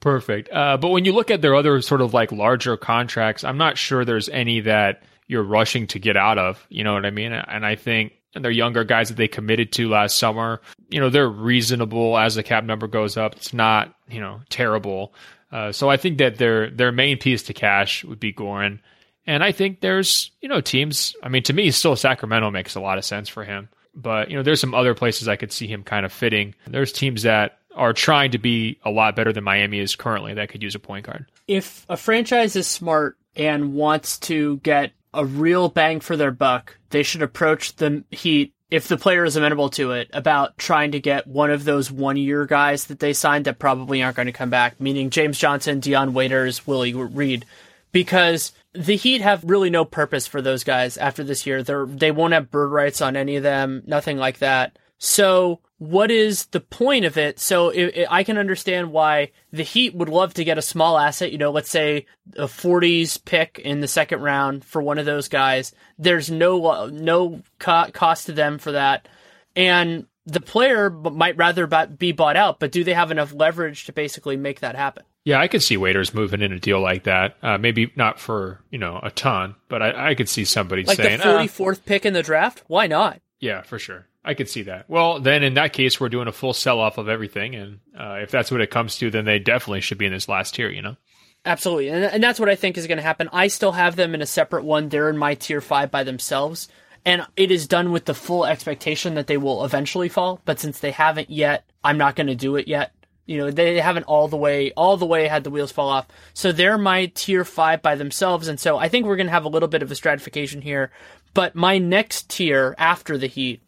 perfect. 0.00 0.48
Uh, 0.52 0.78
but 0.78 0.88
when 0.88 1.04
you 1.04 1.12
look 1.12 1.30
at 1.30 1.42
their 1.42 1.54
other 1.54 1.80
sort 1.80 2.00
of 2.00 2.12
like 2.12 2.32
larger 2.32 2.76
contracts, 2.76 3.44
I'm 3.44 3.56
not 3.56 3.78
sure 3.78 4.04
there's 4.04 4.28
any 4.30 4.62
that 4.62 5.04
you're 5.28 5.44
rushing 5.44 5.86
to 5.88 6.00
get 6.00 6.16
out 6.16 6.38
of. 6.38 6.66
You 6.70 6.82
know 6.82 6.94
what 6.94 7.06
I 7.06 7.10
mean? 7.10 7.32
And 7.32 7.64
I 7.64 7.76
think 7.76 8.14
and 8.36 8.44
they're 8.44 8.52
younger 8.52 8.84
guys 8.84 9.08
that 9.08 9.16
they 9.16 9.26
committed 9.26 9.72
to 9.72 9.88
last 9.88 10.18
summer. 10.18 10.60
You 10.90 11.00
know, 11.00 11.10
they're 11.10 11.28
reasonable 11.28 12.16
as 12.16 12.36
the 12.36 12.42
cap 12.42 12.62
number 12.62 12.86
goes 12.86 13.16
up. 13.16 13.34
It's 13.34 13.52
not, 13.52 13.94
you 14.08 14.20
know, 14.20 14.42
terrible. 14.50 15.14
Uh, 15.50 15.72
so 15.72 15.88
I 15.88 15.96
think 15.96 16.18
that 16.18 16.36
their 16.36 16.70
their 16.70 16.92
main 16.92 17.18
piece 17.18 17.42
to 17.44 17.54
cash 17.54 18.04
would 18.04 18.20
be 18.20 18.32
Goran. 18.32 18.80
And 19.26 19.42
I 19.42 19.50
think 19.50 19.80
there's, 19.80 20.30
you 20.40 20.48
know, 20.48 20.60
teams. 20.60 21.16
I 21.22 21.28
mean, 21.28 21.42
to 21.44 21.52
me, 21.52 21.70
still 21.72 21.96
Sacramento 21.96 22.50
makes 22.50 22.76
a 22.76 22.80
lot 22.80 22.98
of 22.98 23.04
sense 23.04 23.28
for 23.28 23.42
him. 23.42 23.68
But, 23.94 24.30
you 24.30 24.36
know, 24.36 24.42
there's 24.42 24.60
some 24.60 24.74
other 24.74 24.94
places 24.94 25.26
I 25.26 25.36
could 25.36 25.50
see 25.50 25.66
him 25.66 25.82
kind 25.82 26.04
of 26.04 26.12
fitting. 26.12 26.54
There's 26.66 26.92
teams 26.92 27.22
that 27.22 27.58
are 27.74 27.92
trying 27.92 28.32
to 28.32 28.38
be 28.38 28.78
a 28.84 28.90
lot 28.90 29.16
better 29.16 29.32
than 29.32 29.44
Miami 29.44 29.78
is 29.78 29.96
currently 29.96 30.34
that 30.34 30.50
could 30.50 30.62
use 30.62 30.74
a 30.74 30.78
point 30.78 31.06
guard. 31.06 31.26
If 31.48 31.86
a 31.88 31.96
franchise 31.96 32.56
is 32.56 32.66
smart 32.66 33.16
and 33.34 33.74
wants 33.74 34.18
to 34.18 34.58
get 34.58 34.92
a 35.16 35.24
real 35.24 35.68
bang 35.68 36.00
for 36.00 36.16
their 36.16 36.30
buck, 36.30 36.76
they 36.90 37.02
should 37.02 37.22
approach 37.22 37.76
the 37.76 38.04
Heat 38.10 38.52
if 38.70 38.88
the 38.88 38.96
player 38.96 39.24
is 39.24 39.36
amenable 39.36 39.70
to 39.70 39.92
it, 39.92 40.10
about 40.12 40.58
trying 40.58 40.92
to 40.92 41.00
get 41.00 41.26
one 41.26 41.50
of 41.50 41.64
those 41.64 41.90
one 41.90 42.16
year 42.16 42.46
guys 42.46 42.86
that 42.86 42.98
they 42.98 43.12
signed 43.12 43.44
that 43.44 43.60
probably 43.60 44.02
aren't 44.02 44.16
going 44.16 44.26
to 44.26 44.32
come 44.32 44.50
back, 44.50 44.80
meaning 44.80 45.10
James 45.10 45.38
Johnson, 45.38 45.78
Dion 45.78 46.14
Waiters, 46.14 46.66
Willie 46.66 46.92
Reed, 46.92 47.44
because 47.92 48.52
the 48.72 48.96
Heat 48.96 49.20
have 49.20 49.44
really 49.44 49.70
no 49.70 49.84
purpose 49.84 50.26
for 50.26 50.42
those 50.42 50.64
guys 50.64 50.96
after 50.96 51.22
this 51.22 51.46
year. 51.46 51.62
They're 51.62 51.86
they 51.86 52.10
won't 52.10 52.34
have 52.34 52.50
bird 52.50 52.70
rights 52.70 53.00
on 53.00 53.16
any 53.16 53.36
of 53.36 53.42
them, 53.42 53.82
nothing 53.86 54.18
like 54.18 54.38
that. 54.38 54.78
So 54.98 55.60
what 55.78 56.10
is 56.10 56.46
the 56.46 56.60
point 56.60 57.04
of 57.04 57.18
it? 57.18 57.38
So 57.38 57.68
it, 57.68 57.84
it, 57.96 58.08
I 58.10 58.24
can 58.24 58.38
understand 58.38 58.92
why 58.92 59.32
the 59.52 59.62
Heat 59.62 59.94
would 59.94 60.08
love 60.08 60.34
to 60.34 60.44
get 60.44 60.58
a 60.58 60.62
small 60.62 60.98
asset. 60.98 61.32
You 61.32 61.38
know, 61.38 61.50
let's 61.50 61.70
say 61.70 62.06
a 62.36 62.46
40s 62.46 63.22
pick 63.24 63.60
in 63.62 63.80
the 63.80 63.88
second 63.88 64.22
round 64.22 64.64
for 64.64 64.80
one 64.80 64.98
of 64.98 65.06
those 65.06 65.28
guys. 65.28 65.74
There's 65.98 66.30
no 66.30 66.86
no 66.86 67.42
co- 67.58 67.90
cost 67.92 68.26
to 68.26 68.32
them 68.32 68.58
for 68.58 68.72
that, 68.72 69.08
and 69.54 70.06
the 70.24 70.40
player 70.40 70.90
might 70.90 71.36
rather 71.36 71.66
be 71.86 72.12
bought 72.12 72.36
out. 72.36 72.58
But 72.58 72.72
do 72.72 72.82
they 72.82 72.94
have 72.94 73.10
enough 73.10 73.34
leverage 73.34 73.84
to 73.84 73.92
basically 73.92 74.36
make 74.36 74.60
that 74.60 74.76
happen? 74.76 75.04
Yeah, 75.24 75.40
I 75.40 75.48
could 75.48 75.62
see 75.62 75.76
Waiters 75.76 76.14
moving 76.14 76.40
in 76.40 76.52
a 76.52 76.60
deal 76.60 76.80
like 76.80 77.04
that. 77.04 77.36
Uh, 77.42 77.58
maybe 77.58 77.90
not 77.96 78.18
for 78.20 78.60
you 78.70 78.78
know 78.78 78.98
a 79.02 79.10
ton, 79.10 79.56
but 79.68 79.82
I, 79.82 80.10
I 80.10 80.14
could 80.14 80.28
see 80.28 80.44
somebody 80.44 80.84
like 80.84 80.96
saying 80.96 81.18
the 81.18 81.24
44th 81.24 81.78
uh, 81.78 81.80
pick 81.84 82.06
in 82.06 82.12
the 82.12 82.22
draft. 82.22 82.62
Why 82.66 82.86
not? 82.86 83.20
Yeah, 83.40 83.62
for 83.62 83.78
sure. 83.78 84.06
I 84.26 84.34
could 84.34 84.48
see 84.48 84.62
that. 84.62 84.90
Well, 84.90 85.20
then 85.20 85.44
in 85.44 85.54
that 85.54 85.72
case, 85.72 86.00
we're 86.00 86.08
doing 86.08 86.26
a 86.26 86.32
full 86.32 86.52
sell 86.52 86.80
off 86.80 86.98
of 86.98 87.08
everything, 87.08 87.54
and 87.54 87.78
uh, 87.98 88.18
if 88.22 88.32
that's 88.32 88.50
what 88.50 88.60
it 88.60 88.72
comes 88.72 88.98
to, 88.98 89.08
then 89.08 89.24
they 89.24 89.38
definitely 89.38 89.80
should 89.80 89.98
be 89.98 90.06
in 90.06 90.12
this 90.12 90.28
last 90.28 90.56
tier. 90.56 90.68
You 90.68 90.82
know. 90.82 90.96
Absolutely, 91.44 91.90
and, 91.90 92.04
and 92.04 92.22
that's 92.22 92.40
what 92.40 92.48
I 92.48 92.56
think 92.56 92.76
is 92.76 92.88
going 92.88 92.98
to 92.98 93.04
happen. 93.04 93.30
I 93.32 93.46
still 93.46 93.72
have 93.72 93.94
them 93.94 94.14
in 94.14 94.22
a 94.22 94.26
separate 94.26 94.64
one. 94.64 94.88
They're 94.88 95.08
in 95.08 95.16
my 95.16 95.34
tier 95.34 95.60
five 95.60 95.92
by 95.92 96.02
themselves, 96.02 96.68
and 97.04 97.24
it 97.36 97.52
is 97.52 97.68
done 97.68 97.92
with 97.92 98.04
the 98.04 98.14
full 98.14 98.44
expectation 98.44 99.14
that 99.14 99.28
they 99.28 99.36
will 99.36 99.64
eventually 99.64 100.08
fall. 100.08 100.40
But 100.44 100.58
since 100.58 100.80
they 100.80 100.90
haven't 100.90 101.30
yet, 101.30 101.64
I'm 101.84 101.96
not 101.96 102.16
going 102.16 102.26
to 102.26 102.34
do 102.34 102.56
it 102.56 102.66
yet. 102.66 102.92
You 103.26 103.38
know, 103.38 103.50
they 103.52 103.80
haven't 103.80 104.04
all 104.04 104.26
the 104.26 104.36
way, 104.36 104.72
all 104.76 104.96
the 104.96 105.06
way 105.06 105.28
had 105.28 105.44
the 105.44 105.50
wheels 105.50 105.72
fall 105.72 105.88
off. 105.88 106.08
So 106.34 106.50
they're 106.50 106.78
my 106.78 107.06
tier 107.06 107.44
five 107.44 107.80
by 107.80 107.94
themselves, 107.94 108.48
and 108.48 108.58
so 108.58 108.76
I 108.76 108.88
think 108.88 109.06
we're 109.06 109.16
going 109.16 109.28
to 109.28 109.32
have 109.32 109.44
a 109.44 109.48
little 109.48 109.68
bit 109.68 109.82
of 109.82 109.90
a 109.92 109.96
stratification 109.96 110.62
here. 110.62 110.90
But 111.32 111.54
my 111.54 111.78
next 111.78 112.28
tier 112.28 112.74
after 112.78 113.18
the 113.18 113.26
Heat 113.26 113.62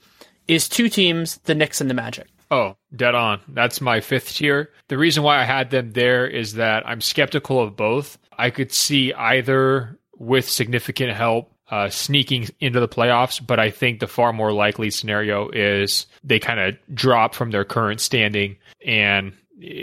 is 0.48 0.68
two 0.68 0.88
teams, 0.88 1.36
the 1.44 1.54
Knicks 1.54 1.80
and 1.80 1.88
the 1.88 1.94
Magic. 1.94 2.26
Oh, 2.50 2.76
dead 2.96 3.14
on. 3.14 3.40
That's 3.48 3.80
my 3.80 4.00
fifth 4.00 4.34
tier. 4.34 4.70
The 4.88 4.98
reason 4.98 5.22
why 5.22 5.40
I 5.40 5.44
had 5.44 5.70
them 5.70 5.92
there 5.92 6.26
is 6.26 6.54
that 6.54 6.86
I'm 6.86 7.00
skeptical 7.00 7.60
of 7.60 7.76
both. 7.76 8.18
I 8.38 8.50
could 8.50 8.72
see 8.72 9.12
either 9.12 9.98
with 10.16 10.48
significant 10.48 11.12
help 11.12 11.52
uh, 11.70 11.90
sneaking 11.90 12.48
into 12.60 12.80
the 12.80 12.88
playoffs, 12.88 13.44
but 13.44 13.60
I 13.60 13.70
think 13.70 14.00
the 14.00 14.06
far 14.06 14.32
more 14.32 14.52
likely 14.52 14.90
scenario 14.90 15.50
is 15.50 16.06
they 16.24 16.38
kind 16.38 16.58
of 16.58 16.76
drop 16.94 17.34
from 17.34 17.50
their 17.50 17.64
current 17.64 18.00
standing 18.00 18.56
and 18.84 19.34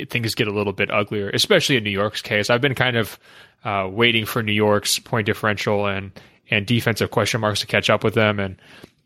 things 0.09 0.33
get 0.33 0.47
a 0.47 0.51
little 0.53 0.73
bit 0.73 0.89
uglier, 0.89 1.29
especially 1.29 1.75
in 1.77 1.83
New 1.83 1.91
York's 1.91 2.21
case. 2.21 2.49
I've 2.49 2.61
been 2.61 2.75
kind 2.75 2.97
of 2.97 3.19
uh, 3.63 3.87
waiting 3.91 4.25
for 4.25 4.41
New 4.41 4.53
York's 4.53 4.97
point 4.99 5.25
differential 5.25 5.85
and 5.85 6.11
and 6.51 6.67
defensive 6.67 7.09
question 7.09 7.41
marks 7.41 7.61
to 7.61 7.67
catch 7.67 7.89
up 7.89 8.03
with 8.03 8.13
them. 8.13 8.39
And 8.39 8.57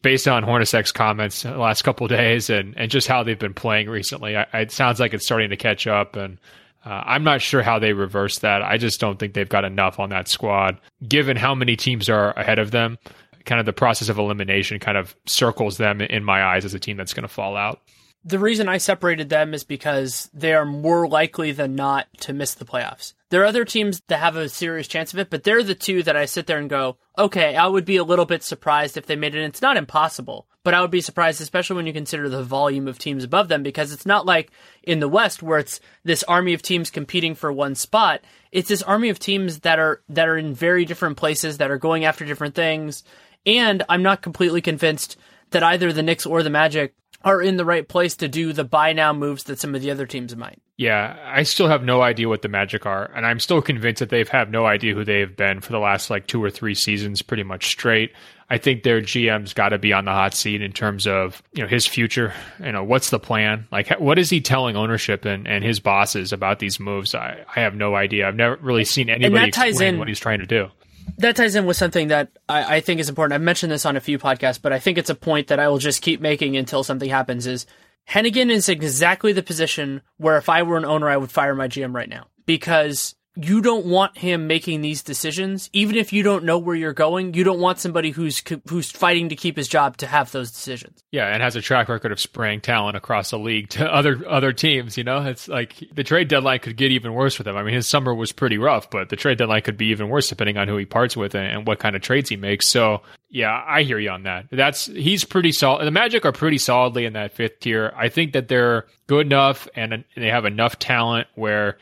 based 0.02 0.28
on 0.28 0.44
Hornacek's 0.44 0.92
comments 0.92 1.44
the 1.44 1.58
last 1.58 1.84
couple 1.84 2.08
days 2.08 2.50
and, 2.50 2.78
and 2.78 2.90
just 2.90 3.08
how 3.08 3.24
they've 3.24 3.40
been 3.40 3.54
playing 3.54 3.90
recently, 3.90 4.38
I, 4.38 4.46
it 4.54 4.72
sounds 4.72 5.00
like 5.00 5.14
it's 5.14 5.26
starting 5.26 5.50
to 5.50 5.58
catch 5.58 5.88
up. 5.88 6.16
And 6.16 6.38
uh, 6.86 7.04
I'm 7.06 7.24
not 7.24 7.42
sure 7.42 7.62
how 7.62 7.80
they 7.80 7.94
reverse 7.94 8.40
that. 8.40 8.62
I 8.62 8.78
just 8.78 9.00
don't 9.00 9.20
think 9.20 9.34
they've 9.34 9.48
got 9.50 9.66
enough 9.66 10.00
on 10.00 10.10
that 10.10 10.28
squad. 10.28 10.80
Given 11.08 11.38
how 11.38 11.54
many 11.56 11.76
teams 11.76 12.10
are 12.10 12.32
ahead 12.32 12.60
of 12.60 12.72
them, 12.72 12.98
kind 13.46 13.60
of 13.60 13.66
the 13.66 13.74
process 13.74 14.10
of 14.10 14.18
elimination 14.18 14.80
kind 14.80 14.98
of 14.98 15.16
circles 15.26 15.78
them 15.78 16.02
in 16.02 16.24
my 16.24 16.44
eyes 16.44 16.66
as 16.66 16.74
a 16.74 16.80
team 16.80 16.98
that's 16.98 17.14
going 17.14 17.28
to 17.28 17.34
fall 17.34 17.58
out. 17.58 17.82
The 18.26 18.40
reason 18.40 18.68
I 18.68 18.78
separated 18.78 19.30
them 19.30 19.54
is 19.54 19.64
because 19.64 20.30
they 20.34 20.54
are 20.54 20.66
more 20.66 21.08
likely 21.08 21.52
than 21.52 21.76
not 21.76 22.08
to 22.22 22.34
miss 22.34 22.54
the 22.54 22.66
playoffs. 22.66 23.14
There 23.30 23.42
are 23.42 23.46
other 23.46 23.64
teams 23.64 24.02
that 24.08 24.20
have 24.20 24.36
a 24.36 24.50
serious 24.50 24.88
chance 24.88 25.14
of 25.14 25.20
it, 25.20 25.30
but 25.30 25.44
they're 25.44 25.64
the 25.64 25.76
two 25.76 26.04
that 26.04 26.18
I 26.18 26.26
sit 26.26 26.46
there 26.46 26.58
and 26.58 26.70
go, 26.70 26.98
okay, 27.18 27.56
I 27.56 27.68
would 27.68 27.86
be 27.86 27.96
a 27.98 28.04
little 28.04 28.26
bit 28.26 28.44
surprised 28.44 28.98
if 28.98 29.06
they 29.06 29.16
made 29.16 29.36
it. 29.36 29.44
It's 29.44 29.62
not 29.62 29.78
impossible, 29.78 30.48
but 30.64 30.74
I 30.74 30.82
would 30.82 30.92
be 30.92 31.00
surprised, 31.00 31.40
especially 31.40 31.78
when 31.78 31.86
you 31.86 31.94
consider 31.94 32.28
the 32.28 32.44
volume 32.44 32.88
of 32.88 33.00
teams 33.00 33.24
above 33.24 33.48
them, 33.48 33.64
because 33.64 33.94
it's 33.94 34.06
not 34.06 34.26
like 34.26 34.52
in 34.84 35.00
the 35.00 35.08
West 35.08 35.42
where 35.42 35.60
it's 35.60 35.80
this 36.04 36.24
army 36.24 36.54
of 36.54 36.62
teams 36.62 36.90
competing 36.90 37.36
for 37.36 37.54
one 37.54 37.76
spot. 37.76 38.22
It's 38.52 38.70
this 38.70 38.84
army 38.84 39.10
of 39.10 39.20
teams 39.20 39.60
that 39.60 39.80
are 39.80 40.02
that 40.10 40.28
are 40.28 40.38
in 40.38 40.54
very 40.54 40.84
different 40.84 41.18
places 41.18 41.60
that 41.60 41.72
are 41.72 41.78
going 41.78 42.04
after 42.04 42.26
different 42.26 42.56
things. 42.56 43.04
And 43.46 43.84
I'm 43.88 44.04
not 44.04 44.22
completely 44.22 44.62
convinced 44.62 45.16
that 45.52 45.64
either 45.64 45.94
the 45.94 46.04
Knicks 46.04 46.26
or 46.26 46.44
the 46.44 46.50
Magic 46.50 46.96
are 47.24 47.42
in 47.42 47.58
the 47.58 47.66
right 47.66 47.88
place 47.88 48.16
to 48.18 48.28
do 48.28 48.54
the 48.54 48.64
buy 48.64 48.94
now 48.94 49.14
moves 49.14 49.44
that 49.46 49.60
some 49.60 49.76
of 49.76 49.82
the 49.82 49.92
other 49.92 50.06
teams 50.06 50.36
might. 50.36 50.62
Yeah, 50.78 51.18
I 51.26 51.44
still 51.44 51.68
have 51.68 51.84
no 51.84 52.02
idea 52.02 52.30
what 52.30 52.42
the 52.42 52.48
Magic 52.48 52.86
are, 52.86 53.12
and 53.14 53.26
I'm 53.26 53.42
still 53.42 53.62
convinced 53.62 54.00
that 54.00 54.10
they've 54.10 54.30
have 54.30 54.50
no 54.50 54.66
idea 54.66 54.94
who 54.94 55.04
they 55.04 55.20
have 55.20 55.36
been 55.36 55.60
for 55.60 55.74
the 55.74 55.80
last 55.80 56.10
like 56.10 56.26
two 56.26 56.42
or 56.42 56.50
three 56.50 56.74
seasons, 56.74 57.22
pretty 57.22 57.44
much 57.44 57.68
straight. 57.68 58.14
I 58.50 58.58
think 58.58 58.84
their 58.84 59.02
GM's 59.02 59.54
got 59.54 59.70
to 59.70 59.78
be 59.78 59.92
on 59.92 60.06
the 60.06 60.12
hot 60.12 60.34
seat 60.34 60.62
in 60.62 60.72
terms 60.72 61.06
of 61.06 61.44
you 61.52 61.62
know 61.62 61.68
his 61.68 61.86
future. 61.86 62.34
You 62.64 62.72
know, 62.72 62.86
what's 62.86 63.10
the 63.10 63.20
plan? 63.20 63.68
Like, 63.74 63.90
what 64.00 64.18
is 64.18 64.30
he 64.30 64.40
telling 64.40 64.78
ownership 64.78 65.26
and, 65.26 65.48
and 65.48 65.66
his 65.66 65.82
bosses 65.82 66.32
about 66.32 66.60
these 66.60 66.80
moves? 66.80 67.14
I, 67.14 67.44
I 67.54 67.60
have 67.60 67.76
no 67.76 67.96
idea. 67.96 68.26
I've 68.26 68.36
never 68.36 68.56
really 68.62 68.86
seen 68.86 69.10
anybody 69.10 69.50
explain 69.50 69.96
in, 69.96 70.00
what 70.00 70.08
he's 70.08 70.20
trying 70.20 70.40
to 70.40 70.48
do 70.48 70.72
that 71.18 71.36
ties 71.36 71.56
in 71.56 71.66
with 71.66 71.78
something 71.78 72.10
that 72.10 72.30
I, 72.48 72.78
I, 72.78 72.80
think 72.80 73.00
is 73.00 73.10
important. 73.10 73.34
I've 73.34 73.42
mentioned 73.42 73.72
this 73.72 73.86
on 73.86 73.98
a 73.98 74.02
few 74.02 74.18
podcasts, 74.18 74.62
but 74.62 74.74
I 74.74 74.80
think 74.80 74.98
it's 74.98 75.10
a 75.10 75.16
point 75.16 75.48
that 75.48 75.60
I 75.60 75.68
will 75.68 75.78
just 75.78 76.02
keep 76.02 76.22
making 76.22 76.58
until 76.58 76.84
something 76.84 77.10
happens. 77.10 77.48
Is 77.48 77.66
Hennigan 78.10 78.50
is 78.50 78.70
exactly 78.70 79.34
the 79.34 79.44
position 79.44 80.02
where 80.18 80.38
if 80.38 80.50
I 80.50 80.64
were 80.64 80.78
an 80.78 80.86
owner, 80.86 81.10
I 81.10 81.18
would 81.18 81.32
fire 81.32 81.56
my 81.56 81.68
GM 81.68 81.94
right 81.94 82.10
now 82.10 82.28
because 82.46 83.16
you 83.42 83.62
don't 83.62 83.86
want 83.86 84.18
him 84.18 84.48
making 84.48 84.82
these 84.82 85.02
decisions. 85.02 85.70
Even 85.74 85.96
if 85.96 86.12
you 86.12 86.24
don't 86.24 86.44
know 86.44 86.58
where 86.58 86.76
you're 86.76 86.94
going 86.94 87.34
you 87.34 87.44
don't 87.44 87.60
want 87.60 87.80
somebody 87.80 88.12
who's 88.12 88.42
who's 88.68 88.92
fighting 88.92 89.30
to 89.30 89.36
keep 89.36 89.58
his 89.58 89.68
job 89.68 89.98
to 89.98 90.08
have 90.08 90.32
those 90.32 90.52
decisions. 90.52 91.04
Yeah 91.12 91.28
and 91.28 91.42
has 91.42 91.56
a 91.56 91.62
track 91.62 91.90
record 91.90 92.12
of 92.12 92.20
spraying 92.20 92.62
talent 92.62 92.98
across 92.98 93.32
the 93.32 93.40
league 93.40 93.70
to 93.70 93.94
other 93.94 94.22
other 94.28 94.54
teams 94.54 94.98
you 94.98 95.04
know? 95.04 95.26
It's 95.26 95.48
like 95.48 95.76
the 95.94 96.04
trade 96.04 96.28
deadline 96.28 96.60
could 96.60 96.78
get 96.78 96.92
even 96.92 97.14
worse 97.14 97.36
for 97.36 97.44
them 97.44 97.56
i 97.56 97.64
mean 97.64 97.74
his 97.74 97.88
summer 97.88 98.14
was 98.14 98.32
pretty 98.32 98.58
rough 98.58 98.90
but 98.90 99.10
the 99.10 99.16
trade 99.16 99.38
deadline 99.38 99.62
could 99.62 99.78
be 99.78 99.88
even 99.88 100.10
worse 100.10 100.28
depending 100.28 100.58
on 100.58 100.68
who 100.68 100.78
he 100.78 100.86
parts 100.86 101.16
with 101.16 101.36
and, 101.36 101.46
and 101.46 101.68
what 101.68 101.80
kind 101.80 101.96
of 101.96 102.02
trades 102.02 102.30
he 102.30 102.36
makes. 102.36 102.68
So 102.68 103.02
yeah 103.30 103.64
i 103.68 103.84
hear 103.84 104.00
you 104.00 104.10
on 104.10 104.24
that. 104.24 104.48
That's 104.52 104.88
he's 104.88 105.24
pretty 105.24 105.52
solid 105.52 105.86
the 105.86 105.92
magic 105.92 106.26
are 106.26 106.32
pretty 106.32 106.58
solidly 106.58 107.06
in 107.06 107.14
that 107.14 107.34
fifth 107.34 107.60
tier. 107.62 107.94
I 107.96 108.10
think 108.10 108.34
that 108.34 108.48
they're 108.48 108.86
good 109.08 109.26
enough 109.26 109.68
and 109.76 110.04
they 110.16 110.28
have 110.28 110.46
enough 110.46 110.80
talent 110.80 111.28
where 111.36 111.78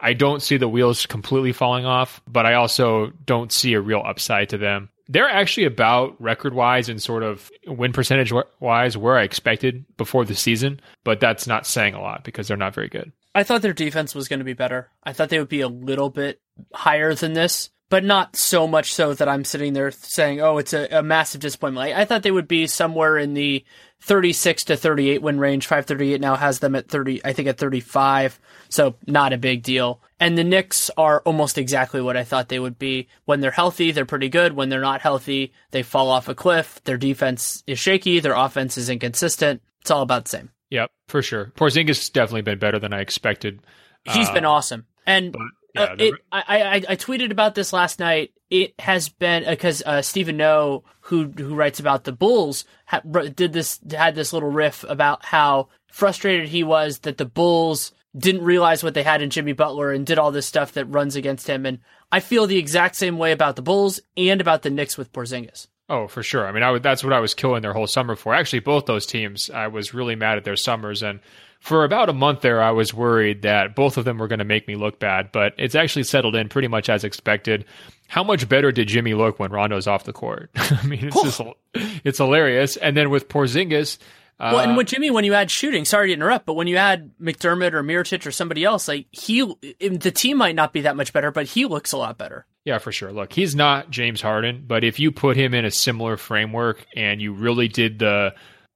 I 0.00 0.12
don't 0.12 0.42
see 0.42 0.56
the 0.56 0.68
wheels 0.68 1.06
completely 1.06 1.52
falling 1.52 1.84
off, 1.84 2.20
but 2.26 2.46
I 2.46 2.54
also 2.54 3.12
don't 3.26 3.52
see 3.52 3.74
a 3.74 3.80
real 3.80 4.02
upside 4.04 4.48
to 4.50 4.58
them. 4.58 4.88
They're 5.08 5.28
actually 5.28 5.64
about 5.64 6.20
record 6.20 6.54
wise 6.54 6.88
and 6.88 7.02
sort 7.02 7.22
of 7.22 7.50
win 7.66 7.92
percentage 7.92 8.32
wise 8.60 8.96
where 8.96 9.18
I 9.18 9.24
expected 9.24 9.84
before 9.96 10.24
the 10.24 10.36
season, 10.36 10.80
but 11.04 11.18
that's 11.18 11.46
not 11.46 11.66
saying 11.66 11.94
a 11.94 12.00
lot 12.00 12.22
because 12.22 12.46
they're 12.46 12.56
not 12.56 12.74
very 12.74 12.88
good. 12.88 13.12
I 13.34 13.42
thought 13.42 13.62
their 13.62 13.72
defense 13.72 14.14
was 14.14 14.28
going 14.28 14.38
to 14.38 14.44
be 14.44 14.52
better. 14.52 14.90
I 15.04 15.12
thought 15.12 15.28
they 15.28 15.38
would 15.38 15.48
be 15.48 15.60
a 15.60 15.68
little 15.68 16.10
bit 16.10 16.40
higher 16.72 17.14
than 17.14 17.32
this, 17.32 17.70
but 17.90 18.04
not 18.04 18.36
so 18.36 18.66
much 18.66 18.94
so 18.94 19.12
that 19.12 19.28
I'm 19.28 19.44
sitting 19.44 19.72
there 19.72 19.90
saying, 19.90 20.40
oh, 20.40 20.58
it's 20.58 20.72
a, 20.72 20.86
a 20.90 21.02
massive 21.02 21.40
disappointment. 21.40 21.88
I, 21.88 22.02
I 22.02 22.04
thought 22.04 22.22
they 22.22 22.30
would 22.30 22.48
be 22.48 22.66
somewhere 22.68 23.18
in 23.18 23.34
the 23.34 23.64
36 24.02 24.64
to 24.64 24.76
38 24.76 25.20
win 25.20 25.40
range. 25.40 25.66
538 25.66 26.20
now 26.20 26.36
has 26.36 26.60
them 26.60 26.76
at 26.76 26.88
30, 26.88 27.20
I 27.24 27.32
think 27.32 27.48
at 27.48 27.58
35. 27.58 28.40
So 28.68 28.94
not 29.06 29.32
a 29.32 29.38
big 29.38 29.62
deal. 29.64 30.00
And 30.20 30.38
the 30.38 30.44
Knicks 30.44 30.90
are 30.96 31.20
almost 31.22 31.58
exactly 31.58 32.00
what 32.00 32.16
I 32.16 32.24
thought 32.24 32.48
they 32.48 32.60
would 32.60 32.78
be. 32.78 33.08
When 33.24 33.40
they're 33.40 33.50
healthy, 33.50 33.90
they're 33.90 34.06
pretty 34.06 34.28
good. 34.28 34.52
When 34.52 34.68
they're 34.68 34.80
not 34.80 35.00
healthy, 35.00 35.52
they 35.72 35.82
fall 35.82 36.10
off 36.10 36.28
a 36.28 36.34
cliff. 36.34 36.80
Their 36.84 36.96
defense 36.96 37.64
is 37.66 37.78
shaky. 37.78 38.20
Their 38.20 38.34
offense 38.34 38.78
is 38.78 38.88
inconsistent. 38.88 39.62
It's 39.80 39.90
all 39.90 40.02
about 40.02 40.24
the 40.24 40.30
same. 40.30 40.50
Yep, 40.70 40.90
for 41.08 41.22
sure. 41.22 41.46
Porzingis 41.56 41.96
has 41.96 42.10
definitely 42.10 42.42
been 42.42 42.58
better 42.60 42.78
than 42.78 42.92
I 42.92 43.00
expected. 43.00 43.60
He's 44.04 44.28
uh, 44.28 44.34
been 44.34 44.44
awesome. 44.44 44.86
And 45.06 45.32
but, 45.32 45.42
yeah, 45.74 45.82
uh, 45.82 45.96
it, 45.98 46.14
I, 46.32 46.42
I, 46.48 46.74
I 46.74 46.96
tweeted 46.96 47.30
about 47.30 47.54
this 47.54 47.72
last 47.72 47.98
night. 47.98 48.32
It 48.50 48.74
has 48.78 49.08
been 49.08 49.44
because 49.44 49.82
uh, 49.82 49.88
uh, 49.90 50.02
Stephen 50.02 50.36
No, 50.36 50.84
who 51.02 51.26
who 51.28 51.54
writes 51.54 51.80
about 51.80 52.04
the 52.04 52.12
Bulls, 52.12 52.64
ha, 52.86 53.00
did 53.00 53.52
this 53.52 53.78
had 53.90 54.14
this 54.14 54.32
little 54.32 54.50
riff 54.50 54.84
about 54.88 55.24
how 55.24 55.68
frustrated 55.86 56.48
he 56.48 56.64
was 56.64 57.00
that 57.00 57.18
the 57.18 57.24
Bulls 57.24 57.92
didn't 58.16 58.42
realize 58.42 58.82
what 58.82 58.94
they 58.94 59.02
had 59.02 59.22
in 59.22 59.30
Jimmy 59.30 59.52
Butler 59.52 59.92
and 59.92 60.04
did 60.04 60.18
all 60.18 60.32
this 60.32 60.46
stuff 60.46 60.72
that 60.72 60.86
runs 60.86 61.16
against 61.16 61.46
him. 61.46 61.64
And 61.64 61.78
I 62.10 62.20
feel 62.20 62.46
the 62.46 62.58
exact 62.58 62.96
same 62.96 63.18
way 63.18 63.32
about 63.32 63.56
the 63.56 63.62
Bulls 63.62 64.00
and 64.16 64.40
about 64.40 64.62
the 64.62 64.70
Knicks 64.70 64.98
with 64.98 65.12
Porzingis. 65.12 65.68
Oh, 65.88 66.06
for 66.06 66.22
sure. 66.22 66.46
I 66.46 66.52
mean, 66.52 66.62
I 66.62 66.70
would, 66.70 66.82
that's 66.82 67.02
what 67.02 67.12
I 67.12 67.20
was 67.20 67.34
killing 67.34 67.62
their 67.62 67.72
whole 67.72 67.86
summer 67.86 68.16
for. 68.16 68.34
Actually, 68.34 68.60
both 68.60 68.86
those 68.86 69.06
teams, 69.06 69.50
I 69.50 69.68
was 69.68 69.94
really 69.94 70.14
mad 70.16 70.38
at 70.38 70.44
their 70.44 70.56
summers. 70.56 71.02
And 71.02 71.20
for 71.60 71.84
about 71.84 72.08
a 72.08 72.12
month 72.14 72.40
there, 72.40 72.62
I 72.62 72.70
was 72.70 72.92
worried 72.92 73.42
that 73.42 73.76
both 73.76 73.96
of 73.96 74.04
them 74.04 74.18
were 74.18 74.28
going 74.28 74.38
to 74.38 74.44
make 74.44 74.66
me 74.66 74.76
look 74.76 74.98
bad, 74.98 75.30
but 75.30 75.54
it's 75.58 75.74
actually 75.74 76.04
settled 76.04 76.34
in 76.34 76.48
pretty 76.48 76.68
much 76.68 76.88
as 76.88 77.04
expected. 77.04 77.66
How 78.08 78.24
much 78.24 78.48
better 78.48 78.72
did 78.72 78.88
Jimmy 78.88 79.14
look 79.14 79.38
when 79.38 79.52
Rondo's 79.52 79.86
off 79.86 80.04
the 80.04 80.12
court? 80.12 80.50
I 80.56 80.84
mean, 80.86 81.10
it's 81.12 81.22
just 81.22 81.40
it's 81.74 82.18
hilarious. 82.18 82.76
And 82.76 82.96
then 82.96 83.10
with 83.10 83.28
Porzingis, 83.28 83.98
uh, 84.40 84.52
well, 84.54 84.60
and 84.60 84.76
with 84.76 84.86
Jimmy, 84.86 85.10
when 85.10 85.24
you 85.24 85.34
add 85.34 85.50
shooting, 85.50 85.84
sorry 85.84 86.08
to 86.08 86.14
interrupt, 86.14 86.46
but 86.46 86.54
when 86.54 86.66
you 86.66 86.76
add 86.76 87.10
McDermott 87.20 87.74
or 87.74 87.82
Mirotic 87.82 88.26
or 88.26 88.32
somebody 88.32 88.64
else, 88.64 88.88
like 88.88 89.06
he, 89.10 89.42
the 89.80 90.10
team 90.10 90.38
might 90.38 90.54
not 90.54 90.72
be 90.72 90.80
that 90.80 90.96
much 90.96 91.12
better, 91.12 91.30
but 91.30 91.44
he 91.44 91.66
looks 91.66 91.92
a 91.92 91.98
lot 91.98 92.16
better. 92.16 92.46
Yeah, 92.64 92.78
for 92.78 92.90
sure. 92.90 93.12
Look, 93.12 93.34
he's 93.34 93.54
not 93.54 93.90
James 93.90 94.22
Harden, 94.22 94.64
but 94.66 94.82
if 94.82 94.98
you 94.98 95.12
put 95.12 95.36
him 95.36 95.52
in 95.52 95.66
a 95.66 95.70
similar 95.70 96.16
framework 96.16 96.86
and 96.96 97.20
you 97.20 97.34
really 97.34 97.68
did 97.68 97.98
the 97.98 98.34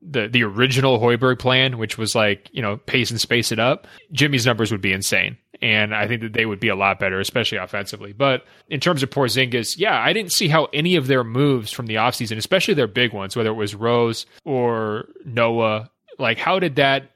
the 0.08 0.28
the 0.28 0.44
original 0.44 0.98
Hoiberg 0.98 1.38
plan, 1.38 1.78
which 1.78 1.98
was 1.98 2.14
like 2.14 2.48
you 2.52 2.62
know 2.62 2.76
pace 2.76 3.10
and 3.10 3.20
space 3.20 3.50
it 3.50 3.58
up, 3.58 3.86
Jimmy's 4.12 4.46
numbers 4.46 4.70
would 4.70 4.80
be 4.80 4.92
insane, 4.92 5.36
and 5.62 5.94
I 5.94 6.06
think 6.06 6.22
that 6.22 6.34
they 6.34 6.46
would 6.46 6.60
be 6.60 6.68
a 6.68 6.76
lot 6.76 6.98
better, 6.98 7.18
especially 7.20 7.58
offensively. 7.58 8.12
But 8.12 8.44
in 8.68 8.80
terms 8.80 9.02
of 9.02 9.10
Porzingis, 9.10 9.78
yeah, 9.78 9.98
I 9.98 10.12
didn't 10.12 10.32
see 10.32 10.48
how 10.48 10.66
any 10.72 10.96
of 10.96 11.06
their 11.06 11.24
moves 11.24 11.72
from 11.72 11.86
the 11.86 11.96
offseason, 11.96 12.36
especially 12.36 12.74
their 12.74 12.86
big 12.86 13.12
ones, 13.12 13.36
whether 13.36 13.50
it 13.50 13.54
was 13.54 13.74
Rose 13.74 14.26
or 14.44 15.08
Noah, 15.24 15.90
like 16.18 16.38
how 16.38 16.58
did 16.58 16.76
that 16.76 17.10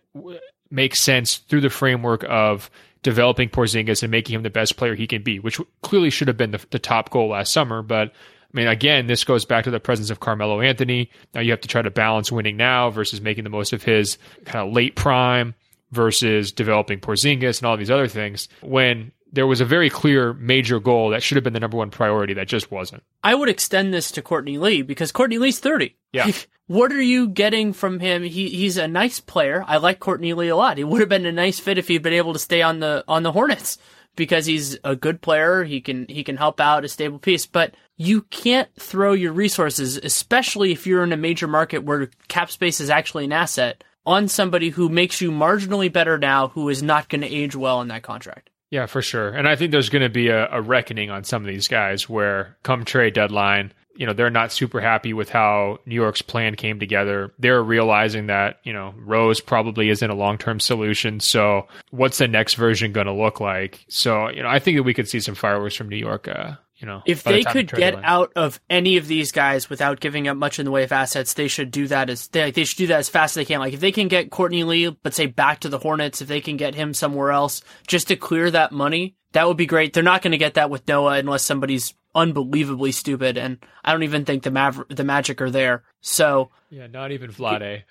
make 0.70 0.94
sense 0.94 1.36
through 1.36 1.60
the 1.60 1.70
framework 1.70 2.24
of 2.28 2.70
developing 3.02 3.48
Porzingis 3.48 4.02
and 4.02 4.10
making 4.10 4.34
him 4.34 4.42
the 4.42 4.50
best 4.50 4.76
player 4.76 4.94
he 4.94 5.06
can 5.06 5.22
be, 5.22 5.38
which 5.38 5.60
clearly 5.82 6.10
should 6.10 6.28
have 6.28 6.36
been 6.36 6.50
the, 6.50 6.64
the 6.70 6.78
top 6.78 7.10
goal 7.10 7.28
last 7.28 7.52
summer, 7.52 7.82
but 7.82 8.12
I 8.52 8.56
mean, 8.56 8.66
again, 8.66 9.06
this 9.06 9.24
goes 9.24 9.44
back 9.44 9.64
to 9.64 9.70
the 9.70 9.80
presence 9.80 10.10
of 10.10 10.20
Carmelo 10.20 10.60
Anthony. 10.60 11.10
Now 11.34 11.42
you 11.42 11.50
have 11.50 11.60
to 11.60 11.68
try 11.68 11.82
to 11.82 11.90
balance 11.90 12.32
winning 12.32 12.56
now 12.56 12.90
versus 12.90 13.20
making 13.20 13.44
the 13.44 13.50
most 13.50 13.72
of 13.72 13.82
his 13.82 14.16
kind 14.46 14.66
of 14.66 14.74
late 14.74 14.96
prime 14.96 15.54
versus 15.90 16.52
developing 16.52 17.00
Porzingis 17.00 17.58
and 17.58 17.66
all 17.66 17.76
these 17.76 17.90
other 17.90 18.08
things. 18.08 18.48
When 18.62 19.12
there 19.32 19.46
was 19.46 19.60
a 19.60 19.64
very 19.64 19.90
clear 19.90 20.32
major 20.34 20.80
goal 20.80 21.10
that 21.10 21.22
should 21.22 21.36
have 21.36 21.44
been 21.44 21.52
the 21.52 21.60
number 21.60 21.76
one 21.76 21.90
priority 21.90 22.34
that 22.34 22.48
just 22.48 22.70
wasn't. 22.70 23.02
I 23.22 23.34
would 23.34 23.48
extend 23.48 23.92
this 23.92 24.10
to 24.12 24.22
Courtney 24.22 24.58
Lee 24.58 24.82
because 24.82 25.12
Courtney 25.12 25.38
Lee's 25.38 25.58
30. 25.58 25.94
Yeah. 26.12 26.30
what 26.66 26.92
are 26.92 27.02
you 27.02 27.28
getting 27.28 27.72
from 27.72 28.00
him? 28.00 28.22
He 28.22 28.48
he's 28.48 28.76
a 28.76 28.88
nice 28.88 29.20
player. 29.20 29.64
I 29.66 29.76
like 29.76 30.00
Courtney 30.00 30.32
Lee 30.32 30.48
a 30.48 30.56
lot. 30.56 30.78
He 30.78 30.84
would 30.84 31.00
have 31.00 31.08
been 31.08 31.26
a 31.26 31.32
nice 31.32 31.60
fit 31.60 31.78
if 31.78 31.88
he'd 31.88 32.02
been 32.02 32.12
able 32.14 32.32
to 32.32 32.38
stay 32.38 32.62
on 32.62 32.80
the 32.80 33.04
on 33.06 33.22
the 33.22 33.32
Hornets 33.32 33.78
because 34.18 34.44
he's 34.44 34.76
a 34.84 34.94
good 34.94 35.22
player. 35.22 35.64
He 35.64 35.80
can 35.80 36.06
he 36.08 36.22
can 36.24 36.36
help 36.36 36.60
out 36.60 36.84
a 36.84 36.88
stable 36.88 37.18
piece, 37.18 37.46
but 37.46 37.74
you 37.96 38.22
can't 38.22 38.68
throw 38.78 39.12
your 39.12 39.32
resources, 39.32 39.96
especially 39.96 40.72
if 40.72 40.86
you're 40.86 41.04
in 41.04 41.12
a 41.12 41.16
major 41.16 41.46
market 41.46 41.84
where 41.84 42.10
cap 42.28 42.50
space 42.50 42.80
is 42.80 42.90
actually 42.90 43.24
an 43.24 43.32
asset, 43.32 43.82
on 44.04 44.26
somebody 44.26 44.70
who 44.70 44.88
makes 44.88 45.20
you 45.20 45.30
marginally 45.30 45.92
better 45.92 46.18
now 46.18 46.48
who 46.48 46.68
is 46.68 46.82
not 46.82 47.08
going 47.08 47.20
to 47.20 47.34
age 47.34 47.54
well 47.54 47.80
in 47.80 47.88
that 47.88 48.02
contract. 48.02 48.50
Yeah, 48.70 48.86
for 48.86 49.00
sure. 49.02 49.28
And 49.30 49.48
I 49.48 49.56
think 49.56 49.70
there's 49.70 49.88
going 49.88 50.02
to 50.02 50.10
be 50.10 50.28
a, 50.28 50.48
a, 50.50 50.60
reckoning 50.60 51.10
on 51.10 51.24
some 51.24 51.42
of 51.42 51.48
these 51.48 51.68
guys 51.68 52.08
where 52.08 52.56
come 52.62 52.84
trade 52.84 53.14
deadline, 53.14 53.72
you 53.98 54.06
know, 54.06 54.12
they're 54.12 54.30
not 54.30 54.52
super 54.52 54.80
happy 54.80 55.12
with 55.12 55.28
how 55.28 55.80
New 55.84 55.96
York's 55.96 56.22
plan 56.22 56.54
came 56.54 56.78
together. 56.78 57.34
They're 57.36 57.62
realizing 57.62 58.28
that, 58.28 58.60
you 58.62 58.72
know, 58.72 58.94
Rose 58.96 59.40
probably 59.40 59.88
isn't 59.90 60.08
a 60.08 60.14
long 60.14 60.38
term 60.38 60.60
solution. 60.60 61.18
So 61.18 61.66
what's 61.90 62.18
the 62.18 62.28
next 62.28 62.54
version 62.54 62.92
going 62.92 63.08
to 63.08 63.12
look 63.12 63.40
like? 63.40 63.84
So, 63.88 64.30
you 64.30 64.44
know, 64.44 64.48
I 64.48 64.60
think 64.60 64.76
that 64.76 64.84
we 64.84 64.94
could 64.94 65.08
see 65.08 65.18
some 65.18 65.34
fireworks 65.34 65.74
from 65.74 65.88
New 65.88 65.96
York 65.96 66.28
uh, 66.28 66.52
you 66.76 66.86
know, 66.86 67.02
if 67.06 67.24
they 67.24 67.42
the 67.42 67.50
could 67.50 67.72
get 67.72 67.96
out 68.04 68.32
of 68.36 68.60
any 68.70 68.98
of 68.98 69.08
these 69.08 69.32
guys 69.32 69.68
without 69.68 69.98
giving 69.98 70.28
up 70.28 70.36
much 70.36 70.60
in 70.60 70.64
the 70.64 70.70
way 70.70 70.84
of 70.84 70.92
assets, 70.92 71.34
they 71.34 71.48
should 71.48 71.72
do 71.72 71.88
that 71.88 72.08
as 72.08 72.28
they, 72.28 72.52
they 72.52 72.62
should 72.62 72.78
do 72.78 72.86
that 72.86 73.00
as 73.00 73.08
fast 73.08 73.32
as 73.32 73.34
they 73.34 73.44
can. 73.44 73.58
Like 73.58 73.74
if 73.74 73.80
they 73.80 73.90
can 73.90 74.06
get 74.06 74.30
Courtney 74.30 74.62
Lee, 74.62 74.96
but 75.02 75.12
say 75.12 75.26
back 75.26 75.58
to 75.60 75.68
the 75.68 75.78
Hornets, 75.78 76.22
if 76.22 76.28
they 76.28 76.40
can 76.40 76.56
get 76.56 76.76
him 76.76 76.94
somewhere 76.94 77.32
else 77.32 77.62
just 77.88 78.06
to 78.08 78.16
clear 78.16 78.48
that 78.52 78.70
money, 78.70 79.16
that 79.32 79.48
would 79.48 79.56
be 79.56 79.66
great. 79.66 79.92
They're 79.92 80.04
not 80.04 80.22
going 80.22 80.30
to 80.30 80.38
get 80.38 80.54
that 80.54 80.70
with 80.70 80.86
Noah 80.86 81.18
unless 81.18 81.42
somebody's 81.44 81.94
unbelievably 82.14 82.92
stupid, 82.92 83.36
and 83.36 83.58
I 83.84 83.92
don't 83.92 84.02
even 84.02 84.24
think 84.24 84.42
the 84.42 84.50
Maver- 84.50 84.94
the 84.94 85.04
Magic 85.04 85.40
are 85.40 85.50
there. 85.50 85.84
So 86.00 86.50
yeah, 86.70 86.86
not 86.86 87.12
even 87.12 87.30
Vlade. 87.30 87.82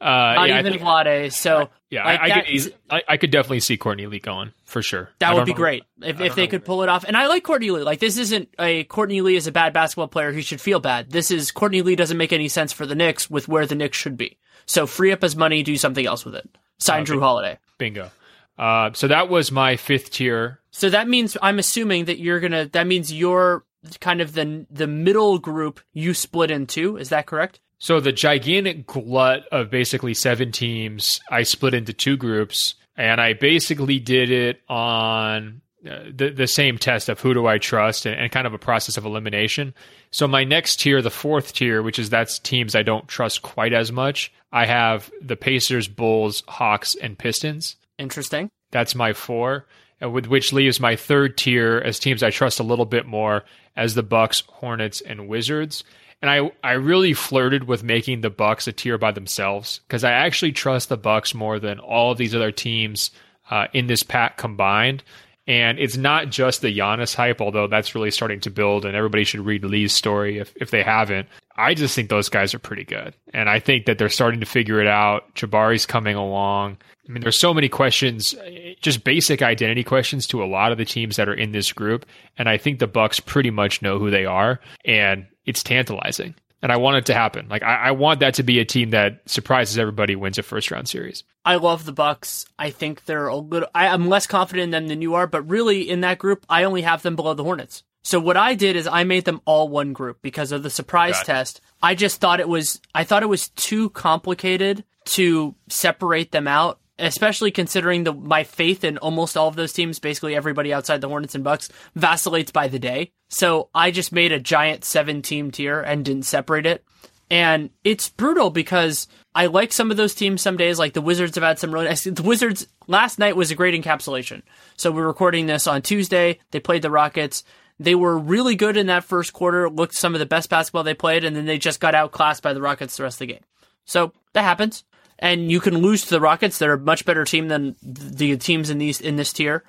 Uh, 0.00 0.04
not 0.04 0.48
yeah, 0.48 0.58
even 0.60 0.72
think, 0.72 0.82
Vlade. 0.84 1.32
So 1.32 1.70
yeah, 1.90 2.04
like 2.04 2.20
I, 2.20 2.24
I 2.24 2.40
could 2.42 2.74
I, 2.90 3.02
I, 3.08 3.16
could 3.16 3.30
definitely 3.30 3.60
see 3.60 3.76
Courtney 3.76 4.06
Lee 4.06 4.18
going 4.18 4.52
for 4.64 4.82
sure. 4.82 5.10
That 5.20 5.34
would 5.34 5.46
be 5.46 5.52
know. 5.52 5.56
great 5.56 5.84
if, 6.02 6.20
if 6.20 6.34
they 6.34 6.46
could 6.46 6.64
pull 6.64 6.82
it 6.82 6.88
off. 6.88 7.04
And 7.04 7.16
I 7.16 7.26
like 7.26 7.44
Courtney 7.44 7.70
Lee. 7.70 7.82
Like 7.82 8.00
this 8.00 8.18
isn't 8.18 8.48
a 8.58 8.84
Courtney 8.84 9.20
Lee 9.20 9.36
is 9.36 9.46
a 9.46 9.52
bad 9.52 9.72
basketball 9.72 10.08
player 10.08 10.32
who 10.32 10.42
should 10.42 10.60
feel 10.60 10.80
bad. 10.80 11.10
This 11.10 11.30
is 11.30 11.50
Courtney 11.50 11.82
Lee 11.82 11.96
doesn't 11.96 12.16
make 12.18 12.32
any 12.32 12.48
sense 12.48 12.72
for 12.72 12.86
the 12.86 12.94
Knicks 12.94 13.30
with 13.30 13.48
where 13.48 13.66
the 13.66 13.74
Knicks 13.74 13.98
should 13.98 14.16
be. 14.16 14.38
So 14.66 14.86
free 14.86 15.12
up 15.12 15.22
his 15.22 15.36
money, 15.36 15.62
do 15.62 15.76
something 15.76 16.04
else 16.04 16.24
with 16.24 16.34
it. 16.34 16.48
Sign 16.78 17.02
uh, 17.02 17.04
Jrue 17.04 17.20
Holiday. 17.20 17.58
Bingo. 17.78 18.10
Uh, 18.58 18.90
so 18.94 19.08
that 19.08 19.28
was 19.28 19.52
my 19.52 19.76
fifth 19.76 20.10
tier. 20.10 20.60
So 20.70 20.90
that 20.90 21.08
means 21.08 21.36
I'm 21.42 21.58
assuming 21.58 22.06
that 22.06 22.18
you're 22.18 22.40
gonna. 22.40 22.66
That 22.66 22.86
means 22.86 23.12
you're 23.12 23.64
kind 24.00 24.20
of 24.20 24.32
the 24.32 24.66
the 24.70 24.86
middle 24.86 25.38
group 25.38 25.80
you 25.92 26.14
split 26.14 26.50
into. 26.50 26.96
Is 26.96 27.10
that 27.10 27.26
correct? 27.26 27.60
So 27.78 28.00
the 28.00 28.12
gigantic 28.12 28.86
glut 28.86 29.46
of 29.52 29.70
basically 29.70 30.14
seven 30.14 30.50
teams, 30.50 31.20
I 31.30 31.42
split 31.42 31.74
into 31.74 31.92
two 31.92 32.16
groups, 32.16 32.74
and 32.96 33.20
I 33.20 33.34
basically 33.34 33.98
did 33.98 34.30
it 34.30 34.62
on 34.68 35.60
uh, 35.88 36.04
the 36.14 36.30
the 36.30 36.46
same 36.46 36.78
test 36.78 37.08
of 37.08 37.20
who 37.20 37.34
do 37.34 37.46
I 37.46 37.58
trust 37.58 38.06
and, 38.06 38.18
and, 38.18 38.32
kind 38.32 38.46
of 38.46 38.54
a 38.54 38.58
process 38.58 38.96
of 38.96 39.04
elimination. 39.04 39.74
So 40.10 40.26
my 40.26 40.44
next 40.44 40.80
tier, 40.80 41.02
the 41.02 41.10
fourth 41.10 41.52
tier, 41.52 41.82
which 41.82 41.98
is 41.98 42.08
that's 42.08 42.38
teams 42.38 42.74
I 42.74 42.82
don't 42.82 43.06
trust 43.06 43.42
quite 43.42 43.74
as 43.74 43.92
much. 43.92 44.32
I 44.52 44.64
have 44.64 45.10
the 45.20 45.36
Pacers, 45.36 45.86
Bulls, 45.86 46.42
Hawks, 46.48 46.94
and 46.94 47.18
Pistons. 47.18 47.76
Interesting. 47.98 48.50
That's 48.70 48.94
my 48.94 49.12
four, 49.12 49.66
and 50.00 50.12
with 50.12 50.26
which 50.26 50.52
leaves 50.52 50.80
my 50.80 50.96
third 50.96 51.36
tier 51.36 51.82
as 51.84 51.98
teams 51.98 52.22
I 52.22 52.30
trust 52.30 52.60
a 52.60 52.64
little 52.64 52.84
bit 52.84 53.06
more 53.06 53.44
as 53.76 53.94
the 53.94 54.02
Bucks, 54.02 54.42
Hornets, 54.46 55.00
and 55.00 55.28
Wizards. 55.28 55.84
And 56.22 56.30
I, 56.30 56.50
I 56.64 56.72
really 56.72 57.12
flirted 57.12 57.64
with 57.64 57.82
making 57.82 58.22
the 58.22 58.30
Bucks 58.30 58.66
a 58.66 58.72
tier 58.72 58.98
by 58.98 59.12
themselves 59.12 59.80
because 59.86 60.02
I 60.02 60.12
actually 60.12 60.52
trust 60.52 60.88
the 60.88 60.96
Bucks 60.96 61.34
more 61.34 61.58
than 61.58 61.78
all 61.78 62.12
of 62.12 62.18
these 62.18 62.34
other 62.34 62.52
teams 62.52 63.10
uh, 63.50 63.66
in 63.72 63.86
this 63.86 64.02
pack 64.02 64.36
combined. 64.36 65.02
And 65.46 65.78
it's 65.78 65.96
not 65.96 66.30
just 66.30 66.60
the 66.60 66.76
Giannis 66.76 67.14
hype, 67.14 67.40
although 67.40 67.68
that's 67.68 67.94
really 67.94 68.10
starting 68.10 68.40
to 68.40 68.50
build, 68.50 68.84
and 68.84 68.96
everybody 68.96 69.22
should 69.22 69.46
read 69.46 69.64
Lee's 69.64 69.92
story 69.92 70.38
if, 70.38 70.52
if 70.56 70.70
they 70.70 70.82
haven't. 70.82 71.28
I 71.56 71.74
just 71.74 71.94
think 71.94 72.10
those 72.10 72.28
guys 72.28 72.52
are 72.52 72.58
pretty 72.58 72.84
good. 72.84 73.14
And 73.32 73.48
I 73.48 73.60
think 73.60 73.86
that 73.86 73.98
they're 73.98 74.08
starting 74.08 74.40
to 74.40 74.46
figure 74.46 74.80
it 74.80 74.88
out. 74.88 75.32
Jabari's 75.34 75.86
coming 75.86 76.16
along. 76.16 76.78
I 77.08 77.12
mean, 77.12 77.22
there's 77.22 77.40
so 77.40 77.54
many 77.54 77.68
questions, 77.68 78.34
just 78.80 79.04
basic 79.04 79.40
identity 79.40 79.84
questions 79.84 80.26
to 80.28 80.42
a 80.42 80.46
lot 80.46 80.72
of 80.72 80.78
the 80.78 80.84
teams 80.84 81.16
that 81.16 81.28
are 81.28 81.34
in 81.34 81.52
this 81.52 81.72
group, 81.72 82.04
and 82.36 82.48
I 82.48 82.56
think 82.56 82.80
the 82.80 82.88
Bucks 82.88 83.20
pretty 83.20 83.50
much 83.50 83.80
know 83.80 83.98
who 84.00 84.10
they 84.10 84.24
are, 84.24 84.60
and 84.84 85.26
it's 85.44 85.62
tantalizing. 85.62 86.34
And 86.62 86.72
I 86.72 86.78
want 86.78 86.96
it 86.96 87.06
to 87.06 87.14
happen. 87.14 87.48
Like 87.48 87.62
I, 87.62 87.76
I 87.76 87.90
want 87.92 88.20
that 88.20 88.34
to 88.34 88.42
be 88.42 88.58
a 88.58 88.64
team 88.64 88.90
that 88.90 89.20
surprises 89.26 89.78
everybody, 89.78 90.16
wins 90.16 90.38
a 90.38 90.42
first 90.42 90.70
round 90.70 90.88
series. 90.88 91.22
I 91.44 91.56
love 91.56 91.84
the 91.84 91.92
Bucks. 91.92 92.46
I 92.58 92.70
think 92.70 93.04
they're 93.04 93.28
a 93.28 93.36
little. 93.36 93.68
I, 93.74 93.88
I'm 93.88 94.08
less 94.08 94.26
confident 94.26 94.64
in 94.64 94.70
them 94.70 94.88
than 94.88 95.02
you 95.02 95.14
are, 95.14 95.26
but 95.26 95.42
really 95.42 95.88
in 95.88 96.00
that 96.00 96.18
group, 96.18 96.44
I 96.48 96.64
only 96.64 96.82
have 96.82 97.02
them 97.02 97.14
below 97.14 97.34
the 97.34 97.44
Hornets. 97.44 97.82
So 98.06 98.20
what 98.20 98.36
I 98.36 98.54
did 98.54 98.76
is 98.76 98.86
I 98.86 99.02
made 99.02 99.24
them 99.24 99.40
all 99.46 99.68
one 99.68 99.92
group 99.92 100.22
because 100.22 100.52
of 100.52 100.62
the 100.62 100.70
surprise 100.70 101.20
test. 101.24 101.60
I 101.82 101.96
just 101.96 102.20
thought 102.20 102.38
it 102.38 102.48
was 102.48 102.80
I 102.94 103.02
thought 103.02 103.24
it 103.24 103.28
was 103.28 103.48
too 103.48 103.90
complicated 103.90 104.84
to 105.06 105.56
separate 105.68 106.30
them 106.30 106.46
out 106.46 106.78
especially 106.98 107.50
considering 107.50 108.04
the 108.04 108.12
my 108.12 108.44
faith 108.44 108.84
in 108.84 108.98
almost 108.98 109.36
all 109.36 109.48
of 109.48 109.56
those 109.56 109.72
teams, 109.72 109.98
basically 109.98 110.34
everybody 110.34 110.72
outside 110.72 111.00
the 111.00 111.08
Hornets 111.08 111.34
and 111.34 111.44
Bucks 111.44 111.68
vacillates 111.94 112.50
by 112.50 112.68
the 112.68 112.78
day. 112.78 113.12
So 113.28 113.68
I 113.74 113.90
just 113.90 114.12
made 114.12 114.32
a 114.32 114.40
giant 114.40 114.84
seven 114.84 115.22
team 115.22 115.50
tier 115.50 115.80
and 115.80 116.04
didn't 116.04 116.24
separate 116.24 116.66
it. 116.66 116.84
And 117.28 117.70
it's 117.82 118.08
brutal 118.08 118.50
because 118.50 119.08
I 119.34 119.46
like 119.46 119.72
some 119.72 119.90
of 119.90 119.96
those 119.96 120.14
teams 120.14 120.40
some 120.42 120.56
days. 120.56 120.78
Like 120.78 120.92
the 120.92 121.00
Wizards 121.00 121.34
have 121.34 121.44
had 121.44 121.58
some 121.58 121.72
really 121.72 121.86
nice. 121.86 122.04
The 122.04 122.22
Wizards 122.22 122.66
last 122.86 123.18
night 123.18 123.36
was 123.36 123.50
a 123.50 123.56
great 123.56 123.80
encapsulation. 123.80 124.42
So 124.76 124.92
we're 124.92 125.06
recording 125.06 125.46
this 125.46 125.66
on 125.66 125.82
Tuesday. 125.82 126.38
They 126.52 126.60
played 126.60 126.82
the 126.82 126.90
Rockets. 126.90 127.42
They 127.78 127.94
were 127.94 128.16
really 128.16 128.54
good 128.54 128.76
in 128.76 128.86
that 128.86 129.04
first 129.04 129.32
quarter. 129.32 129.68
Looked 129.68 129.94
some 129.94 130.14
of 130.14 130.20
the 130.20 130.24
best 130.24 130.48
basketball 130.48 130.84
they 130.84 130.94
played, 130.94 131.24
and 131.24 131.36
then 131.36 131.44
they 131.44 131.58
just 131.58 131.80
got 131.80 131.94
outclassed 131.94 132.42
by 132.42 132.54
the 132.54 132.62
Rockets 132.62 132.96
the 132.96 133.02
rest 133.02 133.16
of 133.16 133.26
the 133.26 133.34
game. 133.34 133.42
So 133.84 134.12
that 134.32 134.44
happens 134.44 134.84
and 135.18 135.50
you 135.50 135.60
can 135.60 135.78
lose 135.78 136.04
to 136.04 136.10
the 136.10 136.20
Rockets. 136.20 136.58
They're 136.58 136.74
a 136.74 136.78
much 136.78 137.04
better 137.04 137.24
team 137.24 137.48
than 137.48 137.76
the 137.82 138.36
teams 138.36 138.70
in 138.70 138.78
these 138.78 139.00
in 139.00 139.16
this 139.16 139.32
tier. 139.32 139.64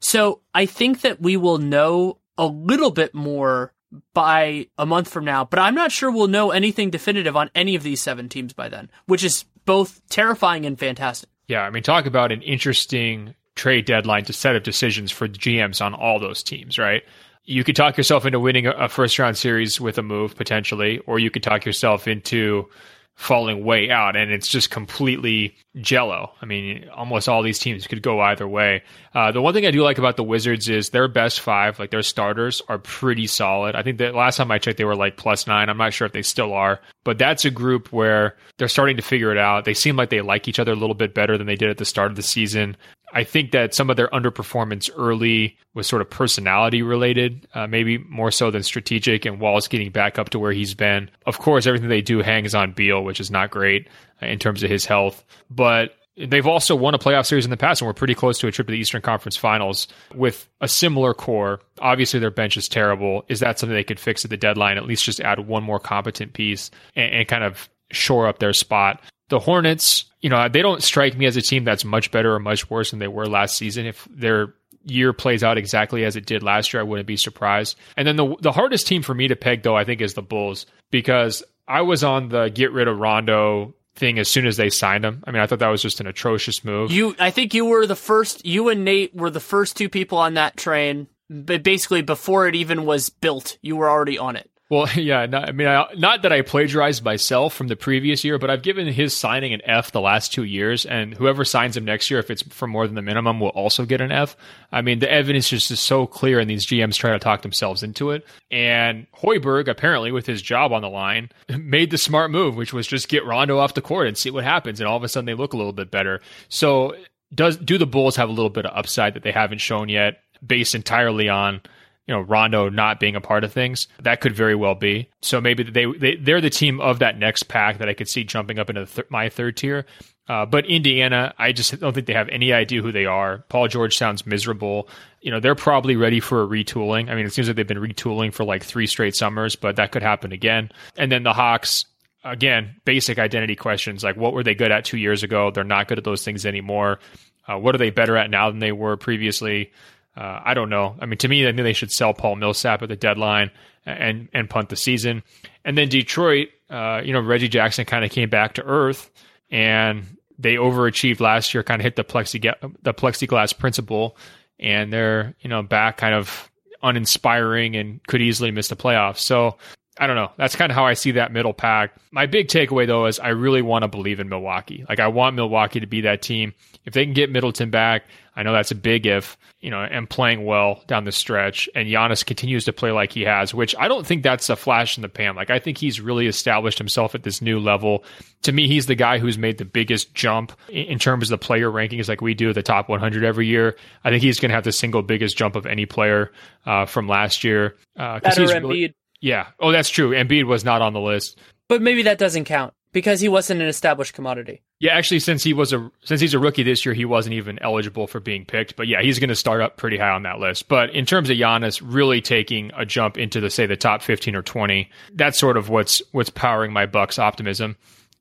So 0.00 0.40
I 0.54 0.66
think 0.66 1.00
that 1.00 1.20
we 1.20 1.36
will 1.36 1.58
know 1.58 2.18
a 2.36 2.46
little 2.46 2.90
bit 2.90 3.14
more 3.14 3.72
by 4.12 4.66
a 4.76 4.86
month 4.86 5.08
from 5.08 5.24
now, 5.24 5.44
but 5.44 5.58
I'm 5.58 5.74
not 5.74 5.92
sure 5.92 6.10
we'll 6.10 6.28
know 6.28 6.50
anything 6.50 6.90
definitive 6.90 7.36
on 7.36 7.50
any 7.54 7.74
of 7.74 7.82
these 7.82 8.02
seven 8.02 8.28
teams 8.28 8.52
by 8.52 8.68
then, 8.68 8.90
which 9.06 9.24
is 9.24 9.44
both 9.64 10.02
terrifying 10.08 10.66
and 10.66 10.78
fantastic. 10.78 11.28
Yeah, 11.46 11.62
I 11.62 11.70
mean, 11.70 11.82
talk 11.82 12.06
about 12.06 12.32
an 12.32 12.42
interesting 12.42 13.34
trade 13.54 13.84
deadline 13.84 14.24
to 14.24 14.32
set 14.32 14.56
up 14.56 14.64
decisions 14.64 15.10
for 15.10 15.28
GMs 15.28 15.84
on 15.84 15.94
all 15.94 16.18
those 16.18 16.42
teams, 16.42 16.78
right? 16.78 17.02
You 17.44 17.62
could 17.62 17.76
talk 17.76 17.96
yourself 17.96 18.24
into 18.26 18.40
winning 18.40 18.66
a 18.66 18.88
first 18.88 19.18
round 19.18 19.36
series 19.36 19.80
with 19.80 19.98
a 19.98 20.02
move 20.02 20.34
potentially, 20.34 20.98
or 21.06 21.18
you 21.18 21.30
could 21.30 21.42
talk 21.42 21.64
yourself 21.64 22.08
into 22.08 22.68
falling 23.16 23.64
way 23.64 23.90
out, 23.90 24.16
and 24.16 24.32
it's 24.32 24.48
just 24.48 24.70
completely 24.70 25.56
jello. 25.80 26.32
I 26.42 26.46
mean, 26.46 26.88
almost 26.94 27.28
all 27.28 27.42
these 27.42 27.58
teams 27.58 27.86
could 27.86 28.02
go 28.02 28.20
either 28.20 28.46
way. 28.46 28.82
Uh, 29.14 29.30
the 29.30 29.40
one 29.40 29.54
thing 29.54 29.66
I 29.66 29.70
do 29.70 29.82
like 29.82 29.98
about 29.98 30.16
the 30.16 30.24
Wizards 30.24 30.68
is 30.68 30.90
their 30.90 31.06
best 31.06 31.40
five, 31.40 31.78
like 31.78 31.90
their 31.90 32.02
starters, 32.02 32.60
are 32.68 32.78
pretty 32.78 33.26
solid. 33.26 33.76
I 33.76 33.82
think 33.82 33.98
that 33.98 34.14
last 34.14 34.36
time 34.36 34.50
I 34.50 34.58
checked, 34.58 34.78
they 34.78 34.84
were 34.84 34.96
like 34.96 35.16
plus 35.16 35.46
nine. 35.46 35.68
I'm 35.68 35.78
not 35.78 35.92
sure 35.92 36.06
if 36.06 36.12
they 36.12 36.22
still 36.22 36.52
are, 36.52 36.80
but 37.04 37.18
that's 37.18 37.44
a 37.44 37.50
group 37.50 37.92
where 37.92 38.36
they're 38.58 38.68
starting 38.68 38.96
to 38.96 39.02
figure 39.02 39.30
it 39.30 39.38
out. 39.38 39.64
They 39.64 39.74
seem 39.74 39.96
like 39.96 40.10
they 40.10 40.20
like 40.20 40.48
each 40.48 40.58
other 40.58 40.72
a 40.72 40.76
little 40.76 40.94
bit 40.94 41.14
better 41.14 41.38
than 41.38 41.46
they 41.46 41.56
did 41.56 41.70
at 41.70 41.78
the 41.78 41.84
start 41.84 42.10
of 42.10 42.16
the 42.16 42.22
season. 42.22 42.76
I 43.14 43.22
think 43.24 43.52
that 43.52 43.74
some 43.74 43.90
of 43.90 43.96
their 43.96 44.08
underperformance 44.08 44.90
early 44.96 45.56
was 45.72 45.86
sort 45.86 46.02
of 46.02 46.10
personality 46.10 46.82
related, 46.82 47.46
uh, 47.54 47.66
maybe 47.66 47.98
more 47.98 48.32
so 48.32 48.50
than 48.50 48.64
strategic. 48.64 49.24
And 49.24 49.40
Wall's 49.40 49.68
getting 49.68 49.90
back 49.90 50.18
up 50.18 50.30
to 50.30 50.38
where 50.38 50.52
he's 50.52 50.74
been. 50.74 51.08
Of 51.24 51.38
course, 51.38 51.66
everything 51.66 51.88
they 51.88 52.02
do 52.02 52.22
hangs 52.22 52.54
on 52.54 52.72
Beal, 52.72 53.02
which 53.04 53.20
is 53.20 53.30
not 53.30 53.52
great 53.52 53.88
uh, 54.20 54.26
in 54.26 54.40
terms 54.40 54.64
of 54.64 54.70
his 54.70 54.84
health. 54.84 55.24
But 55.48 55.94
they've 56.16 56.46
also 56.46 56.74
won 56.74 56.94
a 56.94 56.98
playoff 56.98 57.26
series 57.26 57.44
in 57.44 57.50
the 57.50 57.56
past 57.56 57.80
and 57.80 57.86
we're 57.86 57.94
pretty 57.94 58.14
close 58.14 58.38
to 58.38 58.48
a 58.48 58.52
trip 58.52 58.66
to 58.66 58.72
the 58.72 58.78
Eastern 58.78 59.02
Conference 59.02 59.36
Finals 59.36 59.88
with 60.14 60.48
a 60.60 60.68
similar 60.68 61.14
core. 61.14 61.60
Obviously, 61.80 62.18
their 62.18 62.30
bench 62.30 62.56
is 62.56 62.68
terrible. 62.68 63.24
Is 63.28 63.40
that 63.40 63.58
something 63.58 63.74
they 63.74 63.84
could 63.84 64.00
fix 64.00 64.24
at 64.24 64.30
the 64.30 64.36
deadline? 64.36 64.76
At 64.76 64.86
least 64.86 65.04
just 65.04 65.20
add 65.20 65.46
one 65.46 65.62
more 65.62 65.78
competent 65.78 66.32
piece 66.32 66.70
and, 66.96 67.12
and 67.14 67.28
kind 67.28 67.44
of 67.44 67.68
shore 67.90 68.26
up 68.26 68.40
their 68.40 68.52
spot. 68.52 69.00
The 69.34 69.40
Hornets, 69.40 70.04
you 70.20 70.30
know, 70.30 70.48
they 70.48 70.62
don't 70.62 70.80
strike 70.80 71.16
me 71.16 71.26
as 71.26 71.36
a 71.36 71.42
team 71.42 71.64
that's 71.64 71.84
much 71.84 72.12
better 72.12 72.36
or 72.36 72.38
much 72.38 72.70
worse 72.70 72.90
than 72.92 73.00
they 73.00 73.08
were 73.08 73.26
last 73.26 73.56
season. 73.56 73.84
If 73.84 74.06
their 74.08 74.54
year 74.84 75.12
plays 75.12 75.42
out 75.42 75.58
exactly 75.58 76.04
as 76.04 76.14
it 76.14 76.24
did 76.24 76.44
last 76.44 76.72
year, 76.72 76.80
I 76.80 76.84
wouldn't 76.84 77.08
be 77.08 77.16
surprised. 77.16 77.76
And 77.96 78.06
then 78.06 78.14
the 78.14 78.36
the 78.40 78.52
hardest 78.52 78.86
team 78.86 79.02
for 79.02 79.12
me 79.12 79.26
to 79.26 79.34
peg 79.34 79.64
though, 79.64 79.76
I 79.76 79.82
think, 79.82 80.00
is 80.00 80.14
the 80.14 80.22
Bulls 80.22 80.66
because 80.92 81.42
I 81.66 81.80
was 81.80 82.04
on 82.04 82.28
the 82.28 82.48
get 82.48 82.70
rid 82.70 82.86
of 82.86 82.96
Rondo 82.96 83.74
thing 83.96 84.20
as 84.20 84.28
soon 84.28 84.46
as 84.46 84.56
they 84.56 84.70
signed 84.70 85.04
him. 85.04 85.24
I 85.26 85.32
mean, 85.32 85.42
I 85.42 85.48
thought 85.48 85.58
that 85.58 85.66
was 85.66 85.82
just 85.82 85.98
an 85.98 86.06
atrocious 86.06 86.64
move. 86.64 86.92
You, 86.92 87.16
I 87.18 87.32
think 87.32 87.52
you 87.52 87.64
were 87.64 87.88
the 87.88 87.96
first. 87.96 88.46
You 88.46 88.68
and 88.68 88.84
Nate 88.84 89.16
were 89.16 89.30
the 89.30 89.40
first 89.40 89.76
two 89.76 89.88
people 89.88 90.18
on 90.18 90.34
that 90.34 90.56
train. 90.56 91.08
But 91.28 91.64
basically, 91.64 92.02
before 92.02 92.46
it 92.46 92.54
even 92.54 92.86
was 92.86 93.10
built, 93.10 93.58
you 93.62 93.74
were 93.74 93.90
already 93.90 94.16
on 94.16 94.36
it. 94.36 94.48
Well, 94.74 94.88
yeah, 94.96 95.26
not, 95.26 95.48
I 95.48 95.52
mean, 95.52 95.68
I, 95.68 95.86
not 95.96 96.22
that 96.22 96.32
I 96.32 96.42
plagiarized 96.42 97.04
myself 97.04 97.54
from 97.54 97.68
the 97.68 97.76
previous 97.76 98.24
year, 98.24 98.38
but 98.38 98.50
I've 98.50 98.62
given 98.62 98.88
his 98.88 99.16
signing 99.16 99.54
an 99.54 99.60
F 99.64 99.92
the 99.92 100.00
last 100.00 100.32
two 100.32 100.42
years, 100.42 100.84
and 100.84 101.14
whoever 101.14 101.44
signs 101.44 101.76
him 101.76 101.84
next 101.84 102.10
year, 102.10 102.18
if 102.18 102.28
it's 102.28 102.42
for 102.42 102.66
more 102.66 102.86
than 102.86 102.96
the 102.96 103.02
minimum, 103.02 103.38
will 103.38 103.50
also 103.50 103.86
get 103.86 104.00
an 104.00 104.10
F. 104.10 104.36
I 104.72 104.82
mean, 104.82 104.98
the 104.98 105.10
evidence 105.10 105.52
is 105.52 105.68
just 105.68 105.84
so 105.84 106.08
clear, 106.08 106.40
and 106.40 106.50
these 106.50 106.66
GMs 106.66 106.96
try 106.96 107.12
to 107.12 107.20
talk 107.20 107.42
themselves 107.42 107.84
into 107.84 108.10
it. 108.10 108.26
And 108.50 109.06
Hoiberg, 109.12 109.68
apparently, 109.68 110.10
with 110.10 110.26
his 110.26 110.42
job 110.42 110.72
on 110.72 110.82
the 110.82 110.90
line, 110.90 111.30
made 111.48 111.92
the 111.92 111.98
smart 111.98 112.32
move, 112.32 112.56
which 112.56 112.72
was 112.72 112.88
just 112.88 113.08
get 113.08 113.24
Rondo 113.24 113.58
off 113.58 113.74
the 113.74 113.80
court 113.80 114.08
and 114.08 114.18
see 114.18 114.30
what 114.30 114.42
happens, 114.42 114.80
and 114.80 114.88
all 114.88 114.96
of 114.96 115.04
a 115.04 115.08
sudden 115.08 115.26
they 115.26 115.34
look 115.34 115.52
a 115.52 115.56
little 115.56 115.72
bit 115.72 115.92
better. 115.92 116.20
So, 116.48 116.96
does 117.32 117.56
do 117.56 117.78
the 117.78 117.86
Bulls 117.86 118.16
have 118.16 118.28
a 118.28 118.32
little 118.32 118.50
bit 118.50 118.66
of 118.66 118.76
upside 118.76 119.14
that 119.14 119.22
they 119.22 119.32
haven't 119.32 119.58
shown 119.58 119.88
yet, 119.88 120.22
based 120.44 120.74
entirely 120.74 121.28
on 121.28 121.60
you 122.06 122.14
know 122.14 122.20
Rondo 122.20 122.68
not 122.68 123.00
being 123.00 123.16
a 123.16 123.20
part 123.20 123.44
of 123.44 123.52
things. 123.52 123.88
That 124.00 124.20
could 124.20 124.34
very 124.34 124.54
well 124.54 124.74
be. 124.74 125.08
So 125.22 125.40
maybe 125.40 125.62
they, 125.64 125.86
they 125.86 126.16
they're 126.16 126.40
the 126.40 126.50
team 126.50 126.80
of 126.80 126.98
that 126.98 127.18
next 127.18 127.44
pack 127.44 127.78
that 127.78 127.88
I 127.88 127.94
could 127.94 128.08
see 128.08 128.24
jumping 128.24 128.58
up 128.58 128.68
into 128.70 128.86
th- 128.86 129.10
my 129.10 129.28
third 129.28 129.56
tier. 129.56 129.86
Uh, 130.26 130.46
but 130.46 130.64
Indiana, 130.66 131.34
I 131.38 131.52
just 131.52 131.78
don't 131.78 131.92
think 131.92 132.06
they 132.06 132.14
have 132.14 132.30
any 132.30 132.52
idea 132.52 132.80
who 132.80 132.92
they 132.92 133.04
are. 133.04 133.44
Paul 133.50 133.68
George 133.68 133.96
sounds 133.96 134.26
miserable. 134.26 134.88
You 135.20 135.30
know, 135.30 135.38
they're 135.38 135.54
probably 135.54 135.96
ready 135.96 136.18
for 136.18 136.42
a 136.42 136.46
retooling. 136.46 137.10
I 137.10 137.14
mean, 137.14 137.26
it 137.26 137.32
seems 137.32 137.46
like 137.46 137.56
they've 137.56 137.66
been 137.66 137.76
retooling 137.76 138.32
for 138.32 138.44
like 138.44 138.62
three 138.62 138.86
straight 138.86 139.14
summers, 139.14 139.54
but 139.54 139.76
that 139.76 139.92
could 139.92 140.02
happen 140.02 140.32
again. 140.32 140.70
And 140.96 141.12
then 141.12 141.24
the 141.24 141.34
Hawks, 141.34 141.84
again, 142.24 142.76
basic 142.86 143.18
identity 143.18 143.54
questions 143.54 144.02
like 144.02 144.16
what 144.16 144.32
were 144.32 144.42
they 144.42 144.54
good 144.54 144.72
at 144.72 144.86
two 144.86 144.96
years 144.96 145.22
ago? 145.22 145.50
They're 145.50 145.62
not 145.62 145.88
good 145.88 145.98
at 145.98 146.04
those 146.04 146.24
things 146.24 146.46
anymore. 146.46 147.00
Uh, 147.46 147.58
what 147.58 147.74
are 147.74 147.78
they 147.78 147.90
better 147.90 148.16
at 148.16 148.30
now 148.30 148.48
than 148.50 148.60
they 148.60 148.72
were 148.72 148.96
previously? 148.96 149.72
Uh, 150.16 150.40
I 150.44 150.54
don't 150.54 150.70
know. 150.70 150.96
I 151.00 151.06
mean, 151.06 151.18
to 151.18 151.28
me, 151.28 151.46
I 151.46 151.50
think 151.50 151.62
they 151.62 151.72
should 151.72 151.90
sell 151.90 152.14
Paul 152.14 152.36
Millsap 152.36 152.82
at 152.82 152.88
the 152.88 152.96
deadline 152.96 153.50
and 153.84 154.28
and 154.32 154.48
punt 154.48 154.68
the 154.68 154.76
season. 154.76 155.22
And 155.64 155.76
then 155.76 155.88
Detroit, 155.88 156.48
uh, 156.70 157.02
you 157.04 157.12
know, 157.12 157.20
Reggie 157.20 157.48
Jackson 157.48 157.84
kind 157.84 158.04
of 158.04 158.10
came 158.10 158.30
back 158.30 158.54
to 158.54 158.64
earth, 158.64 159.10
and 159.50 160.16
they 160.38 160.54
overachieved 160.54 161.20
last 161.20 161.54
year. 161.54 161.62
Kind 161.62 161.80
of 161.80 161.84
hit 161.84 161.96
the 161.96 162.04
plexiglass 162.04 162.74
the 162.82 162.94
plexiglass 162.94 163.56
principle, 163.56 164.16
and 164.58 164.92
they're 164.92 165.34
you 165.40 165.50
know 165.50 165.62
back 165.62 165.96
kind 165.96 166.14
of 166.14 166.50
uninspiring 166.82 167.76
and 167.76 168.06
could 168.06 168.22
easily 168.22 168.50
miss 168.50 168.68
the 168.68 168.76
playoffs. 168.76 169.18
So 169.18 169.56
I 169.98 170.06
don't 170.06 170.16
know. 170.16 170.32
That's 170.36 170.56
kind 170.56 170.70
of 170.70 170.76
how 170.76 170.84
I 170.84 170.94
see 170.94 171.12
that 171.12 171.32
middle 171.32 171.54
pack. 171.54 171.94
My 172.10 172.26
big 172.26 172.48
takeaway 172.48 172.86
though 172.86 173.06
is 173.06 173.18
I 173.20 173.28
really 173.28 173.62
want 173.62 173.82
to 173.82 173.88
believe 173.88 174.20
in 174.20 174.28
Milwaukee. 174.28 174.84
Like 174.88 175.00
I 175.00 175.08
want 175.08 175.36
Milwaukee 175.36 175.80
to 175.80 175.86
be 175.86 176.02
that 176.02 176.22
team. 176.22 176.52
If 176.84 176.92
they 176.92 177.04
can 177.04 177.14
get 177.14 177.30
Middleton 177.30 177.70
back, 177.70 178.04
I 178.36 178.42
know 178.42 178.52
that's 178.52 178.70
a 178.70 178.76
big 178.76 179.06
if, 179.06 179.38
you 179.60 179.70
know, 179.70 179.80
and 179.80 180.08
playing 180.08 180.44
well 180.44 180.82
down 180.86 181.04
the 181.04 181.12
stretch 181.12 181.68
and 181.74 181.88
Giannis 181.88 182.24
continues 182.24 182.64
to 182.64 182.72
play 182.72 182.90
like 182.90 183.12
he 183.12 183.22
has, 183.22 183.54
which 183.54 183.74
I 183.78 183.88
don't 183.88 184.06
think 184.06 184.22
that's 184.22 184.50
a 184.50 184.56
flash 184.56 184.98
in 184.98 185.02
the 185.02 185.08
pan. 185.08 185.36
Like 185.36 185.50
I 185.50 185.58
think 185.58 185.78
he's 185.78 186.00
really 186.00 186.26
established 186.26 186.78
himself 186.78 187.14
at 187.14 187.22
this 187.22 187.40
new 187.40 187.60
level. 187.60 188.04
To 188.42 188.52
me, 188.52 188.66
he's 188.66 188.86
the 188.86 188.94
guy 188.94 189.18
who's 189.18 189.38
made 189.38 189.58
the 189.58 189.64
biggest 189.64 190.14
jump 190.14 190.52
in 190.68 190.98
terms 190.98 191.30
of 191.30 191.40
the 191.40 191.44
player 191.44 191.70
rankings 191.70 192.08
like 192.08 192.20
we 192.20 192.34
do 192.34 192.48
at 192.48 192.54
the 192.54 192.62
top 192.62 192.88
100 192.88 193.24
every 193.24 193.46
year. 193.46 193.76
I 194.02 194.10
think 194.10 194.22
he's 194.22 194.40
going 194.40 194.50
to 194.50 194.54
have 194.54 194.64
the 194.64 194.72
single 194.72 195.02
biggest 195.02 195.36
jump 195.36 195.56
of 195.56 195.66
any 195.66 195.86
player 195.86 196.32
uh, 196.66 196.86
from 196.86 197.08
last 197.08 197.44
year. 197.44 197.76
Uh, 197.96 198.20
Better 198.20 198.42
he's 198.42 198.52
really, 198.52 198.94
yeah. 199.20 199.48
Oh, 199.60 199.72
that's 199.72 199.88
true. 199.88 200.10
Embiid 200.10 200.44
was 200.44 200.64
not 200.64 200.82
on 200.82 200.92
the 200.92 201.00
list. 201.00 201.38
But 201.68 201.80
maybe 201.80 202.02
that 202.02 202.18
doesn't 202.18 202.44
count 202.44 202.74
because 202.94 203.20
he 203.20 203.28
wasn't 203.28 203.60
an 203.60 203.68
established 203.68 204.14
commodity. 204.14 204.62
Yeah, 204.78 204.92
actually, 204.94 205.20
since 205.20 205.42
he 205.42 205.52
was 205.52 205.74
a 205.74 205.90
since 206.04 206.22
he's 206.22 206.32
a 206.32 206.38
rookie 206.38 206.62
this 206.62 206.86
year, 206.86 206.94
he 206.94 207.04
wasn't 207.04 207.34
even 207.34 207.58
eligible 207.60 208.06
for 208.06 208.20
being 208.20 208.46
picked. 208.46 208.76
But 208.76 208.86
yeah, 208.86 209.02
he's 209.02 209.18
going 209.18 209.28
to 209.28 209.34
start 209.34 209.60
up 209.60 209.76
pretty 209.76 209.98
high 209.98 210.10
on 210.10 210.22
that 210.22 210.38
list. 210.38 210.68
But 210.68 210.90
in 210.94 211.04
terms 211.04 211.28
of 211.28 211.36
Giannis 211.36 211.82
really 211.84 212.22
taking 212.22 212.70
a 212.74 212.86
jump 212.86 213.18
into 213.18 213.40
the 213.40 213.50
say 213.50 213.66
the 213.66 213.76
top 213.76 214.00
fifteen 214.00 214.34
or 214.34 214.42
twenty, 214.42 214.88
that's 215.12 215.38
sort 215.38 215.58
of 215.58 215.68
what's 215.68 216.00
what's 216.12 216.30
powering 216.30 216.72
my 216.72 216.86
Bucks 216.86 217.18
optimism. 217.18 217.76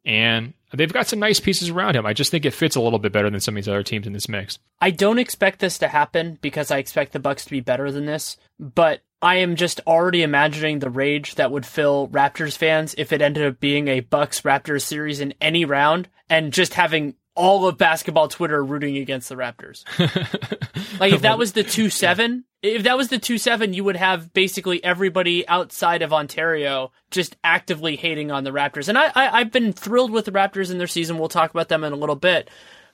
And 0.05 0.53
they've 0.73 0.91
got 0.91 1.07
some 1.07 1.19
nice 1.19 1.39
pieces 1.39 1.69
around 1.69 1.95
him. 1.95 2.05
I 2.05 2.11
just 2.11 2.29
think 2.29 2.43
it 2.43 2.51
fits 2.51 2.75
a 2.75 2.81
little 2.81 2.99
bit 2.99 3.13
better 3.13 3.29
than 3.29 3.39
some 3.39 3.55
of 3.55 3.63
these 3.63 3.69
other 3.69 3.83
teams 3.83 4.05
in 4.05 4.11
this 4.11 4.27
mix. 4.27 4.59
I 4.81 4.91
don't 4.91 5.19
expect 5.19 5.59
this 5.59 5.77
to 5.77 5.87
happen 5.87 6.39
because 6.41 6.71
I 6.71 6.79
expect 6.79 7.13
the 7.13 7.19
Bucks 7.19 7.45
to 7.45 7.51
be 7.51 7.61
better 7.61 7.89
than 7.89 8.05
this. 8.05 8.35
But 8.59 9.01
I 9.23 9.35
am 9.35 9.55
just 9.55 9.79
already 9.87 10.21
imagining 10.21 10.79
the 10.79 10.89
rage 10.89 11.35
that 11.35 11.49
would 11.49 11.65
fill 11.65 12.09
Raptors 12.09 12.57
fans 12.57 12.93
if 12.97 13.13
it 13.13 13.21
ended 13.21 13.47
up 13.47 13.59
being 13.59 13.87
a 13.87 14.01
Bucks 14.01 14.41
Raptors 14.41 14.81
series 14.81 15.21
in 15.21 15.33
any 15.39 15.63
round 15.63 16.09
and 16.29 16.51
just 16.51 16.73
having 16.73 17.15
all 17.33 17.65
of 17.65 17.77
basketball 17.77 18.27
Twitter 18.27 18.61
rooting 18.61 18.97
against 18.97 19.29
the 19.29 19.35
Raptors. 19.35 19.85
like 20.99 21.13
if 21.13 21.21
that 21.21 21.37
was 21.37 21.53
the 21.53 21.63
2-7, 21.63 22.43
if 22.61 22.83
that 22.83 22.97
was 22.97 23.07
the 23.07 23.17
2-7, 23.17 23.73
you 23.73 23.85
would 23.85 23.95
have 23.95 24.33
basically 24.33 24.83
everybody 24.83 25.47
outside 25.47 26.01
of 26.01 26.11
Ontario 26.11 26.91
just 27.09 27.37
actively 27.45 27.95
hating 27.95 28.29
on 28.29 28.43
the 28.43 28.51
Raptors. 28.51 28.89
And 28.89 28.97
I, 28.97 29.05
I 29.15 29.39
I've 29.39 29.53
been 29.53 29.71
thrilled 29.71 30.11
with 30.11 30.25
the 30.25 30.31
Raptors 30.31 30.69
in 30.69 30.79
their 30.79 30.87
season. 30.87 31.17
We'll 31.17 31.29
talk 31.29 31.49
about 31.49 31.69
them 31.69 31.85
in 31.85 31.93
a 31.93 31.97
little 31.97 32.17
bit. 32.17 32.49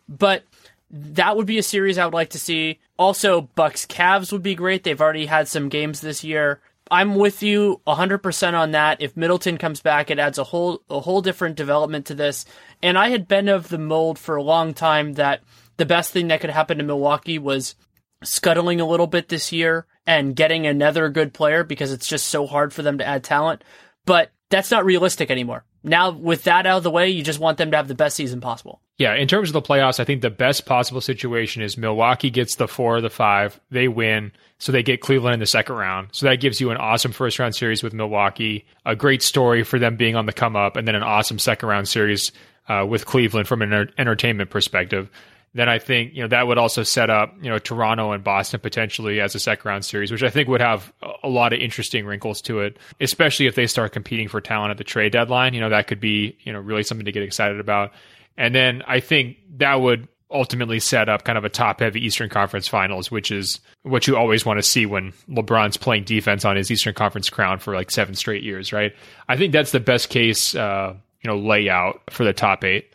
But 0.08 0.44
that 0.92 1.38
would 1.38 1.46
be 1.46 1.58
a 1.58 1.64
series 1.64 1.98
I 1.98 2.06
would 2.06 2.14
like 2.14 2.32
to 2.32 2.40
see. 2.40 2.80
Also, 2.98 3.42
Bucks 3.56 3.86
Cavs 3.86 4.32
would 4.32 4.44
be 4.44 4.56
great. 4.56 4.84
They've 4.84 5.00
already 5.00 5.28
had 5.28 5.48
some 5.48 5.70
games 5.70 6.02
this 6.02 6.24
year. 6.24 6.62
I'm 6.92 7.16
with 7.16 7.44
you 7.44 7.82
100% 7.86 8.54
on 8.54 8.72
that. 8.72 9.02
If 9.02 9.16
Middleton 9.16 9.58
comes 9.58 9.82
back, 9.82 10.10
it 10.10 10.18
adds 10.18 10.40
a 10.40 10.44
whole 10.44 10.82
a 10.90 11.00
whole 11.00 11.22
different 11.22 11.56
development 11.56 12.08
to 12.08 12.16
this. 12.16 12.46
And 12.82 12.98
I 12.98 13.10
had 13.10 13.28
been 13.28 13.48
of 13.48 13.70
the 13.70 13.78
mold 13.78 14.18
for 14.18 14.36
a 14.36 14.44
long 14.44 14.74
time 14.74 15.14
that 15.14 15.42
the 15.78 15.86
best 15.86 16.12
thing 16.12 16.30
that 16.30 16.42
could 16.42 16.50
happen 16.50 16.80
to 16.80 16.84
Milwaukee 16.84 17.38
was 17.38 17.76
scuttling 18.24 18.82
a 18.82 18.88
little 18.88 19.08
bit 19.08 19.30
this 19.30 19.52
year 19.52 19.86
and 20.08 20.36
getting 20.36 20.66
another 20.66 21.10
good 21.10 21.34
player 21.34 21.64
because 21.64 21.92
it's 21.94 22.08
just 22.08 22.28
so 22.28 22.48
hard 22.48 22.74
for 22.74 22.82
them 22.82 22.98
to 22.98 23.06
add 23.06 23.24
talent. 23.24 23.64
But 24.06 24.32
that's 24.50 24.72
not 24.72 24.84
realistic 24.84 25.30
anymore. 25.30 25.64
Now, 25.84 26.12
with 26.12 26.44
that 26.44 26.66
out 26.66 26.78
of 26.78 26.84
the 26.84 26.92
way, 26.92 27.10
you 27.10 27.24
just 27.24 27.40
want 27.40 27.58
them 27.58 27.72
to 27.72 27.78
have 27.78 27.88
the 27.88 27.96
best 27.96 28.16
season 28.16 28.42
possible. 28.42 28.82
Yeah, 28.98 29.16
in 29.16 29.28
terms 29.30 29.50
of 29.50 29.54
the 29.54 29.62
playoffs, 29.62 30.00
I 30.00 30.04
think 30.04 30.22
the 30.22 30.30
best 30.30 30.66
possible 30.66 31.00
situation 31.00 31.62
is 31.62 31.78
Milwaukee 31.78 32.30
gets 32.30 32.56
the 32.56 32.68
four 32.68 32.98
or 32.98 33.02
the 33.02 33.10
five, 33.10 33.60
they 33.72 33.88
win, 33.88 34.34
so 34.58 34.72
they 34.72 34.84
get 34.84 35.00
Cleveland 35.00 35.36
in 35.36 35.40
the 35.40 35.46
second 35.46 35.76
round. 35.76 36.10
So 36.12 36.26
that 36.26 36.42
gives 36.42 36.60
you 36.60 36.70
an 36.72 36.78
awesome 36.78 37.14
first 37.14 37.40
round 37.40 37.56
series 37.56 37.82
with 37.82 37.94
Milwaukee, 37.94 38.66
a 38.86 38.96
great 38.96 39.24
story 39.24 39.64
for 39.64 39.80
them 39.80 39.96
being 39.96 40.18
on 40.18 40.26
the 40.26 40.34
come 40.34 40.58
up, 40.58 40.76
and 40.76 40.86
then 40.86 40.96
an 40.96 41.04
awesome 41.04 41.39
second 41.39 41.70
round 41.70 41.88
series 41.88 42.34
uh, 42.68 42.86
with 42.88 43.06
Cleveland 43.06 43.47
from 43.47 43.62
an 43.62 43.89
entertainment 43.97 44.50
perspective 44.50 45.10
then 45.54 45.67
I 45.67 45.80
think 45.80 46.13
you 46.13 46.21
know 46.21 46.28
that 46.28 46.47
would 46.47 46.58
also 46.58 46.84
set 46.84 47.09
up 47.09 47.36
you 47.42 47.50
know 47.50 47.58
Toronto 47.58 48.12
and 48.12 48.24
Boston 48.24 48.59
potentially 48.59 49.20
as 49.20 49.36
a 49.36 49.39
second 49.39 49.67
round 49.67 49.86
series, 49.86 50.12
which 50.12 50.24
I 50.24 50.30
think 50.30 50.47
would 50.47 50.62
have 50.62 50.93
a 51.24 51.30
lot 51.30 51.54
of 51.54 51.59
interesting 51.59 52.05
wrinkles 52.05 52.42
to 52.43 52.59
it, 52.59 52.78
especially 53.00 53.47
if 53.47 53.55
they 53.55 53.67
start 53.67 53.92
competing 53.92 54.28
for 54.28 54.42
talent 54.42 54.71
at 54.71 54.78
the 54.78 54.84
trade 54.84 55.12
deadline. 55.12 55.54
You 55.54 55.62
know 55.62 55.70
that 55.70 55.88
could 55.88 56.00
be 56.00 56.38
you 56.42 56.54
know 56.54 56.59
really 56.59 56.84
something 56.84 57.05
to 57.05 57.12
get 57.12 57.24
excited 57.24 57.59
about. 57.59 57.92
And 58.38 58.55
then 58.55 58.84
I 58.88 59.00
think 59.00 59.38
that 59.58 59.82
would 59.82 60.08
ultimately 60.32 60.80
set 60.80 61.09
up 61.09 61.24
kind 61.24 61.38
of 61.38 61.43
a 61.43 61.50
top 61.50 61.80
heavy 61.80 62.05
Eastern 62.05 62.30
Conference 62.30 62.67
Finals, 62.67 63.09
which 63.09 63.32
is 63.32 63.59
what 63.82 64.08
you 64.08 64.16
always 64.16 64.46
want 64.46 64.59
to 64.59 64.63
see 64.63 64.86
when 64.86 65.12
LeBron's 65.28 65.78
playing 65.78 66.04
defense 66.04 66.46
on 66.46 66.55
his 66.55 66.70
Eastern 66.70 66.93
Conference 66.93 67.30
crown 67.30 67.59
for 67.59 67.74
like 67.74 67.89
seven 67.89 68.13
straight 68.13 68.43
years, 68.43 68.71
right? 68.71 68.93
I 69.28 69.38
think 69.38 69.51
that's 69.51 69.71
the 69.71 69.80
best 69.80 70.09
case 70.09 70.54
uh, 70.55 70.93
you 71.21 71.28
know 71.30 71.38
layout 71.38 72.01
for 72.12 72.24
the 72.24 72.34
top 72.34 72.63
eight. 72.63 72.93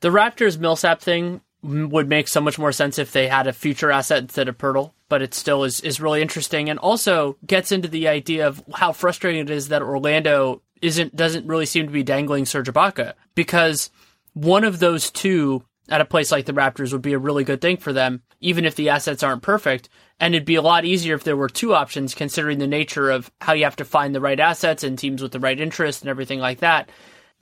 The 0.00 0.08
Raptors 0.08 0.58
Millsap 0.58 1.00
thing 1.00 1.40
would 1.62 2.08
make 2.08 2.28
so 2.28 2.40
much 2.40 2.58
more 2.58 2.72
sense 2.72 2.98
if 2.98 3.12
they 3.12 3.28
had 3.28 3.46
a 3.46 3.52
future 3.52 3.90
asset 3.90 4.22
instead 4.22 4.48
of 4.48 4.56
Poeltl, 4.56 4.92
but 5.08 5.22
it 5.22 5.34
still 5.34 5.64
is, 5.64 5.80
is 5.80 6.00
really 6.00 6.22
interesting 6.22 6.70
and 6.70 6.78
also 6.78 7.36
gets 7.46 7.70
into 7.72 7.88
the 7.88 8.08
idea 8.08 8.46
of 8.46 8.62
how 8.74 8.92
frustrating 8.92 9.42
it 9.42 9.50
is 9.50 9.68
that 9.68 9.82
Orlando 9.82 10.62
isn't 10.80 11.14
doesn't 11.14 11.46
really 11.46 11.66
seem 11.66 11.86
to 11.86 11.92
be 11.92 12.02
dangling 12.02 12.46
Serge 12.46 12.72
Ibaka 12.72 13.12
because 13.34 13.90
one 14.32 14.64
of 14.64 14.78
those 14.78 15.10
two 15.10 15.62
at 15.90 16.00
a 16.00 16.06
place 16.06 16.30
like 16.30 16.46
the 16.46 16.52
Raptors 16.52 16.92
would 16.92 17.02
be 17.02 17.12
a 17.12 17.18
really 17.18 17.44
good 17.44 17.60
thing 17.60 17.76
for 17.76 17.92
them, 17.92 18.22
even 18.40 18.64
if 18.64 18.76
the 18.76 18.88
assets 18.90 19.22
aren't 19.22 19.42
perfect. 19.42 19.88
And 20.20 20.34
it'd 20.34 20.46
be 20.46 20.54
a 20.54 20.62
lot 20.62 20.84
easier 20.84 21.14
if 21.14 21.24
there 21.24 21.36
were 21.36 21.48
two 21.48 21.74
options, 21.74 22.14
considering 22.14 22.58
the 22.58 22.66
nature 22.66 23.10
of 23.10 23.30
how 23.40 23.54
you 23.54 23.64
have 23.64 23.76
to 23.76 23.84
find 23.84 24.14
the 24.14 24.20
right 24.20 24.38
assets 24.38 24.84
and 24.84 24.98
teams 24.98 25.22
with 25.22 25.32
the 25.32 25.40
right 25.40 25.58
interest 25.58 26.02
and 26.02 26.10
everything 26.10 26.38
like 26.38 26.60
that. 26.60 26.90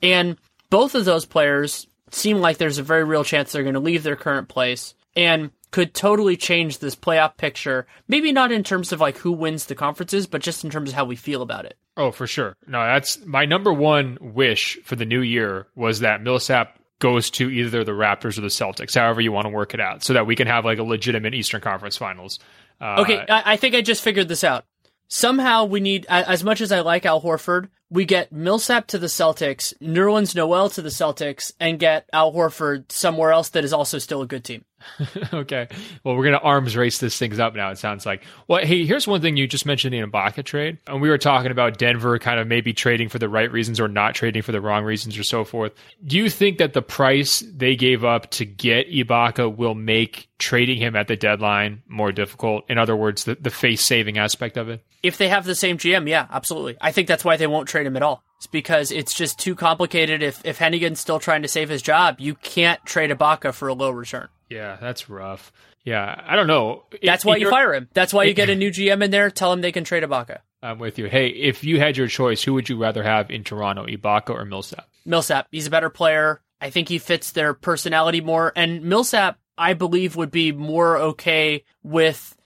And 0.01 0.39
both 0.71 0.95
of 0.95 1.05
those 1.05 1.27
players 1.27 1.88
seem 2.15 2.39
like 2.39 2.59
there's 2.59 2.79
a 2.79 2.83
very 2.83 3.05
real 3.05 3.25
chance 3.25 3.53
they're 3.53 3.63
going 3.63 3.75
to 3.75 3.81
leave 3.81 4.03
their 4.03 4.17
current 4.17 4.49
place 4.49 4.95
and 5.17 5.51
could 5.71 5.95
totally 5.95 6.37
change 6.37 6.79
this 6.79 6.97
playoff 6.97 7.37
picture. 7.37 7.87
Maybe 8.07 8.33
not 8.33 8.53
in 8.53 8.65
terms 8.65 8.93
of 8.93 9.01
like 9.01 9.19
who 9.19 9.33
wins 9.33 9.67
the 9.67 9.75
conferences, 9.75 10.27
but 10.27 10.43
just 10.43 10.65
in 10.65 10.71
terms 10.71 10.91
of 10.91 10.97
how 10.97 11.05
we 11.05 11.17
feel 11.17 11.43
about 11.43 11.67
it. 11.67 11.77
Oh, 11.97 12.11
for 12.11 12.27
sure. 12.27 12.57
No, 12.67 12.79
that's 12.85 13.25
my 13.27 13.45
number 13.45 13.73
one 13.73 14.19
wish 14.21 14.79
for 14.85 14.97
the 14.97 15.05
new 15.05 15.21
year 15.21 15.67
was 15.75 16.01
that 16.01 16.23
Millsap 16.23 16.79
goes 17.01 17.31
to 17.31 17.51
either 17.51 17.85
the 17.85 17.93
Raptors 17.93 18.39
or 18.39 18.41
the 18.41 18.49
Celtics, 18.49 18.95
however 18.95 19.21
you 19.21 19.33
want 19.33 19.47
to 19.47 19.51
work 19.51 19.75
it 19.75 19.81
out, 19.81 20.03
so 20.03 20.15
that 20.15 20.27
we 20.27 20.37
can 20.37 20.47
have 20.47 20.65
like 20.65 20.79
a 20.79 20.83
legitimate 20.83 21.35
Eastern 21.35 21.61
Conference 21.61 21.97
Finals. 21.97 22.39
Uh, 22.81 23.01
okay, 23.01 23.25
I, 23.29 23.55
I 23.55 23.57
think 23.57 23.75
I 23.75 23.83
just 23.83 24.03
figured 24.03 24.29
this 24.29 24.45
out. 24.45 24.65
Somehow 25.09 25.65
we 25.65 25.81
need, 25.81 26.07
as 26.09 26.45
much 26.45 26.61
as 26.61 26.71
I 26.71 26.81
like 26.81 27.07
Al 27.07 27.23
Horford, 27.23 27.69
we 27.91 28.05
get 28.05 28.31
Millsap 28.31 28.89
to 28.89 28.99
the 28.99 29.07
Celtics, 29.07 29.73
Nerlens 29.79 30.35
Noel 30.35 30.69
to 30.71 30.83
the 30.83 30.91
Celtics, 30.91 31.53
and 31.59 31.79
get 31.79 32.09
Al 32.13 32.33
Horford 32.33 32.93
somewhere 32.93 33.33
else 33.33 33.49
that 33.51 33.65
is 33.65 33.73
also 33.73 33.99
still 33.99 34.21
a 34.21 34.27
good 34.27 34.45
team. 34.45 34.67
okay. 35.33 35.69
Well, 36.05 36.15
we're 36.15 36.25
going 36.25 36.39
to 36.39 36.41
arms 36.41 36.77
race 36.77 36.99
this 36.99 37.19
things 37.19 37.39
up 37.39 37.55
now, 37.55 37.71
it 37.71 37.79
sounds 37.79 38.05
like. 38.05 38.23
Well, 38.47 38.65
hey, 38.65 38.85
here's 38.85 39.09
one 39.09 39.23
thing 39.23 39.39
you 39.39 39.47
just 39.47 39.65
mentioned 39.65 39.95
the 39.95 40.01
Ibaka 40.01 40.45
trade. 40.45 40.79
And 40.87 41.01
we 41.01 41.09
were 41.09 41.19
talking 41.19 41.51
about 41.51 41.79
Denver 41.79 42.19
kind 42.19 42.39
of 42.39 42.47
maybe 42.47 42.75
trading 42.75 43.09
for 43.09 43.19
the 43.19 43.29
right 43.29 43.51
reasons 43.51 43.81
or 43.81 43.89
not 43.89 44.15
trading 44.15 44.43
for 44.43 44.53
the 44.53 44.61
wrong 44.61 44.85
reasons 44.85 45.19
or 45.19 45.25
so 45.25 45.45
forth. 45.45 45.73
Do 46.05 46.19
you 46.19 46.29
think 46.29 46.59
that 46.59 46.75
the 46.75 46.83
price 46.83 47.41
they 47.41 47.75
gave 47.75 48.05
up 48.05 48.31
to 48.33 48.45
get 48.45 48.91
Ibaka 48.91 49.57
will 49.57 49.75
make 49.75 50.29
trading 50.39 50.77
him 50.77 50.95
at 50.95 51.09
the 51.09 51.17
deadline 51.17 51.83
more 51.89 52.13
difficult? 52.13 52.65
In 52.69 52.77
other 52.77 52.95
words, 52.95 53.25
the, 53.25 53.37
the 53.37 53.51
face 53.51 53.85
saving 53.85 54.19
aspect 54.19 54.59
of 54.59 54.69
it? 54.69 54.85
If 55.03 55.17
they 55.17 55.29
have 55.29 55.45
the 55.45 55.55
same 55.55 55.79
GM, 55.79 56.09
yeah, 56.09 56.27
absolutely. 56.31 56.77
I 56.81 56.93
think 56.93 57.09
that's 57.09 57.25
why 57.25 57.37
they 57.37 57.47
won't 57.47 57.69
trade 57.69 57.87
him 57.87 57.97
at 57.97 58.03
all. 58.03 58.23
It's 58.39 58.47
because 58.47 58.91
it's 58.91 59.15
just 59.15 59.39
too 59.39 59.55
complicated. 59.55 60.23
If 60.23 60.45
if 60.45 60.59
Hennigan's 60.59 61.01
still 61.01 61.19
trying 61.19 61.43
to 61.43 61.49
save 61.49 61.69
his 61.69 61.83
job, 61.83 62.17
you 62.19 62.35
can't 62.35 62.85
trade 62.85 63.11
Ibaka 63.11 63.53
for 63.53 63.69
a 63.69 63.75
low 63.75 63.91
return. 63.91 64.29
Yeah, 64.49 64.77
that's 64.81 65.11
rough. 65.11 65.53
Yeah, 65.85 66.21
I 66.27 66.37
don't 66.37 66.47
know. 66.47 66.85
That's 67.03 67.25
why 67.25 67.37
you 67.37 67.51
fire 67.51 67.75
him. 67.75 67.89
That's 67.95 68.13
why 68.13 68.25
you 68.25 68.35
get 68.35 68.51
a 68.51 68.55
new 68.57 68.71
GM 68.71 69.03
in 69.03 69.11
there. 69.11 69.31
Tell 69.31 69.53
him 69.53 69.61
they 69.61 69.73
can 69.73 69.85
trade 69.85 70.03
Ibaka. 70.03 70.41
I'm 70.63 70.79
with 70.79 70.99
you. 70.99 71.07
Hey, 71.07 71.29
if 71.29 71.63
you 71.65 71.79
had 71.79 71.97
your 71.97 72.09
choice, 72.09 72.43
who 72.43 72.55
would 72.55 72.69
you 72.69 72.77
rather 72.77 73.03
have 73.03 73.31
in 73.31 73.45
Toronto, 73.45 73.87
Ibaka 73.87 74.31
or 74.31 74.45
Millsap? 74.45 74.89
Millsap. 75.05 75.47
He's 75.51 75.67
a 75.69 75.71
better 75.71 75.91
player. 75.91 76.41
I 76.61 76.71
think 76.71 76.89
he 76.89 76.99
fits 76.99 77.33
their 77.33 77.55
personality 77.55 78.21
more. 78.21 78.53
And 78.57 78.83
Millsap, 78.83 79.39
I 79.57 79.75
believe, 79.75 80.17
would 80.17 80.31
be 80.31 80.53
more 80.53 80.99
okay 80.99 81.65
with 81.83 82.37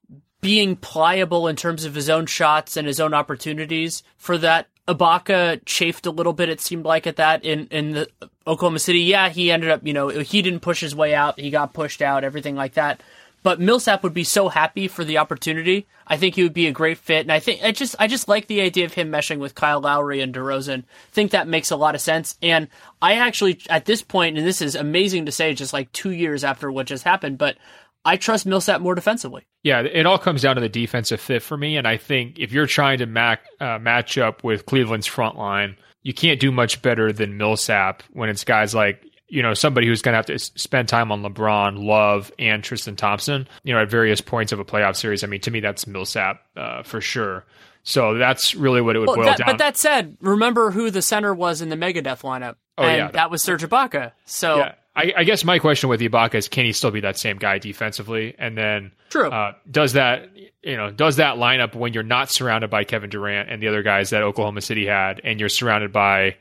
being 0.43 0.77
pliable 0.77 1.49
in 1.49 1.57
terms 1.57 1.85
of 1.87 1.95
his 1.95 2.11
own 2.11 2.27
shots 2.27 2.77
and 2.77 2.87
his 2.87 3.01
own 3.01 3.15
opportunities 3.15 4.03
for 4.19 4.37
that 4.37 4.69
Ibaka 4.89 5.61
chafed 5.65 6.07
a 6.07 6.11
little 6.11 6.33
bit. 6.33 6.49
It 6.49 6.61
seemed 6.61 6.85
like 6.85 7.07
at 7.07 7.17
that 7.17 7.45
in 7.45 7.69
in 7.69 7.93
the 7.93 8.09
Oklahoma 8.47 8.81
City. 8.81 9.01
Yeah, 9.01 9.29
he 9.29 9.51
ended 9.51 9.71
up. 9.71 9.87
You 9.87 9.93
know, 9.95 10.09
he 10.09 10.43
didn't 10.43 10.61
push 10.61 10.81
his 10.81 10.95
way 10.95 11.15
out. 11.15 11.39
He 11.39 11.51
got 11.51 11.73
pushed 11.73 12.03
out. 12.03 12.25
Everything 12.25 12.57
like 12.57 12.75
that. 12.75 13.01
But 13.45 13.61
Millsap 13.61 14.05
would 14.05 14.15
be 14.15 14.25
so 14.25 14.49
happy 14.49 14.87
for 14.87 15.05
the 15.05 15.19
opportunity. 15.19 15.87
I 16.07 16.17
think 16.17 16.35
he 16.35 16.43
would 16.43 16.53
be 16.53 16.67
a 16.67 16.73
great 16.73 16.99
fit, 16.99 17.21
and 17.21 17.33
I 17.33 17.39
think 17.41 17.63
I 17.63 17.71
just 17.71 17.95
I 17.99 18.09
just 18.09 18.29
like 18.29 18.49
the 18.49 18.61
idea 18.61 18.85
of 18.85 18.95
him 18.95 19.11
meshing 19.11 19.39
with 19.39 19.55
Kyle 19.55 19.81
Lowry 19.81 20.21
and 20.21 20.35
DeRozan. 20.35 20.83
think 21.13 21.31
that 21.31 21.49
makes 21.49 21.71
a 21.71 21.77
lot 21.77 21.95
of 21.95 22.01
sense. 22.01 22.37
And 22.43 22.69
I 23.01 23.15
actually 23.15 23.61
at 23.71 23.85
this 23.85 24.03
point, 24.03 24.37
and 24.37 24.47
this 24.47 24.61
is 24.61 24.75
amazing 24.75 25.27
to 25.27 25.33
say, 25.33 25.55
just 25.55 25.73
like 25.73 25.91
two 25.93 26.11
years 26.11 26.43
after 26.43 26.71
what 26.71 26.87
just 26.87 27.05
happened, 27.05 27.39
but 27.39 27.57
I 28.05 28.17
trust 28.17 28.47
Millsap 28.47 28.81
more 28.81 28.95
defensively. 28.95 29.47
Yeah, 29.63 29.81
it 29.81 30.07
all 30.07 30.19
comes 30.19 30.43
down 30.43 30.57
to 30.57 30.61
the 30.61 30.69
defensive 30.69 31.21
fit 31.21 31.43
for 31.43 31.57
me, 31.57 31.77
and 31.77 31.87
I 31.87 31.97
think 31.97 32.39
if 32.39 32.53
you're 32.53 32.67
trying 32.67 32.99
to 32.99 33.07
mac, 33.07 33.45
uh, 33.61 33.79
match 33.79 34.19
up 34.19 34.43
with 34.43 34.67
Cleveland's 34.67 35.07
front 35.07 35.37
line, 35.37 35.77
you 36.03 36.13
can't 36.13 36.41
do 36.41 36.51
much 36.51 36.83
better 36.83 37.13
than 37.13 37.37
Millsap 37.37 38.03
when 38.13 38.29
it's 38.29 38.45
guys 38.45 38.75
like 38.75 39.05
you 39.29 39.43
know 39.43 39.55
somebody 39.55 39.87
who's 39.87 40.03
going 40.03 40.13
to 40.13 40.17
have 40.17 40.27
to 40.27 40.39
spend 40.39 40.89
time 40.89 41.13
on 41.13 41.23
LeBron, 41.23 41.85
Love, 41.85 42.33
and 42.39 42.63
Tristan 42.65 42.97
Thompson. 42.97 43.49
You 43.63 43.73
know, 43.73 43.81
at 43.81 43.91
various 43.91 44.21
points 44.21 44.53
of 44.53 44.59
a 44.59 44.65
playoff 44.65 44.97
series. 44.97 45.23
I 45.23 45.27
mean, 45.29 45.41
to 45.43 45.51
me, 45.51 45.61
that's 45.61 45.87
Millsap 45.87 46.43
uh, 46.57 46.83
for 46.83 47.01
sure. 47.01 47.45
So 47.85 48.15
that's 48.15 48.55
really 48.55 48.81
what 48.81 48.95
it 48.95 49.01
would 49.01 49.09
well, 49.09 49.17
boil 49.17 49.25
that, 49.27 49.39
down. 49.39 49.47
But 49.47 49.59
that 49.59 49.77
said, 49.77 50.17
remember 50.21 50.71
who 50.71 50.91
the 50.91 51.03
center 51.03 51.35
was 51.35 51.61
in 51.61 51.69
the 51.69 51.77
Megadeth 51.77 52.23
lineup? 52.23 52.57
Oh, 52.79 52.85
and 52.85 52.97
yeah. 52.97 53.11
that 53.13 53.31
was 53.31 53.43
Serge 53.43 53.63
Ibaka. 53.63 54.13
So 54.25 54.59
yeah. 54.59 54.75
I, 54.95 55.13
I, 55.17 55.25
guess 55.25 55.45
my 55.45 55.59
question 55.59 55.89
with 55.89 56.01
Ibaka 56.01 56.35
is, 56.35 56.49
can 56.49 56.67
he 56.67 56.73
still 56.73 56.91
be 56.91 57.01
that 57.01 57.19
same 57.19 57.39
guy 57.39 57.59
defensively? 57.59 58.35
And 58.39 58.57
then, 58.59 58.93
true, 59.09 59.31
uh, 59.31 59.55
does 59.71 59.95
that 59.95 60.29
you 60.63 60.77
know 60.77 60.91
does 60.91 61.17
that 61.17 61.37
lineup 61.37 61.75
when 61.75 61.95
you're 61.95 62.03
not 62.03 62.31
surrounded 62.31 62.69
by 62.69 62.85
Kevin 62.85 63.09
Durant 63.09 63.51
and 63.51 63.63
the 63.63 63.69
other 63.69 63.83
guys 63.83 64.11
that 64.11 64.23
Oklahoma 64.23 64.61
City 64.61 64.87
had, 64.87 65.21
and 65.25 65.41
you're 65.41 65.49
surrounded 65.49 65.93
by 65.93 66.37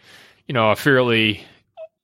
you 0.47 0.53
know 0.53 0.71
a 0.71 0.75
fairly 0.75 1.43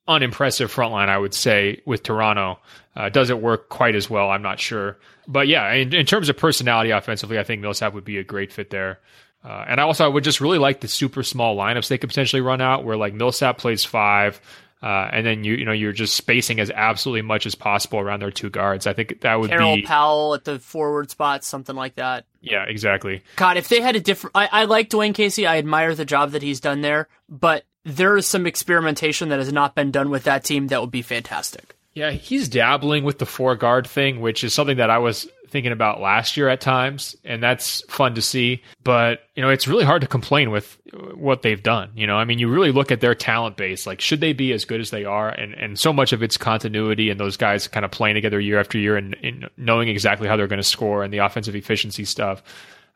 unimpressive 0.06 0.70
front 0.70 0.92
line, 0.92 1.10
I 1.10 1.18
would 1.18 1.34
say, 1.34 1.82
with 1.84 2.02
Toronto, 2.02 2.58
uh, 2.96 3.10
does 3.10 3.28
it 3.28 3.42
work 3.42 3.68
quite 3.68 3.94
as 3.94 4.08
well? 4.08 4.30
I'm 4.30 4.40
not 4.40 4.58
sure, 4.58 4.96
but 5.26 5.48
yeah, 5.48 5.70
in, 5.74 5.94
in 5.94 6.06
terms 6.06 6.30
of 6.30 6.38
personality 6.38 6.90
offensively, 6.90 7.38
I 7.38 7.44
think 7.44 7.60
Millsap 7.60 7.92
would 7.92 8.06
be 8.06 8.16
a 8.16 8.24
great 8.24 8.52
fit 8.52 8.70
there. 8.70 9.00
Uh, 9.44 9.64
and 9.68 9.80
I 9.80 9.84
also 9.84 10.04
I 10.04 10.08
would 10.08 10.24
just 10.24 10.40
really 10.40 10.58
like 10.58 10.80
the 10.80 10.88
super 10.88 11.22
small 11.22 11.56
lineups 11.56 11.88
they 11.88 11.98
could 11.98 12.08
potentially 12.08 12.40
run 12.40 12.62
out, 12.62 12.84
where 12.84 12.96
like 12.96 13.12
Millsap 13.12 13.58
plays 13.58 13.84
five, 13.84 14.40
uh, 14.82 15.08
and 15.12 15.26
then 15.26 15.44
you 15.44 15.54
you 15.54 15.64
know 15.64 15.72
you're 15.72 15.92
just 15.92 16.14
spacing 16.14 16.60
as 16.60 16.70
absolutely 16.70 17.22
much 17.22 17.46
as 17.46 17.54
possible 17.54 17.98
around 17.98 18.20
their 18.20 18.30
two 18.30 18.50
guards. 18.50 18.86
I 18.86 18.92
think 18.92 19.20
that 19.22 19.40
would 19.40 19.50
Carroll 19.50 19.76
be 19.76 19.82
Powell 19.82 20.34
at 20.34 20.44
the 20.44 20.58
forward 20.58 21.10
spot, 21.10 21.44
something 21.44 21.74
like 21.74 21.96
that. 21.96 22.26
Yeah, 22.40 22.64
exactly. 22.64 23.22
God, 23.36 23.56
if 23.56 23.68
they 23.68 23.80
had 23.80 23.96
a 23.96 24.00
different, 24.00 24.36
I, 24.36 24.48
I 24.50 24.64
like 24.64 24.90
Dwayne 24.90 25.14
Casey. 25.14 25.46
I 25.46 25.58
admire 25.58 25.94
the 25.94 26.04
job 26.04 26.32
that 26.32 26.42
he's 26.42 26.60
done 26.60 26.80
there, 26.80 27.08
but 27.28 27.64
there 27.84 28.16
is 28.16 28.26
some 28.26 28.46
experimentation 28.46 29.30
that 29.30 29.38
has 29.38 29.52
not 29.52 29.74
been 29.74 29.90
done 29.90 30.10
with 30.10 30.24
that 30.24 30.44
team 30.44 30.68
that 30.68 30.80
would 30.80 30.90
be 30.90 31.02
fantastic. 31.02 31.74
Yeah, 31.94 32.10
he's 32.12 32.48
dabbling 32.48 33.02
with 33.02 33.18
the 33.18 33.26
four 33.26 33.56
guard 33.56 33.86
thing, 33.86 34.20
which 34.20 34.44
is 34.44 34.54
something 34.54 34.76
that 34.76 34.90
I 34.90 34.98
was 34.98 35.28
thinking 35.48 35.72
about 35.72 36.00
last 36.00 36.36
year 36.36 36.48
at 36.48 36.60
times, 36.60 37.16
and 37.24 37.42
that's 37.42 37.82
fun 37.88 38.14
to 38.14 38.22
see. 38.22 38.62
But 38.84 39.20
you 39.34 39.42
know, 39.42 39.48
it's 39.48 39.66
really 39.66 39.84
hard 39.84 40.02
to 40.02 40.08
complain 40.08 40.50
with 40.50 40.78
what 41.14 41.42
they've 41.42 41.62
done. 41.62 41.90
You 41.94 42.06
know, 42.06 42.16
I 42.16 42.24
mean, 42.24 42.38
you 42.38 42.48
really 42.48 42.72
look 42.72 42.92
at 42.92 43.00
their 43.00 43.14
talent 43.14 43.56
base. 43.56 43.86
Like, 43.86 44.00
should 44.00 44.20
they 44.20 44.32
be 44.32 44.52
as 44.52 44.64
good 44.64 44.80
as 44.80 44.90
they 44.90 45.04
are? 45.04 45.28
And 45.28 45.54
and 45.54 45.78
so 45.78 45.92
much 45.92 46.12
of 46.12 46.22
it's 46.22 46.36
continuity 46.36 47.10
and 47.10 47.18
those 47.18 47.36
guys 47.36 47.68
kind 47.68 47.84
of 47.84 47.90
playing 47.90 48.14
together 48.14 48.40
year 48.40 48.60
after 48.60 48.78
year 48.78 48.96
and, 48.96 49.16
and 49.22 49.48
knowing 49.56 49.88
exactly 49.88 50.28
how 50.28 50.36
they're 50.36 50.46
going 50.46 50.58
to 50.58 50.62
score 50.62 51.02
and 51.02 51.12
the 51.12 51.18
offensive 51.18 51.56
efficiency 51.56 52.04
stuff. 52.04 52.42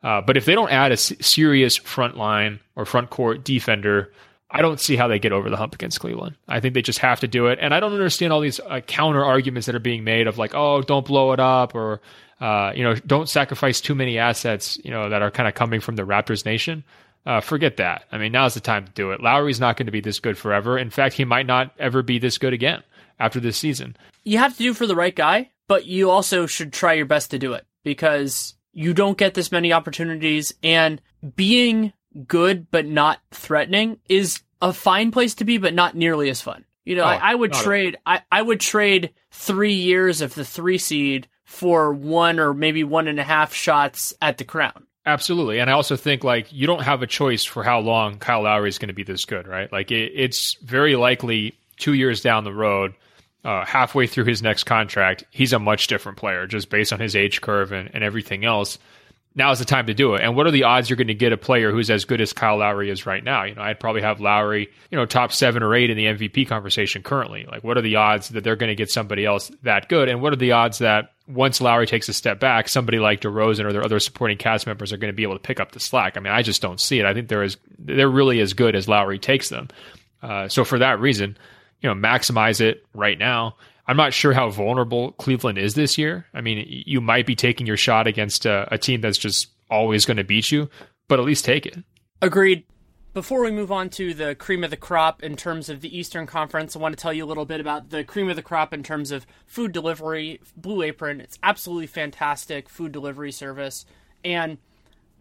Uh, 0.03 0.21
but 0.21 0.37
if 0.37 0.45
they 0.45 0.55
don't 0.55 0.73
add 0.73 0.91
a 0.91 0.95
s- 0.95 1.13
serious 1.21 1.77
front 1.77 2.17
line 2.17 2.59
or 2.75 2.85
front 2.85 3.11
court 3.11 3.45
defender 3.45 4.13
I 4.55 4.61
don't 4.61 4.79
see 4.79 4.97
how 4.97 5.09
they 5.09 5.19
get 5.19 5.33
over 5.33 5.49
the 5.49 5.57
hump 5.57 5.75
against 5.75 5.99
Cleveland. 6.01 6.37
I 6.47 6.61
think 6.61 6.75
they 6.75 6.83
just 6.83 6.99
have 6.99 7.21
to 7.21 7.29
do 7.29 7.47
it. 7.47 7.59
And 7.61 7.73
I 7.73 7.81
don't 7.81 7.95
understand 7.95 8.35
all 8.35 8.41
these 8.41 8.61
uh, 8.61 8.81
counter 8.81 9.25
arguments 9.25 9.65
that 9.67 9.75
are 9.75 9.81
being 9.81 10.05
made 10.05 10.27
of 10.27 10.37
like, 10.37 10.55
oh, 10.55 10.83
don't 10.83 11.07
blow 11.07 11.33
it 11.33 11.41
up 11.41 11.75
or, 11.75 12.03
uh, 12.43 12.73
you 12.75 12.83
know, 12.83 12.97
don't 12.97 13.29
sacrifice 13.29 13.81
too 13.81 13.95
many 13.95 14.19
assets, 14.19 14.77
you 14.83 14.91
know, 14.91 15.09
that 15.09 15.23
are 15.23 15.31
kind 15.31 15.49
of 15.49 15.55
coming 15.55 15.81
from 15.81 15.95
the 15.95 16.03
Raptors 16.03 16.45
nation. 16.45 16.83
Uh, 17.25 17.41
forget 17.41 17.77
that. 17.77 18.05
I 18.11 18.19
mean, 18.19 18.33
now's 18.33 18.55
the 18.55 18.61
time 18.61 18.85
to 18.85 18.91
do 18.91 19.13
it. 19.13 19.23
Lowry's 19.23 19.61
not 19.61 19.77
going 19.77 19.87
to 19.87 19.93
be 19.93 20.01
this 20.01 20.19
good 20.19 20.37
forever. 20.37 20.77
In 20.77 20.91
fact, 20.91 21.15
he 21.15 21.25
might 21.25 21.47
not 21.47 21.73
ever 21.79 22.03
be 22.03 22.19
this 22.19 22.39
good 22.39 22.53
again 22.53 22.83
after 23.21 23.39
this 23.39 23.57
season. 23.57 23.97
You 24.25 24.39
have 24.39 24.57
to 24.57 24.59
do 24.59 24.75
for 24.75 24.89
the 24.89 24.97
right 24.97 25.15
guy, 25.15 25.51
but 25.69 25.87
you 25.87 26.11
also 26.11 26.47
should 26.47 26.73
try 26.73 26.95
your 26.95 27.07
best 27.07 27.31
to 27.31 27.39
do 27.39 27.53
it 27.53 27.65
because 27.85 28.57
you 28.73 28.93
don't 28.93 29.17
get 29.17 29.35
this 29.35 29.53
many 29.53 29.73
opportunities 29.73 30.53
and 30.65 31.01
being 31.37 31.93
good 32.27 32.69
but 32.73 32.87
not 32.87 33.21
threatening 33.31 33.99
is 34.09 34.43
a 34.61 34.73
fine 34.73 35.13
place 35.13 35.37
to 35.37 35.45
be, 35.45 35.59
but 35.59 35.75
not 35.75 35.95
nearly 35.95 36.29
as 36.29 36.41
fun. 36.41 36.65
You 36.85 36.97
know, 36.97 37.05
Oh, 37.05 37.07
I, 37.07 37.31
I 37.31 37.35
would 37.37 37.53
trade. 37.53 37.99
I, 38.05 38.23
I 38.33 38.43
would 38.43 38.59
trade 38.59 39.13
three 39.31 39.75
years 39.75 40.21
of 40.21 40.35
the 40.35 40.45
three 40.45 40.79
seed 40.79 41.29
for 41.53 41.93
one 41.93 42.41
or 42.41 42.55
maybe 42.55 42.83
one 42.83 43.07
and 43.09 43.21
a 43.21 43.23
half 43.23 43.53
shots 43.53 44.15
at 44.23 44.39
the 44.39 44.45
crown. 44.45 44.87
Absolutely. 45.05 45.59
And 45.61 45.69
I 45.69 45.75
also 45.75 45.97
think 45.97 46.25
like 46.25 46.51
you 46.51 46.67
don't 46.67 46.83
have 46.83 47.03
a 47.03 47.07
choice 47.07 47.45
for 47.45 47.63
how 47.63 47.81
long 47.81 48.19
Kyle 48.19 48.43
Lowry 48.43 48.71
is 48.71 48.79
going 48.79 48.89
to 48.89 48.95
be 48.95 49.03
this 49.03 49.27
good, 49.27 49.47
right? 49.47 49.71
Like 49.71 49.91
it, 49.91 50.13
it's 50.15 50.57
very 50.63 50.97
likely 50.97 51.55
two 51.77 51.93
years 51.93 52.23
down 52.23 52.45
the 52.45 52.55
road, 52.55 52.95
uh, 53.45 53.67
halfway 53.67 54.07
through 54.07 54.25
his 54.25 54.43
next 54.43 54.65
contract, 54.65 55.25
he's 55.31 55.53
a 55.53 55.59
much 55.59 55.89
different 55.89 56.17
player 56.17 56.47
just 56.47 56.71
based 56.71 56.93
on 56.93 57.01
his 57.01 57.15
age 57.15 57.43
curve 57.43 57.71
and, 57.71 57.91
and 57.93 58.03
everything 58.03 58.45
else. 58.45 58.79
Now's 59.35 59.59
the 59.59 59.65
time 59.65 59.87
to 59.87 59.95
do 59.95 60.15
it. 60.15 60.23
And 60.23 60.37
what 60.37 60.47
are 60.47 60.51
the 60.51 60.65
odds 60.65 60.91
you're 60.91 60.97
going 60.97 61.07
to 61.09 61.15
get 61.15 61.33
a 61.33 61.37
player 61.37 61.71
who's 61.71 61.91
as 61.91 62.05
good 62.05 62.21
as 62.21 62.33
Kyle 62.33 62.59
Lowry 62.59 62.91
is 62.91 63.07
right 63.07 63.23
now? 63.23 63.45
You 63.45 63.55
know, 63.55 63.63
I'd 63.63 63.81
probably 63.81 64.03
have 64.03 64.21
Lowry, 64.21 64.69
you 64.91 64.99
know, 64.99 65.07
top 65.07 65.33
seven 65.33 65.63
or 65.63 65.75
eight 65.75 65.91
in 65.91 65.97
the 65.97 66.07
MVP 66.07 66.49
conversation 66.49 67.03
currently. 67.03 67.47
Like, 67.51 67.65
what 67.65 67.79
are 67.79 67.83
the 67.83 67.97
odds 67.97 68.31
that 68.31 68.45
they're 68.45 68.57
going 68.57 68.69
to 68.69 68.75
get 68.75 68.91
somebody 68.91 69.25
else 69.25 69.51
that 69.63 69.89
good? 69.89 70.09
And 70.09 70.21
what 70.21 70.33
are 70.33 70.37
the 70.37 70.53
odds 70.53 70.79
that 70.79 71.13
once 71.27 71.61
Lowry 71.61 71.87
takes 71.87 72.09
a 72.09 72.13
step 72.13 72.41
back, 72.41 72.69
somebody 72.69 72.99
like 72.99 73.21
DeRozan 73.21 73.65
or 73.65 73.73
their 73.73 73.85
other 73.85 74.01
supporting 74.01 74.37
cast 74.37 74.67
members 74.67 74.93
are 74.93 74.99
going 74.99 75.13
to 75.13 75.17
be 75.17 75.23
able 75.23 75.37
to 75.37 75.41
pick 75.41 75.61
up 75.61 75.73
the 75.73 75.81
slack? 75.81 76.17
I 76.17 76.21
mean, 76.21 76.33
I 76.33 76.43
just 76.43 76.61
don't 76.61 76.81
see 76.81 76.99
it. 76.99 77.07
I 77.07 77.15
think 77.15 77.29
they're 77.29 77.43
as 77.43 77.57
they're 77.79 78.11
really 78.11 78.41
as 78.41 78.53
good 78.53 78.75
as 78.75 78.89
Lowry 78.89 79.19
takes 79.19 79.49
them. 79.49 79.69
Uh, 80.23 80.49
so 80.49 80.65
for 80.65 80.79
that 80.79 81.01
reason, 81.01 81.37
you 81.81 81.89
know, 81.89 81.95
maximize 81.95 82.61
it 82.61 82.85
right 82.95 83.19
now. 83.19 83.57
I'm 83.87 83.97
not 83.97 84.15
sure 84.15 84.33
how 84.33 84.49
vulnerable 84.49 85.13
Cleveland 85.13 85.59
is 85.59 85.75
this 85.75 85.99
year. 85.99 86.27
I 86.33 86.41
mean, 86.41 86.65
you 86.69 87.01
might 87.01 87.27
be 87.27 87.35
taking 87.35 87.67
your 87.67 87.77
shot 87.77 88.07
against 88.07 88.47
a, 88.47 88.69
a 88.73 88.79
team 88.79 89.01
that's 89.01 89.19
just 89.19 89.49
always 89.71 90.05
going 90.05 90.19
to 90.19 90.25
beat 90.25 90.53
you, 90.53 90.69
but 91.09 91.19
at 91.19 91.25
least 91.25 91.45
take 91.45 91.67
it. 91.67 91.79
Agreed. 92.21 92.65
Before 93.15 93.43
we 93.43 93.51
move 93.51 93.71
on 93.71 93.91
to 93.91 94.15
the 94.15 94.35
cream 94.35 94.65
of 94.65 94.71
the 94.71 94.77
crop 94.77 95.23
in 95.23 95.37
terms 95.37 95.69
of 95.69 95.83
the 95.83 95.99
Eastern 95.99 96.27
Conference, 96.27 96.75
I 96.75 96.79
want 96.79 96.97
to 96.97 97.03
tell 97.03 97.13
you 97.13 97.25
a 97.25 97.27
little 97.27 97.45
bit 97.45 97.61
about 97.61 97.91
the 97.91 98.05
cream 98.05 98.31
of 98.31 98.37
the 98.37 98.43
crop 98.43 98.73
in 98.73 98.83
terms 98.83 99.11
of 99.11 99.27
food 99.45 99.73
delivery. 99.73 100.41
Blue 100.57 100.81
Apron, 100.83 101.21
it's 101.21 101.39
absolutely 101.43 101.89
fantastic 101.89 102.71
food 102.71 102.91
delivery 102.91 103.31
service. 103.31 103.85
And 104.25 104.57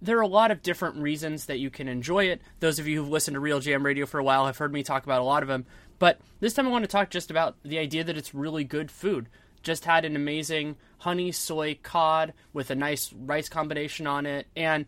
there 0.02 0.18
are 0.18 0.22
a 0.22 0.28
lot 0.28 0.52
of 0.52 0.62
different 0.62 0.98
reasons 0.98 1.48
that 1.48 1.60
you 1.60 1.70
can 1.70 1.90
enjoy 1.90 2.26
it. 2.26 2.42
Those 2.60 2.80
of 2.80 2.88
you 2.88 3.02
who've 3.02 3.10
listened 3.12 3.36
to 3.36 3.42
RealGM 3.42 3.84
Radio 3.84 4.06
for 4.06 4.20
a 4.20 4.24
while 4.24 4.46
have 4.46 4.58
heard 4.58 4.72
me 4.72 4.84
talk 4.84 5.04
about 5.04 5.20
a 5.20 5.26
lot 5.26 5.44
of 5.44 5.50
them. 5.50 5.66
But 6.02 6.20
this 6.40 6.56
time 6.56 6.66
I 6.66 6.72
want 6.72 6.84
to 6.84 6.88
talk 6.88 7.12
just 7.12 7.30
about 7.30 7.58
the 7.62 7.78
idea 7.78 8.04
that 8.04 8.18
it's 8.18 8.34
really 8.34 8.64
good 8.64 8.90
food. 8.90 9.30
Just 9.62 9.86
had 9.86 10.04
an 10.04 10.16
amazing 10.16 10.78
honey 10.98 11.32
soy 11.32 11.78
cod 11.84 12.34
with 12.54 12.72
a 12.72 12.76
nice 12.76 13.14
rice 13.14 13.48
combination 13.48 14.08
on 14.08 14.26
it, 14.26 14.48
and 14.56 14.88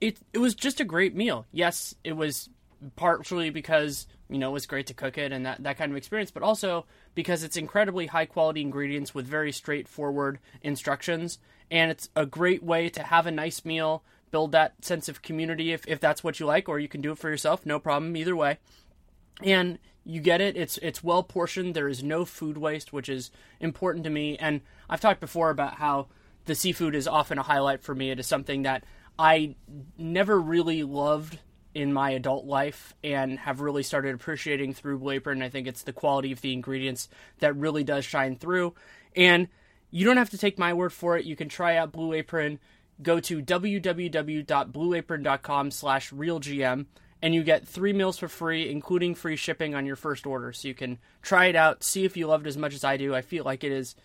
it 0.00 0.20
it 0.32 0.38
was 0.38 0.54
just 0.54 0.78
a 0.78 0.84
great 0.84 1.12
meal. 1.12 1.44
Yes, 1.50 1.96
it 2.04 2.12
was 2.12 2.50
partially 2.94 3.50
because 3.50 4.06
you 4.30 4.38
know 4.38 4.50
it 4.50 4.52
was 4.52 4.66
great 4.66 4.86
to 4.86 4.94
cook 4.94 5.18
it 5.18 5.32
and 5.32 5.44
that 5.44 5.64
that 5.64 5.76
kind 5.76 5.90
of 5.90 5.96
experience, 5.96 6.30
but 6.30 6.44
also 6.44 6.86
because 7.16 7.42
it's 7.42 7.56
incredibly 7.56 8.06
high 8.06 8.26
quality 8.26 8.60
ingredients 8.60 9.12
with 9.12 9.26
very 9.26 9.50
straightforward 9.50 10.38
instructions, 10.62 11.40
and 11.68 11.90
it's 11.90 12.08
a 12.14 12.26
great 12.26 12.62
way 12.62 12.88
to 12.88 13.02
have 13.02 13.26
a 13.26 13.32
nice 13.32 13.64
meal, 13.64 14.04
build 14.30 14.52
that 14.52 14.84
sense 14.84 15.08
of 15.08 15.20
community 15.20 15.72
if 15.72 15.84
if 15.88 15.98
that's 15.98 16.22
what 16.22 16.38
you 16.38 16.46
like, 16.46 16.68
or 16.68 16.78
you 16.78 16.86
can 16.86 17.00
do 17.00 17.10
it 17.10 17.18
for 17.18 17.28
yourself, 17.28 17.66
no 17.66 17.80
problem 17.80 18.16
either 18.16 18.36
way. 18.36 18.58
And 19.42 19.80
you 20.04 20.20
get 20.20 20.40
it. 20.40 20.56
It's 20.56 20.78
it's 20.78 21.02
well 21.02 21.22
portioned. 21.22 21.74
There 21.74 21.88
is 21.88 22.02
no 22.02 22.24
food 22.24 22.58
waste, 22.58 22.92
which 22.92 23.08
is 23.08 23.30
important 23.60 24.04
to 24.04 24.10
me. 24.10 24.36
And 24.38 24.60
I've 24.88 25.00
talked 25.00 25.20
before 25.20 25.50
about 25.50 25.74
how 25.74 26.08
the 26.44 26.54
seafood 26.54 26.94
is 26.94 27.08
often 27.08 27.38
a 27.38 27.42
highlight 27.42 27.82
for 27.82 27.94
me. 27.94 28.10
It 28.10 28.20
is 28.20 28.26
something 28.26 28.62
that 28.62 28.84
I 29.18 29.56
never 29.96 30.40
really 30.40 30.82
loved 30.82 31.38
in 31.74 31.92
my 31.92 32.10
adult 32.10 32.44
life 32.44 32.94
and 33.02 33.38
have 33.40 33.60
really 33.60 33.82
started 33.82 34.14
appreciating 34.14 34.74
through 34.74 34.98
Blue 34.98 35.12
Apron. 35.12 35.42
I 35.42 35.48
think 35.48 35.66
it's 35.66 35.82
the 35.82 35.92
quality 35.92 36.30
of 36.32 36.40
the 36.40 36.52
ingredients 36.52 37.08
that 37.40 37.56
really 37.56 37.82
does 37.82 38.04
shine 38.04 38.36
through. 38.36 38.74
And 39.16 39.48
you 39.90 40.04
don't 40.04 40.18
have 40.18 40.30
to 40.30 40.38
take 40.38 40.56
my 40.58 40.72
word 40.72 40.92
for 40.92 41.16
it. 41.16 41.24
You 41.24 41.34
can 41.34 41.48
try 41.48 41.76
out 41.76 41.90
Blue 41.92 42.12
Apron. 42.12 42.60
Go 43.02 43.18
to 43.20 43.42
www.blueapron.com 43.42 45.70
slash 45.72 46.12
realgm 46.12 46.86
and 47.24 47.34
you 47.34 47.42
get 47.42 47.66
three 47.66 47.94
meals 47.94 48.18
for 48.18 48.28
free, 48.28 48.70
including 48.70 49.14
free 49.14 49.36
shipping 49.36 49.74
on 49.74 49.86
your 49.86 49.96
first 49.96 50.26
order. 50.26 50.52
So 50.52 50.68
you 50.68 50.74
can 50.74 50.98
try 51.22 51.46
it 51.46 51.56
out, 51.56 51.82
see 51.82 52.04
if 52.04 52.18
you 52.18 52.26
love 52.26 52.44
it 52.44 52.48
as 52.48 52.58
much 52.58 52.74
as 52.74 52.84
I 52.84 52.98
do. 52.98 53.14
I 53.14 53.22
feel 53.22 53.44
like 53.44 53.64
it 53.64 53.72
is, 53.72 53.96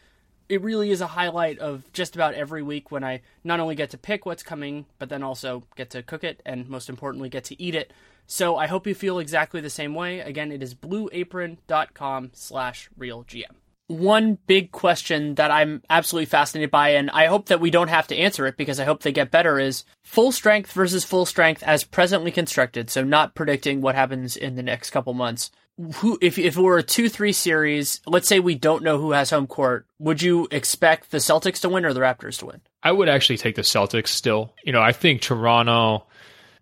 it 0.48 0.62
really 0.62 0.90
is 0.90 1.02
a 1.02 1.08
highlight 1.08 1.60
of 1.60 1.84
just 1.92 2.16
about 2.16 2.34
every 2.34 2.64
week 2.64 2.92
when 2.92 3.04
I 3.04 3.20
not 3.44 3.60
only 3.60 3.76
get 3.76 3.90
to 3.90 3.98
pick 3.98 4.26
what's 4.26 4.42
coming, 4.42 4.86
but 5.00 5.10
then 5.10 5.22
also 5.22 5.66
get 5.76 5.90
to 5.90 6.02
cook 6.02 6.24
it 6.24 6.42
and 6.46 6.70
most 6.70 6.88
importantly 6.88 7.28
get 7.28 7.44
to 7.44 7.62
eat 7.62 7.76
it. 7.76 7.92
So 8.26 8.56
I 8.56 8.68
hope 8.68 8.88
you 8.88 8.96
feel 8.96 9.20
exactly 9.20 9.60
the 9.60 9.70
same 9.70 9.96
way. 9.96 10.22
Again, 10.22 10.54
it 10.54 10.64
is 10.64 10.74
blueapron.com 10.74 12.32
slash 12.34 12.90
realgm 12.98 13.59
one 13.90 14.38
big 14.46 14.72
question 14.72 15.36
that 15.36 15.50
I'm 15.50 15.82
absolutely 15.90 16.28
fascinated 16.28 16.70
by, 16.70 16.90
and 16.90 17.10
I 17.10 17.26
hope 17.26 17.48
that 17.48 17.60
we 17.60 17.72
don't 17.72 17.88
have 17.88 18.08
to 18.08 18.16
answer 18.16 18.46
it 18.46 18.56
because 18.56 18.80
I 18.80 18.86
hope 18.86 19.02
they 19.02 19.12
get 19.12 19.32
better, 19.32 19.60
is 19.60 19.84
full 20.04 20.32
strength 20.32 20.72
versus 20.72 21.04
full 21.04 21.26
strength 21.26 21.64
as 21.64 21.84
presently 21.84 22.32
constructed. 22.32 22.92
So 22.92 23.04
not 23.04 23.34
predicting 23.34 23.82
what 23.82 23.96
happens 23.96 24.38
in 24.38 24.56
the 24.56 24.64
next 24.64 24.92
couple 24.92 25.14
months. 25.14 25.50
Who, 25.96 26.20
if 26.22 26.38
if 26.38 26.56
it 26.58 26.62
were 26.62 26.78
a 26.78 26.84
two 26.84 27.10
three 27.10 27.32
series, 27.32 28.02
let's 28.06 28.28
say 28.28 28.40
we 28.40 28.56
don't 28.56 28.84
know 28.84 29.00
who 29.00 29.14
has 29.14 29.30
home 29.30 29.48
court, 29.48 29.88
would 29.98 30.22
you 30.22 30.48
expect 30.52 31.10
the 31.10 31.20
Celtics 31.20 31.62
to 31.62 31.70
win 31.70 31.86
or 31.86 31.94
the 31.94 32.02
Raptors 32.02 32.38
to 32.40 32.48
win? 32.48 32.62
I 32.84 32.92
would 32.92 33.10
actually 33.10 33.38
take 33.38 33.56
the 33.56 33.62
Celtics 33.62 34.10
still. 34.10 34.54
You 34.64 34.74
know, 34.74 34.82
I 34.82 34.92
think 34.92 35.22
Toronto. 35.22 36.06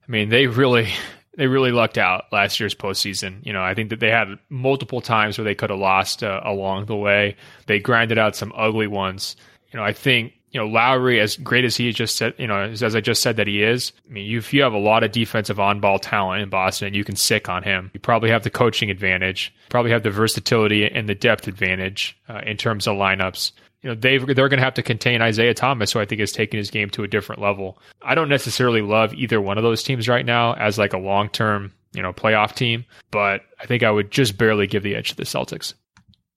I 0.08 0.12
mean, 0.12 0.30
they 0.30 0.48
really 0.48 0.94
they 1.38 1.48
really 1.48 1.72
lucked 1.72 1.98
out 1.98 2.26
last 2.32 2.60
year's 2.60 2.76
postseason. 2.76 3.46
You 3.46 3.54
know, 3.54 3.62
I 3.64 3.74
think 3.74 3.92
that 3.92 4.00
they 4.00 4.10
had 4.10 4.38
multiple 4.50 5.02
times 5.02 5.38
where 5.38 5.46
they 5.46 5.56
could 5.56 5.70
have 5.70 5.80
lost 5.80 6.24
uh, 6.24 6.42
along 6.44 6.88
the 6.88 6.96
way. 6.96 7.38
They 7.68 7.80
grinded 7.80 8.18
out 8.18 8.36
some 8.36 8.52
ugly 8.56 8.88
ones. 8.88 9.38
You 9.72 9.78
know, 9.80 9.86
I 9.86 9.94
think 9.94 10.34
you 10.52 10.60
know 10.60 10.68
Lowry, 10.68 11.20
as 11.20 11.38
great 11.38 11.64
as 11.64 11.78
he 11.78 11.92
just 11.92 12.18
said, 12.18 12.34
you 12.38 12.48
know, 12.48 12.60
as, 12.60 12.82
as 12.82 12.96
I 12.96 13.02
just 13.02 13.22
said 13.22 13.38
that 13.38 13.48
he 13.48 13.64
is. 13.64 13.94
I 14.10 14.14
mean, 14.14 14.26
you, 14.26 14.40
if 14.40 14.54
you 14.54 14.64
have 14.64 14.74
a 14.74 14.80
lot 14.80 15.04
of 15.04 15.12
defensive 15.12 15.60
on-ball 15.60 16.00
talent 16.00 16.42
in 16.42 16.50
Boston, 16.50 16.94
you 16.94 17.04
can 17.04 17.16
sick 17.16 17.48
on 17.48 17.64
him. 17.64 17.92
You 17.94 18.00
probably 18.00 18.32
have 18.32 18.44
the 18.44 18.50
coaching 18.50 18.90
advantage. 18.90 19.54
Probably 19.70 19.92
have 19.92 20.04
the 20.04 20.12
versatility 20.12 20.86
and 20.86 21.08
the 21.08 21.16
depth 21.16 21.48
advantage 21.48 22.18
uh, 22.28 22.42
in 22.46 22.58
terms 22.58 22.88
of 22.88 22.96
lineups 22.96 23.52
you 23.82 23.90
know 23.90 23.96
they 23.96 24.18
they're 24.18 24.50
going 24.50 24.60
to 24.60 24.64
have 24.64 24.76
to 24.76 24.84
contain 24.84 25.22
Isaiah 25.22 25.54
Thomas, 25.54 25.92
who 25.92 26.00
I 26.00 26.06
think 26.06 26.22
is 26.22 26.32
taking 26.32 26.58
his 26.58 26.72
game 26.72 26.90
to 26.92 27.04
a 27.04 27.08
different 27.08 27.42
level. 27.42 27.80
I 28.02 28.16
don't 28.16 28.30
necessarily 28.30 28.82
love 28.82 29.14
either 29.14 29.40
one 29.40 29.58
of 29.58 29.64
those 29.64 29.84
teams 29.84 30.08
right 30.08 30.26
now 30.26 30.54
as 30.54 30.78
like 30.78 30.94
a 30.94 30.98
long 30.98 31.30
term 31.30 31.74
you 31.94 32.02
know 32.02 32.14
playoff 32.14 32.56
team, 32.56 32.86
but 33.12 33.42
I 33.60 33.66
think 33.66 33.84
I 33.84 33.92
would 33.92 34.12
just 34.12 34.38
barely 34.38 34.68
give 34.68 34.84
the 34.84 34.96
edge 34.96 35.10
to 35.10 35.16
the 35.16 35.24
Celtics. 35.24 35.74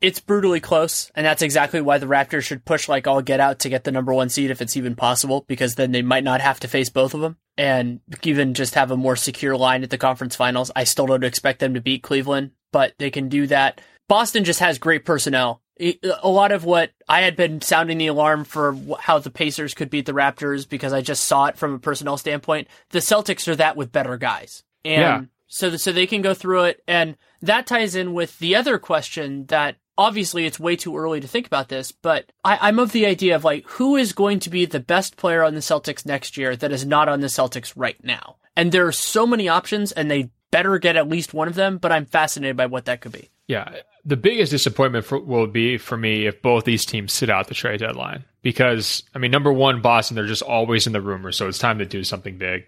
It's 0.01 0.21
brutally 0.21 0.61
close, 0.61 1.11
and 1.15 1.27
that's 1.27 1.43
exactly 1.43 1.83
why 1.83 1.99
the 1.99 2.07
Raptors 2.07 2.45
should 2.45 2.65
push 2.65 2.89
like 2.89 3.07
all 3.07 3.21
get 3.21 3.39
out 3.39 3.59
to 3.61 3.69
get 3.69 3.85
the 3.85 3.93
number 3.93 4.15
one 4.15 4.31
seed 4.31 4.51
if 4.51 4.63
it's 4.63 4.77
even 4.77 4.97
possible, 4.97 5.45
because 5.47 5.75
then 5.75 5.93
they 5.93 6.01
might 6.01 6.25
not 6.25 6.41
have 6.41 6.61
to 6.61 6.69
face 6.69 6.89
both 6.89 7.13
of 7.13 7.21
them 7.21 7.37
and 7.59 8.01
even 8.23 8.55
just 8.55 8.75
have 8.75 8.91
a 8.91 8.97
more 8.97 9.17
secure 9.17 9.57
line 9.57 9.83
at 9.83 9.91
the 9.91 9.99
conference 9.99 10.35
finals. 10.35 10.71
I 10.75 10.85
still 10.85 11.07
don't 11.07 11.25
expect 11.25 11.59
them 11.59 11.75
to 11.75 11.83
beat 11.83 12.03
Cleveland, 12.03 12.53
but 12.73 12.95
they 12.99 13.11
can 13.11 13.29
do 13.29 13.47
that. 13.49 13.83
Boston 14.09 14.45
just 14.45 14.61
has 14.61 14.79
great 14.79 15.05
personnel 15.05 15.61
a 15.81 16.29
lot 16.29 16.53
of 16.53 16.65
what 16.65 16.91
I 17.09 17.23
had 17.23 17.37
been 17.37 17.61
sounding 17.61 17.99
the 17.99 18.09
alarm 18.09 18.45
for 18.45 18.77
how 18.99 19.19
the 19.19 19.31
Pacers 19.31 19.75
could 19.75 19.91
beat 19.91 20.07
the 20.07 20.13
Raptors 20.13 20.69
because 20.69 20.93
I 20.93 21.01
just 21.01 21.25
saw 21.25 21.47
it 21.47 21.57
from 21.57 21.75
a 21.75 21.79
personnel 21.79 22.17
standpoint. 22.17 22.69
The 22.91 22.99
Celtics 22.99 23.49
are 23.49 23.57
that 23.57 23.77
with 23.77 23.93
better 23.93 24.17
guys, 24.19 24.63
and 24.85 25.01
yeah. 25.01 25.23
so 25.49 25.77
so 25.77 25.93
they 25.93 26.07
can 26.07 26.23
go 26.23 26.35
through 26.35 26.65
it, 26.65 26.83
and 26.87 27.17
that 27.43 27.67
ties 27.67 27.95
in 27.95 28.13
with 28.13 28.39
the 28.39 28.57
other 28.57 28.79
question 28.79 29.47
that 29.47 29.77
obviously 29.97 30.47
it's 30.47 30.61
way 30.61 30.77
too 30.77 30.97
early 30.97 31.21
to 31.21 31.29
think 31.29 31.47
about 31.47 31.69
this, 31.69 31.93
but 31.93 32.31
I, 32.45 32.69
am 32.69 32.79
of 32.79 32.93
the 32.93 33.07
idea 33.07 33.37
of 33.37 33.45
like 33.45 33.67
who 33.67 33.97
is 33.97 34.13
going 34.13 34.41
to 34.41 34.51
be 34.51 34.65
the 34.67 34.81
best 34.81 35.17
player 35.17 35.43
on 35.43 35.55
the 35.55 35.61
Celtics 35.61 36.07
next 36.07 36.37
year 36.37 36.57
that 36.57 36.73
is 36.73 36.87
not 36.87 37.09
on 37.09 37.21
the 37.21 37.27
Celtics 37.27 37.73
right 37.75 38.03
now, 38.05 38.37
and 38.57 38.71
there 38.71 38.87
are 38.87 38.93
so 38.93 39.27
many 39.27 39.49
options, 39.49 39.93
and 39.93 40.11
they 40.11 40.31
better 40.51 40.79
get 40.79 40.97
at 40.97 41.09
least 41.09 41.33
one 41.33 41.49
of 41.49 41.55
them. 41.55 41.79
But 41.79 41.93
I'm 41.93 42.05
fascinated 42.05 42.57
by 42.57 42.67
what 42.67 42.85
that 42.85 43.01
could 43.01 43.13
be. 43.13 43.31
Yeah, 43.51 43.81
the 44.05 44.17
biggest 44.17 44.53
disappointment 44.53 45.05
for, 45.05 45.19
will 45.19 45.49
be 45.49 45.77
for 45.77 45.97
me 45.97 46.27
if 46.27 46.41
both 46.41 46.65
these 46.65 46.85
teams 46.85 47.13
sit 47.13 47.29
out 47.29 47.49
the 47.49 47.55
trade 47.55 47.81
deadline. 47.81 48.25
Because, 48.43 49.03
I 49.13 49.19
mean, 49.19 49.33
number 49.33 49.53
one, 49.53 49.83
Boston, 49.83 50.15
they're 50.15 50.29
just 50.29 50.43
always 50.43 50.87
in 50.87 50.93
the 50.93 51.01
rumors, 51.01 51.37
so 51.37 51.49
it's 51.49 51.59
time 51.59 51.81
to 51.81 51.85
do 51.85 52.05
something 52.05 52.39
big. 52.39 52.65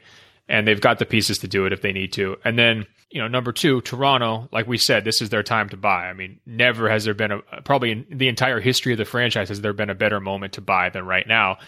And 0.48 0.66
they've 0.66 0.80
got 0.80 0.98
the 0.98 1.06
pieces 1.06 1.38
to 1.38 1.46
do 1.46 1.66
it 1.66 1.72
if 1.72 1.82
they 1.82 1.92
need 1.92 2.12
to. 2.14 2.36
And 2.44 2.58
then, 2.58 2.86
you 3.10 3.22
know, 3.22 3.28
number 3.28 3.52
two, 3.52 3.80
Toronto, 3.82 4.48
like 4.50 4.66
we 4.66 4.76
said, 4.76 5.04
this 5.04 5.22
is 5.22 5.30
their 5.30 5.44
time 5.44 5.68
to 5.68 5.76
buy. 5.76 6.08
I 6.08 6.14
mean, 6.14 6.40
never 6.46 6.90
has 6.90 7.04
there 7.04 7.14
been 7.14 7.30
a, 7.30 7.38
probably 7.62 7.92
in 7.92 8.06
the 8.10 8.26
entire 8.26 8.58
history 8.58 8.90
of 8.90 8.98
the 8.98 9.04
franchise, 9.04 9.50
has 9.50 9.60
there 9.60 9.72
been 9.72 9.88
a 9.88 9.94
better 9.94 10.18
moment 10.18 10.54
to 10.54 10.60
buy 10.62 10.88
than 10.88 11.06
right 11.06 11.28
now. 11.28 11.58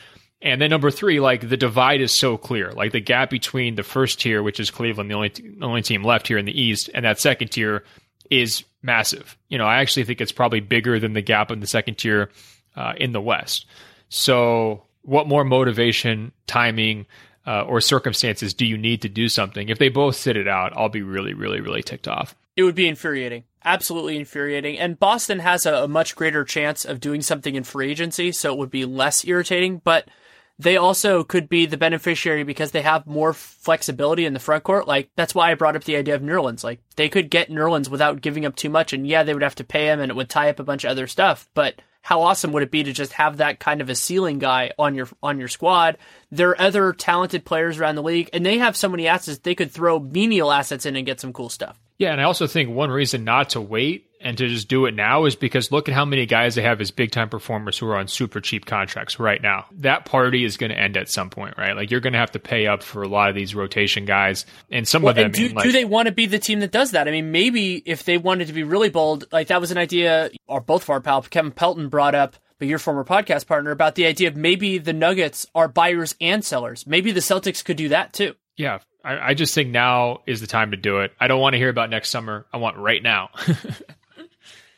And 0.42 0.60
then 0.60 0.70
number 0.70 0.90
three, 0.90 1.20
like 1.20 1.48
the 1.48 1.56
divide 1.56 2.00
is 2.00 2.12
so 2.12 2.36
clear. 2.36 2.72
Like 2.72 2.90
the 2.90 3.00
gap 3.00 3.30
between 3.30 3.76
the 3.76 3.84
first 3.84 4.20
tier, 4.20 4.42
which 4.42 4.58
is 4.58 4.72
Cleveland, 4.72 5.08
the 5.08 5.14
only, 5.14 5.28
the 5.28 5.64
only 5.64 5.82
team 5.82 6.02
left 6.02 6.26
here 6.26 6.36
in 6.36 6.46
the 6.46 6.60
East, 6.60 6.90
and 6.92 7.04
that 7.04 7.20
second 7.20 7.52
tier 7.52 7.84
is 8.40 8.64
massive. 8.82 9.36
You 9.48 9.58
know, 9.58 9.66
I 9.66 9.80
actually 9.80 10.04
think 10.04 10.20
it's 10.20 10.32
probably 10.32 10.60
bigger 10.60 10.98
than 10.98 11.12
the 11.12 11.22
gap 11.22 11.50
in 11.50 11.60
the 11.60 11.66
second 11.66 11.96
tier 11.96 12.30
uh, 12.76 12.94
in 12.96 13.12
the 13.12 13.20
West. 13.20 13.66
So, 14.08 14.84
what 15.02 15.26
more 15.26 15.44
motivation, 15.44 16.32
timing, 16.46 17.06
uh, 17.46 17.62
or 17.62 17.80
circumstances 17.80 18.54
do 18.54 18.64
you 18.64 18.78
need 18.78 19.02
to 19.02 19.08
do 19.08 19.28
something? 19.28 19.68
If 19.68 19.78
they 19.78 19.88
both 19.88 20.16
sit 20.16 20.36
it 20.36 20.48
out, 20.48 20.72
I'll 20.76 20.88
be 20.88 21.02
really, 21.02 21.34
really, 21.34 21.60
really 21.60 21.82
ticked 21.82 22.08
off. 22.08 22.34
It 22.56 22.62
would 22.62 22.74
be 22.74 22.88
infuriating. 22.88 23.44
Absolutely 23.64 24.16
infuriating. 24.16 24.78
And 24.78 24.98
Boston 24.98 25.40
has 25.40 25.66
a, 25.66 25.84
a 25.84 25.88
much 25.88 26.14
greater 26.14 26.44
chance 26.44 26.84
of 26.84 27.00
doing 27.00 27.22
something 27.22 27.54
in 27.54 27.64
free 27.64 27.90
agency, 27.90 28.32
so 28.32 28.52
it 28.52 28.58
would 28.58 28.70
be 28.70 28.84
less 28.84 29.24
irritating. 29.24 29.80
But 29.82 30.08
they 30.58 30.76
also 30.76 31.24
could 31.24 31.48
be 31.48 31.66
the 31.66 31.76
beneficiary 31.76 32.44
because 32.44 32.70
they 32.70 32.82
have 32.82 33.06
more 33.06 33.32
flexibility 33.32 34.24
in 34.24 34.34
the 34.34 34.40
front 34.40 34.64
court. 34.64 34.86
Like 34.86 35.10
that's 35.16 35.34
why 35.34 35.50
I 35.50 35.54
brought 35.54 35.76
up 35.76 35.84
the 35.84 35.96
idea 35.96 36.14
of 36.14 36.22
Nerlens. 36.22 36.62
Like 36.62 36.80
they 36.96 37.08
could 37.08 37.30
get 37.30 37.50
Nerlens 37.50 37.88
without 37.88 38.20
giving 38.20 38.44
up 38.46 38.56
too 38.56 38.70
much, 38.70 38.92
and 38.92 39.06
yeah, 39.06 39.22
they 39.22 39.34
would 39.34 39.42
have 39.42 39.56
to 39.56 39.64
pay 39.64 39.86
him, 39.86 40.00
and 40.00 40.10
it 40.10 40.14
would 40.14 40.28
tie 40.28 40.50
up 40.50 40.60
a 40.60 40.64
bunch 40.64 40.84
of 40.84 40.90
other 40.90 41.06
stuff. 41.06 41.48
But 41.54 41.80
how 42.02 42.20
awesome 42.20 42.52
would 42.52 42.62
it 42.62 42.70
be 42.70 42.82
to 42.84 42.92
just 42.92 43.14
have 43.14 43.38
that 43.38 43.58
kind 43.58 43.80
of 43.80 43.88
a 43.88 43.94
ceiling 43.94 44.38
guy 44.38 44.72
on 44.78 44.94
your 44.94 45.08
on 45.22 45.38
your 45.38 45.48
squad? 45.48 45.98
There 46.30 46.50
are 46.50 46.60
other 46.60 46.92
talented 46.92 47.44
players 47.44 47.78
around 47.78 47.96
the 47.96 48.02
league, 48.02 48.30
and 48.32 48.46
they 48.46 48.58
have 48.58 48.76
so 48.76 48.88
many 48.88 49.08
assets 49.08 49.38
they 49.38 49.54
could 49.54 49.72
throw 49.72 49.98
menial 49.98 50.52
assets 50.52 50.86
in 50.86 50.96
and 50.96 51.06
get 51.06 51.20
some 51.20 51.32
cool 51.32 51.48
stuff. 51.48 51.80
Yeah, 51.98 52.12
and 52.12 52.20
I 52.20 52.24
also 52.24 52.46
think 52.46 52.70
one 52.70 52.90
reason 52.90 53.24
not 53.24 53.50
to 53.50 53.60
wait 53.60 54.06
and 54.24 54.38
to 54.38 54.48
just 54.48 54.68
do 54.68 54.86
it 54.86 54.94
now 54.94 55.26
is 55.26 55.36
because 55.36 55.70
look 55.70 55.88
at 55.88 55.94
how 55.94 56.04
many 56.04 56.26
guys 56.26 56.54
they 56.54 56.62
have 56.62 56.80
as 56.80 56.90
big 56.90 57.12
time 57.12 57.28
performers 57.28 57.78
who 57.78 57.86
are 57.86 57.96
on 57.96 58.08
super 58.08 58.40
cheap 58.40 58.64
contracts 58.64 59.20
right 59.20 59.40
now. 59.40 59.66
That 59.72 60.06
party 60.06 60.44
is 60.44 60.56
going 60.56 60.70
to 60.70 60.78
end 60.78 60.96
at 60.96 61.08
some 61.08 61.30
point, 61.30 61.56
right? 61.58 61.76
Like 61.76 61.90
you're 61.90 62.00
going 62.00 62.14
to 62.14 62.18
have 62.18 62.32
to 62.32 62.38
pay 62.38 62.66
up 62.66 62.82
for 62.82 63.02
a 63.02 63.08
lot 63.08 63.28
of 63.28 63.36
these 63.36 63.54
rotation 63.54 64.06
guys, 64.06 64.46
and 64.70 64.88
some 64.88 65.02
well, 65.02 65.10
of 65.10 65.16
them. 65.16 65.30
Do, 65.30 65.48
like, 65.48 65.64
do 65.64 65.72
they 65.72 65.84
want 65.84 66.06
to 66.06 66.12
be 66.12 66.26
the 66.26 66.38
team 66.38 66.60
that 66.60 66.72
does 66.72 66.92
that? 66.92 67.06
I 67.06 67.10
mean, 67.10 67.30
maybe 67.30 67.76
if 67.76 68.04
they 68.04 68.18
wanted 68.18 68.46
to 68.48 68.52
be 68.52 68.62
really 68.62 68.88
bold, 68.90 69.26
like 69.30 69.48
that 69.48 69.60
was 69.60 69.70
an 69.70 69.78
idea, 69.78 70.30
or 70.48 70.60
both 70.60 70.84
of 70.84 70.90
our 70.90 71.00
pal 71.00 71.22
Kevin 71.22 71.52
Pelton 71.52 71.88
brought 71.88 72.14
up 72.14 72.36
but 72.58 72.68
your 72.68 72.78
former 72.78 73.04
podcast 73.04 73.46
partner 73.46 73.72
about 73.72 73.96
the 73.96 74.06
idea 74.06 74.28
of 74.28 74.36
maybe 74.36 74.78
the 74.78 74.92
Nuggets 74.92 75.44
are 75.56 75.66
buyers 75.66 76.14
and 76.20 76.44
sellers. 76.44 76.86
Maybe 76.86 77.10
the 77.10 77.20
Celtics 77.20 77.64
could 77.64 77.76
do 77.76 77.88
that 77.88 78.12
too. 78.12 78.34
Yeah, 78.56 78.78
I, 79.04 79.30
I 79.30 79.34
just 79.34 79.54
think 79.54 79.70
now 79.70 80.22
is 80.26 80.40
the 80.40 80.46
time 80.46 80.70
to 80.70 80.76
do 80.76 81.00
it. 81.00 81.12
I 81.20 81.28
don't 81.28 81.40
want 81.40 81.54
to 81.54 81.58
hear 81.58 81.68
about 81.68 81.90
next 81.90 82.10
summer. 82.10 82.46
I 82.52 82.58
want 82.58 82.76
right 82.78 83.02
now. 83.02 83.30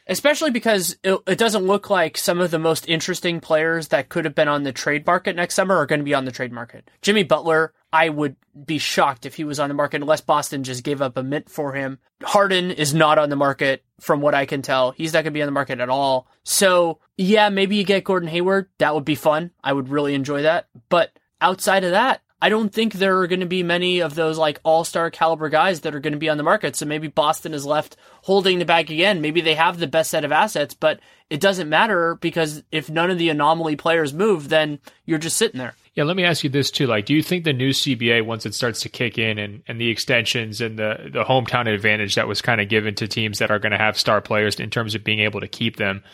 Especially 0.09 0.51
because 0.51 0.97
it, 1.03 1.19
it, 1.27 1.39
doesn't 1.39 1.67
look 1.67 1.91
like 1.91 2.17
some 2.17 2.41
of 2.41 2.53
the 2.53 2.59
most 2.59 2.89
interesting 2.89 3.41
players 3.41 3.89
that 3.89 4.09
could 4.09 4.25
have 4.25 4.37
been 4.37 4.47
on 4.47 4.63
the 4.63 4.73
trade 4.73 5.05
market 5.05 5.35
next 5.35 5.57
summer 5.57 5.77
are 5.77 5.87
going 5.87 5.99
to 5.99 6.05
be 6.05 6.15
on 6.15 6.25
the 6.25 6.31
trade 6.31 6.53
market. 6.53 6.89
Jimmy 7.03 7.25
Butler, 7.25 7.73
I 7.93 8.09
would 8.09 8.37
be 8.65 8.79
shocked 8.79 9.27
if 9.27 9.35
he 9.35 9.43
was 9.43 9.59
on 9.59 9.69
the 9.69 9.75
market 9.75 10.03
unless 10.03 10.21
Boston 10.21 10.63
just 10.63 10.85
gave 10.85 11.03
up 11.03 11.17
a 11.17 11.23
mint 11.23 11.51
for 11.51 11.73
him. 11.73 11.99
Harden 12.23 12.71
is 12.71 12.95
not 12.95 13.19
on 13.19 13.31
the 13.31 13.37
market 13.37 13.83
from 14.01 14.21
what 14.21 14.35
I 14.35 14.47
can 14.47 14.63
tell. 14.63 14.93
He's 14.93 15.13
not 15.13 15.25
going 15.25 15.33
to 15.33 15.39
be 15.39 15.43
on 15.43 15.49
the 15.49 15.53
market 15.53 15.81
at 15.81 15.89
all. 15.89 16.29
So, 16.45 17.01
yeah, 17.17 17.49
maybe 17.49 17.77
you 17.77 17.85
get 17.85 18.05
Gordon 18.05 18.29
Hayward. 18.29 18.69
That 18.79 18.95
would 18.95 19.05
be 19.05 19.17
fun. 19.17 19.51
I 19.65 19.73
would 19.73 19.89
really 19.89 20.15
enjoy 20.15 20.43
that. 20.43 20.69
But 20.89 21.19
outside 21.41 21.85
of 21.85 21.91
that, 21.91 22.21
I 22.41 22.51
don't 22.51 22.73
think 22.73 22.93
there 22.93 23.19
are 23.21 23.27
going 23.27 23.41
to 23.41 23.47
be 23.47 23.63
many 23.63 24.01
of 24.01 24.15
those 24.15 24.37
like 24.37 24.61
all 24.63 24.85
star 24.85 25.11
caliber 25.11 25.49
guys 25.49 25.81
that 25.81 25.95
are 25.95 26.01
going 26.01 26.13
to 26.13 26.19
be 26.19 26.29
on 26.29 26.37
the 26.37 26.43
market. 26.43 26.77
So 26.77 26.85
maybe 26.85 27.09
Boston 27.09 27.55
is 27.55 27.65
left 27.65 27.97
holding 28.23 28.59
the 28.59 28.67
bag 28.67 28.91
again. 28.91 29.23
Maybe 29.23 29.41
they 29.41 29.55
have 29.55 29.79
the 29.79 29.87
best 29.87 30.11
set 30.11 30.25
of 30.25 30.33
assets, 30.33 30.75
but 30.75 31.01
it 31.31 31.41
doesn't 31.41 31.69
matter 31.69 32.15
because 32.17 32.63
if 32.71 32.91
none 32.91 33.11
of 33.11 33.19
the 33.19 33.31
anomaly 33.31 33.77
players 33.77 34.13
move, 34.13 34.51
then 34.51 34.81
you're 35.07 35.19
just 35.19 35.39
sitting 35.39 35.59
there. 35.59 35.75
Yeah, 35.95 36.05
let 36.05 36.17
me 36.17 36.25
ask 36.25 36.45
you 36.45 36.51
this 36.51 36.71
too. 36.71 36.87
Like, 36.87 37.07
do 37.07 37.15
you 37.15 37.23
think 37.23 37.45
the 37.45 37.55
new 37.55 37.71
CBA, 37.71 38.27
once 38.27 38.45
it 38.45 38.55
starts 38.55 38.81
to 38.81 38.91
kick 38.91 39.17
in 39.17 39.39
and, 39.39 39.63
and 39.67 39.81
the 39.81 39.89
extensions 39.89 40.61
and 40.61 40.79
the, 40.79 41.09
the 41.11 41.25
hometown 41.25 41.67
advantage 41.67 42.17
that 42.17 42.29
was 42.29 42.43
kind 42.43 42.61
of 42.61 42.69
given 42.69 42.95
to 42.97 43.09
teams 43.09 43.39
that 43.39 43.51
are 43.51 43.59
going 43.59 43.73
to 43.73 43.79
have 43.79 43.99
star 43.99 44.21
players 44.21 44.61
in 44.61 44.69
terms 44.69 44.95
of 44.95 45.03
being 45.03 45.21
able 45.21 45.41
to 45.41 45.49
keep 45.49 45.77
them, 45.77 46.05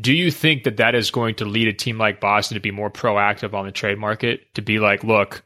do 0.00 0.12
you 0.12 0.30
think 0.30 0.64
that 0.64 0.78
that 0.78 0.94
is 0.94 1.10
going 1.10 1.34
to 1.36 1.44
lead 1.44 1.68
a 1.68 1.72
team 1.72 1.98
like 1.98 2.20
Boston 2.20 2.54
to 2.54 2.60
be 2.60 2.70
more 2.70 2.90
proactive 2.90 3.52
on 3.54 3.66
the 3.66 3.72
trade 3.72 3.98
market? 3.98 4.54
To 4.54 4.62
be 4.62 4.78
like, 4.78 5.04
look, 5.04 5.42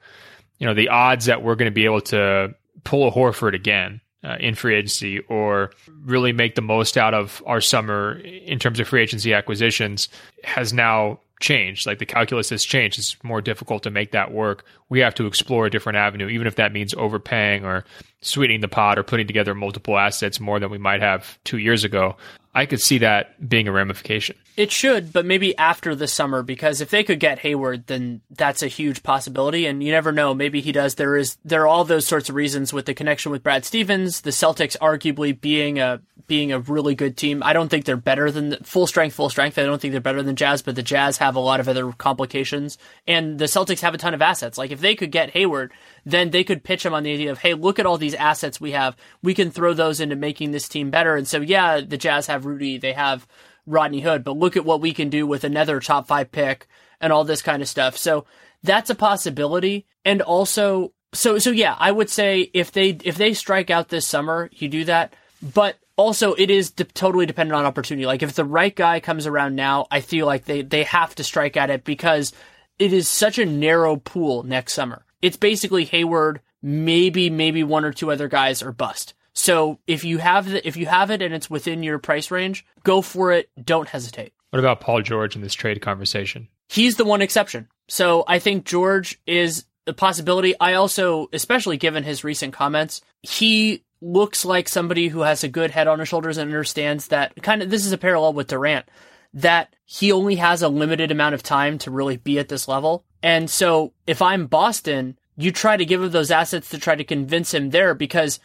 you 0.59 0.67
know, 0.67 0.75
the 0.75 0.89
odds 0.89 1.27
that 1.27 1.43
we're 1.43 1.57
going 1.57 1.71
to 1.71 1.75
be 1.75 1.85
able 1.85 2.01
to 2.03 2.55
pull 2.85 3.09
a 3.09 3.11
Horford 3.11 3.55
again 3.55 4.01
uh, 4.23 4.37
in 4.39 4.55
free 4.55 4.77
agency 4.77 5.21
or 5.21 5.73
really 6.03 6.33
make 6.33 6.55
the 6.55 6.63
most 6.63 6.97
out 6.97 7.15
of 7.15 7.43
our 7.47 7.61
summer 7.61 8.19
in 8.19 8.59
terms 8.59 8.81
of 8.81 8.89
free 8.89 9.03
agency 9.03 9.35
acquisitions 9.35 10.09
has 10.45 10.73
now 10.73 11.21
changed. 11.41 11.87
Like 11.87 11.99
the 11.99 12.07
calculus 12.07 12.51
has 12.51 12.65
changed. 12.65 12.99
It's 12.99 13.23
more 13.23 13.41
difficult 13.41 13.83
to 13.83 13.91
make 13.91 14.13
that 14.13 14.33
work. 14.33 14.65
We 14.89 15.01
have 15.01 15.15
to 15.17 15.27
explore 15.27 15.67
a 15.67 15.71
different 15.71 15.99
avenue, 15.99 16.29
even 16.29 16.47
if 16.47 16.57
that 16.57 16.73
means 16.73 16.95
overpaying 16.95 17.65
or 17.65 17.85
sweetening 18.21 18.61
the 18.61 18.69
pot 18.69 18.99
or 18.99 19.03
putting 19.03 19.27
together 19.27 19.55
multiple 19.55 19.99
assets 19.99 20.41
more 20.41 20.59
than 20.59 20.71
we 20.71 20.79
might 20.79 21.03
have 21.03 21.39
two 21.45 21.59
years 21.59 21.85
ago. 21.85 22.17
I 22.57 22.65
could 22.65 22.81
see 22.81 22.99
that 22.99 23.49
being 23.49 23.69
a 23.69 23.73
ramification. 23.73 24.35
It 24.57 24.73
should, 24.73 25.13
but 25.13 25.27
maybe 25.27 25.57
after 25.59 25.95
the 25.95 26.09
summer, 26.09 26.43
because 26.43 26.81
if 26.81 26.89
they 26.89 27.05
could 27.05 27.21
get 27.21 27.41
Hayward, 27.41 27.89
then 27.89 28.23
that's 28.31 28.63
a 28.63 28.69
huge 28.69 29.03
possibility. 29.03 29.67
And 29.67 29.83
you 29.83 29.93
never 29.93 30.13
know. 30.13 30.33
Maybe 30.33 30.63
he 30.63 30.73
does. 30.73 30.95
There 30.95 31.17
is 31.17 31.37
there 31.45 31.63
are 31.63 31.67
all 31.67 31.85
those 31.85 32.07
sorts 32.07 32.31
of 32.31 32.35
reasons 32.35 32.73
with 32.73 32.87
the 32.87 32.95
connection 32.95 33.31
with 33.31 33.43
Brad 33.43 33.67
Stevens, 33.67 34.23
the 34.23 34.31
Celtics 34.31 34.77
arguably 34.79 35.39
being 35.39 35.79
a 35.79 36.01
being 36.27 36.53
a 36.53 36.59
really 36.59 36.95
good 36.95 37.19
team. 37.19 37.43
I 37.45 37.53
don't 37.53 37.69
think 37.69 37.85
they're 37.85 37.99
better 37.99 38.31
than 38.31 38.49
the, 38.49 38.57
full 38.65 38.87
strength, 38.87 39.15
full 39.15 39.29
strength. 39.29 39.59
I 39.59 39.65
don't 39.65 39.81
think 39.81 39.93
they're 39.93 40.01
better 40.01 40.23
than 40.23 40.37
Jazz, 40.37 40.63
but 40.63 40.75
the 40.75 40.83
Jazz 40.83 41.19
have 41.19 41.37
a 41.37 41.41
lot 41.41 41.61
of 41.61 41.69
other 41.69 41.93
complications, 41.93 42.79
and 43.07 43.39
the 43.39 43.45
Celtics 43.45 43.81
have 43.81 43.95
a 43.95 43.99
ton 43.99 44.15
of 44.15 44.23
assets. 44.23 44.57
Like 44.57 44.71
if 44.71 44.81
they 44.81 44.95
could 44.95 45.13
get 45.13 45.31
Hayward, 45.31 45.73
then 46.07 46.31
they 46.31 46.45
could 46.45 46.65
pitch 46.65 46.85
him 46.85 46.95
on 46.95 47.03
the 47.03 47.13
idea 47.13 47.31
of, 47.31 47.39
hey, 47.39 47.53
look 47.53 47.79
at 47.79 47.85
all 47.85 47.99
these 47.99 48.15
assets 48.15 48.61
we 48.61 48.73
have. 48.73 48.97
We 49.23 49.35
can 49.35 49.51
throw 49.51 49.75
those 49.75 50.01
into 50.01 50.17
making 50.17 50.53
this 50.53 50.67
team 50.67 50.91
better. 50.91 51.15
And 51.15 51.29
so, 51.29 51.41
yeah, 51.41 51.81
the 51.81 51.99
Jazz 51.99 52.27
have 52.27 52.47
Rudy, 52.47 52.79
they 52.79 52.95
have 52.95 53.27
Rodney 53.67 54.01
Hood, 54.01 54.25
but 54.25 54.37
look 54.37 54.57
at 54.57 54.65
what 54.65 54.81
we 54.81 54.93
can 54.93 55.11
do 55.11 55.27
with 55.27 55.45
another 55.45 55.81
top 55.81 56.07
five 56.07 56.31
pick 56.31 56.67
and 57.01 57.13
all 57.13 57.25
this 57.25 57.43
kind 57.43 57.63
of 57.63 57.69
stuff. 57.69 57.97
So 57.97 58.25
that's 58.63 58.91
a 58.91 58.95
possibility. 58.95 59.87
And 60.05 60.23
also, 60.23 60.93
so 61.13 61.39
so 61.39 61.51
yeah, 61.51 61.77
I 61.79 61.93
would 61.93 62.11
say 62.11 62.51
if 62.53 62.73
they 62.73 62.91
if 63.05 63.17
they 63.17 63.35
strike 63.35 63.71
out 63.71 63.89
this 63.89 64.07
summer, 64.07 64.49
you 64.53 64.69
do 64.69 64.85
that. 64.85 65.15
But 65.43 65.77
also, 65.97 66.35
it 66.35 66.51
is 66.51 66.71
de- 66.71 66.85
totally 66.85 67.27
dependent 67.27 67.57
on 67.57 67.65
opportunity. 67.65 68.07
Like 68.07 68.23
if 68.23 68.35
the 68.35 68.45
right 68.45 68.75
guy 68.75 69.01
comes 69.01 69.27
around 69.27 69.57
now, 69.57 69.87
I 69.91 70.01
feel 70.01 70.27
like 70.27 70.45
they 70.45 70.63
they 70.63 70.85
have 70.85 71.15
to 71.17 71.25
strike 71.25 71.57
at 71.57 71.71
it 71.71 71.85
because 71.85 72.33
it 72.79 72.93
is 72.93 73.09
such 73.09 73.39
a 73.39 73.47
narrow 73.47 73.97
pool 73.97 74.43
next 74.43 74.75
summer. 74.75 75.05
It's 75.23 75.37
basically 75.37 75.85
Hayward, 75.87 76.41
maybe 76.63 77.31
maybe 77.31 77.65
one 77.65 77.85
or 77.85 77.93
two 77.93 78.11
other 78.11 78.29
guys 78.29 78.63
or 78.63 78.73
bust. 78.73 79.15
So 79.37 79.79
if 79.87 80.03
you 80.03 80.19
have 80.19 80.51
the, 80.51 80.67
if 80.67 80.77
you 80.77 80.87
have 80.87 81.11
it 81.11 81.23
and 81.23 81.33
it's 81.35 81.51
within 81.51 81.83
your 81.83 81.99
price 81.99 82.31
range, 82.31 82.65
go 82.83 83.03
for 83.03 83.33
it. 83.33 83.51
Don't 83.63 83.89
hesitate. 83.89 84.33
What 84.51 84.59
about 84.59 84.81
Paul 84.81 85.03
George 85.03 85.37
in 85.37 85.43
this 85.43 85.55
trade 85.55 85.81
conversation? 85.83 86.49
He's 86.69 86.97
the 86.97 87.05
one 87.05 87.23
exception. 87.23 87.69
So 87.89 88.25
I 88.27 88.39
think 88.39 88.65
George 88.65 89.21
is 89.27 89.67
a 89.87 89.93
possibility. 89.93 90.55
I 90.59 90.75
also, 90.75 91.29
especially 91.33 91.77
given 91.77 92.03
his 92.03 92.25
recent 92.25 92.55
comments, 92.55 93.03
he 93.23 93.85
looks 94.01 94.45
like 94.45 94.69
somebody 94.69 95.09
who 95.09 95.21
has 95.21 95.45
a 95.45 95.49
good 95.49 95.71
head 95.71 95.87
on 95.87 95.99
his 95.99 96.09
shoulders 96.09 96.39
and 96.39 96.49
understands 96.49 97.09
that 97.09 97.41
kind 97.43 97.63
of 97.63 97.71
this 97.71 97.87
is 97.87 97.93
a 97.93 97.99
parallel 97.99 98.33
with 98.33 98.49
Durant 98.49 98.87
that 99.35 99.75
he 99.85 100.13
only 100.13 100.37
has 100.37 100.63
a 100.63 100.69
limited 100.69 101.11
amount 101.11 101.35
of 101.35 101.43
time 101.43 101.79
to 101.79 101.91
really 101.91 102.17
be 102.17 102.39
at 102.39 102.49
this 102.49 102.69
level. 102.69 103.05
And 103.23 103.51
so 103.51 103.93
if 104.07 104.23
I'm 104.23 104.47
Boston, 104.47 105.19
you 105.37 105.53
try 105.53 105.77
to 105.77 105.85
give 105.85 106.03
him 106.03 106.11
those 106.11 106.31
assets 106.31 106.71
to 106.71 106.79
try 106.79 106.95
to 106.95 107.05
convince 107.05 107.53
him 107.53 107.71
there 107.71 107.95
because 107.95 108.41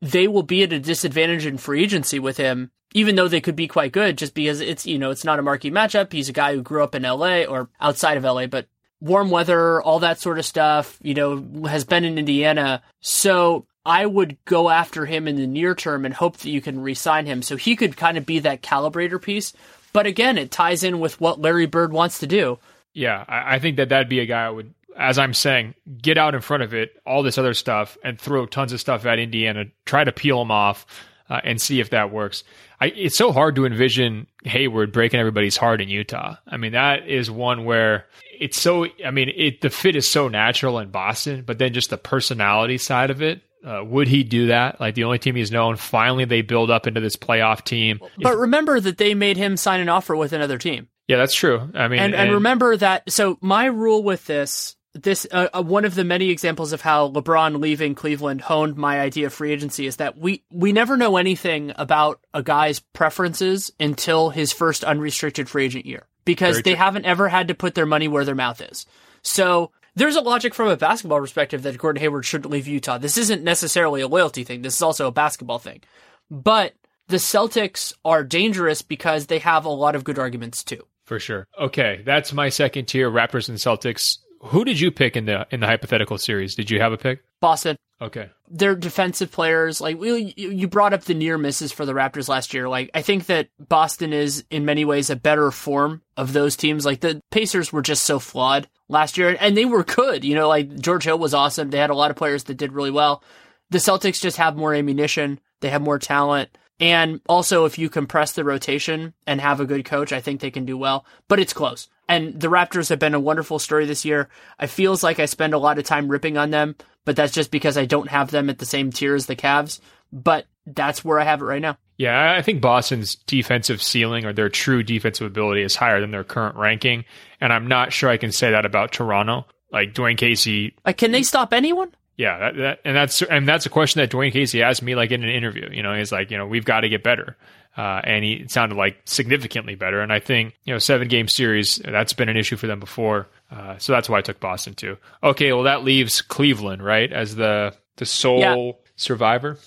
they 0.00 0.28
will 0.28 0.42
be 0.42 0.62
at 0.62 0.72
a 0.72 0.78
disadvantage 0.78 1.46
in 1.46 1.56
free 1.56 1.82
agency 1.82 2.18
with 2.18 2.36
him, 2.36 2.70
even 2.92 3.16
though 3.16 3.28
they 3.28 3.40
could 3.40 3.56
be 3.56 3.66
quite 3.66 3.92
good 3.92 4.18
just 4.18 4.34
because 4.34 4.60
it's, 4.60 4.86
you 4.86 4.98
know, 4.98 5.10
it's 5.10 5.24
not 5.24 5.38
a 5.38 5.42
marquee 5.42 5.70
matchup. 5.70 6.12
He's 6.12 6.28
a 6.28 6.34
guy 6.34 6.54
who 6.54 6.62
grew 6.62 6.82
up 6.82 6.94
in 6.94 7.02
LA 7.02 7.44
or 7.44 7.70
outside 7.80 8.16
of 8.16 8.24
LA, 8.24 8.46
but 8.46 8.66
warm 9.00 9.30
weather, 9.30 9.82
all 9.82 10.00
that 10.00 10.20
sort 10.20 10.38
of 10.38 10.44
stuff, 10.44 10.98
you 11.02 11.14
know, 11.14 11.66
has 11.66 11.84
been 11.84 12.04
in 12.04 12.18
Indiana. 12.18 12.82
So 13.00 13.66
I 13.86 14.04
would 14.04 14.36
go 14.44 14.70
after 14.70 15.06
him 15.06 15.28
in 15.28 15.36
the 15.36 15.46
near 15.46 15.74
term 15.74 16.04
and 16.04 16.14
hope 16.14 16.38
that 16.38 16.50
you 16.50 16.60
can 16.60 16.82
re-sign 16.82 17.26
him 17.26 17.42
so 17.42 17.56
he 17.56 17.76
could 17.76 17.96
kind 17.96 18.18
of 18.18 18.26
be 18.26 18.38
that 18.40 18.62
calibrator 18.62 19.20
piece. 19.20 19.52
But 19.92 20.06
again, 20.06 20.38
it 20.38 20.50
ties 20.50 20.84
in 20.84 21.00
with 21.00 21.20
what 21.20 21.40
Larry 21.40 21.66
Bird 21.66 21.92
wants 21.92 22.18
to 22.18 22.26
do. 22.26 22.58
Yeah, 22.94 23.24
I 23.28 23.58
think 23.58 23.76
that 23.76 23.88
that'd 23.88 24.08
be 24.08 24.20
a 24.20 24.26
guy 24.26 24.46
I 24.46 24.50
would 24.50 24.72
as 24.96 25.18
I'm 25.18 25.34
saying, 25.34 25.74
get 26.00 26.18
out 26.18 26.34
in 26.34 26.40
front 26.40 26.62
of 26.62 26.74
it, 26.74 27.00
all 27.06 27.22
this 27.22 27.38
other 27.38 27.54
stuff, 27.54 27.96
and 28.04 28.20
throw 28.20 28.46
tons 28.46 28.72
of 28.72 28.80
stuff 28.80 29.06
at 29.06 29.18
Indiana, 29.18 29.66
try 29.84 30.04
to 30.04 30.12
peel 30.12 30.38
them 30.38 30.50
off, 30.50 30.86
uh, 31.28 31.40
and 31.42 31.60
see 31.60 31.80
if 31.80 31.90
that 31.90 32.10
works. 32.10 32.44
I, 32.80 32.86
it's 32.86 33.16
so 33.16 33.32
hard 33.32 33.56
to 33.56 33.66
envision 33.66 34.26
Hayward 34.44 34.92
breaking 34.92 35.20
everybody's 35.20 35.56
heart 35.56 35.80
in 35.80 35.88
Utah. 35.88 36.36
I 36.46 36.56
mean, 36.56 36.72
that 36.72 37.08
is 37.08 37.30
one 37.30 37.64
where 37.64 38.06
it's 38.38 38.60
so. 38.60 38.86
I 39.04 39.10
mean, 39.10 39.30
it 39.34 39.60
the 39.60 39.70
fit 39.70 39.96
is 39.96 40.10
so 40.10 40.28
natural 40.28 40.78
in 40.78 40.90
Boston, 40.90 41.44
but 41.46 41.58
then 41.58 41.72
just 41.72 41.90
the 41.90 41.98
personality 41.98 42.78
side 42.78 43.10
of 43.10 43.22
it. 43.22 43.42
Uh, 43.64 43.82
would 43.82 44.08
he 44.08 44.22
do 44.22 44.48
that? 44.48 44.78
Like 44.78 44.94
the 44.94 45.04
only 45.04 45.18
team 45.18 45.36
he's 45.36 45.50
known. 45.50 45.76
Finally, 45.76 46.26
they 46.26 46.42
build 46.42 46.70
up 46.70 46.86
into 46.86 47.00
this 47.00 47.16
playoff 47.16 47.64
team. 47.64 47.98
But 48.18 48.36
remember 48.36 48.78
that 48.78 48.98
they 48.98 49.14
made 49.14 49.38
him 49.38 49.56
sign 49.56 49.80
an 49.80 49.88
offer 49.88 50.14
with 50.14 50.34
another 50.34 50.58
team. 50.58 50.88
Yeah, 51.08 51.16
that's 51.16 51.34
true. 51.34 51.70
I 51.74 51.88
mean, 51.88 52.00
and, 52.00 52.14
and, 52.14 52.24
and 52.24 52.32
remember 52.32 52.76
that. 52.76 53.10
So 53.10 53.38
my 53.40 53.66
rule 53.66 54.02
with 54.02 54.26
this 54.26 54.76
this 54.94 55.26
uh, 55.30 55.48
uh, 55.52 55.62
one 55.62 55.84
of 55.84 55.94
the 55.94 56.04
many 56.04 56.30
examples 56.30 56.72
of 56.72 56.80
how 56.80 57.08
LeBron 57.08 57.60
leaving 57.60 57.94
Cleveland 57.94 58.40
honed 58.40 58.76
my 58.76 59.00
idea 59.00 59.26
of 59.26 59.32
free 59.32 59.52
agency 59.52 59.86
is 59.86 59.96
that 59.96 60.16
we 60.16 60.44
we 60.50 60.72
never 60.72 60.96
know 60.96 61.16
anything 61.16 61.72
about 61.76 62.20
a 62.32 62.42
guy's 62.42 62.78
preferences 62.80 63.72
until 63.80 64.30
his 64.30 64.52
first 64.52 64.84
unrestricted 64.84 65.48
free 65.48 65.64
agent 65.64 65.84
year 65.84 66.06
because 66.24 66.56
Very 66.56 66.62
they 66.62 66.70
true. 66.72 66.78
haven't 66.78 67.06
ever 67.06 67.28
had 67.28 67.48
to 67.48 67.54
put 67.54 67.74
their 67.74 67.86
money 67.86 68.08
where 68.08 68.24
their 68.24 68.34
mouth 68.34 68.60
is. 68.60 68.86
So 69.22 69.72
there's 69.96 70.16
a 70.16 70.20
logic 70.20 70.54
from 70.54 70.68
a 70.68 70.76
basketball 70.76 71.20
perspective 71.20 71.62
that 71.62 71.78
Gordon 71.78 72.00
Hayward 72.00 72.24
shouldn't 72.24 72.52
leave 72.52 72.68
Utah. 72.68 72.98
This 72.98 73.18
isn't 73.18 73.42
necessarily 73.42 74.00
a 74.00 74.08
loyalty 74.08 74.44
thing. 74.44 74.62
This 74.62 74.76
is 74.76 74.82
also 74.82 75.08
a 75.08 75.12
basketball 75.12 75.58
thing. 75.58 75.82
But 76.30 76.74
the 77.08 77.16
Celtics 77.16 77.92
are 78.04 78.24
dangerous 78.24 78.82
because 78.82 79.26
they 79.26 79.38
have 79.40 79.64
a 79.64 79.70
lot 79.70 79.94
of 79.94 80.04
good 80.04 80.18
arguments 80.18 80.64
too. 80.64 80.86
For 81.04 81.20
sure. 81.20 81.46
Okay, 81.60 82.00
that's 82.04 82.32
my 82.32 82.48
second 82.48 82.86
tier 82.86 83.10
Raptors 83.10 83.50
and 83.50 83.58
Celtics 83.58 84.18
who 84.44 84.64
did 84.64 84.78
you 84.78 84.90
pick 84.90 85.16
in 85.16 85.26
the 85.26 85.46
in 85.50 85.60
the 85.60 85.66
hypothetical 85.66 86.18
series? 86.18 86.54
Did 86.54 86.70
you 86.70 86.80
have 86.80 86.92
a 86.92 86.98
pick? 86.98 87.22
Boston. 87.40 87.76
Okay. 88.00 88.30
Their 88.50 88.74
defensive 88.74 89.30
players, 89.30 89.80
like 89.80 89.98
we, 89.98 90.34
you 90.36 90.68
brought 90.68 90.92
up 90.92 91.04
the 91.04 91.14
near 91.14 91.38
misses 91.38 91.72
for 91.72 91.86
the 91.86 91.92
Raptors 91.92 92.28
last 92.28 92.52
year. 92.52 92.68
Like 92.68 92.90
I 92.92 93.02
think 93.02 93.26
that 93.26 93.48
Boston 93.58 94.12
is 94.12 94.44
in 94.50 94.64
many 94.64 94.84
ways 94.84 95.10
a 95.10 95.16
better 95.16 95.50
form 95.50 96.02
of 96.16 96.32
those 96.32 96.56
teams. 96.56 96.84
Like 96.84 97.00
the 97.00 97.20
Pacers 97.30 97.72
were 97.72 97.82
just 97.82 98.02
so 98.02 98.18
flawed 98.18 98.68
last 98.88 99.16
year, 99.16 99.36
and 99.40 99.56
they 99.56 99.64
were 99.64 99.84
good. 99.84 100.24
You 100.24 100.34
know, 100.34 100.48
like 100.48 100.78
George 100.78 101.04
Hill 101.04 101.18
was 101.18 101.34
awesome. 101.34 101.70
They 101.70 101.78
had 101.78 101.90
a 101.90 101.94
lot 101.94 102.10
of 102.10 102.16
players 102.16 102.44
that 102.44 102.56
did 102.56 102.72
really 102.72 102.90
well. 102.90 103.22
The 103.70 103.78
Celtics 103.78 104.20
just 104.20 104.36
have 104.36 104.56
more 104.56 104.74
ammunition. 104.74 105.40
They 105.60 105.70
have 105.70 105.82
more 105.82 105.98
talent. 105.98 106.56
And 106.80 107.20
also, 107.28 107.64
if 107.64 107.78
you 107.78 107.88
compress 107.88 108.32
the 108.32 108.44
rotation 108.44 109.14
and 109.26 109.40
have 109.40 109.60
a 109.60 109.66
good 109.66 109.84
coach, 109.84 110.12
I 110.12 110.20
think 110.20 110.40
they 110.40 110.50
can 110.50 110.64
do 110.64 110.76
well. 110.76 111.06
But 111.28 111.38
it's 111.38 111.52
close. 111.52 111.88
And 112.08 112.38
the 112.38 112.48
Raptors 112.48 112.88
have 112.90 112.98
been 112.98 113.14
a 113.14 113.20
wonderful 113.20 113.58
story 113.58 113.86
this 113.86 114.04
year. 114.04 114.28
I 114.58 114.66
feels 114.66 115.02
like 115.02 115.18
I 115.18 115.26
spend 115.26 115.54
a 115.54 115.58
lot 115.58 115.78
of 115.78 115.84
time 115.84 116.08
ripping 116.08 116.36
on 116.36 116.50
them, 116.50 116.76
but 117.04 117.16
that's 117.16 117.32
just 117.32 117.50
because 117.50 117.78
I 117.78 117.86
don't 117.86 118.08
have 118.08 118.30
them 118.30 118.50
at 118.50 118.58
the 118.58 118.66
same 118.66 118.90
tier 118.90 119.14
as 119.14 119.26
the 119.26 119.36
Cavs. 119.36 119.80
But 120.12 120.46
that's 120.66 121.04
where 121.04 121.20
I 121.20 121.24
have 121.24 121.40
it 121.40 121.46
right 121.46 121.62
now. 121.62 121.78
Yeah, 121.96 122.34
I 122.36 122.42
think 122.42 122.60
Boston's 122.60 123.14
defensive 123.14 123.80
ceiling 123.80 124.24
or 124.24 124.32
their 124.32 124.48
true 124.48 124.82
defensive 124.82 125.26
ability 125.26 125.62
is 125.62 125.76
higher 125.76 126.00
than 126.00 126.10
their 126.10 126.24
current 126.24 126.56
ranking. 126.56 127.04
And 127.40 127.52
I'm 127.52 127.68
not 127.68 127.92
sure 127.92 128.10
I 128.10 128.16
can 128.16 128.32
say 128.32 128.50
that 128.50 128.66
about 128.66 128.92
Toronto. 128.92 129.46
Like 129.70 129.92
Dwayne 129.92 130.16
Casey. 130.16 130.76
Like, 130.86 130.98
can 130.98 131.10
they 131.10 131.24
stop 131.24 131.52
anyone? 131.52 131.92
Yeah, 132.16 132.38
that, 132.38 132.56
that, 132.56 132.80
and 132.84 132.96
that's 132.96 133.22
and 133.22 133.48
that's 133.48 133.66
a 133.66 133.70
question 133.70 134.00
that 134.00 134.10
Dwayne 134.10 134.32
Casey 134.32 134.62
asked 134.62 134.82
me 134.82 134.94
like 134.94 135.10
in 135.10 135.24
an 135.24 135.30
interview. 135.30 135.68
You 135.72 135.82
know, 135.82 135.94
he's 135.94 136.12
like, 136.12 136.30
you 136.30 136.38
know, 136.38 136.46
we've 136.46 136.64
got 136.64 136.80
to 136.80 136.88
get 136.88 137.02
better, 137.02 137.36
uh, 137.76 138.02
and 138.04 138.24
he 138.24 138.46
sounded 138.48 138.76
like 138.76 138.98
significantly 139.04 139.74
better. 139.74 140.00
And 140.00 140.12
I 140.12 140.20
think 140.20 140.54
you 140.64 140.72
know, 140.72 140.78
seven 140.78 141.08
game 141.08 141.26
series 141.26 141.76
that's 141.84 142.12
been 142.12 142.28
an 142.28 142.36
issue 142.36 142.56
for 142.56 142.68
them 142.68 142.78
before, 142.78 143.26
uh, 143.50 143.78
so 143.78 143.92
that's 143.92 144.08
why 144.08 144.18
I 144.18 144.22
took 144.22 144.38
Boston 144.38 144.74
too. 144.74 144.96
Okay, 145.24 145.52
well 145.52 145.64
that 145.64 145.82
leaves 145.82 146.22
Cleveland 146.22 146.84
right 146.84 147.12
as 147.12 147.34
the 147.34 147.74
the 147.96 148.06
sole 148.06 148.38
yeah. 148.38 148.72
survivor. 148.94 149.58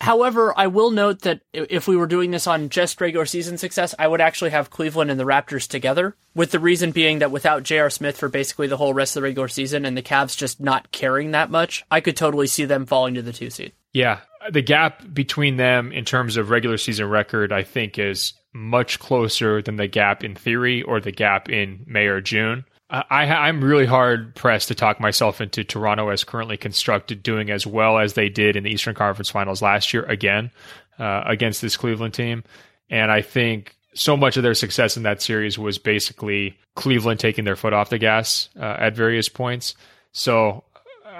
However, 0.00 0.54
I 0.56 0.66
will 0.68 0.90
note 0.90 1.20
that 1.20 1.42
if 1.52 1.86
we 1.86 1.96
were 1.96 2.06
doing 2.06 2.30
this 2.30 2.46
on 2.46 2.70
just 2.70 3.00
regular 3.00 3.26
season 3.26 3.58
success, 3.58 3.94
I 3.98 4.08
would 4.08 4.22
actually 4.22 4.50
have 4.50 4.70
Cleveland 4.70 5.10
and 5.10 5.20
the 5.20 5.24
Raptors 5.24 5.68
together, 5.68 6.16
with 6.34 6.52
the 6.52 6.58
reason 6.58 6.90
being 6.90 7.18
that 7.18 7.30
without 7.30 7.64
J.R. 7.64 7.90
Smith 7.90 8.16
for 8.16 8.30
basically 8.30 8.66
the 8.66 8.78
whole 8.78 8.94
rest 8.94 9.14
of 9.14 9.20
the 9.20 9.24
regular 9.24 9.48
season 9.48 9.84
and 9.84 9.96
the 9.96 10.02
Cavs 10.02 10.36
just 10.36 10.58
not 10.58 10.90
caring 10.90 11.32
that 11.32 11.50
much, 11.50 11.84
I 11.90 12.00
could 12.00 12.16
totally 12.16 12.46
see 12.46 12.64
them 12.64 12.86
falling 12.86 13.14
to 13.14 13.22
the 13.22 13.32
two 13.32 13.50
seed. 13.50 13.72
Yeah. 13.92 14.20
The 14.50 14.62
gap 14.62 15.02
between 15.12 15.58
them 15.58 15.92
in 15.92 16.06
terms 16.06 16.38
of 16.38 16.48
regular 16.48 16.78
season 16.78 17.06
record, 17.06 17.52
I 17.52 17.62
think, 17.62 17.98
is 17.98 18.32
much 18.54 18.98
closer 19.00 19.60
than 19.60 19.76
the 19.76 19.86
gap 19.86 20.24
in 20.24 20.34
theory 20.34 20.82
or 20.82 21.00
the 21.00 21.12
gap 21.12 21.50
in 21.50 21.84
May 21.86 22.06
or 22.06 22.22
June. 22.22 22.64
I, 22.90 23.48
am 23.48 23.62
really 23.62 23.86
hard 23.86 24.34
pressed 24.34 24.68
to 24.68 24.74
talk 24.74 24.98
myself 24.98 25.40
into 25.40 25.62
Toronto 25.62 26.08
as 26.08 26.24
currently 26.24 26.56
constructed 26.56 27.22
doing 27.22 27.48
as 27.50 27.66
well 27.66 27.98
as 27.98 28.14
they 28.14 28.28
did 28.28 28.56
in 28.56 28.64
the 28.64 28.70
Eastern 28.70 28.96
Conference 28.96 29.30
Finals 29.30 29.62
last 29.62 29.94
year 29.94 30.02
again 30.04 30.50
uh, 30.98 31.22
against 31.24 31.62
this 31.62 31.76
Cleveland 31.76 32.14
team. 32.14 32.42
And 32.88 33.12
I 33.12 33.22
think 33.22 33.76
so 33.94 34.16
much 34.16 34.36
of 34.36 34.42
their 34.42 34.54
success 34.54 34.96
in 34.96 35.04
that 35.04 35.22
series 35.22 35.58
was 35.58 35.78
basically 35.78 36.58
Cleveland 36.74 37.20
taking 37.20 37.44
their 37.44 37.56
foot 37.56 37.72
off 37.72 37.90
the 37.90 37.98
gas 37.98 38.48
uh, 38.58 38.76
at 38.78 38.96
various 38.96 39.28
points. 39.28 39.74
So 40.12 40.64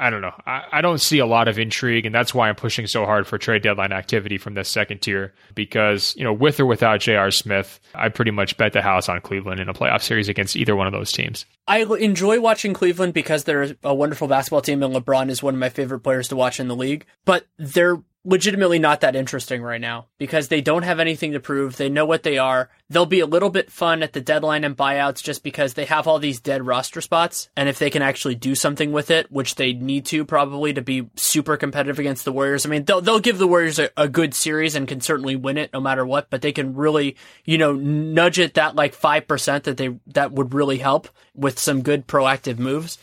I 0.00 0.08
don't 0.08 0.22
know. 0.22 0.32
I, 0.46 0.64
I, 0.72 0.80
don't 0.80 1.00
see 1.00 1.18
a 1.18 1.26
lot 1.26 1.46
of 1.46 1.58
intrigue, 1.58 2.06
and 2.06 2.14
that's 2.14 2.32
why 2.32 2.48
I'm 2.48 2.54
pushing 2.54 2.86
so 2.86 3.04
hard 3.04 3.26
for 3.26 3.36
trade 3.36 3.62
deadline 3.62 3.92
activity 3.92 4.38
from 4.38 4.54
this 4.54 4.70
second 4.70 5.02
tier. 5.02 5.34
Because 5.54 6.14
you 6.16 6.24
know, 6.24 6.32
with 6.32 6.58
or 6.58 6.64
without 6.64 7.00
J.R. 7.00 7.30
Smith, 7.30 7.78
I 7.94 8.08
pretty 8.08 8.30
much 8.30 8.56
bet 8.56 8.72
the 8.72 8.80
house 8.80 9.10
on 9.10 9.20
Cleveland 9.20 9.60
in 9.60 9.68
a 9.68 9.74
playoff 9.74 10.00
series 10.00 10.30
against 10.30 10.56
either 10.56 10.74
one 10.74 10.86
of 10.86 10.94
those 10.94 11.12
teams. 11.12 11.44
I 11.68 11.80
enjoy 11.82 12.40
watching 12.40 12.72
Cleveland 12.72 13.12
because 13.12 13.44
they're 13.44 13.76
a 13.82 13.94
wonderful 13.94 14.26
basketball 14.26 14.62
team, 14.62 14.82
and 14.82 14.94
LeBron 14.94 15.28
is 15.28 15.42
one 15.42 15.52
of 15.52 15.60
my 15.60 15.68
favorite 15.68 16.00
players 16.00 16.28
to 16.28 16.36
watch 16.36 16.58
in 16.58 16.68
the 16.68 16.76
league. 16.76 17.04
But 17.26 17.46
they're 17.58 18.02
legitimately 18.24 18.78
not 18.78 19.00
that 19.00 19.16
interesting 19.16 19.62
right 19.62 19.80
now 19.80 20.06
because 20.18 20.48
they 20.48 20.60
don't 20.60 20.82
have 20.82 21.00
anything 21.00 21.32
to 21.32 21.40
prove. 21.40 21.76
They 21.76 21.88
know 21.88 22.04
what 22.04 22.22
they 22.22 22.36
are. 22.36 22.68
They'll 22.90 23.06
be 23.06 23.20
a 23.20 23.26
little 23.26 23.48
bit 23.48 23.70
fun 23.70 24.02
at 24.02 24.12
the 24.12 24.20
deadline 24.20 24.62
and 24.62 24.76
buyouts 24.76 25.22
just 25.22 25.42
because 25.42 25.72
they 25.72 25.86
have 25.86 26.06
all 26.06 26.18
these 26.18 26.40
dead 26.40 26.66
roster 26.66 27.00
spots. 27.00 27.48
And 27.56 27.68
if 27.68 27.78
they 27.78 27.88
can 27.88 28.02
actually 28.02 28.34
do 28.34 28.54
something 28.54 28.92
with 28.92 29.10
it, 29.10 29.32
which 29.32 29.54
they 29.54 29.72
need 29.72 30.04
to 30.06 30.26
probably 30.26 30.74
to 30.74 30.82
be 30.82 31.08
super 31.16 31.56
competitive 31.56 31.98
against 31.98 32.26
the 32.26 32.32
Warriors. 32.32 32.66
I 32.66 32.68
mean, 32.68 32.84
they'll, 32.84 33.00
they'll 33.00 33.20
give 33.20 33.38
the 33.38 33.48
Warriors 33.48 33.78
a, 33.78 33.88
a 33.96 34.08
good 34.08 34.34
series 34.34 34.74
and 34.74 34.86
can 34.86 35.00
certainly 35.00 35.36
win 35.36 35.56
it 35.56 35.72
no 35.72 35.80
matter 35.80 36.04
what, 36.04 36.28
but 36.28 36.42
they 36.42 36.52
can 36.52 36.74
really, 36.74 37.16
you 37.46 37.56
know, 37.56 37.72
nudge 37.72 38.38
it 38.38 38.54
that 38.54 38.76
like 38.76 38.94
5% 38.94 39.62
that 39.62 39.78
they, 39.78 39.98
that 40.08 40.32
would 40.32 40.52
really 40.52 40.78
help 40.78 41.08
with 41.34 41.58
some 41.58 41.80
good 41.80 42.06
proactive 42.06 42.58
moves. 42.58 42.98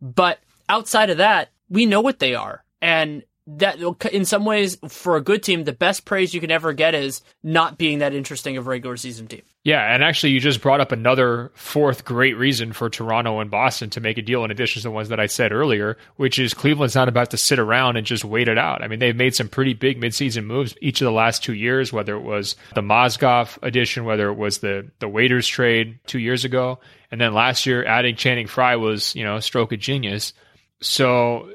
But 0.00 0.38
outside 0.68 1.10
of 1.10 1.18
that, 1.18 1.50
we 1.68 1.86
know 1.86 2.00
what 2.00 2.20
they 2.20 2.34
are. 2.34 2.64
And 2.80 3.24
that 3.58 3.78
in 4.12 4.24
some 4.24 4.44
ways 4.44 4.78
for 4.88 5.16
a 5.16 5.20
good 5.20 5.42
team 5.42 5.64
the 5.64 5.72
best 5.72 6.04
praise 6.04 6.32
you 6.34 6.40
can 6.40 6.50
ever 6.50 6.72
get 6.72 6.94
is 6.94 7.22
not 7.42 7.78
being 7.78 7.98
that 7.98 8.14
interesting 8.14 8.56
of 8.56 8.66
a 8.66 8.70
regular 8.70 8.96
season 8.96 9.26
team. 9.26 9.42
Yeah 9.64 9.82
and 9.82 10.02
actually 10.02 10.32
you 10.32 10.40
just 10.40 10.60
brought 10.60 10.80
up 10.80 10.92
another 10.92 11.50
fourth 11.54 12.04
great 12.04 12.36
reason 12.36 12.72
for 12.72 12.88
toronto 12.88 13.40
and 13.40 13.50
boston 13.50 13.90
to 13.90 14.00
make 14.00 14.18
a 14.18 14.22
deal 14.22 14.44
in 14.44 14.50
addition 14.50 14.80
to 14.80 14.88
the 14.88 14.92
ones 14.92 15.08
that 15.08 15.20
i 15.20 15.26
said 15.26 15.52
earlier 15.52 15.96
which 16.16 16.38
is 16.38 16.54
cleveland's 16.54 16.94
not 16.94 17.08
about 17.08 17.30
to 17.30 17.36
sit 17.36 17.58
around 17.58 17.96
and 17.96 18.06
just 18.06 18.24
wait 18.24 18.48
it 18.48 18.58
out. 18.58 18.82
I 18.82 18.88
mean 18.88 18.98
they've 18.98 19.16
made 19.16 19.34
some 19.34 19.48
pretty 19.48 19.74
big 19.74 20.00
midseason 20.00 20.44
moves 20.44 20.74
each 20.80 21.00
of 21.00 21.04
the 21.04 21.12
last 21.12 21.42
two 21.42 21.54
years 21.54 21.92
whether 21.92 22.14
it 22.14 22.22
was 22.22 22.56
the 22.74 22.82
mozgov 22.82 23.58
addition 23.62 24.04
whether 24.04 24.28
it 24.28 24.36
was 24.36 24.58
the 24.58 24.90
the 24.98 25.08
waiters 25.08 25.46
trade 25.46 25.98
two 26.06 26.18
years 26.18 26.44
ago 26.44 26.78
and 27.10 27.20
then 27.20 27.34
last 27.34 27.66
year 27.66 27.84
adding 27.84 28.16
channing 28.16 28.46
frye 28.46 28.76
was 28.76 29.14
you 29.14 29.24
know 29.24 29.36
a 29.36 29.42
stroke 29.42 29.72
of 29.72 29.80
genius. 29.80 30.32
So 30.80 31.52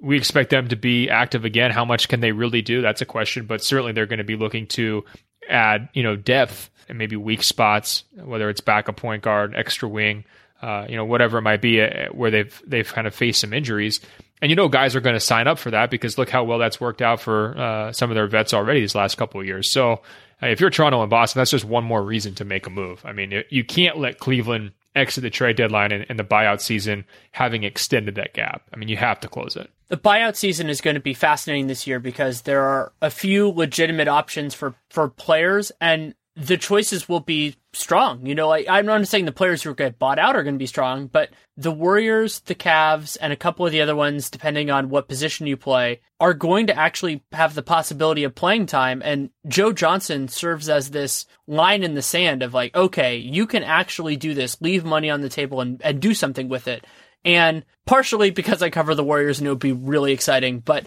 we 0.00 0.16
expect 0.16 0.50
them 0.50 0.68
to 0.68 0.76
be 0.76 1.08
active 1.08 1.44
again. 1.44 1.70
How 1.70 1.84
much 1.84 2.08
can 2.08 2.20
they 2.20 2.32
really 2.32 2.62
do? 2.62 2.82
That's 2.82 3.00
a 3.00 3.06
question, 3.06 3.46
but 3.46 3.62
certainly 3.62 3.92
they're 3.92 4.06
going 4.06 4.18
to 4.18 4.24
be 4.24 4.36
looking 4.36 4.66
to 4.68 5.04
add, 5.48 5.88
you 5.94 6.02
know, 6.02 6.16
depth 6.16 6.70
and 6.88 6.98
maybe 6.98 7.16
weak 7.16 7.42
spots, 7.42 8.04
whether 8.14 8.48
it's 8.48 8.60
backup 8.60 8.96
point 8.96 9.22
guard, 9.22 9.54
extra 9.56 9.88
wing, 9.88 10.24
uh, 10.62 10.86
you 10.88 10.96
know, 10.96 11.04
whatever 11.04 11.38
it 11.38 11.42
might 11.42 11.62
be, 11.62 11.80
uh, 11.80 12.08
where 12.12 12.30
they've 12.30 12.62
they've 12.66 12.92
kind 12.92 13.06
of 13.06 13.14
faced 13.14 13.40
some 13.40 13.52
injuries. 13.52 14.00
And 14.42 14.50
you 14.50 14.56
know, 14.56 14.68
guys 14.68 14.94
are 14.94 15.00
going 15.00 15.16
to 15.16 15.20
sign 15.20 15.46
up 15.48 15.58
for 15.58 15.70
that 15.70 15.90
because 15.90 16.18
look 16.18 16.28
how 16.28 16.44
well 16.44 16.58
that's 16.58 16.80
worked 16.80 17.00
out 17.00 17.20
for 17.20 17.58
uh, 17.58 17.92
some 17.92 18.10
of 18.10 18.14
their 18.14 18.26
vets 18.26 18.52
already 18.52 18.80
these 18.80 18.94
last 18.94 19.16
couple 19.16 19.40
of 19.40 19.46
years. 19.46 19.72
So 19.72 20.02
uh, 20.42 20.48
if 20.48 20.60
you're 20.60 20.70
Toronto 20.70 21.00
and 21.00 21.10
Boston, 21.10 21.40
that's 21.40 21.50
just 21.50 21.64
one 21.64 21.84
more 21.84 22.02
reason 22.02 22.34
to 22.36 22.44
make 22.44 22.66
a 22.66 22.70
move. 22.70 23.00
I 23.04 23.12
mean, 23.12 23.42
you 23.48 23.64
can't 23.64 23.96
let 23.96 24.18
Cleveland 24.18 24.72
exit 24.96 25.22
the 25.22 25.30
trade 25.30 25.56
deadline 25.56 25.92
and, 25.92 26.06
and, 26.08 26.18
the 26.18 26.24
buyout 26.24 26.60
season 26.60 27.04
having 27.32 27.62
extended 27.62 28.14
that 28.16 28.34
gap. 28.34 28.62
I 28.72 28.76
mean, 28.76 28.88
you 28.88 28.96
have 28.96 29.20
to 29.20 29.28
close 29.28 29.54
it. 29.54 29.70
The 29.88 29.96
buyout 29.96 30.34
season 30.34 30.68
is 30.68 30.80
going 30.80 30.94
to 30.94 31.00
be 31.00 31.14
fascinating 31.14 31.68
this 31.68 31.86
year 31.86 32.00
because 32.00 32.42
there 32.42 32.62
are 32.62 32.92
a 33.00 33.10
few 33.10 33.50
legitimate 33.50 34.08
options 34.08 34.54
for, 34.54 34.74
for 34.90 35.08
players, 35.08 35.70
and 35.80 36.14
the 36.36 36.58
choices 36.58 37.08
will 37.08 37.20
be 37.20 37.56
strong. 37.72 38.26
You 38.26 38.34
know, 38.34 38.52
I, 38.52 38.66
I'm 38.68 38.84
not 38.84 39.06
saying 39.08 39.24
the 39.24 39.32
players 39.32 39.62
who 39.62 39.74
get 39.74 39.98
bought 39.98 40.18
out 40.18 40.36
are 40.36 40.42
going 40.42 40.54
to 40.54 40.58
be 40.58 40.66
strong, 40.66 41.06
but 41.06 41.30
the 41.56 41.72
Warriors, 41.72 42.40
the 42.40 42.54
Cavs, 42.54 43.16
and 43.18 43.32
a 43.32 43.36
couple 43.36 43.64
of 43.64 43.72
the 43.72 43.80
other 43.80 43.96
ones, 43.96 44.28
depending 44.28 44.70
on 44.70 44.90
what 44.90 45.08
position 45.08 45.46
you 45.46 45.56
play, 45.56 46.00
are 46.20 46.34
going 46.34 46.66
to 46.66 46.78
actually 46.78 47.24
have 47.32 47.54
the 47.54 47.62
possibility 47.62 48.22
of 48.24 48.34
playing 48.34 48.66
time. 48.66 49.00
And 49.02 49.30
Joe 49.48 49.72
Johnson 49.72 50.28
serves 50.28 50.68
as 50.68 50.90
this 50.90 51.24
line 51.46 51.82
in 51.82 51.94
the 51.94 52.02
sand 52.02 52.42
of 52.42 52.52
like, 52.52 52.76
okay, 52.76 53.16
you 53.16 53.46
can 53.46 53.62
actually 53.62 54.16
do 54.16 54.34
this, 54.34 54.60
leave 54.60 54.84
money 54.84 55.08
on 55.08 55.22
the 55.22 55.30
table 55.30 55.62
and, 55.62 55.80
and 55.82 56.00
do 56.00 56.12
something 56.12 56.50
with 56.50 56.68
it. 56.68 56.86
And 57.24 57.64
partially 57.86 58.30
because 58.30 58.62
I 58.62 58.68
cover 58.68 58.94
the 58.94 59.02
Warriors 59.02 59.38
and 59.38 59.46
it 59.46 59.50
would 59.50 59.58
be 59.58 59.72
really 59.72 60.12
exciting, 60.12 60.60
but 60.60 60.84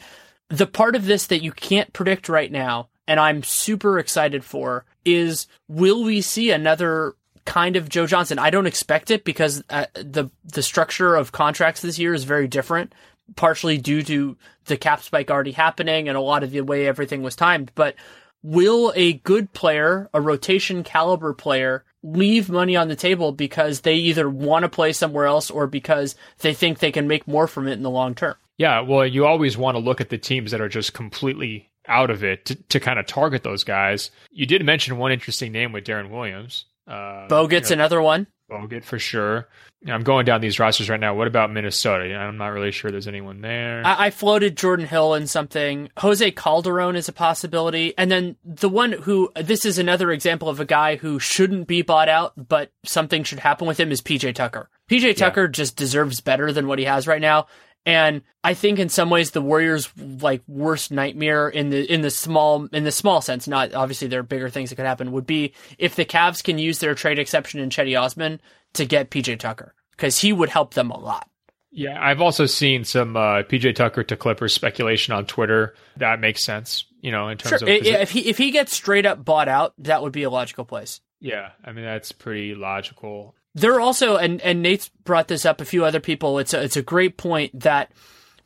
the 0.49 0.67
part 0.67 0.95
of 0.95 1.05
this 1.05 1.27
that 1.27 1.43
you 1.43 1.51
can't 1.51 1.91
predict 1.91 2.29
right 2.29 2.51
now 2.51 2.89
and 3.07 3.19
I'm 3.19 3.41
super 3.41 3.97
excited 3.97 4.45
for 4.45 4.85
is 5.05 5.47
will 5.67 6.03
we 6.03 6.21
see 6.21 6.51
another 6.51 7.15
kind 7.45 7.75
of 7.75 7.89
Joe 7.89 8.07
Johnson? 8.07 8.39
I 8.39 8.49
don't 8.49 8.67
expect 8.67 9.11
it 9.11 9.23
because 9.23 9.63
uh, 9.69 9.85
the 9.93 10.29
the 10.43 10.63
structure 10.63 11.15
of 11.15 11.31
contracts 11.31 11.81
this 11.81 11.99
year 11.99 12.13
is 12.13 12.23
very 12.23 12.47
different, 12.47 12.93
partially 13.35 13.77
due 13.77 14.03
to 14.03 14.37
the 14.65 14.77
cap 14.77 15.01
spike 15.01 15.31
already 15.31 15.51
happening 15.51 16.07
and 16.07 16.17
a 16.17 16.21
lot 16.21 16.43
of 16.43 16.51
the 16.51 16.61
way 16.61 16.87
everything 16.87 17.23
was 17.23 17.35
timed. 17.35 17.71
But 17.75 17.95
will 18.43 18.93
a 18.95 19.13
good 19.13 19.51
player, 19.53 20.09
a 20.13 20.21
rotation 20.21 20.83
caliber 20.83 21.33
player, 21.33 21.83
leave 22.03 22.49
money 22.49 22.75
on 22.75 22.87
the 22.87 22.95
table 22.95 23.31
because 23.31 23.81
they 23.81 23.95
either 23.95 24.29
want 24.29 24.63
to 24.63 24.69
play 24.69 24.93
somewhere 24.93 25.25
else 25.25 25.49
or 25.49 25.67
because 25.67 26.15
they 26.39 26.53
think 26.53 26.79
they 26.79 26.91
can 26.91 27.07
make 27.07 27.27
more 27.27 27.47
from 27.47 27.67
it 27.67 27.73
in 27.73 27.83
the 27.83 27.89
long 27.89 28.15
term? 28.15 28.35
Yeah, 28.57 28.81
well, 28.81 29.05
you 29.05 29.25
always 29.25 29.57
want 29.57 29.75
to 29.75 29.79
look 29.79 30.01
at 30.01 30.09
the 30.09 30.17
teams 30.17 30.51
that 30.51 30.61
are 30.61 30.69
just 30.69 30.93
completely 30.93 31.68
out 31.89 32.09
of 32.09 32.23
it 32.23 32.45
to, 32.45 32.55
to 32.55 32.79
kind 32.79 32.99
of 32.99 33.05
target 33.05 33.43
those 33.43 33.63
guys. 33.63 34.11
You 34.31 34.45
did 34.45 34.63
mention 34.63 34.97
one 34.97 35.11
interesting 35.11 35.51
name 35.51 35.71
with 35.73 35.83
Deron 35.83 36.09
Williams. 36.09 36.65
Uh, 36.87 37.27
Bogut's 37.27 37.69
you 37.69 37.75
know, 37.75 37.81
another 37.81 38.01
one. 38.01 38.27
Bogut 38.49 38.83
for 38.83 38.99
sure. 38.99 39.47
I'm 39.87 40.03
going 40.03 40.25
down 40.25 40.41
these 40.41 40.59
rosters 40.59 40.89
right 40.89 40.99
now. 40.99 41.15
What 41.15 41.27
about 41.27 41.51
Minnesota? 41.51 42.13
I'm 42.13 42.37
not 42.37 42.47
really 42.47 42.71
sure 42.71 42.91
there's 42.91 43.07
anyone 43.07 43.39
there. 43.39 43.81
I, 43.85 44.07
I 44.07 44.09
floated 44.09 44.57
Jordan 44.57 44.85
Hill 44.85 45.13
in 45.13 45.25
something. 45.25 45.89
Jose 45.97 46.31
Calderon 46.31 46.97
is 46.97 47.07
a 47.07 47.13
possibility. 47.13 47.93
And 47.97 48.11
then 48.11 48.35
the 48.43 48.67
one 48.67 48.91
who, 48.91 49.31
this 49.35 49.63
is 49.63 49.77
another 49.77 50.11
example 50.11 50.49
of 50.49 50.59
a 50.59 50.65
guy 50.65 50.97
who 50.97 51.17
shouldn't 51.17 51.67
be 51.67 51.81
bought 51.81 52.09
out, 52.09 52.33
but 52.35 52.71
something 52.83 53.23
should 53.23 53.39
happen 53.39 53.67
with 53.67 53.79
him 53.79 53.91
is 53.91 54.01
PJ 54.01 54.35
Tucker. 54.35 54.69
PJ 54.89 55.15
Tucker 55.15 55.43
yeah. 55.43 55.51
just 55.51 55.77
deserves 55.77 56.19
better 56.19 56.51
than 56.51 56.67
what 56.67 56.79
he 56.79 56.85
has 56.85 57.07
right 57.07 57.21
now. 57.21 57.47
And 57.89 58.21
I 58.43 58.53
think 58.53 58.77
in 58.77 58.87
some 58.87 59.09
ways 59.09 59.31
the 59.31 59.41
Warriors 59.41 59.89
like 59.97 60.43
worst 60.47 60.91
nightmare 60.91 61.49
in 61.49 61.71
the 61.71 61.91
in 61.91 62.01
the 62.01 62.11
small 62.11 62.67
in 62.67 62.83
the 62.83 62.91
small 62.91 63.19
sense, 63.19 63.47
not 63.47 63.73
obviously 63.73 64.07
there 64.07 64.19
are 64.19 64.23
bigger 64.23 64.47
things 64.47 64.69
that 64.69 64.75
could 64.75 64.85
happen, 64.85 65.11
would 65.11 65.25
be 65.25 65.53
if 65.79 65.95
the 65.95 66.05
Cavs 66.05 66.43
can 66.43 66.59
use 66.59 66.77
their 66.77 66.93
trade 66.93 67.17
exception 67.17 67.59
in 67.59 67.71
Cedi 67.71 67.99
Osman 67.99 68.41
to 68.73 68.85
get 68.85 69.09
PJ 69.09 69.39
Tucker 69.39 69.73
because 69.89 70.19
he 70.19 70.31
would 70.31 70.49
help 70.49 70.75
them 70.75 70.91
a 70.91 70.99
lot. 70.99 71.27
Yeah, 71.71 71.97
I've 71.99 72.21
also 72.21 72.45
seen 72.45 72.83
some 72.83 73.17
uh, 73.17 73.41
PJ 73.41 73.73
Tucker 73.73 74.03
to 74.03 74.15
Clippers 74.15 74.53
speculation 74.53 75.15
on 75.15 75.25
Twitter. 75.25 75.73
That 75.97 76.19
makes 76.19 76.43
sense, 76.43 76.85
you 77.01 77.11
know, 77.11 77.27
in 77.29 77.39
terms 77.39 77.61
sure. 77.61 77.69
of 77.69 77.75
if 77.75 78.11
he 78.11 78.29
if 78.29 78.37
he 78.37 78.51
gets 78.51 78.75
straight 78.75 79.07
up 79.07 79.25
bought 79.25 79.47
out, 79.47 79.73
that 79.79 80.03
would 80.03 80.11
be 80.11 80.23
a 80.23 80.29
logical 80.29 80.63
place. 80.63 81.01
Yeah, 81.19 81.49
I 81.65 81.71
mean 81.71 81.85
that's 81.85 82.11
pretty 82.11 82.53
logical. 82.53 83.33
There 83.55 83.73
are 83.73 83.81
also, 83.81 84.17
and 84.17 84.41
and 84.41 84.61
Nate's 84.61 84.89
brought 85.03 85.27
this 85.27 85.45
up. 85.45 85.59
A 85.59 85.65
few 85.65 85.83
other 85.83 85.99
people. 85.99 86.39
It's 86.39 86.53
a, 86.53 86.61
it's 86.61 86.77
a 86.77 86.81
great 86.81 87.17
point 87.17 87.59
that 87.59 87.91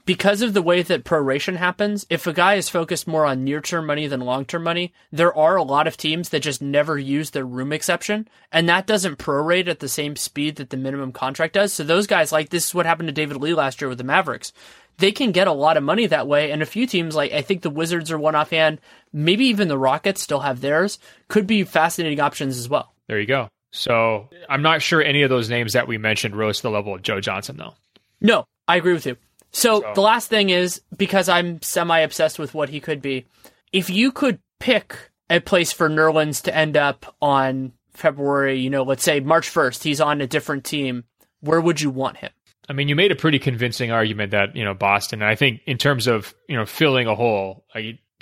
because 0.05 0.41
of 0.41 0.53
the 0.53 0.61
way 0.61 0.81
that 0.81 1.05
proration 1.05 1.55
happens, 1.55 2.05
if 2.09 2.27
a 2.27 2.33
guy 2.33 2.55
is 2.55 2.69
focused 2.69 3.07
more 3.07 3.25
on 3.25 3.43
near 3.43 3.61
term 3.61 3.85
money 3.85 4.07
than 4.07 4.21
long 4.21 4.45
term 4.45 4.63
money, 4.63 4.93
there 5.11 5.35
are 5.35 5.55
a 5.55 5.63
lot 5.63 5.87
of 5.87 5.97
teams 5.97 6.29
that 6.29 6.41
just 6.41 6.61
never 6.61 6.97
use 6.97 7.31
their 7.31 7.45
room 7.45 7.71
exception, 7.71 8.27
and 8.51 8.67
that 8.67 8.87
doesn't 8.87 9.17
prorate 9.17 9.67
at 9.67 9.79
the 9.79 9.89
same 9.89 10.15
speed 10.15 10.57
that 10.57 10.69
the 10.69 10.77
minimum 10.77 11.11
contract 11.11 11.53
does. 11.53 11.73
So 11.73 11.83
those 11.83 12.07
guys, 12.07 12.31
like 12.31 12.49
this 12.49 12.67
is 12.67 12.75
what 12.75 12.85
happened 12.85 13.07
to 13.07 13.13
David 13.13 13.37
Lee 13.37 13.53
last 13.53 13.81
year 13.81 13.89
with 13.89 13.97
the 13.97 14.03
Mavericks. 14.03 14.51
They 14.97 15.11
can 15.11 15.31
get 15.31 15.47
a 15.47 15.53
lot 15.53 15.77
of 15.77 15.83
money 15.83 16.05
that 16.05 16.27
way, 16.27 16.51
and 16.51 16.61
a 16.61 16.67
few 16.67 16.85
teams, 16.85 17.15
like 17.15 17.31
I 17.31 17.41
think 17.41 17.61
the 17.61 17.69
Wizards 17.69 18.11
are 18.11 18.19
one 18.19 18.35
offhand, 18.35 18.79
maybe 19.11 19.45
even 19.45 19.67
the 19.67 19.77
Rockets 19.77 20.21
still 20.21 20.41
have 20.41 20.61
theirs, 20.61 20.99
could 21.29 21.47
be 21.47 21.63
fascinating 21.63 22.19
options 22.19 22.57
as 22.57 22.69
well. 22.69 22.93
There 23.07 23.19
you 23.19 23.25
go. 23.25 23.49
So 23.73 24.29
I'm 24.47 24.61
not 24.61 24.83
sure 24.83 25.01
any 25.01 25.23
of 25.23 25.31
those 25.31 25.49
names 25.49 25.73
that 25.73 25.87
we 25.87 25.97
mentioned 25.97 26.35
rose 26.35 26.57
to 26.57 26.63
the 26.63 26.69
level 26.69 26.93
of 26.93 27.01
Joe 27.01 27.19
Johnson, 27.19 27.57
though. 27.57 27.73
No, 28.21 28.45
I 28.67 28.77
agree 28.77 28.93
with 28.93 29.07
you. 29.07 29.17
So, 29.51 29.81
so. 29.81 29.91
the 29.95 30.01
last 30.01 30.29
thing 30.29 30.51
is 30.51 30.81
because 30.95 31.27
I'm 31.27 31.59
semi 31.63 31.99
obsessed 31.99 32.37
with 32.37 32.53
what 32.53 32.69
he 32.69 32.79
could 32.79 33.01
be. 33.01 33.25
If 33.71 33.89
you 33.89 34.11
could 34.11 34.39
pick 34.59 34.95
a 35.29 35.39
place 35.39 35.71
for 35.71 35.89
Nerlens 35.89 36.43
to 36.43 36.55
end 36.55 36.77
up 36.77 37.15
on 37.19 37.73
February, 37.93 38.59
you 38.59 38.69
know, 38.69 38.83
let's 38.83 39.03
say 39.03 39.19
March 39.19 39.51
1st, 39.51 39.81
he's 39.81 39.99
on 39.99 40.21
a 40.21 40.27
different 40.27 40.63
team, 40.63 41.03
where 41.41 41.59
would 41.59 41.81
you 41.81 41.89
want 41.89 42.17
him? 42.17 42.29
I 42.69 42.73
mean, 42.73 42.87
you 42.87 42.95
made 42.95 43.11
a 43.11 43.15
pretty 43.15 43.39
convincing 43.39 43.91
argument 43.91 44.31
that, 44.31 44.55
you 44.55 44.63
know, 44.63 44.75
Boston, 44.75 45.23
I 45.23 45.35
think 45.35 45.61
in 45.65 45.79
terms 45.79 46.05
of, 46.05 46.33
you 46.47 46.55
know, 46.55 46.65
filling 46.65 47.07
a 47.07 47.15
hole, 47.15 47.65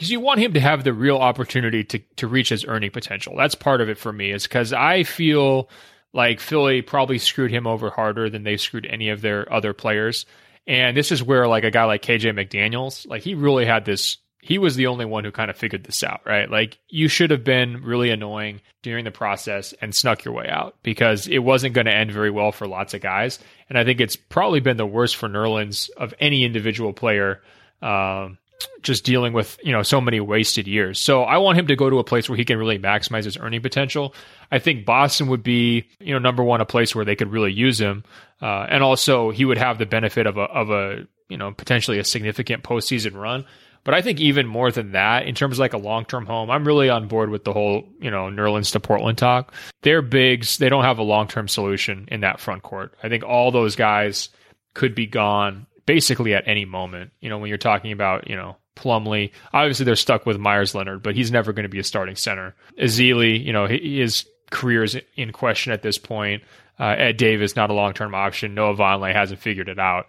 because 0.01 0.09
you 0.09 0.19
want 0.19 0.39
him 0.39 0.53
to 0.53 0.59
have 0.59 0.83
the 0.83 0.93
real 0.93 1.17
opportunity 1.17 1.83
to, 1.83 1.99
to 2.15 2.25
reach 2.25 2.49
his 2.49 2.65
earning 2.65 2.89
potential. 2.89 3.35
That's 3.37 3.53
part 3.53 3.81
of 3.81 3.89
it 3.89 3.99
for 3.99 4.11
me, 4.11 4.31
is 4.31 4.41
because 4.41 4.73
I 4.73 5.03
feel 5.03 5.69
like 6.11 6.39
Philly 6.39 6.81
probably 6.81 7.19
screwed 7.19 7.51
him 7.51 7.67
over 7.67 7.91
harder 7.91 8.27
than 8.27 8.41
they've 8.41 8.59
screwed 8.59 8.87
any 8.87 9.09
of 9.09 9.21
their 9.21 9.53
other 9.53 9.73
players. 9.73 10.25
And 10.65 10.97
this 10.97 11.11
is 11.11 11.21
where 11.21 11.47
like 11.47 11.65
a 11.65 11.69
guy 11.69 11.83
like 11.83 12.01
KJ 12.01 12.33
McDaniels, 12.33 13.07
like 13.07 13.21
he 13.21 13.35
really 13.35 13.63
had 13.63 13.85
this 13.85 14.17
he 14.41 14.57
was 14.57 14.75
the 14.75 14.87
only 14.87 15.05
one 15.05 15.23
who 15.23 15.31
kind 15.31 15.51
of 15.51 15.55
figured 15.55 15.83
this 15.83 16.03
out, 16.03 16.21
right? 16.25 16.49
Like 16.49 16.79
you 16.89 17.07
should 17.07 17.29
have 17.29 17.43
been 17.43 17.83
really 17.83 18.09
annoying 18.09 18.61
during 18.81 19.05
the 19.05 19.11
process 19.11 19.75
and 19.81 19.93
snuck 19.93 20.25
your 20.25 20.33
way 20.33 20.47
out 20.49 20.77
because 20.81 21.27
it 21.27 21.37
wasn't 21.37 21.75
going 21.75 21.85
to 21.85 21.95
end 21.95 22.11
very 22.11 22.31
well 22.31 22.51
for 22.51 22.65
lots 22.67 22.95
of 22.95 23.01
guys. 23.01 23.37
And 23.69 23.77
I 23.77 23.83
think 23.83 24.01
it's 24.01 24.15
probably 24.15 24.61
been 24.61 24.77
the 24.77 24.85
worst 24.87 25.15
for 25.15 25.29
Nerlens 25.29 25.91
of 25.91 26.15
any 26.19 26.43
individual 26.43 26.91
player 26.91 27.43
um, 27.83 28.39
just 28.81 29.03
dealing 29.03 29.33
with 29.33 29.59
you 29.63 29.71
know 29.71 29.83
so 29.83 30.01
many 30.01 30.19
wasted 30.19 30.67
years. 30.67 30.99
So 30.99 31.23
I 31.23 31.37
want 31.37 31.57
him 31.57 31.67
to 31.67 31.75
go 31.75 31.89
to 31.89 31.99
a 31.99 32.03
place 32.03 32.29
where 32.29 32.37
he 32.37 32.45
can 32.45 32.57
really 32.57 32.79
maximize 32.79 33.25
his 33.25 33.37
earning 33.37 33.61
potential. 33.61 34.13
I 34.51 34.59
think 34.59 34.85
Boston 34.85 35.27
would 35.27 35.43
be 35.43 35.87
you 35.99 36.13
know 36.13 36.19
number 36.19 36.43
one 36.43 36.61
a 36.61 36.65
place 36.65 36.95
where 36.95 37.05
they 37.05 37.15
could 37.15 37.31
really 37.31 37.53
use 37.53 37.79
him, 37.79 38.03
uh, 38.41 38.67
and 38.69 38.83
also 38.83 39.31
he 39.31 39.45
would 39.45 39.57
have 39.57 39.77
the 39.77 39.85
benefit 39.85 40.27
of 40.27 40.37
a 40.37 40.43
of 40.43 40.69
a 40.69 41.07
you 41.29 41.37
know 41.37 41.51
potentially 41.51 41.99
a 41.99 42.03
significant 42.03 42.63
postseason 42.63 43.15
run. 43.15 43.45
But 43.83 43.95
I 43.95 44.01
think 44.01 44.19
even 44.19 44.45
more 44.45 44.71
than 44.71 44.91
that, 44.91 45.25
in 45.25 45.33
terms 45.33 45.55
of 45.55 45.59
like 45.59 45.73
a 45.73 45.77
long 45.77 46.05
term 46.05 46.25
home, 46.25 46.51
I'm 46.51 46.65
really 46.65 46.89
on 46.89 47.07
board 47.07 47.29
with 47.29 47.43
the 47.43 47.53
whole, 47.53 47.89
you 47.99 48.11
know, 48.11 48.25
Nerlens 48.25 48.71
to 48.73 48.79
Portland 48.79 49.17
talk. 49.17 49.53
They're 49.81 50.03
bigs. 50.03 50.57
They 50.57 50.69
don't 50.69 50.83
have 50.83 50.99
a 50.99 51.03
long 51.03 51.27
term 51.27 51.47
solution 51.47 52.07
in 52.11 52.21
that 52.21 52.39
front 52.39 52.61
court. 52.61 52.93
I 53.01 53.09
think 53.09 53.23
all 53.23 53.51
those 53.51 53.75
guys 53.75 54.29
could 54.73 54.93
be 54.93 55.07
gone 55.07 55.65
basically 55.85 56.33
at 56.33 56.47
any 56.47 56.65
moment. 56.65 57.11
You 57.19 57.29
know, 57.29 57.37
when 57.37 57.49
you're 57.49 57.57
talking 57.57 57.91
about, 57.91 58.29
you 58.29 58.35
know, 58.35 58.57
Plumlee, 58.75 59.31
obviously 59.53 59.85
they're 59.85 59.95
stuck 59.95 60.25
with 60.25 60.37
Meyers 60.37 60.73
Leonard, 60.73 61.03
but 61.03 61.15
he's 61.15 61.31
never 61.31 61.53
going 61.53 61.63
to 61.63 61.69
be 61.69 61.79
a 61.79 61.83
starting 61.83 62.15
center. 62.15 62.55
Ezeli, 62.79 63.43
you 63.43 63.53
know, 63.53 63.67
his 63.67 64.25
career 64.49 64.83
is 64.83 64.97
in 65.15 65.31
question 65.31 65.71
at 65.71 65.81
this 65.81 65.97
point. 65.97 66.43
Uh, 66.79 66.95
Ed 66.97 67.17
Davis, 67.17 67.55
not 67.55 67.69
a 67.69 67.73
long 67.73 67.93
term 67.93 68.15
option. 68.15 68.55
Noah 68.55 68.75
Vonleh 68.75 69.13
hasn't 69.13 69.39
figured 69.39 69.69
it 69.69 69.79
out. 69.79 70.07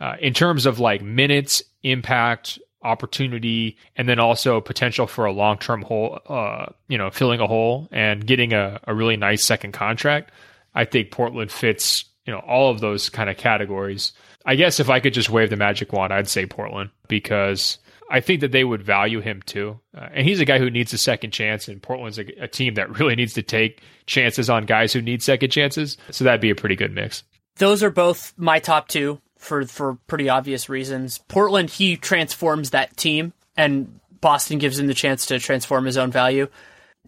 Uh, 0.00 0.16
in 0.20 0.34
terms 0.34 0.66
of 0.66 0.80
like 0.80 1.02
minutes, 1.02 1.62
impact, 1.82 2.58
opportunity, 2.82 3.76
and 3.96 4.08
then 4.08 4.18
also 4.18 4.60
potential 4.60 5.06
for 5.06 5.24
a 5.24 5.32
long 5.32 5.58
term 5.58 5.82
hole, 5.82 6.18
uh, 6.28 6.66
you 6.88 6.98
know, 6.98 7.10
filling 7.10 7.40
a 7.40 7.46
hole 7.46 7.88
and 7.92 8.26
getting 8.26 8.52
a, 8.52 8.80
a 8.84 8.94
really 8.94 9.16
nice 9.16 9.44
second 9.44 9.72
contract, 9.72 10.32
I 10.74 10.84
think 10.84 11.10
Portland 11.10 11.50
fits, 11.50 12.04
you 12.26 12.32
know, 12.32 12.40
all 12.40 12.70
of 12.70 12.80
those 12.80 13.08
kind 13.08 13.28
of 13.28 13.36
categories. 13.36 14.12
I 14.44 14.54
guess 14.54 14.80
if 14.80 14.88
I 14.88 15.00
could 15.00 15.14
just 15.14 15.30
wave 15.30 15.50
the 15.50 15.56
magic 15.56 15.92
wand, 15.92 16.12
I'd 16.12 16.28
say 16.28 16.46
Portland 16.46 16.90
because 17.08 17.78
I 18.10 18.20
think 18.20 18.40
that 18.40 18.52
they 18.52 18.64
would 18.64 18.82
value 18.82 19.20
him 19.20 19.42
too. 19.46 19.78
Uh, 19.96 20.08
and 20.12 20.26
he's 20.26 20.40
a 20.40 20.44
guy 20.44 20.58
who 20.58 20.70
needs 20.70 20.92
a 20.92 20.98
second 20.98 21.30
chance, 21.30 21.68
and 21.68 21.80
Portland's 21.80 22.18
a, 22.18 22.24
a, 22.42 22.48
team 22.48 22.74
that 22.74 22.90
really 22.98 23.14
needs 23.14 23.34
to 23.34 23.42
take 23.42 23.82
chances 24.06 24.50
on 24.50 24.66
guys 24.66 24.92
who 24.92 25.00
need 25.00 25.22
second 25.22 25.50
chances. 25.50 25.96
So 26.10 26.24
that'd 26.24 26.40
be 26.40 26.50
a 26.50 26.56
pretty 26.56 26.76
good 26.76 26.92
mix. 26.92 27.22
Those 27.56 27.82
are 27.82 27.90
both 27.90 28.32
my 28.36 28.58
top 28.58 28.88
two 28.88 29.20
for 29.36 29.66
for 29.66 29.94
pretty 30.06 30.28
obvious 30.28 30.68
reasons. 30.68 31.18
Portland, 31.28 31.70
he 31.70 31.96
transforms 31.96 32.70
that 32.70 32.96
team, 32.96 33.32
and 33.56 34.00
Boston 34.20 34.58
gives 34.58 34.78
him 34.78 34.86
the 34.86 34.94
chance 34.94 35.26
to 35.26 35.38
transform 35.38 35.84
his 35.84 35.96
own 35.96 36.10
value. 36.10 36.48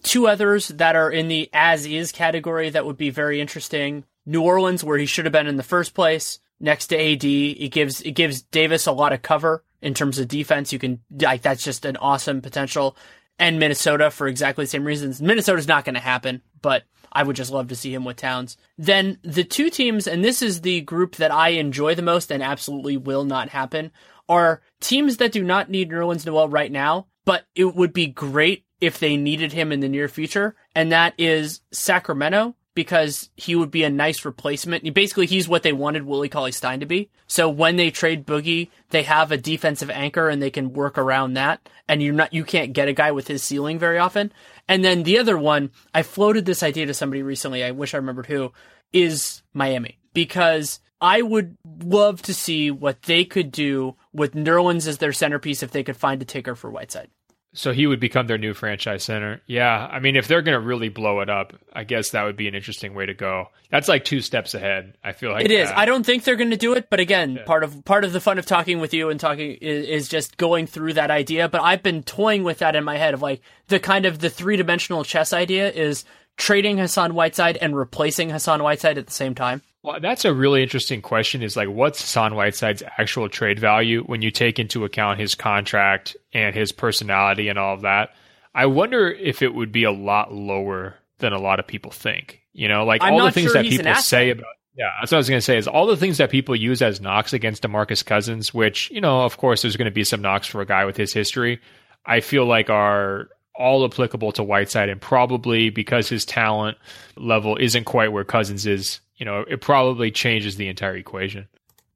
Two 0.02 0.26
others 0.26 0.68
that 0.68 0.96
are 0.96 1.10
in 1.10 1.28
the 1.28 1.48
as 1.52 1.86
is 1.86 2.12
category 2.12 2.70
that 2.70 2.86
would 2.86 2.96
be 2.96 3.10
very 3.10 3.40
interesting. 3.40 4.04
New 4.24 4.42
Orleans, 4.42 4.84
where 4.84 4.98
he 4.98 5.06
should 5.06 5.24
have 5.24 5.32
been 5.32 5.46
in 5.46 5.56
the 5.56 5.62
first 5.62 5.94
place, 5.94 6.38
next 6.62 6.86
to 6.89 6.97
AD. 6.97 7.24
It 7.24 7.72
gives 7.72 8.01
it 8.01 8.12
gives 8.12 8.43
Davis 8.43 8.86
a 8.86 8.93
lot 8.93 9.12
of 9.12 9.22
cover 9.22 9.64
in 9.82 9.94
terms 9.94 10.18
of 10.18 10.28
defense. 10.28 10.72
You 10.72 10.78
can 10.78 11.01
like 11.20 11.43
that's 11.43 11.64
just 11.64 11.84
an 11.84 11.97
awesome 11.98 12.40
potential. 12.40 12.97
And 13.39 13.59
Minnesota 13.59 14.10
for 14.10 14.28
exactly 14.28 14.64
the 14.64 14.70
same 14.70 14.84
reasons. 14.84 15.20
Minnesota's 15.20 15.66
not 15.66 15.84
going 15.84 15.94
to 15.94 16.01
happen, 16.01 16.43
but 16.60 16.84
I 17.10 17.22
would 17.22 17.36
just 17.36 17.51
love 17.51 17.68
to 17.68 17.76
see 17.76 17.93
him 17.93 18.05
with 18.05 18.16
Towns. 18.16 18.56
Then 18.78 19.18
the 19.22 19.44
two 19.44 19.68
teams, 19.68 20.06
and 20.06 20.24
this 20.24 20.43
is 20.43 20.60
the 20.60 20.80
group 20.82 21.16
that 21.16 21.32
I 21.32 21.51
enjoy 21.51 21.94
the 21.94 22.02
most 22.02 22.30
and 22.30 22.43
absolutely 22.43 22.97
will 22.97 23.24
not 23.24 23.48
happen, 23.48 23.90
are 24.28 24.62
teams 24.80 25.16
that 25.16 25.32
do 25.32 25.43
not 25.43 25.70
need 25.70 25.90
Nerlens 25.90 26.24
Noel 26.24 26.48
right 26.48 26.70
now, 26.70 27.06
but 27.24 27.44
it 27.55 27.74
would 27.74 27.93
be 27.93 28.06
great 28.06 28.64
if 28.80 28.98
they 28.98 29.16
needed 29.16 29.52
him 29.52 29.72
in 29.72 29.80
the 29.80 29.89
near 29.89 30.09
future. 30.09 30.56
And 30.74 30.93
that 30.93 31.14
is 31.18 31.60
Sacramento 31.72 32.55
because 32.74 33.31
he 33.36 33.55
would 33.55 33.70
be 33.70 33.85
a 33.85 33.90
nice 33.90 34.24
replacement. 34.24 34.94
Basically, 34.94 35.27
he's 35.27 35.49
what 35.49 35.62
they 35.62 35.73
wanted 35.73 36.05
Willie 36.05 36.28
Cauley 36.28 36.53
Stein 36.53 36.81
to 36.81 36.86
be. 36.86 37.11
So 37.27 37.49
when 37.49 37.77
they 37.77 37.90
trade 37.90 38.27
Boogie, 38.27 38.70
they 38.90 39.03
have 39.03 39.31
a 39.31 39.36
defensive 39.36 39.90
anchor 39.90 40.28
and 40.28 40.43
they 40.43 40.51
can 40.51 40.73
work 40.73 40.97
around 40.97 41.35
that. 41.35 41.69
And 41.89 42.03
you're 42.03 42.15
not, 42.15 42.32
you 42.32 42.44
can't 42.44 42.73
get 42.73 42.89
a 42.89 42.93
guy 42.93 43.12
with 43.12 43.28
his 43.28 43.43
ceiling 43.43 43.78
very 43.78 43.99
often. 43.99 44.32
And 44.69 44.85
then 44.85 45.03
the 45.03 45.19
other 45.19 45.36
one, 45.36 45.70
I 45.93 46.03
floated 46.03 46.44
this 46.47 46.62
idea 46.62 46.86
to 46.86 46.94
somebody 46.94 47.23
recently. 47.23 47.62
I 47.62 47.73
wish 47.73 47.94
I 47.94 47.99
remembered 47.99 48.27
who 48.27 48.53
is 48.93 49.43
Miami 49.53 49.99
because 50.15 50.81
I 51.01 51.20
would 51.20 51.57
love 51.82 52.23
to 52.23 52.35
see 52.35 52.70
what 52.70 53.03
they 53.03 53.24
could 53.24 53.51
do 53.51 53.97
with 54.12 54.35
Nerlens 54.35 54.86
as 54.86 54.99
their 54.99 55.12
centerpiece 55.12 55.62
if 55.62 55.73
they 55.73 55.82
could 55.82 55.97
find 55.97 56.23
a 56.23 56.24
taker 56.24 56.55
for 56.55 56.70
Whiteside. 56.70 57.11
So 57.55 57.73
he 57.73 57.87
would 57.87 58.01
become 58.01 58.27
their 58.27 58.39
new 58.39 58.55
franchise 58.55 59.05
center. 59.05 59.43
Yeah, 59.47 59.87
I 59.91 60.01
mean, 60.01 60.16
if 60.16 60.27
they're 60.27 60.41
going 60.41 60.59
to 60.59 60.66
really 60.66 60.89
blow 60.89 61.20
it 61.20 61.29
up, 61.29 61.53
I 61.73 61.85
guess 61.85 62.11
that 62.11 62.23
would 62.23 62.37
be 62.37 62.49
an 62.49 62.55
interesting 62.55 62.95
way 62.95 63.05
to 63.05 63.12
go. 63.12 63.49
That's 63.70 63.89
like 63.89 64.05
two 64.07 64.23
steps 64.23 64.55
ahead. 64.55 64.97
I 65.05 65.12
feel 65.12 65.33
like 65.33 65.45
it 65.45 65.51
is. 65.51 65.69
Uh, 65.69 65.74
I 65.77 65.85
don't 65.85 66.05
think 66.05 66.24
they're 66.24 66.37
going 66.37 66.51
to 66.51 66.57
do 66.57 66.73
it, 66.73 66.89
but 66.89 66.99
again, 66.99 67.35
yeah. 67.35 67.45
part 67.45 67.62
of 67.62 67.85
part 67.85 68.05
of 68.05 68.15
the 68.15 68.20
fun 68.20 68.39
of 68.39 68.47
talking 68.47 68.81
with 68.81 68.95
you 68.95 69.11
and 69.11 69.20
talking 69.20 69.53
is, 69.61 69.87
is, 69.87 70.09
just 70.09 70.39
going 70.39 70.66
through 70.66 70.95
that 70.95 71.11
idea. 71.11 71.49
But 71.49 71.61
I've 71.61 71.83
been 71.83 72.03
toying 72.03 72.43
with 72.43 72.59
that 72.59 72.74
in 72.74 72.85
my 72.85 72.97
head 72.97 73.12
of 73.12 73.20
like 73.20 73.43
the 73.69 73.79
kind 73.79 74.07
of 74.07 74.19
the 74.19 74.31
three 74.31 74.57
dimensional 74.57 75.05
chess 75.05 75.35
idea 75.35 75.70
is 75.70 76.07
trading 76.39 76.79
Hassan 76.79 77.15
Whiteside 77.15 77.59
and 77.59 77.77
replacing 77.77 78.31
Hassan 78.31 78.62
Whiteside 78.62 78.97
at 78.97 79.07
the 79.07 79.12
same 79.12 79.35
time. 79.35 79.61
Well, 79.82 79.98
that's 80.00 80.24
a 80.24 80.32
really 80.32 80.62
interesting 80.62 81.02
question. 81.02 81.42
Is 81.42 81.56
like, 81.56 81.68
what's 81.68 82.00
Hassan 82.00 82.34
Whiteside's 82.34 82.82
actual 82.98 83.28
trade 83.28 83.59
value 83.59 84.04
when 84.04 84.22
you 84.22 84.30
take 84.30 84.59
into 84.59 84.84
account 84.84 85.18
his 85.18 85.34
contract 85.34 86.16
and 86.32 86.54
his 86.54 86.70
personality 86.70 87.48
and 87.48 87.59
all 87.59 87.74
of 87.74 87.82
that? 87.82 88.10
I 88.54 88.66
wonder 88.66 89.10
if 89.10 89.42
it 89.42 89.54
would 89.54 89.72
be 89.72 89.84
a 89.84 89.92
lot 89.92 90.32
lower 90.32 90.96
than 91.18 91.32
a 91.32 91.38
lot 91.38 91.59
of 91.59 91.66
people 91.66 91.90
think. 91.90 92.40
You 92.52 92.68
know, 92.68 92.84
like 92.84 93.02
I'm 93.02 93.14
all 93.14 93.24
the 93.24 93.32
things 93.32 93.50
sure 93.50 93.62
that 93.62 93.68
people 93.68 93.94
say 93.96 94.30
about. 94.30 94.46
Yeah, 94.74 94.90
that's 95.00 95.12
what 95.12 95.16
I 95.16 95.18
was 95.18 95.28
going 95.28 95.38
to 95.38 95.44
say. 95.44 95.59
Is 95.59 95.68
all 95.68 95.86
the 95.86 95.96
things 95.96 96.18
that 96.18 96.30
people 96.30 96.56
use 96.56 96.80
as 96.80 97.00
knocks 97.00 97.32
against 97.32 97.62
DeMarcus 97.62 98.04
Cousins, 98.04 98.54
which 98.54 98.90
you 98.90 99.00
know, 99.00 99.22
of 99.22 99.36
course, 99.36 99.62
there's 99.62 99.76
going 99.76 99.86
to 99.86 99.90
be 99.90 100.04
some 100.04 100.22
knocks 100.22 100.46
for 100.46 100.60
a 100.60 100.66
guy 100.66 100.84
with 100.84 100.96
his 100.96 101.12
history. 101.12 101.60
I 102.06 102.20
feel 102.20 102.46
like 102.46 102.70
are 102.70 103.28
all 103.54 103.84
applicable 103.84 104.32
to 104.32 104.42
Whiteside, 104.42 104.88
and 104.88 105.00
probably 105.00 105.70
because 105.70 106.09
his 106.09 106.24
talent 106.24 106.78
level 107.16 107.56
isn't 107.56 107.84
quite 107.84 108.12
where 108.12 108.24
Cousins 108.24 108.66
is 108.66 109.00
you 109.23 109.27
know, 109.27 109.44
it 109.49 109.61
probably 109.61 110.11
changes 110.11 110.57
the 110.57 110.66
entire 110.66 110.97
equation. 110.97 111.47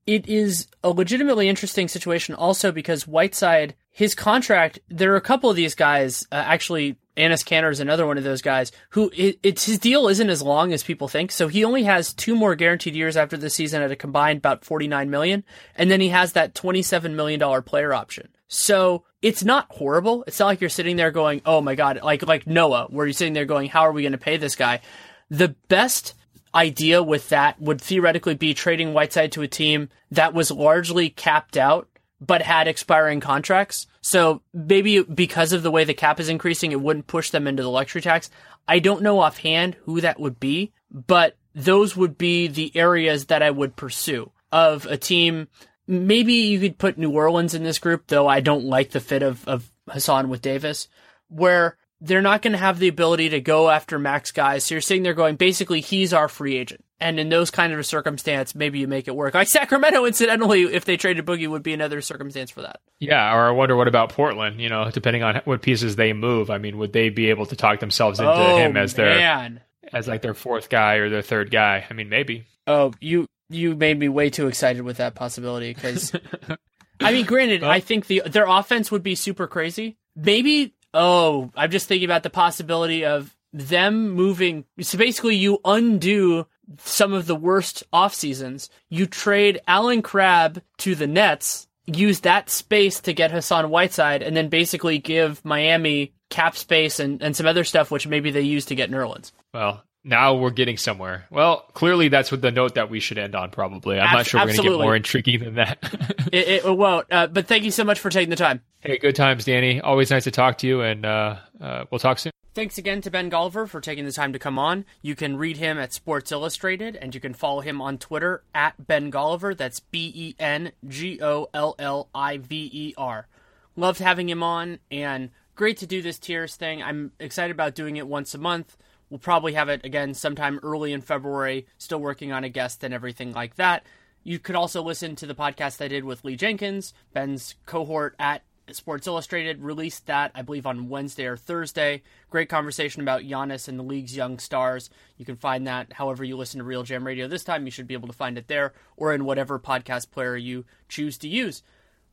it 0.07 0.28
is 0.28 0.69
a 0.85 0.90
legitimately 0.90 1.48
interesting 1.48 1.89
situation 1.89 2.36
also 2.36 2.70
because 2.70 3.09
Whiteside, 3.09 3.74
his 3.90 4.15
contract, 4.15 4.78
there 4.89 5.12
are 5.12 5.16
a 5.16 5.20
couple 5.20 5.51
of 5.51 5.57
these 5.57 5.74
guys, 5.74 6.24
uh, 6.31 6.36
actually, 6.36 6.94
Enes 7.16 7.43
Kanter 7.43 7.73
is 7.73 7.81
another 7.81 8.07
one 8.07 8.16
of 8.16 8.23
those 8.23 8.43
guys 8.43 8.70
who 8.90 9.11
it, 9.16 9.40
it's 9.43 9.65
his 9.65 9.81
deal 9.81 10.07
isn't 10.07 10.31
as 10.31 10.40
long 10.40 10.73
as 10.73 10.85
people 10.85 11.09
think. 11.09 11.32
So 11.32 11.48
he 11.48 11.65
only 11.65 11.82
has 11.82 12.15
two 12.15 12.36
more 12.36 12.55
guaranteed 12.55 12.94
years 12.94 13.16
after 13.16 13.36
the 13.36 13.51
season 13.51 13.82
at 13.82 13.90
a 13.90 13.97
combined 13.97 14.39
about 14.39 14.65
49 14.65 15.11
million. 15.11 15.43
And 15.74 15.90
then 15.90 16.01
he 16.01 16.11
has 16.11 16.35
that 16.35 16.55
$27 16.55 17.15
million 17.15 17.40
player 17.65 17.93
option. 17.93 18.28
So 18.47 19.03
it's 19.20 19.43
not 19.43 19.66
horrible. 19.70 20.23
It's 20.28 20.39
not 20.39 20.47
like 20.47 20.61
you're 20.61 20.70
sitting 20.70 20.94
there 20.94 21.11
going, 21.11 21.43
"Oh 21.44 21.61
my 21.61 21.74
god," 21.74 21.98
like 22.05 22.24
like 22.24 22.47
Noah, 22.47 22.86
where 22.90 23.05
you're 23.05 23.12
sitting 23.12 23.32
there 23.32 23.44
going, 23.44 23.69
"How 23.69 23.81
are 23.81 23.90
we 23.90 24.03
going 24.03 24.12
to 24.12 24.19
pay 24.19 24.36
this 24.36 24.55
guy?" 24.55 24.82
The 25.31 25.57
best 25.66 26.15
idea 26.57 27.03
with 27.03 27.28
that 27.28 27.61
would 27.61 27.81
theoretically 27.81 28.35
be 28.35 28.55
trading 28.55 28.95
Whiteside 28.95 29.33
to 29.33 29.43
a 29.43 29.49
team 29.49 29.91
that 30.11 30.35
was 30.35 30.51
largely 30.51 31.11
capped 31.11 31.57
out 31.57 31.89
but 32.20 32.43
had 32.43 32.66
expiring 32.66 33.20
contracts. 33.20 33.87
So 34.01 34.41
maybe 34.55 35.03
because 35.03 35.53
of 35.53 35.62
the 35.62 35.70
way 35.70 35.85
the 35.85 35.95
cap 35.95 36.19
is 36.19 36.28
increasing, 36.28 36.73
it 36.73 36.81
wouldn't 36.81 37.07
push 37.07 37.31
them 37.31 37.47
into 37.47 37.62
the 37.62 37.70
luxury 37.70 38.01
tax. 38.01 38.31
I 38.66 38.78
don't 38.78 39.03
know 39.03 39.20
offhand 39.20 39.77
who 39.85 40.01
that 40.01 40.19
would 40.19 40.41
be, 40.41 40.73
but 40.91 41.37
those 41.55 41.97
would 41.97 42.16
be 42.16 42.47
the 42.49 42.73
areas 42.74 43.27
that 43.27 43.43
I 43.43 43.51
would 43.51 43.77
pursue 43.77 44.31
of 44.51 44.87
a 44.87 44.97
team. 44.97 45.49
Maybe 45.87 46.33
you 46.35 46.61
could 46.61 46.78
put 46.78 46.99
New 46.99 47.11
Orleans 47.11 47.55
in 47.55 47.65
this 47.65 47.78
group, 47.78 48.07
though 48.07 48.27
I 48.27 48.41
don't 48.41 48.65
like 48.65 48.91
the 48.91 49.01
fit 49.01 49.23
of, 49.23 49.47
of 49.47 49.69
Hassan 49.89 50.28
with 50.28 50.43
Davis, 50.43 50.89
where 51.28 51.77
they're 52.01 52.23
not 52.23 52.43
going 52.43 52.52
to 52.52 52.59
have 52.59 52.78
the 52.78 52.89
ability 52.89 53.31
to 53.31 53.40
go 53.40 53.70
after 53.70 53.98
max 53.98 54.31
guys. 54.31 54.64
So 54.64 54.74
you're 54.74 54.82
sitting 54.82 55.02
there 55.02 55.14
going, 55.14 55.36
basically, 55.36 55.81
he's 55.81 56.12
our 56.12 56.28
free 56.28 56.56
agent. 56.56 56.85
And 56.98 57.20
in 57.20 57.28
those 57.28 57.51
kind 57.51 57.73
of 57.73 57.78
a 57.78 57.85
circumstance, 57.85 58.55
maybe 58.55 58.78
you 58.78 58.89
make 58.89 59.06
it 59.06 59.14
work. 59.14 59.35
Like 59.35 59.48
Sacramento, 59.51 60.05
incidentally, 60.05 60.62
if 60.62 60.85
they 60.85 60.97
traded 60.97 61.27
Boogie, 61.27 61.48
would 61.48 61.62
be 61.62 61.74
another 61.74 62.01
circumstance 62.01 62.51
for 62.51 62.62
that. 62.62 62.81
Yeah, 62.98 63.35
or 63.35 63.48
I 63.48 63.51
wonder 63.51 63.77
what 63.77 63.89
about 63.89 64.10
Portland? 64.10 64.60
You 64.60 64.68
know, 64.68 64.90
depending 64.90 65.23
on 65.23 65.40
what 65.44 65.62
pieces 65.62 65.97
they 65.97 66.12
move. 66.12 66.51
I 66.51 66.59
mean, 66.59 66.78
would 66.78 66.93
they 66.93 67.10
be 67.10 67.31
able 67.31 67.47
to 67.47 67.56
talk 67.56 67.81
themselves 67.81 68.18
into 68.18 68.32
oh, 68.32 68.56
him 68.56 68.77
as 68.77 68.94
their 68.94 69.16
man. 69.16 69.60
as 69.93 70.09
like 70.09 70.23
their 70.23 70.35
fourth 70.35 70.70
guy 70.70 70.94
or 70.94 71.10
their 71.10 71.23
third 71.23 71.51
guy? 71.51 71.85
I 71.89 71.93
mean, 71.93 72.09
maybe. 72.09 72.44
Oh, 72.66 72.93
you 73.01 73.27
you 73.51 73.77
made 73.77 73.98
me 73.98 74.09
way 74.09 74.31
too 74.31 74.48
excited 74.48 74.82
with 74.82 74.97
that 74.98 75.14
possibility 75.14 75.74
because. 75.74 76.12
I 77.01 77.12
mean, 77.12 77.27
granted, 77.27 77.62
I 77.62 77.81
think 77.81 78.06
the 78.06 78.23
their 78.24 78.47
offense 78.47 78.90
would 78.90 79.02
be 79.02 79.16
super 79.16 79.47
crazy. 79.47 79.98
Maybe 80.16 80.76
Oh, 80.97 81.51
I'm 81.55 81.70
just 81.70 81.89
thinking 81.89 82.06
about 82.06 82.23
the 82.23 82.31
possibility 82.31 83.05
of 83.05 83.36
them 83.52 84.10
moving. 84.10 84.64
So 84.81 84.97
basically, 84.97 85.36
you 85.36 85.59
undo 85.62 86.47
some 86.78 87.12
of 87.12 87.27
the 87.27 87.36
worst 87.36 87.85
off 87.93 88.14
seasons. 88.14 88.70
You 88.89 89.06
trade 89.06 89.60
Allen 89.68 90.01
Crabbe 90.01 90.62
to 90.78 90.94
the 90.94 91.06
Nets, 91.06 91.68
use 91.86 92.20
that 92.20 92.48
space 92.48 93.01
to 93.01 93.12
get 93.12 93.31
Hassan 93.31 93.68
Whiteside, 93.68 94.23
and 94.23 94.35
then 94.35 94.48
basically 94.48 94.98
give 94.98 95.44
Miami 95.44 96.14
cap 96.31 96.56
space 96.56 96.98
and, 96.98 97.23
and 97.23 97.36
some 97.36 97.47
other 97.47 97.64
stuff, 97.64 97.90
which 97.90 98.06
maybe 98.06 98.31
they 98.31 98.40
use 98.40 98.64
to 98.66 98.74
get 98.74 98.90
Nerlens. 98.90 99.32
Well, 99.52 99.82
now 100.07 100.35
we're 100.35 100.51
getting 100.51 100.77
somewhere. 100.77 101.27
Well, 101.31 101.66
clearly 101.74 102.09
that's 102.09 102.31
what 102.31 102.41
the 102.41 102.53
note 102.53 102.77
that 102.77 102.89
we 102.89 103.01
should 103.01 103.19
end 103.19 103.35
on. 103.35 103.51
Probably, 103.51 103.99
I'm 103.99 104.07
Ab- 104.07 104.16
not 104.16 104.27
sure 104.27 104.41
we're 104.41 104.47
going 104.47 104.57
to 104.57 104.62
get 104.62 104.73
more 104.73 104.97
intriguing 104.97 105.41
than 105.41 105.55
that. 105.57 105.78
it, 106.33 106.65
it, 106.65 106.77
won't. 106.77 107.07
Uh, 107.12 107.27
but 107.27 107.47
thank 107.47 107.65
you 107.65 107.73
so 107.73 107.85
much 107.85 107.99
for 107.99 108.09
taking 108.09 108.31
the 108.31 108.37
time. 108.37 108.62
Hey, 108.81 108.99
good 108.99 109.16
times, 109.16 109.45
Danny. 109.45 109.81
Always 109.81 110.11
nice 110.11 110.24
to 110.24 110.31
talk 110.31 110.59
to 110.59 110.66
you, 110.66 110.81
and 110.81 111.05
uh, 111.05 111.37
uh, 111.61 111.85
we'll 111.91 111.99
talk 111.99 112.20
soon. 112.20 112.31
Thanks 112.55 112.78
again 112.78 113.03
to 113.03 113.11
Ben 113.11 113.31
Golliver 113.31 113.69
for 113.69 113.83
taking 113.83 114.07
the 114.07 114.12
time 114.12 114.33
to 114.33 114.39
come 114.39 114.59
on. 114.59 114.87
You 115.03 115.15
can 115.15 115.37
read 115.37 115.59
him 115.59 115.77
at 115.77 115.93
Sports 115.93 116.33
Illustrated, 116.33 116.97
and 116.97 117.15
you 117.15 117.20
can 117.20 117.35
follow 117.35 117.61
him 117.61 117.83
on 117.83 117.99
Twitter 117.99 118.45
at 118.55 118.87
Ben 118.87 119.12
Golliver. 119.12 119.55
That's 119.55 119.81
B 119.81 120.11
E 120.15 120.35
N 120.39 120.73
G 120.89 121.20
O 121.20 121.51
L 121.53 121.74
L 121.78 122.09
I 122.15 122.39
V 122.39 122.70
E 122.73 122.95
R. 122.97 123.27
Loved 123.74 123.99
having 123.99 124.31
him 124.31 124.43
on, 124.43 124.78
and 124.91 125.31
great 125.55 125.77
to 125.78 125.87
do 125.87 126.01
this 126.01 126.19
tiers 126.19 126.57
thing. 126.57 126.83
I'm 126.83 127.12
excited 127.20 127.51
about 127.51 127.74
doing 127.74 127.97
it 127.97 128.07
once 128.07 128.35
a 128.35 128.39
month. 128.39 128.78
We'll 129.11 129.19
probably 129.19 129.53
have 129.53 129.69
it 129.69 129.85
again 129.85 130.15
sometime 130.15 130.59
early 130.62 130.93
in 130.93 131.01
February, 131.01 131.66
still 131.78 132.01
working 132.01 132.33
on 132.33 132.45
a 132.45 132.49
guest 132.49 132.83
and 132.83 132.93
everything 132.93 133.33
like 133.33 133.57
that. 133.57 133.87
You 134.24 134.39
could 134.39 134.57
also 134.57 134.83
listen 134.83 135.15
to 135.16 135.27
the 135.27 135.35
podcast 135.35 135.81
I 135.81 135.89
did 135.89 136.05
with 136.05 136.24
Lee 136.24 136.37
Jenkins, 136.37 136.93
Ben's 137.12 137.55
cohort 137.65 138.16
at 138.19 138.43
Sports 138.73 139.07
Illustrated 139.07 139.62
released 139.62 140.07
that, 140.07 140.33
I 140.35 140.43
believe, 140.43 140.66
on 140.66 140.89
Wednesday 140.89 141.27
or 141.27 141.37
Thursday. 141.37 142.03
Great 142.31 142.49
conversation 142.49 143.01
about 143.01 143.23
Giannis 143.23 143.69
and 143.69 143.78
the 143.78 143.85
league's 143.85 144.16
young 144.16 144.41
stars. 144.41 144.91
You 145.16 145.24
can 145.24 145.37
find 145.37 145.66
that 145.69 145.93
however 145.93 146.24
you 146.24 146.37
listen 146.37 146.59
to 146.59 146.66
RealGM 146.66 147.05
Radio 147.05 147.28
this 147.28 147.45
time. 147.45 147.65
You 147.65 147.70
should 147.70 147.87
be 147.87 147.95
able 147.95 148.09
to 148.09 148.15
find 148.15 148.37
it 148.37 148.49
there 148.49 148.73
or 148.97 149.15
in 149.15 149.24
whatever 149.24 149.61
podcast 149.61 150.11
player 150.11 150.37
you 150.37 150.65
choose 150.89 151.16
to 151.19 151.28
use 151.28 151.62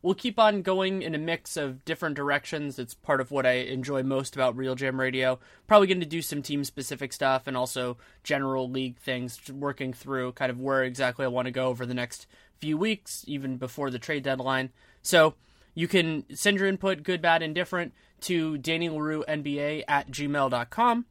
we'll 0.03 0.13
keep 0.13 0.37
on 0.37 0.61
going 0.61 1.01
in 1.01 1.15
a 1.15 1.17
mix 1.17 1.57
of 1.57 1.83
different 1.85 2.15
directions. 2.15 2.77
It's 2.77 2.93
part 2.93 3.21
of 3.21 3.31
what 3.31 3.47
I 3.47 3.53
enjoy 3.53 4.03
most 4.03 4.35
about 4.35 4.55
RealGM 4.55 4.99
Radio. 4.99 5.39
Probably 5.65 5.87
going 5.87 6.01
to 6.01 6.05
do 6.05 6.21
some 6.21 6.43
team 6.43 6.63
specific 6.63 7.13
stuff 7.13 7.47
and 7.47 7.57
also 7.57 7.97
general 8.23 8.69
league 8.69 8.97
things, 8.97 9.39
working 9.49 9.93
through 9.93 10.33
kind 10.33 10.51
of 10.51 10.59
where 10.59 10.83
exactly 10.83 11.25
I 11.25 11.29
want 11.29 11.47
to 11.47 11.51
go 11.51 11.67
over 11.67 11.85
the 11.85 11.93
next 11.95 12.27
few 12.59 12.77
weeks, 12.77 13.23
even 13.27 13.57
before 13.57 13.89
the 13.89 13.97
trade 13.97 14.23
deadline. 14.23 14.69
So 15.01 15.33
you 15.73 15.87
can 15.87 16.25
send 16.35 16.59
your 16.59 16.67
input, 16.67 17.03
good, 17.03 17.21
bad, 17.21 17.41
indifferent, 17.41 17.93
to 18.21 18.57
Danny 18.57 18.89
Leroux 18.89 19.23
NBA 19.27 19.83
at 19.87 20.11
gmail.com 20.11 21.05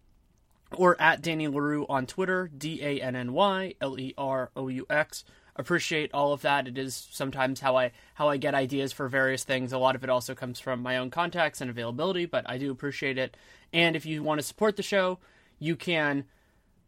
or 0.74 1.00
at 1.00 1.20
Danny 1.20 1.48
Leroux 1.48 1.84
on 1.88 2.06
Twitter, 2.06 2.50
D 2.56 2.80
A 2.82 3.00
N 3.00 3.16
N 3.16 3.32
Y 3.32 3.74
L 3.80 3.98
E 3.98 4.14
R 4.16 4.50
O 4.54 4.68
U 4.68 4.86
X 4.88 5.24
appreciate 5.56 6.10
all 6.14 6.32
of 6.32 6.42
that. 6.42 6.66
It 6.66 6.78
is 6.78 7.08
sometimes 7.10 7.60
how 7.60 7.76
I 7.76 7.92
how 8.14 8.28
I 8.28 8.36
get 8.36 8.54
ideas 8.54 8.92
for 8.92 9.08
various 9.08 9.44
things. 9.44 9.72
A 9.72 9.78
lot 9.78 9.94
of 9.94 10.04
it 10.04 10.10
also 10.10 10.34
comes 10.34 10.60
from 10.60 10.82
my 10.82 10.96
own 10.96 11.10
contacts 11.10 11.60
and 11.60 11.70
availability, 11.70 12.26
but 12.26 12.48
I 12.48 12.58
do 12.58 12.70
appreciate 12.70 13.18
it. 13.18 13.36
And 13.72 13.96
if 13.96 14.06
you 14.06 14.22
want 14.22 14.40
to 14.40 14.46
support 14.46 14.76
the 14.76 14.82
show, 14.82 15.18
you 15.58 15.76
can 15.76 16.24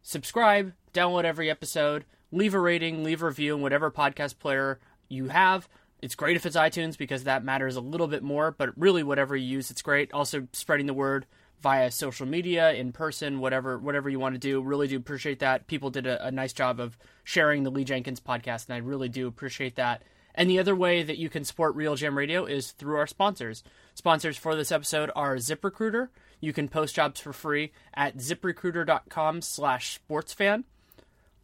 subscribe, 0.01 0.73
download 0.93 1.23
every 1.23 1.49
episode, 1.49 2.05
leave 2.31 2.53
a 2.53 2.59
rating, 2.59 3.03
leave 3.03 3.21
a 3.23 3.27
review 3.27 3.55
in 3.55 3.61
whatever 3.61 3.91
podcast 3.91 4.39
player 4.39 4.79
you 5.09 5.29
have. 5.29 5.67
It's 6.01 6.15
great 6.15 6.35
if 6.35 6.45
it's 6.45 6.55
iTunes 6.55 6.97
because 6.97 7.23
that 7.23 7.43
matters 7.43 7.75
a 7.75 7.81
little 7.81 8.07
bit 8.07 8.21
more, 8.21 8.51
but 8.51 8.77
really 8.77 9.01
whatever 9.01 9.35
you 9.35 9.47
use, 9.47 9.71
it's 9.71 9.81
great. 9.81 10.13
Also 10.13 10.47
spreading 10.51 10.85
the 10.85 10.93
word 10.93 11.25
via 11.61 11.89
social 11.91 12.25
media, 12.25 12.73
in 12.73 12.91
person, 12.91 13.39
whatever 13.39 13.77
whatever 13.77 14.09
you 14.09 14.19
want 14.19 14.35
to 14.35 14.39
do. 14.39 14.61
Really 14.61 14.87
do 14.87 14.97
appreciate 14.97 15.39
that. 15.39 15.67
People 15.67 15.89
did 15.89 16.05
a, 16.07 16.27
a 16.27 16.31
nice 16.31 16.53
job 16.53 16.79
of 16.79 16.97
sharing 17.23 17.63
the 17.63 17.71
Lee 17.71 17.83
Jenkins 17.83 18.19
podcast, 18.19 18.67
and 18.67 18.75
I 18.75 18.77
really 18.77 19.09
do 19.09 19.27
appreciate 19.27 19.75
that. 19.75 20.03
And 20.35 20.49
the 20.49 20.59
other 20.59 20.75
way 20.75 21.01
that 21.01 21.17
you 21.17 21.29
can 21.29 21.45
support 21.45 21.77
RealGM 21.77 22.15
Radio 22.15 22.45
is 22.45 22.71
through 22.71 22.97
our 22.97 23.07
sponsors. 23.07 23.63
Sponsors 23.93 24.37
for 24.37 24.55
this 24.55 24.71
episode 24.71 25.09
are 25.15 25.37
ZipRecruiter. 25.37 26.09
You 26.41 26.51
can 26.51 26.67
post 26.67 26.95
jobs 26.95 27.21
for 27.21 27.31
free 27.31 27.71
at 27.93 28.17
ziprecruiter.com 28.17 29.41
slash 29.41 29.99
sportsfan. 29.99 30.65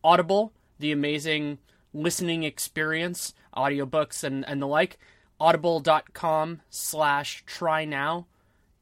Audible, 0.04 0.52
the 0.80 0.92
amazing 0.92 1.60
listening 1.94 2.44
experience, 2.44 3.34
audiobooks 3.56 4.24
and, 4.24 4.46
and 4.48 4.62
the 4.62 4.68
like. 4.68 5.00
Audible.com 5.40 6.62
slash 6.70 7.44
try 7.46 7.86
now. 7.86 8.28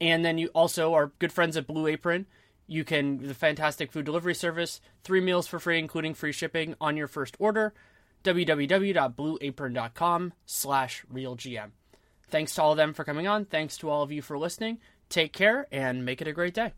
And 0.02 0.24
then 0.24 0.38
you 0.38 0.50
also 0.50 0.94
are 0.94 1.14
good 1.20 1.32
friends 1.32 1.58
at 1.58 1.66
Blue 1.68 1.88
Apron. 1.88 2.26
You 2.68 2.84
can 2.84 3.28
the 3.28 3.34
fantastic 3.34 3.92
food 3.92 4.06
delivery 4.06 4.36
service, 4.36 4.80
three 5.04 5.22
meals 5.22 5.48
for 5.48 5.60
free, 5.60 5.80
including 5.80 6.14
free 6.14 6.32
shipping 6.32 6.76
on 6.80 6.96
your 6.98 7.08
first 7.08 7.36
order. 7.40 7.74
www.blueapron.com 8.24 10.34
slash 10.46 11.04
realgm. 11.12 11.72
Thanks 12.30 12.54
to 12.56 12.62
all 12.62 12.72
of 12.72 12.78
them 12.78 12.94
for 12.94 13.04
coming 13.04 13.28
on. 13.28 13.46
Thanks 13.46 13.78
to 13.78 13.90
all 13.90 14.04
of 14.04 14.12
you 14.12 14.22
for 14.22 14.38
listening. 14.38 14.80
Take 15.10 15.34
care 15.34 15.68
and 15.72 16.06
make 16.06 16.22
it 16.22 16.28
a 16.28 16.34
great 16.34 16.54
day. 16.54 16.74